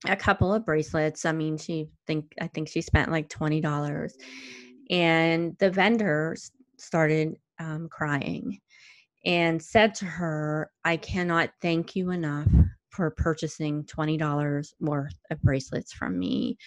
a 0.08 0.16
couple 0.16 0.54
of 0.54 0.66
bracelets. 0.66 1.26
I 1.26 1.32
mean, 1.32 1.58
she 1.58 1.88
think 2.08 2.34
I 2.40 2.48
think 2.48 2.68
she 2.68 2.82
spent 2.82 3.12
like 3.12 3.30
twenty 3.30 3.62
dollars, 3.62 4.18
and 4.90 5.56
the 5.60 5.72
vendor 5.72 6.36
started 6.78 7.36
um, 7.58 7.88
crying 7.90 8.60
and 9.26 9.62
said 9.62 9.96
to 9.96 10.06
her, 10.06 10.70
"I 10.84 10.98
cannot 10.98 11.52
thank 11.62 11.96
you 11.96 12.12
enough 12.12 12.50
for 12.94 13.10
purchasing 13.12 13.84
twenty 13.86 14.18
dollars 14.18 14.74
worth 14.80 15.16
of 15.32 15.42
bracelets 15.42 15.92
from 15.92 16.18
me. 16.18 16.58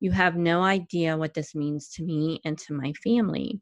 You 0.00 0.10
have 0.10 0.36
no 0.36 0.62
idea 0.62 1.16
what 1.16 1.34
this 1.34 1.54
means 1.54 1.88
to 1.94 2.02
me 2.02 2.40
and 2.44 2.58
to 2.58 2.74
my 2.74 2.92
family. 3.04 3.60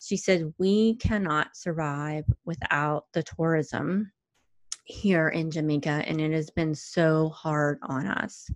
She 0.00 0.16
said, 0.16 0.52
We 0.58 0.96
cannot 0.96 1.56
survive 1.56 2.24
without 2.44 3.04
the 3.12 3.22
tourism 3.22 4.10
here 4.84 5.28
in 5.28 5.50
Jamaica, 5.50 6.02
and 6.06 6.20
it 6.20 6.32
has 6.32 6.50
been 6.50 6.74
so 6.74 7.28
hard 7.28 7.78
on 7.82 8.06
us. 8.06 8.50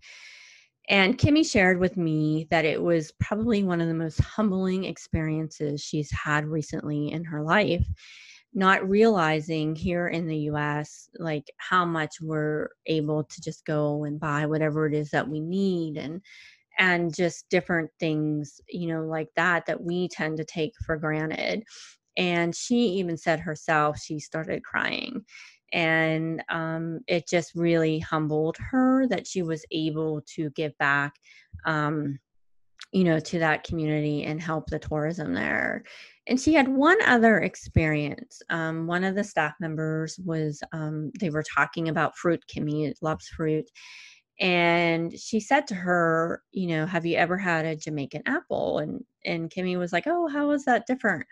And 0.89 1.19
Kimmy 1.19 1.49
shared 1.49 1.79
with 1.79 1.97
me 1.97 2.49
that 2.51 2.65
it 2.65 2.83
was 2.83 3.13
probably 3.21 3.63
one 3.63 3.81
of 3.81 3.89
the 3.89 3.95
most 3.95 4.21
humbling 4.21 4.85
experiences 4.85 5.81
she's 5.81 6.11
had 6.11 6.47
recently 6.47 7.13
in 7.13 7.25
her 7.25 7.43
life, 7.43 7.87
not 8.55 8.89
realizing 8.89 9.75
here 9.75 10.09
in 10.09 10.27
the 10.27 10.37
US, 10.51 11.09
like 11.19 11.51
how 11.57 11.85
much 11.85 12.17
we're 12.21 12.69
able 12.87 13.25
to 13.25 13.41
just 13.41 13.65
go 13.65 14.05
and 14.05 14.21
buy 14.21 14.47
whatever 14.47 14.87
it 14.87 14.95
is 14.95 15.11
that 15.11 15.29
we 15.29 15.41
need 15.41 15.97
and 15.97 16.21
and 16.79 17.15
just 17.15 17.49
different 17.51 17.91
things, 18.01 18.61
you 18.69 18.89
know, 18.89 19.05
like 19.05 19.29
that, 19.37 19.67
that 19.67 19.83
we 19.83 20.09
tend 20.09 20.39
to 20.39 20.45
take 20.45 20.73
for 20.85 20.97
granted. 20.97 21.63
And 22.17 22.55
she 22.55 22.77
even 22.77 23.17
said 23.17 23.41
herself, 23.41 23.99
she 23.99 24.19
started 24.19 24.65
crying. 24.65 25.25
And 25.73 26.43
um, 26.51 27.01
it 27.07 27.29
just 27.29 27.55
really 27.55 27.99
humbled 27.99 28.57
her 28.59 29.07
that 29.09 29.27
she 29.27 29.43
was 29.43 29.65
able 29.71 30.23
to 30.35 30.51
give 30.51 30.77
back, 30.79 31.15
um, 31.65 32.19
you 32.93 33.05
know, 33.05 33.19
to 33.19 33.39
that 33.39 33.65
community 33.65 34.25
and 34.25 34.41
help 34.41 34.67
the 34.67 34.79
tourism 34.79 35.33
there. 35.35 35.85
And 36.29 36.41
she 36.41 36.55
had 36.55 36.69
one 36.69 36.99
other 37.05 37.41
experience. 37.41 38.41
Um, 38.49 38.87
one 38.87 39.03
of 39.03 39.17
the 39.17 39.25
staff 39.25 39.55
members 39.59 40.19
was, 40.25 40.63
um, 40.73 41.11
they 41.19 41.31
were 41.31 41.43
talking 41.43 41.89
about 41.89 42.17
fruit. 42.17 42.45
Kimmy 42.49 42.95
loves 43.03 43.27
fruit 43.29 43.69
and 44.41 45.19
she 45.19 45.39
said 45.39 45.67
to 45.67 45.75
her 45.75 46.43
you 46.53 46.67
know 46.67 46.87
have 46.87 47.05
you 47.05 47.17
ever 47.17 47.37
had 47.37 47.65
a 47.65 47.77
jamaican 47.77 48.23
apple 48.27 48.79
and 48.79 49.05
and 49.25 49.51
kimmy 49.51 49.79
was 49.79 49.93
like 49.93 50.07
oh 50.07 50.27
how 50.27 50.51
is 50.51 50.65
that 50.65 50.87
different 50.87 51.25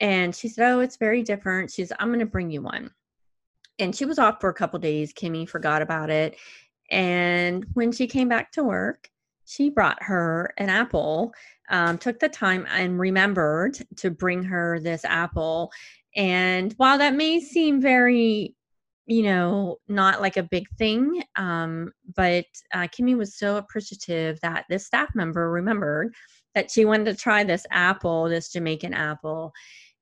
and 0.00 0.34
she 0.34 0.48
said 0.48 0.72
oh 0.72 0.80
it's 0.80 0.96
very 0.96 1.22
different 1.22 1.70
she's 1.70 1.92
i'm 1.98 2.08
going 2.08 2.18
to 2.18 2.26
bring 2.26 2.50
you 2.50 2.62
one 2.62 2.90
and 3.78 3.94
she 3.94 4.04
was 4.04 4.18
off 4.18 4.40
for 4.40 4.48
a 4.48 4.54
couple 4.54 4.78
days 4.78 5.12
kimmy 5.12 5.48
forgot 5.48 5.82
about 5.82 6.08
it 6.08 6.36
and 6.90 7.66
when 7.74 7.92
she 7.92 8.06
came 8.06 8.28
back 8.28 8.50
to 8.52 8.62
work 8.62 9.08
she 9.50 9.70
brought 9.70 10.02
her 10.02 10.52
an 10.58 10.68
apple 10.68 11.32
um, 11.70 11.98
took 11.98 12.18
the 12.18 12.28
time 12.28 12.66
and 12.70 12.98
remembered 12.98 13.78
to 13.96 14.10
bring 14.10 14.42
her 14.42 14.78
this 14.80 15.04
apple 15.04 15.70
and 16.16 16.72
while 16.76 16.98
that 16.98 17.14
may 17.14 17.40
seem 17.40 17.80
very 17.80 18.54
you 19.10 19.24
know, 19.24 19.76
not 19.88 20.20
like 20.20 20.36
a 20.36 20.42
big 20.44 20.68
thing. 20.78 21.24
Um, 21.34 21.90
but 22.14 22.44
uh, 22.72 22.86
Kimmy 22.86 23.16
was 23.16 23.36
so 23.36 23.56
appreciative 23.56 24.38
that 24.40 24.66
this 24.68 24.86
staff 24.86 25.08
member 25.16 25.50
remembered 25.50 26.14
that 26.54 26.70
she 26.70 26.84
wanted 26.84 27.06
to 27.06 27.20
try 27.20 27.42
this 27.42 27.66
apple, 27.72 28.28
this 28.28 28.52
Jamaican 28.52 28.94
apple. 28.94 29.50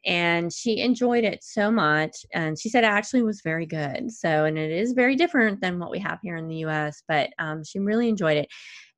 And 0.04 0.52
she 0.52 0.80
enjoyed 0.80 1.24
it 1.24 1.42
so 1.42 1.70
much. 1.70 2.14
And 2.34 2.60
she 2.60 2.68
said 2.68 2.84
it 2.84 2.88
actually 2.88 3.22
was 3.22 3.40
very 3.42 3.64
good. 3.64 4.10
So, 4.12 4.44
and 4.44 4.58
it 4.58 4.70
is 4.70 4.92
very 4.92 5.16
different 5.16 5.62
than 5.62 5.78
what 5.78 5.90
we 5.90 6.00
have 6.00 6.18
here 6.22 6.36
in 6.36 6.46
the 6.46 6.66
US, 6.66 7.02
but 7.08 7.30
um, 7.38 7.64
she 7.64 7.78
really 7.78 8.10
enjoyed 8.10 8.36
it. 8.36 8.48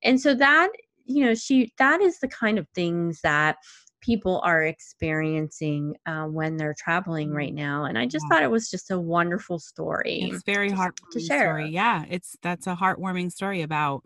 And 0.03 0.21
so 0.21 0.35
that, 0.35 0.71
you 1.05 1.25
know, 1.25 1.35
she, 1.35 1.73
that 1.79 2.01
is 2.01 2.19
the 2.21 2.29
kind 2.29 2.59
of 2.59 2.67
things 2.75 3.21
that 3.23 3.57
people 4.01 4.41
are 4.45 4.63
experiencing 4.63 5.97
uh, 6.07 6.25
when 6.25 6.57
they're 6.57 6.75
traveling 6.79 7.33
right 7.33 7.49
mm-hmm. 7.49 7.65
now 7.65 7.85
and 7.85 7.99
i 7.99 8.07
just 8.07 8.25
yeah. 8.25 8.37
thought 8.37 8.43
it 8.43 8.51
was 8.51 8.71
just 8.71 8.91
a 8.91 8.99
wonderful 8.99 9.59
story 9.59 10.21
it's 10.23 10.43
very 10.45 10.71
hard 10.71 10.93
to 11.13 11.21
share 11.21 11.59
story. 11.59 11.71
yeah 11.71 12.05
it's 12.09 12.37
that's 12.43 12.67
a 12.67 12.75
heartwarming 12.75 13.31
story 13.31 13.63
about 13.63 14.03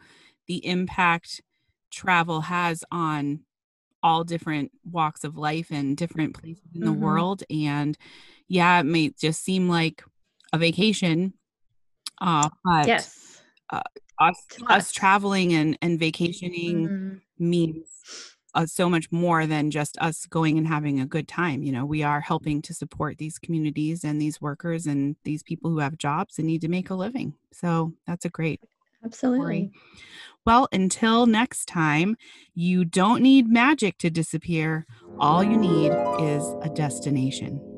the 0.46 0.64
impact 0.66 1.40
travel 1.90 2.40
has 2.42 2.84
on 2.90 3.40
all 4.02 4.24
different 4.24 4.70
walks 4.90 5.24
of 5.24 5.36
life 5.36 5.68
and 5.70 5.96
different 5.96 6.34
places 6.34 6.62
in 6.74 6.80
mm-hmm. 6.80 6.86
the 6.86 6.92
world 6.92 7.42
and 7.48 7.96
yeah 8.48 8.80
it 8.80 8.84
may 8.84 9.10
just 9.18 9.42
seem 9.42 9.68
like 9.68 10.02
a 10.52 10.58
vacation 10.58 11.32
uh 12.20 12.48
but 12.64 12.86
yes 12.86 13.40
uh, 13.70 13.80
us, 14.18 14.46
us 14.68 14.92
traveling 14.92 15.52
and 15.52 15.78
and 15.82 15.98
vacationing 15.98 16.88
mm-hmm. 16.88 17.14
means 17.38 17.88
uh, 18.54 18.66
so 18.66 18.88
much 18.88 19.10
more 19.10 19.46
than 19.46 19.70
just 19.70 19.98
us 19.98 20.26
going 20.26 20.56
and 20.58 20.66
having 20.66 21.00
a 21.00 21.06
good 21.06 21.26
time. 21.26 21.62
You 21.62 21.72
know, 21.72 21.84
we 21.84 22.02
are 22.02 22.20
helping 22.20 22.62
to 22.62 22.74
support 22.74 23.18
these 23.18 23.38
communities 23.38 24.04
and 24.04 24.20
these 24.20 24.40
workers 24.40 24.86
and 24.86 25.16
these 25.24 25.42
people 25.42 25.70
who 25.70 25.78
have 25.78 25.98
jobs 25.98 26.38
and 26.38 26.46
need 26.46 26.60
to 26.60 26.68
make 26.68 26.90
a 26.90 26.94
living. 26.94 27.34
So 27.52 27.92
that's 28.06 28.24
a 28.24 28.30
great 28.30 28.60
Absolutely. 29.04 29.40
Story. 29.40 29.72
Well, 30.46 30.68
until 30.72 31.26
next 31.26 31.66
time, 31.66 32.16
you 32.54 32.84
don't 32.84 33.22
need 33.22 33.48
magic 33.48 33.98
to 33.98 34.10
disappear. 34.10 34.86
All 35.18 35.42
you 35.42 35.56
need 35.56 35.92
is 36.20 36.44
a 36.62 36.70
destination. 36.74 37.73